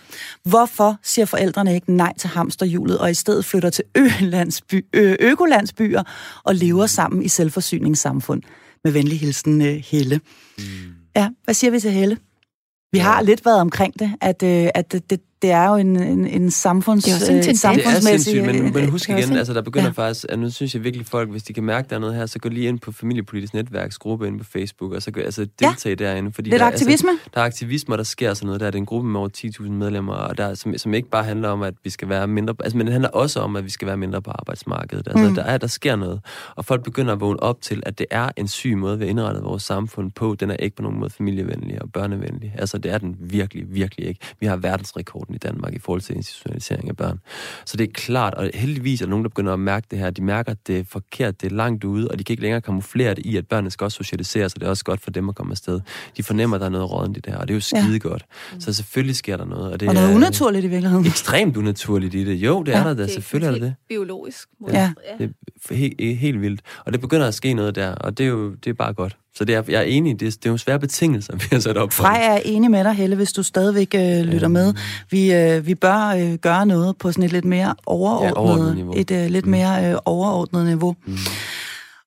Hvorfor 0.45 0.97
siger 1.03 1.27
forældrene 1.27 1.75
ikke 1.75 1.93
nej 1.93 2.13
til 2.19 2.29
hamsterhjulet, 2.29 2.99
og 2.99 3.11
i 3.11 3.15
stedet 3.15 3.45
flytter 3.45 3.71
til 3.71 3.85
ølandsby, 3.95 4.87
ø, 4.93 5.15
økolandsbyer 5.21 6.03
og 6.45 6.55
lever 6.55 6.87
sammen 6.87 7.23
i 7.23 7.29
selvforsyningssamfund? 7.29 8.43
Med 8.85 8.93
venlig 8.93 9.21
hilsen, 9.21 9.63
øh, 9.63 9.75
Helle. 9.91 10.21
Mm. 10.59 10.65
Ja, 11.17 11.29
hvad 11.45 11.55
siger 11.55 11.71
vi 11.71 11.81
til 11.81 11.91
Helle? 11.91 12.19
Vi 12.93 12.99
har 12.99 13.23
lidt 13.23 13.45
været 13.45 13.61
omkring 13.61 13.99
det, 13.99 14.13
at, 14.21 14.43
øh, 14.43 14.69
at 14.75 14.93
det, 14.93 15.11
det, 15.11 15.21
det 15.43 15.51
er 15.51 15.69
jo 15.69 15.75
en, 15.75 15.97
en, 16.03 16.27
en 16.27 16.51
samfunds, 16.51 17.05
Det 17.05 17.11
er 17.11 17.15
også 17.15 17.33
en 17.33 17.39
øh, 17.39 17.43
tendens. 17.43 17.61
Det 17.63 17.69
er 17.69 17.75
samfundsmæssig... 17.83 18.33
sindssygt, 18.33 18.47
men, 18.47 18.67
øh, 18.67 18.75
men 18.75 18.89
husk 18.89 19.11
er 19.11 19.17
igen, 19.17 19.31
en- 19.33 19.37
altså 19.39 19.55
der 19.55 19.63
begynder 19.63 19.87
ja. 19.87 19.93
faktisk, 19.93 20.27
at 20.29 20.39
nu 20.39 20.51
synes 20.51 20.75
jeg 20.75 20.85
virkelig 20.85 21.07
folk, 21.07 21.31
hvis 21.31 21.43
de 21.43 21.53
kan 21.53 21.65
mærke, 21.65 21.89
der 21.91 21.97
er 21.97 22.01
noget 22.01 22.15
her, 22.15 22.27
så 22.27 22.39
gå 22.39 22.49
lige 22.49 22.69
ind 22.69 22.79
på 22.79 22.93
familiepolitisk 22.93 23.55
netværksgruppe 23.55 24.27
inde 24.27 24.39
på 24.39 24.45
Facebook, 24.45 24.93
og 24.93 25.03
så 25.03 25.11
gå, 25.11 25.21
altså 25.21 25.47
deltage 25.59 25.97
ja. 26.01 26.05
derinde. 26.05 26.33
Fordi 26.33 26.51
Lidt 26.51 26.61
der, 26.61 26.67
aktivisme? 26.67 27.11
Altså, 27.11 27.31
der 27.35 27.41
er 27.41 27.45
aktivisme, 27.45 27.95
og 27.95 27.99
der 27.99 28.05
sker 28.05 28.35
sådan 28.35 28.47
noget 28.47 28.61
der. 28.61 28.67
Det 28.67 28.75
er 28.75 28.79
en 28.79 28.87
gruppe 28.87 29.09
med 29.09 29.21
over 29.21 29.29
10.000 29.37 29.71
medlemmer, 29.71 30.13
og 30.13 30.39
der, 30.39 30.55
som, 30.55 30.79
som 30.79 30.95
ikke 30.95 31.09
bare 31.09 31.25
handler 31.25 31.49
om, 31.49 31.63
at 31.63 31.75
vi 31.85 31.91
skal 31.91 32.09
være 32.09 32.27
mindre, 32.27 32.55
altså, 32.61 32.77
men 32.77 32.87
det 32.87 32.93
handler 32.93 33.09
også 33.11 33.41
om, 33.41 33.57
at 33.57 33.65
vi 33.65 33.71
skal 33.71 33.89
være 33.89 33.97
mindre 33.97 34.23
på 34.23 34.31
arbejdsmarkedet. 34.31 35.09
Altså, 35.09 35.29
mm. 35.29 35.35
der, 35.35 35.43
er, 35.43 35.59
der 35.59 35.67
sker 35.67 35.97
noget, 35.97 36.21
og 36.57 36.65
folk 36.65 36.83
begynder 36.83 37.13
at 37.13 37.21
vågne 37.21 37.43
op 37.43 37.61
til, 37.61 37.83
at 37.87 37.99
det 37.99 38.07
er 38.11 38.29
en 38.37 38.49
syg 38.49 38.77
måde, 38.77 38.99
vi 38.99 39.05
har 39.05 39.11
indrettet 39.11 39.45
vores 39.45 39.63
samfund 39.63 40.11
på. 40.11 40.37
Den 40.41 40.51
er 40.51 40.57
ikke 40.57 40.77
på 40.77 40.83
nogen 40.83 40.99
måde 40.99 41.11
familievenlig 41.11 41.83
og 41.83 41.93
børnevenlig. 41.93 42.55
Altså, 42.59 42.79
det 42.79 42.93
er 42.93 42.99
den 42.99 43.17
virkelig, 43.21 43.65
virkelig 43.75 44.07
ikke. 44.07 44.21
Vi 44.41 44.47
har 44.47 44.57
verdensrekord 44.57 45.30
dagsordenen 45.31 45.35
i 45.35 45.39
Danmark 45.39 45.75
i 45.75 45.79
forhold 45.79 46.01
til 46.01 46.17
institutionalisering 46.17 46.89
af 46.89 46.97
børn. 46.97 47.21
Så 47.65 47.77
det 47.77 47.89
er 47.89 47.93
klart, 47.93 48.35
og 48.35 48.51
heldigvis 48.55 49.01
er 49.01 49.07
der 49.07 49.11
nogen, 49.11 49.25
der 49.25 49.29
begynder 49.29 49.53
at 49.53 49.59
mærke 49.61 49.87
det 49.91 49.99
her. 49.99 50.11
De 50.11 50.23
mærker, 50.23 50.53
at 50.53 50.67
det 50.67 50.79
er 50.79 50.85
forkert, 50.85 51.41
det 51.41 51.53
er 51.53 51.57
langt 51.57 51.85
ude, 51.85 52.09
og 52.09 52.19
de 52.19 52.25
kan 52.25 52.33
ikke 52.33 52.43
længere 52.43 52.61
kamuflere 52.61 53.15
det 53.15 53.27
i, 53.27 53.37
at 53.37 53.49
børnene 53.49 53.71
skal 53.71 53.85
også 53.85 53.97
socialiseres, 53.97 54.55
og 54.55 54.61
det 54.61 54.67
er 54.67 54.71
også 54.71 54.85
godt 54.85 55.01
for 55.01 55.11
dem 55.11 55.29
at 55.29 55.35
komme 55.35 55.53
afsted. 55.53 55.81
De 56.17 56.23
fornemmer, 56.23 56.57
at 56.57 56.61
der 56.61 56.67
er 56.67 56.71
noget 56.71 56.91
rådent 56.91 57.17
i 57.17 57.21
det 57.21 57.33
her, 57.33 57.41
og 57.41 57.49
det 57.49 57.55
er 57.55 57.57
jo 57.57 57.61
skide 57.61 57.93
ja. 57.93 57.99
godt. 57.99 58.25
Så 58.59 58.73
selvfølgelig 58.73 59.17
sker 59.17 59.37
der 59.37 59.45
noget. 59.45 59.73
Og, 59.73 59.81
det 59.81 59.89
og 59.89 59.95
noget 59.95 60.11
er 60.11 60.15
unaturligt 60.15 60.65
i 60.65 60.69
virkeligheden. 60.69 61.07
Ekstremt 61.07 61.57
unaturligt 61.57 62.15
i 62.15 62.25
det. 62.25 62.35
Jo, 62.35 62.63
det 62.63 62.73
ja. 62.73 62.79
er 62.79 62.85
der 62.85 62.95
da. 62.95 63.07
Selvfølgelig 63.07 63.49
er 63.49 63.53
det 63.53 63.63
det. 63.63 63.75
Biologisk. 63.89 64.49
Ja. 64.73 64.93
Det 65.19 65.35
er 65.71 65.75
helt, 65.75 66.19
helt 66.19 66.41
vildt. 66.41 66.61
Og 66.85 66.93
det 66.93 67.01
begynder 67.01 67.27
at 67.27 67.35
ske 67.35 67.55
noget 67.55 67.75
der, 67.75 67.95
og 67.95 68.19
det 68.19 68.25
er 68.25 68.31
jo 68.31 68.55
det 68.55 68.71
er 68.71 68.75
bare 68.75 68.93
godt. 68.93 69.17
Så 69.35 69.45
det 69.45 69.55
er, 69.55 69.63
jeg 69.69 69.79
er 69.79 69.83
enig, 69.83 70.21
det 70.21 70.27
er, 70.27 70.31
det 70.31 70.47
er 70.47 70.51
jo 70.51 70.57
svære 70.57 70.79
betingelser, 70.79 71.37
vi 71.43 71.47
har 71.53 71.59
sat 71.59 71.77
op 71.77 71.93
for 71.93 72.03
Frej 72.03 72.21
er 72.23 72.41
enig 72.45 72.71
med 72.71 72.85
dig, 72.85 72.93
Helle, 72.93 73.17
hvis 73.17 73.33
du 73.33 73.43
stadigvæk 73.43 73.95
øh, 73.95 74.21
lytter 74.21 74.49
med. 74.49 74.75
Vi, 75.11 75.33
øh, 75.33 75.67
vi 75.67 75.75
bør 75.75 76.07
øh, 76.07 76.35
gøre 76.35 76.67
noget 76.67 76.97
på 76.99 77.13
sådan 77.13 77.25
et 77.25 77.33
lidt 77.33 77.45
mere 77.45 77.75
overordnet, 77.87 78.29
ja, 78.29 78.33
overordnet 78.39 78.75
niveau. 78.75 78.93
et 78.97 79.11
øh, 79.11 79.27
lidt 79.27 79.45
mm. 79.45 79.51
mere 79.51 79.91
øh, 79.91 79.99
overordnet 80.05 80.67
niveau. 80.67 80.97
Mm. 81.07 81.17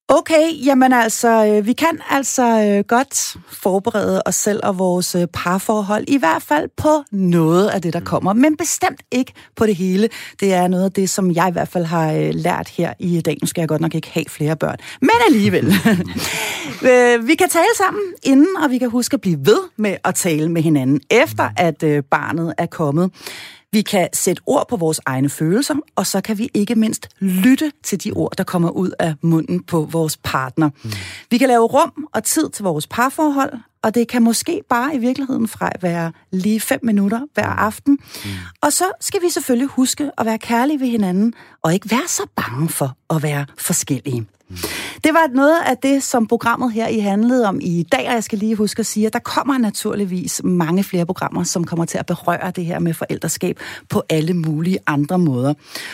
Okay, 0.08 0.66
jamen 0.66 0.94
altså, 0.94 1.46
øh, 1.46 1.66
vi 1.66 1.74
kan 1.74 2.00
altså 2.10 2.44
øh, 2.44 2.84
godt 2.88 3.36
forberede 3.52 4.22
os 4.26 4.36
selv 4.36 4.60
og 4.64 4.78
vores 4.80 5.16
øh, 5.16 5.28
parforhold, 5.34 6.04
i 6.08 6.18
hvert 6.18 6.42
fald 6.42 6.70
på 6.78 7.04
noget 7.12 7.70
af 7.70 7.82
det, 7.82 7.94
der 7.94 8.00
mm. 8.00 8.06
kommer, 8.06 8.34
men 8.34 8.58
bestemt 8.58 9.02
ikke 9.12 9.34
på 9.56 9.66
det 9.66 9.76
hele. 9.76 10.10
Det 10.40 10.54
er 10.54 10.68
noget 10.68 10.84
af 10.84 10.92
det, 10.92 11.10
som 11.10 11.32
jeg 11.32 11.50
i 11.50 11.52
hvert 11.52 11.68
fald 11.68 11.86
har 11.86 12.32
lært 12.32 12.70
her 12.70 12.94
i 13.00 13.22
dag. 13.22 13.38
Nu 13.42 13.48
skal 13.48 13.62
jeg 13.62 13.70
godt 13.70 13.82
nok 13.82 13.96
ikke 13.96 14.10
have 14.10 14.26
flere 14.30 14.56
børn, 14.56 14.78
men 15.02 15.10
alligevel. 15.28 15.66
vi 17.28 17.36
kan 17.36 17.50
tale 17.50 17.76
sammen 17.78 18.04
inden, 18.24 18.58
og 18.64 18.72
vi 18.72 18.78
kan 18.78 18.90
huske 18.90 19.14
at 19.14 19.22
blive 19.22 19.38
ved 19.46 19.60
med 19.78 19.98
at 20.04 20.16
tale 20.16 20.50
med 20.50 20.62
hinanden, 20.62 21.02
efter 21.10 21.50
at 21.58 21.84
barnet 22.12 22.54
er 22.58 22.66
kommet. 22.66 23.12
Vi 23.74 23.82
kan 23.82 24.10
sætte 24.14 24.42
ord 24.46 24.68
på 24.70 24.78
vores 24.78 25.02
egne 25.06 25.30
følelser, 25.30 25.76
og 25.96 26.08
så 26.08 26.22
kan 26.22 26.38
vi 26.38 26.50
ikke 26.54 26.76
mindst 26.76 27.08
lytte 27.20 27.72
til 27.84 28.04
de 28.04 28.12
ord, 28.12 28.34
der 28.38 28.44
kommer 28.44 28.70
ud 28.70 28.92
af 29.00 29.16
munden 29.22 29.64
på 29.64 29.88
vores 29.92 30.18
partner. 30.18 30.70
Mm. 30.84 30.92
Vi 31.32 31.38
kan 31.38 31.48
lave 31.48 31.66
rum 31.66 32.08
og 32.14 32.24
tid 32.24 32.50
til 32.50 32.64
vores 32.64 32.88
parforhold, 32.88 33.54
og 33.82 33.96
det 33.96 34.08
kan 34.08 34.24
måske 34.24 34.62
bare 34.70 34.96
i 34.96 34.98
virkeligheden 34.98 35.48
fra 35.48 35.70
være 35.82 36.12
lige 36.32 36.60
fem 36.60 36.80
minutter 36.84 37.22
hver 37.34 37.46
aften. 37.48 38.00
Mm. 38.26 38.30
Og 38.62 38.74
så 38.74 38.84
skal 39.00 39.22
vi 39.22 39.30
selvfølgelig 39.30 39.68
huske 39.68 40.12
at 40.18 40.26
være 40.26 40.38
kærlige 40.38 40.80
ved 40.80 40.88
hinanden, 40.88 41.34
og 41.62 41.74
ikke 41.74 41.92
være 41.92 42.08
så 42.08 42.24
bange 42.36 42.70
for 42.70 42.98
at 43.10 43.24
være 43.24 43.46
forskellige. 43.58 44.26
Det 45.04 45.14
var 45.14 45.28
noget 45.34 45.58
af 45.66 45.78
det, 45.78 46.04
som 46.04 46.28
programmet 46.28 46.74
her 46.74 46.88
i 46.88 47.00
handlede 47.00 47.48
om 47.48 47.60
i 47.62 47.84
dag, 47.92 48.08
og 48.08 48.14
jeg 48.14 48.24
skal 48.24 48.40
lige 48.40 48.56
huske 48.56 48.80
at 48.80 48.86
sige, 48.86 49.08
at 49.08 49.14
der 49.14 49.20
kommer 49.20 49.58
naturligvis 49.58 50.42
mange 50.44 50.84
flere 50.84 51.06
programmer, 51.06 51.44
som 51.44 51.64
kommer 51.64 51.86
til 51.86 51.98
at 51.98 52.06
berøre 52.06 52.52
det 52.52 52.66
her 52.66 52.80
med 52.80 52.94
forældreskab 52.94 53.60
på 53.90 54.04
alle 54.10 54.34
mulige 54.34 54.80
andre 54.88 55.20
måder. 55.20 55.54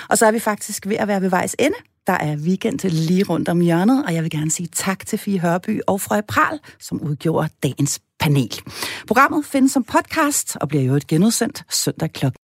Og 0.10 0.18
så 0.18 0.26
er 0.26 0.32
vi 0.32 0.40
faktisk 0.40 0.88
ved 0.88 0.96
at 0.96 1.08
være 1.08 1.22
ved 1.22 1.30
vejs 1.30 1.56
ende. 1.60 1.78
Der 2.08 2.14
er 2.14 2.38
weekend 2.38 2.90
lige 2.90 3.24
rundt 3.24 3.50
om 3.50 3.60
hjørnet, 3.60 4.06
og 4.06 4.14
jeg 4.14 4.24
vil 4.24 4.32
gerne 4.32 4.52
sige 4.52 4.70
tak 4.74 5.06
til 5.06 5.20
Fie 5.20 5.40
Hørby 5.40 5.82
og 5.88 6.02
Frøje 6.02 6.22
Pral, 6.22 6.60
som 6.80 7.02
udgjorde 7.02 7.50
dagens 7.64 8.00
panel. 8.20 8.62
Programmet 9.08 9.46
findes 9.46 9.72
som 9.72 9.84
podcast 9.84 10.58
og 10.62 10.68
bliver 10.68 10.84
jo 10.84 10.96
et 10.96 11.08
genudsendt 11.08 11.64
søndag 11.70 12.14
kl. 12.14 12.26